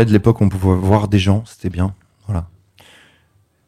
De 0.05 0.11
l'époque 0.11 0.41
on 0.41 0.49
pouvait 0.49 0.75
voir 0.75 1.07
des 1.07 1.19
gens, 1.19 1.43
c'était 1.45 1.69
bien. 1.69 1.93
Voilà. 2.27 2.45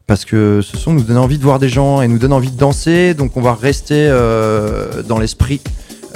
Parce 0.06 0.24
que 0.24 0.60
ce 0.62 0.76
son 0.76 0.92
nous 0.92 1.02
donne 1.02 1.18
envie 1.18 1.38
de 1.38 1.42
voir 1.44 1.58
des 1.58 1.68
gens 1.68 2.02
et 2.02 2.08
nous 2.08 2.18
donne 2.18 2.32
envie 2.32 2.50
de 2.50 2.58
danser, 2.58 3.14
donc 3.14 3.36
on 3.36 3.40
va 3.40 3.54
rester 3.54 4.08
euh, 4.08 5.02
dans 5.02 5.18
l'esprit. 5.18 5.60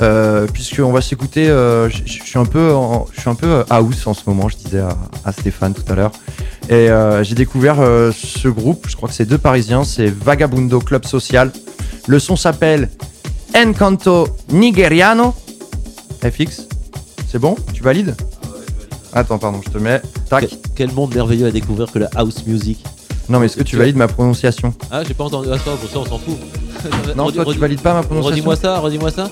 Euh, 0.02 0.46
puisqu'on 0.46 0.92
va 0.92 1.00
s'écouter, 1.00 1.48
euh, 1.48 1.88
je 1.88 2.04
suis 2.04 2.38
un 2.38 2.44
peu, 2.44 2.74
je 3.14 3.20
suis 3.20 3.30
un 3.30 3.34
peu 3.34 3.46
euh, 3.46 3.64
house 3.70 4.06
en 4.06 4.12
ce 4.12 4.22
moment, 4.26 4.48
je 4.48 4.56
disais 4.56 4.80
à, 4.80 4.96
à 5.24 5.32
Stéphane 5.32 5.72
tout 5.72 5.90
à 5.90 5.94
l'heure. 5.94 6.12
Et 6.68 6.88
j'ai 7.22 7.36
découvert 7.36 7.76
ce 7.76 8.48
groupe, 8.48 8.86
je 8.88 8.96
crois 8.96 9.08
que 9.08 9.14
c'est 9.14 9.24
deux 9.24 9.38
Parisiens, 9.38 9.84
c'est 9.84 10.08
Vagabundo 10.08 10.80
Club 10.80 11.04
Social. 11.04 11.52
Le 12.08 12.18
son 12.18 12.34
s'appelle 12.34 12.90
Encanto 13.56 14.28
Nigeriano. 14.50 15.32
FX, 16.22 16.66
c'est 17.28 17.38
bon? 17.38 17.54
Tu 17.72 17.84
valides? 17.84 18.16
Attends, 19.16 19.38
pardon, 19.38 19.60
je 19.64 19.70
te 19.70 19.78
mets. 19.78 20.02
Tac. 20.28 20.46
Quel 20.74 20.92
monde 20.92 21.14
merveilleux 21.14 21.46
à 21.46 21.50
découvrir 21.50 21.90
que 21.90 21.98
la 21.98 22.10
house 22.16 22.44
music. 22.46 22.84
Non, 23.30 23.40
mais 23.40 23.46
est-ce 23.46 23.56
que 23.56 23.62
tu 23.62 23.76
valides 23.76 23.96
ma 23.96 24.08
prononciation 24.08 24.74
Ah, 24.90 25.02
j'ai 25.08 25.14
pas 25.14 25.24
entendu. 25.24 25.48
Ah, 25.50 25.56
ça, 25.58 25.70
bon, 25.70 25.88
ça, 25.90 25.98
on 26.00 26.04
s'en 26.04 26.18
fout. 26.18 26.36
Non, 27.16 27.24
Redis- 27.26 27.34
toi, 27.36 27.44
tu 27.44 27.50
redis- 27.52 27.58
valides 27.58 27.80
pas 27.80 27.94
ma 27.94 28.02
prononciation 28.02 28.30
Redis-moi 28.34 28.56
ça, 28.56 28.78
redis-moi 28.78 29.10
ça. 29.10 29.30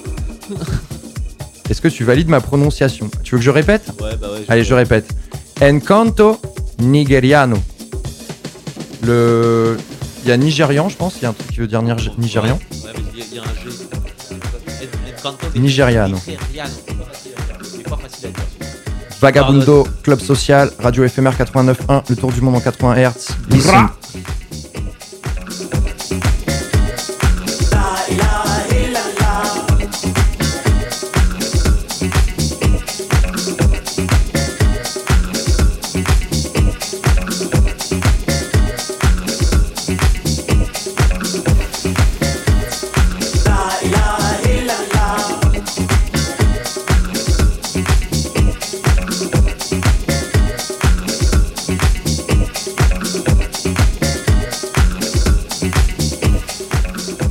Est-ce 1.71 1.81
que 1.83 1.89
tu 1.89 2.03
valides 2.05 2.29
ma 2.29 2.41
prononciation 2.41 3.11
Tu 3.23 3.35
veux 3.35 3.39
que 3.39 3.45
je 3.45 3.51
répète 3.51 3.87
Ouais, 4.01 4.17
bah 4.21 4.29
ouais. 4.33 4.45
Allez, 4.49 4.65
je 4.65 4.73
répète. 4.75 5.07
Encanto 5.63 6.41
Nigeriano. 6.81 7.59
Le. 9.03 9.77
Il 10.25 10.31
y 10.31 10.33
a 10.33 10.37
Nigérian, 10.39 10.89
je 10.89 10.97
pense. 10.97 11.17
Il 11.21 11.25
y 11.25 11.27
a 11.27 11.29
un 11.29 11.33
truc 11.35 11.51
qui 11.53 11.61
veut 11.61 11.67
dire 11.67 11.83
Nigérian. 11.83 12.55
Ouais, 12.55 12.91
mais 12.97 13.03
il 13.13 13.19
y 13.19 13.23
a- 13.23 13.27
il 13.31 13.37
y 13.37 13.39
a 13.39 13.43
un 13.43 13.47
Nigériano. 15.61 16.17
Nigériano. 16.17 16.17
Vagabundo, 19.21 19.87
Club 20.03 20.21
Social, 20.21 20.71
Radio 20.79 21.09
FMR 21.09 21.31
89.1, 21.31 22.03
le 22.11 22.17
tour 22.17 22.33
du 22.33 22.41
monde 22.41 22.57
en 22.57 22.61
80 22.61 22.95
Hz. 22.97 23.29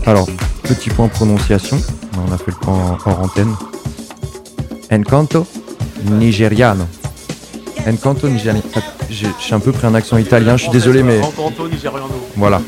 Alors, 0.06 0.28
petit 0.64 0.90
point 0.90 1.08
prononciation. 1.08 1.80
On 2.18 2.32
a 2.34 2.38
fait 2.38 2.52
le 2.52 2.58
point 2.58 2.98
hors 3.06 3.20
antenne. 3.20 3.56
Encanto 4.92 5.48
Nigeriano. 6.06 6.86
Encanto 7.88 8.28
Nigeriano. 8.28 8.62
J'ai 9.10 9.28
j'ai 9.40 9.56
un 9.56 9.60
peu 9.60 9.72
pris 9.72 9.88
un 9.88 9.96
accent 9.96 10.18
italien, 10.18 10.58
je 10.58 10.64
suis 10.64 10.72
désolé, 10.72 11.04
mais. 11.04 11.22
Encanto 11.22 11.68
Nigeriano. 11.68 12.10
Voilà. 12.36 12.62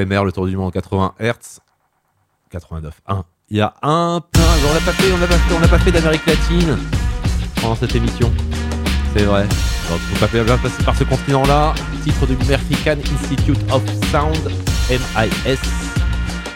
FMR, 0.00 0.24
le 0.24 0.32
tour 0.32 0.46
du 0.46 0.56
monde 0.56 0.68
en 0.68 0.70
80 0.70 1.14
Hz. 1.20 1.60
89. 2.50 3.02
1. 3.06 3.24
Il 3.50 3.56
y 3.58 3.60
a 3.60 3.74
un 3.82 4.20
plein. 4.20 4.42
On 4.68 4.74
n'a 4.74 4.80
pas 4.80 4.92
fait, 4.92 5.12
on 5.12 5.18
n'a 5.18 5.26
pas 5.26 5.34
fait, 5.34 5.54
on 5.54 5.68
pas 5.68 5.78
fait 5.78 5.92
d'Amérique 5.92 6.26
latine 6.26 6.78
pendant 7.60 7.74
cette 7.74 7.94
émission. 7.94 8.32
C'est 9.14 9.24
vrai. 9.24 9.42
Donc, 9.90 9.98
faut 9.98 10.26
pas 10.26 10.44
bien 10.44 10.56
passer 10.58 10.82
par 10.84 10.96
ce 10.96 11.04
continent-là. 11.04 11.74
Titre 12.04 12.26
du 12.26 12.36
American 12.44 12.96
Institute 13.14 13.60
of 13.72 13.82
Sound, 14.10 14.50
MIS. 14.88 15.58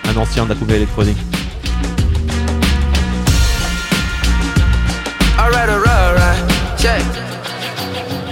Un 0.09 0.17
ancien 0.17 0.47
poubelle 0.47 0.77
électronique. 0.77 1.19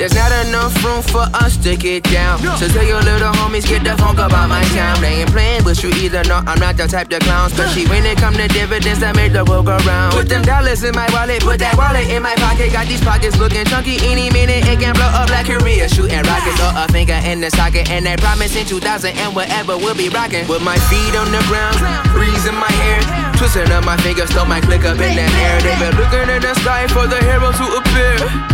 There's 0.03 0.19
not 0.19 0.35
enough 0.51 0.75
room 0.83 0.99
for 0.99 1.23
us 1.31 1.55
to 1.63 1.77
get 1.77 2.03
down. 2.03 2.43
So 2.59 2.67
tell 2.67 2.83
your 2.83 2.99
little 3.07 3.31
homies, 3.39 3.63
get 3.63 3.87
the 3.87 3.95
funk 4.03 4.19
about 4.19 4.49
my 4.51 4.59
town. 4.75 5.01
They 5.01 5.23
ain't 5.23 5.31
playing 5.31 5.63
with 5.63 5.79
you 5.85 5.95
either, 6.03 6.27
no, 6.27 6.43
I'm 6.43 6.59
not 6.59 6.75
the 6.77 6.91
type 6.91 7.07
to 7.15 7.21
clown. 7.21 7.47
Especially 7.47 7.87
when 7.87 8.03
it 8.05 8.19
come 8.19 8.35
to 8.35 8.49
dividends 8.49 8.99
that 8.99 9.15
make 9.15 9.31
the 9.31 9.47
world 9.47 9.71
go 9.71 9.79
round. 9.87 10.11
Put 10.19 10.27
them 10.29 10.43
dollars 10.43 10.83
in 10.83 10.91
my 10.99 11.07
wallet, 11.15 11.47
put 11.47 11.63
that 11.63 11.79
wallet 11.79 12.11
in 12.11 12.19
my 12.19 12.35
pocket. 12.35 12.75
Got 12.75 12.91
these 12.91 12.99
pockets 12.99 13.39
looking 13.39 13.63
chunky 13.71 14.03
any 14.03 14.27
minute. 14.35 14.67
It 14.67 14.83
can 14.83 14.91
blow 14.99 15.07
up 15.07 15.31
like 15.31 15.47
Korea, 15.47 15.87
shooting 15.87 16.27
rockets 16.27 16.59
or 16.59 16.75
a 16.75 16.91
finger 16.91 17.23
in 17.23 17.39
the 17.39 17.55
socket. 17.55 17.87
And 17.87 18.03
they 18.03 18.19
promise 18.19 18.59
in 18.59 18.67
2000 18.67 18.83
and 19.07 19.31
whatever 19.39 19.79
we'll 19.79 19.95
be 19.95 20.11
rocking. 20.11 20.51
With 20.51 20.67
my 20.67 20.83
feet 20.91 21.15
on 21.15 21.31
the 21.31 21.47
ground, 21.47 21.79
breeze 22.11 22.43
in 22.51 22.59
my 22.59 22.75
hair. 22.83 22.99
Twisting 23.39 23.71
up 23.71 23.87
my 23.87 23.95
fingers, 24.03 24.35
throw 24.35 24.51
my 24.51 24.59
click 24.59 24.83
up 24.83 24.99
in 24.99 25.15
the 25.15 25.31
air. 25.47 25.63
They 25.63 25.79
been 25.79 25.95
looking 25.95 26.27
in 26.27 26.43
the 26.43 26.59
sky 26.59 26.91
for 26.91 27.07
the 27.07 27.23
hero 27.23 27.55
to 27.55 27.67
appear. 27.79 28.52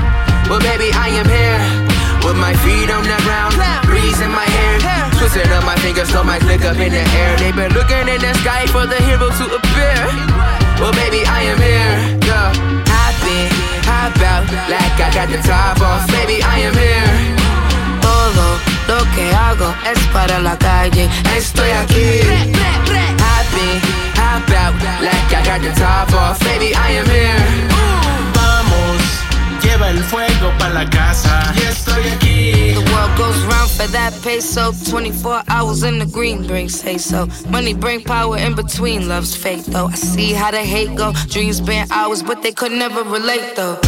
Well, 0.48 0.60
baby, 0.60 0.88
I 0.96 1.12
am 1.12 1.28
here 1.28 1.60
with 2.24 2.40
my 2.40 2.56
feet 2.64 2.88
on 2.88 3.04
the 3.04 3.20
ground, 3.28 3.52
breeze 3.84 4.16
in 4.24 4.32
my 4.32 4.48
hair. 4.48 4.80
Twisting 5.20 5.44
up 5.52 5.64
my 5.64 5.76
fingers, 5.84 6.08
throw 6.08 6.24
my 6.24 6.38
click 6.38 6.64
up 6.64 6.80
in 6.80 6.88
the 6.88 7.04
air. 7.20 7.36
They 7.36 7.52
been 7.52 7.72
looking 7.76 8.08
in 8.08 8.16
the 8.16 8.32
sky 8.40 8.64
for 8.72 8.88
the 8.88 8.96
hero 9.04 9.28
to 9.28 9.44
appear. 9.60 9.98
Well, 10.80 10.96
baby, 10.96 11.20
I 11.28 11.52
am 11.52 11.60
here. 11.60 11.96
Yeah. 12.24 12.48
Hop 12.88 13.20
in, 13.28 13.52
hop 13.84 14.16
out, 14.24 14.48
like 14.72 14.96
I 14.96 15.12
got 15.12 15.28
the 15.28 15.40
top 15.44 15.84
off. 15.84 16.08
Baby, 16.08 16.40
I 16.40 16.64
am 16.64 16.74
here. 16.80 17.12
Todo 18.00 18.46
lo 18.88 19.04
que 19.12 19.28
hago 19.36 19.68
es 19.84 20.00
para 20.16 20.40
la 20.40 20.56
calle. 20.56 21.10
Estoy 21.36 21.70
aquí. 21.76 22.24
In, 22.24 22.56
hop 24.16 24.48
out, 24.56 24.74
like 25.04 25.28
I 25.28 25.42
got 25.44 25.60
the 25.60 25.72
top 25.76 26.12
off. 26.14 26.40
Baby, 26.40 26.74
I 26.74 26.92
am 26.92 27.06
here. 27.06 27.77
Lleva 29.78 29.90
el 29.90 30.02
fuego 30.02 30.52
pa' 30.58 30.70
la 30.70 30.90
casa. 30.90 31.54
Y 31.54 31.62
estoy 31.62 32.08
aquí. 32.08 32.74
The 32.74 32.92
world 32.92 33.16
goes 33.16 33.40
round 33.44 33.70
for 33.70 33.86
that 33.92 34.12
peso. 34.24 34.72
24 34.90 35.44
hours 35.46 35.84
in 35.84 36.00
the 36.00 36.06
green 36.06 36.44
brings 36.48 36.74
say 36.74 36.98
so. 36.98 37.28
Money 37.48 37.74
bring 37.74 38.02
power 38.02 38.38
in 38.38 38.56
between. 38.56 39.08
Love's 39.08 39.36
fake 39.36 39.64
though. 39.66 39.86
I 39.86 39.94
see 39.94 40.32
how 40.32 40.50
the 40.50 40.64
hate 40.64 40.96
go. 40.96 41.12
Dreams 41.28 41.58
spend 41.58 41.92
hours, 41.92 42.24
but 42.24 42.42
they 42.42 42.50
could 42.50 42.72
never 42.72 43.04
relate 43.04 43.54
though. 43.54 43.78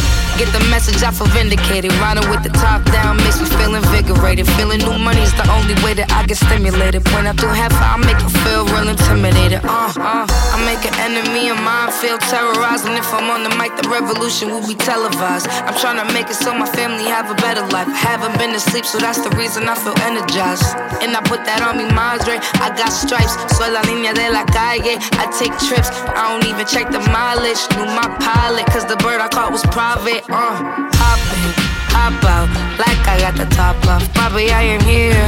Get 0.41 0.57
the 0.57 0.65
message, 0.73 1.05
I 1.05 1.13
feel 1.13 1.29
vindicated. 1.37 1.93
Riding 2.01 2.25
with 2.33 2.41
the 2.41 2.49
top 2.49 2.81
down 2.89 3.21
makes 3.21 3.37
me 3.37 3.45
feel 3.61 3.77
invigorated. 3.77 4.49
Feeling 4.57 4.81
new 4.81 4.97
money 4.97 5.21
is 5.21 5.29
the 5.37 5.45
only 5.53 5.77
way 5.85 5.93
that 5.93 6.09
I 6.09 6.25
get 6.25 6.41
stimulated. 6.41 7.05
Point 7.05 7.29
out 7.29 7.37
through 7.37 7.53
half, 7.53 7.69
I 7.77 7.93
make 8.01 8.17
her 8.17 8.33
feel 8.41 8.65
real 8.73 8.89
intimidated. 8.89 9.61
Uh, 9.61 9.93
uh. 10.01 10.25
I 10.25 10.57
make 10.65 10.81
an 10.81 10.97
enemy 10.97 11.53
of 11.53 11.61
mine 11.61 11.93
feel 11.93 12.17
terrorized. 12.17 12.89
And 12.89 12.97
if 12.97 13.05
I'm 13.13 13.29
on 13.29 13.45
the 13.45 13.53
mic, 13.53 13.77
the 13.77 13.85
revolution 13.85 14.49
will 14.49 14.65
be 14.65 14.73
televised. 14.73 15.45
I'm 15.45 15.77
trying 15.77 16.01
to 16.01 16.09
make 16.09 16.25
it 16.25 16.41
so 16.41 16.57
my 16.57 16.65
family 16.73 17.05
have 17.05 17.29
a 17.29 17.37
better 17.37 17.61
life. 17.69 17.85
I 17.85 18.01
haven't 18.01 18.33
been 18.41 18.49
to 18.57 18.59
sleep, 18.59 18.89
so 18.89 18.97
that's 18.97 19.21
the 19.21 19.29
reason 19.37 19.69
I 19.69 19.77
feel 19.77 19.93
energized. 20.01 20.65
And 21.05 21.13
I 21.13 21.21
put 21.21 21.45
that 21.45 21.61
on 21.61 21.77
me, 21.77 21.85
Madre. 21.93 22.41
I 22.57 22.73
got 22.73 22.89
stripes, 22.89 23.37
soy 23.61 23.69
la 23.69 23.85
niña 23.85 24.17
de 24.17 24.33
la 24.33 24.41
calle. 24.49 24.97
I 25.21 25.29
take 25.37 25.53
trips, 25.69 25.93
I 26.17 26.33
don't 26.33 26.49
even 26.49 26.65
check 26.65 26.89
the 26.89 26.97
mileage. 27.13 27.61
Knew 27.77 27.85
my 27.93 28.09
pilot, 28.17 28.65
cause 28.73 28.89
the 28.89 28.97
bird 29.05 29.21
I 29.21 29.29
caught 29.29 29.53
was 29.53 29.61
private. 29.69 30.30
Uh, 30.33 30.55
hop 30.95 31.19
in, 31.35 31.51
hop 31.91 32.23
out, 32.23 32.47
like 32.79 33.03
I 33.05 33.19
got 33.19 33.35
the 33.35 33.45
top 33.53 33.75
off. 33.85 34.07
Papi, 34.13 34.47
I 34.47 34.63
am 34.75 34.81
here. 34.87 35.27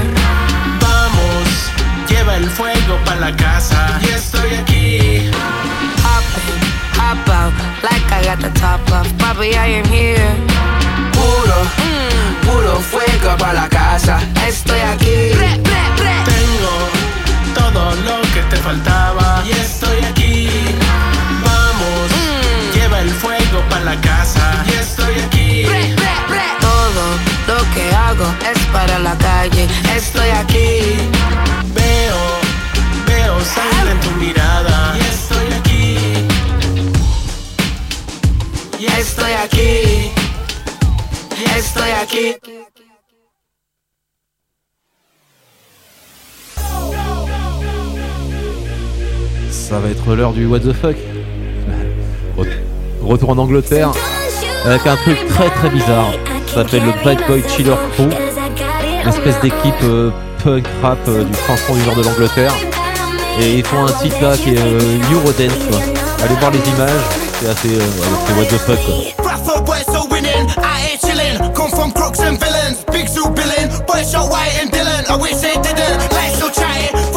Vamos, 0.79 1.51
lleva 2.07 2.37
el 2.37 2.49
fuego 2.49 2.97
pa' 3.03 3.15
la 3.15 3.35
casa. 3.35 3.99
Y 4.01 4.09
estoy 4.15 4.53
aquí. 4.55 5.29
Hop 6.05 6.23
in, 6.47 6.59
hop 6.95 7.27
out, 7.27 7.53
like 7.83 8.07
I 8.13 8.23
got 8.23 8.39
the 8.39 8.49
top 8.57 8.79
off. 8.93 9.11
Papi, 9.19 9.51
I 9.51 9.79
am 9.79 9.85
here. 9.91 10.31
Puro, 11.11 11.57
puro 12.45 12.79
fuego 12.79 13.35
para 13.37 13.53
la 13.53 13.67
casa. 13.67 14.21
Estoy 14.47 14.79
aquí. 14.79 15.35
Tengo 16.31 16.75
todo 17.53 17.93
lo 18.07 18.21
que 18.33 18.41
te 18.49 18.55
faltaba. 18.55 19.43
Y 19.45 19.51
estoy 19.51 19.99
aquí. 20.05 20.22
El 23.63 23.69
fuego 23.69 23.69
pa' 23.69 23.79
la 23.79 24.01
casa. 24.01 24.63
Y 24.67 24.73
estoy 24.73 25.19
aquí. 25.25 25.65
Todo 26.61 27.05
lo 27.47 27.73
que 27.73 27.93
hago 27.95 28.25
es 28.51 28.59
para 28.67 28.99
la 28.99 29.17
calle. 29.17 29.67
Estoy 29.95 30.29
aquí. 30.29 30.95
Veo, 31.73 32.19
veo 33.07 33.39
sangre 33.41 33.91
en 33.91 33.99
tu 33.99 34.11
mirada. 34.11 34.95
Y 34.97 35.01
estoy 35.01 35.53
aquí. 35.59 35.97
Y 38.79 38.85
estoy 38.85 39.33
aquí. 39.33 40.11
Y 41.39 41.43
estoy 41.57 41.91
aquí. 41.91 42.37
Ça 49.51 49.79
va 49.79 49.89
être 49.89 50.13
l'heure 50.15 50.33
du 50.33 50.45
what 50.45 50.59
the 50.59 50.73
fuck. 50.73 50.95
Re- 53.03 53.11
Retour 53.11 53.29
en 53.31 53.37
Angleterre 53.37 53.91
avec 54.65 54.85
un 54.87 54.95
truc 54.97 55.17
très 55.29 55.49
très 55.49 55.69
bizarre. 55.69 56.11
Ça 56.47 56.55
s'appelle 56.63 56.83
le 56.85 56.91
Bad 57.03 57.17
Boy 57.27 57.43
Chiller 57.55 57.75
Crew. 57.95 58.09
Une 59.03 59.09
espèce 59.09 59.39
d'équipe 59.41 59.73
euh, 59.83 60.11
punk 60.43 60.65
rap 60.81 60.97
euh, 61.07 61.23
du 61.23 61.33
fin 61.33 61.55
fond 61.55 61.73
du 61.75 61.81
nord 61.83 61.95
de 61.95 62.03
l'Angleterre. 62.03 62.53
Et 63.41 63.55
ils 63.55 63.65
font 63.65 63.85
un 63.85 63.91
titre 63.91 64.21
là 64.21 64.37
qui 64.37 64.53
est 64.53 64.57
euh, 64.59 64.79
Eurodance 65.13 65.57
quoi. 65.69 65.79
Allez 66.23 66.35
voir 66.35 66.51
les 66.51 66.59
images, 66.59 67.01
c'est 67.41 67.49
assez. 67.49 67.75
euh, 67.75 67.81
c'est 68.27 68.33
what 68.33 68.45
the 68.45 68.57
fuck 68.59 68.85
quoi. 68.85 68.95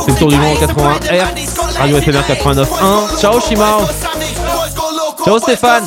C'est 0.04 0.12
le 0.12 0.18
tour 0.18 0.28
du 0.28 0.36
monde 0.36 0.58
81 0.58 1.24
R, 1.24 1.28
Radio 1.78 2.00
FMR 2.00 2.22
89.1. 2.28 3.20
Ciao 3.20 3.40
Shima 3.40 3.78
Ciao 5.26 5.40
Stéphane. 5.40 5.82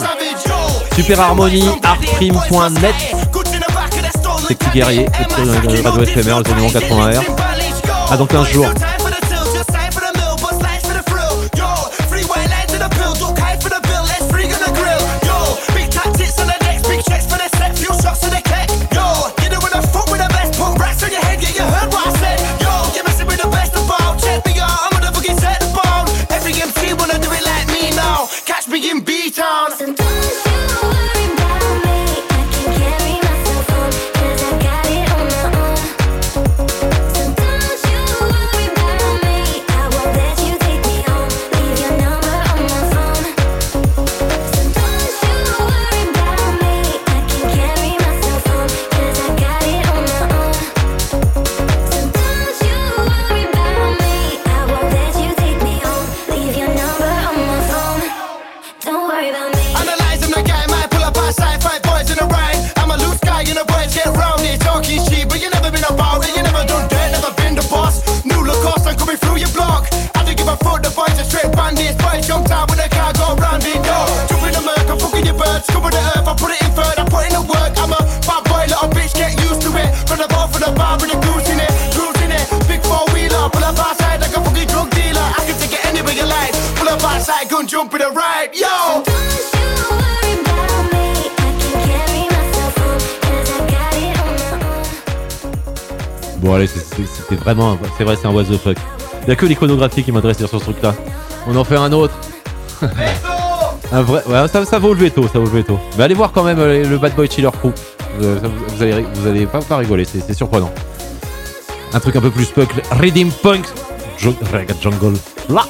Super 0.94 1.18
Harmonie, 1.22 1.70
artprime.net 1.82 2.94
C'est 4.46 4.74
guerrier, 4.74 5.06
le 5.38 5.90
Radio 5.90 6.06
FMR, 6.06 6.40
le 6.40 6.44
tour 6.44 6.56
du 6.56 6.62
monde 6.62 6.74
81 6.74 7.22
R. 7.22 7.24
À 8.12 8.18
dans 8.18 8.26
15 8.26 8.48
jours. 8.50 8.68
Bon 96.50 96.56
allez, 96.56 96.66
c'était 96.66 97.36
vraiment, 97.36 97.78
c'est 97.96 98.04
vrai, 98.04 98.16
c'est 98.20 98.26
un 98.26 98.32
what 98.32 98.46
the 98.46 98.58
fuck. 98.58 98.76
Il 99.22 99.30
y 99.30 99.32
a 99.32 99.36
que 99.36 99.46
l'iconographie 99.46 100.04
qui 100.04 100.12
m'intéresse 100.12 100.40
sur 100.40 100.50
ce 100.50 100.58
truc-là. 100.58 100.96
On 101.46 101.56
en 101.56 101.64
fait 101.64 101.76
un 101.76 101.92
autre. 101.92 102.16
un 103.92 104.02
vrai, 104.02 104.24
ouais, 104.26 104.48
ça, 104.48 104.66
ça 104.66 104.80
vaut 104.80 104.96
le 104.96 105.00
veto, 105.00 105.28
ça 105.28 105.38
vaut 105.38 105.46
le 105.46 105.52
veto. 105.52 105.78
Mais 105.96 106.06
allez 106.06 106.16
voir 106.16 106.32
quand 106.32 106.42
même 106.42 106.58
euh, 106.58 106.84
le 106.90 106.98
Bad 106.98 107.14
Boy 107.14 107.30
Chiller 107.30 107.52
Crew. 107.52 107.72
Euh, 108.24 108.40
vous, 108.42 108.76
vous 108.76 108.82
allez, 108.82 109.06
vous 109.14 109.28
allez 109.28 109.46
pas, 109.46 109.60
pas 109.62 109.78
rigoler, 109.78 110.06
c'est 110.06 110.34
surprenant. 110.34 110.72
Un 111.94 112.00
truc 112.00 112.16
un 112.16 112.22
peu 112.22 112.32
plus 112.32 112.48
punk, 112.48 112.70
Redeem 113.00 113.30
Punk, 113.30 113.68
Jungle. 114.18 115.20
Là, 115.50 115.68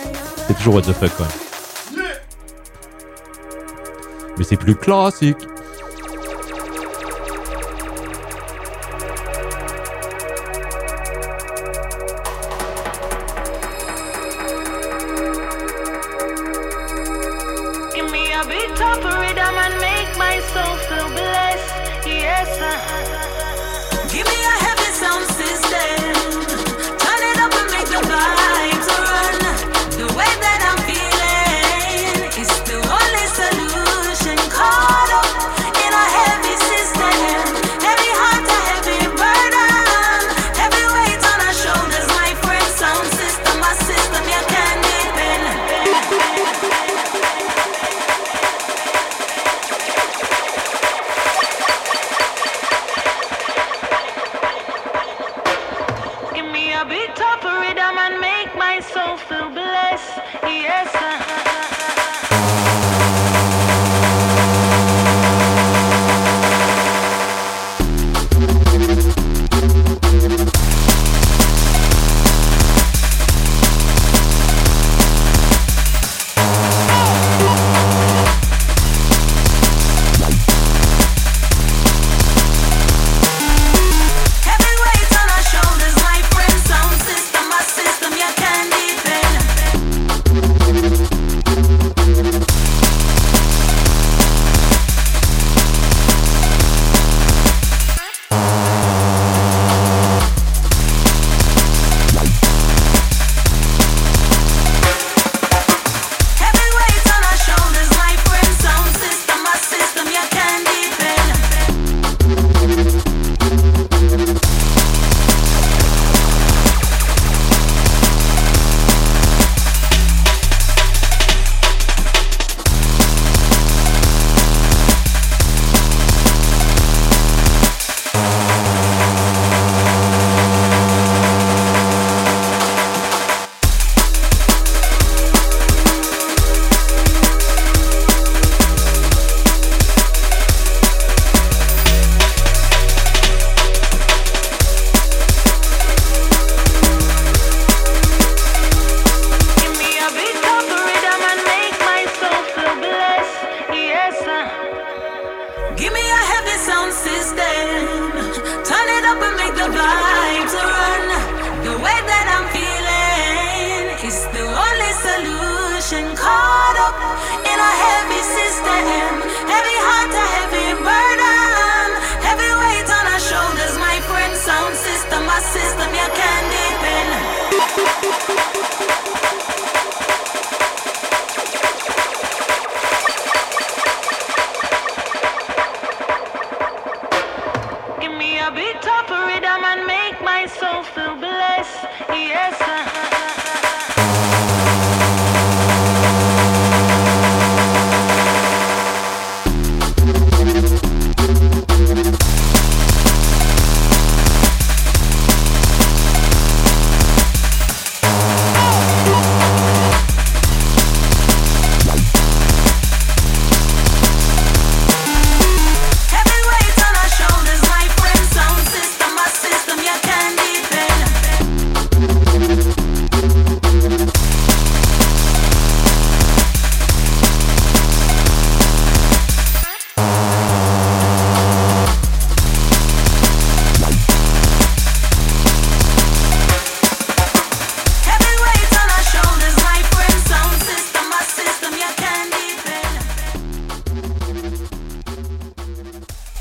c'est 0.47 0.55
toujours 0.59 0.75
what 0.75 0.83
the 0.83 0.93
fuck 0.93 1.13
quoi. 1.17 1.27
Mais 4.37 4.45
c'est 4.45 4.55
plus 4.55 4.75
classique. 4.75 5.39